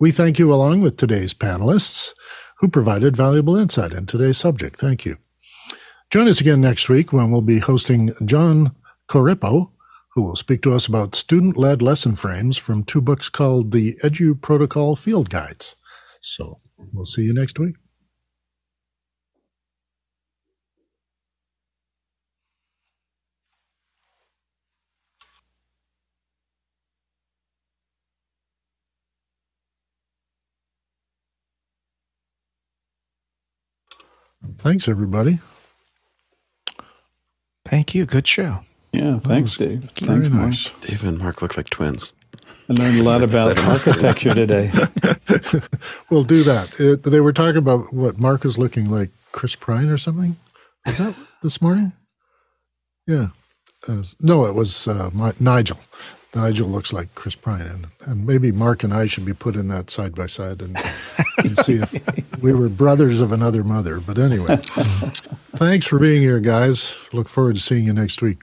We 0.00 0.12
thank 0.12 0.38
you 0.38 0.54
along 0.54 0.82
with 0.82 0.96
today's 0.96 1.34
panelists 1.34 2.12
who 2.60 2.68
provided 2.68 3.16
valuable 3.16 3.56
insight 3.56 3.92
in 3.92 4.06
today's 4.06 4.38
subject. 4.38 4.78
Thank 4.78 5.04
you. 5.04 5.16
Join 6.10 6.28
us 6.28 6.40
again 6.40 6.60
next 6.60 6.88
week 6.88 7.12
when 7.12 7.32
we'll 7.32 7.40
be 7.40 7.58
hosting 7.58 8.12
John 8.24 8.76
Corippo, 9.08 9.72
who 10.14 10.22
will 10.22 10.36
speak 10.36 10.62
to 10.62 10.72
us 10.72 10.86
about 10.86 11.16
student 11.16 11.56
led 11.56 11.82
lesson 11.82 12.14
frames 12.14 12.56
from 12.56 12.84
two 12.84 13.00
books 13.00 13.28
called 13.28 13.72
the 13.72 13.98
EduProtocol 14.04 14.96
Field 14.96 15.30
Guides. 15.30 15.74
So 16.20 16.60
we'll 16.76 17.04
see 17.04 17.22
you 17.22 17.34
next 17.34 17.58
week. 17.58 17.74
Thanks, 34.58 34.88
everybody. 34.88 35.38
Thank 37.64 37.94
you. 37.94 38.06
Good 38.06 38.26
show. 38.26 38.60
Yeah, 38.92 39.18
thanks, 39.20 39.56
Dave. 39.56 39.90
Very 40.00 40.22
Thanks, 40.22 40.28
Mark. 40.30 40.46
nice. 40.46 40.70
Dave 40.80 41.04
and 41.04 41.18
Mark 41.18 41.42
look 41.42 41.56
like 41.56 41.70
twins. 41.70 42.14
I 42.68 42.72
learned 42.74 42.98
a 42.98 43.02
lot 43.02 43.22
about 43.22 43.58
architecture 43.58 44.34
today. 44.34 44.70
We'll 46.10 46.24
do 46.24 46.42
that. 46.44 46.80
It, 46.80 47.02
they 47.02 47.20
were 47.20 47.34
talking 47.34 47.58
about 47.58 47.92
what 47.92 48.18
Mark 48.18 48.44
is 48.46 48.56
looking 48.56 48.88
like 48.88 49.10
Chris 49.32 49.54
Pine 49.54 49.88
or 49.88 49.98
something. 49.98 50.36
Is 50.86 50.96
that 50.98 51.14
this 51.42 51.60
morning? 51.60 51.92
Yeah. 53.06 53.28
Uh, 53.86 54.02
no, 54.20 54.46
it 54.46 54.54
was 54.54 54.88
uh, 54.88 55.10
my, 55.12 55.34
Nigel. 55.38 55.78
Nigel 56.34 56.68
looks 56.68 56.92
like 56.92 57.14
Chris 57.14 57.34
Pine, 57.34 57.62
and, 57.62 57.86
and 58.02 58.26
maybe 58.26 58.52
Mark 58.52 58.84
and 58.84 58.92
I 58.92 59.06
should 59.06 59.24
be 59.24 59.32
put 59.32 59.56
in 59.56 59.68
that 59.68 59.90
side 59.90 60.14
by 60.14 60.26
side 60.26 60.60
and, 60.60 60.78
and 61.38 61.56
see 61.56 61.74
if 61.74 61.94
we 62.42 62.52
were 62.52 62.68
brothers 62.68 63.20
of 63.20 63.32
another 63.32 63.64
mother. 63.64 63.98
But 64.00 64.18
anyway, 64.18 64.56
thanks 65.56 65.86
for 65.86 65.98
being 65.98 66.20
here, 66.22 66.40
guys. 66.40 66.96
Look 67.12 67.28
forward 67.28 67.56
to 67.56 67.62
seeing 67.62 67.84
you 67.84 67.92
next 67.92 68.20
week. 68.20 68.38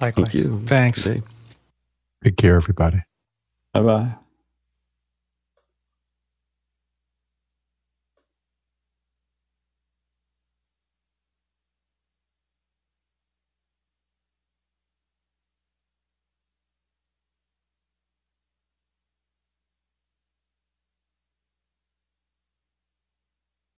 Likewise. 0.00 0.26
Thank 0.26 0.34
you. 0.34 0.62
Thanks. 0.66 1.04
Good. 1.04 1.22
Take 2.22 2.36
care, 2.36 2.56
everybody. 2.56 3.02
Bye 3.72 3.82
bye. 3.82 4.14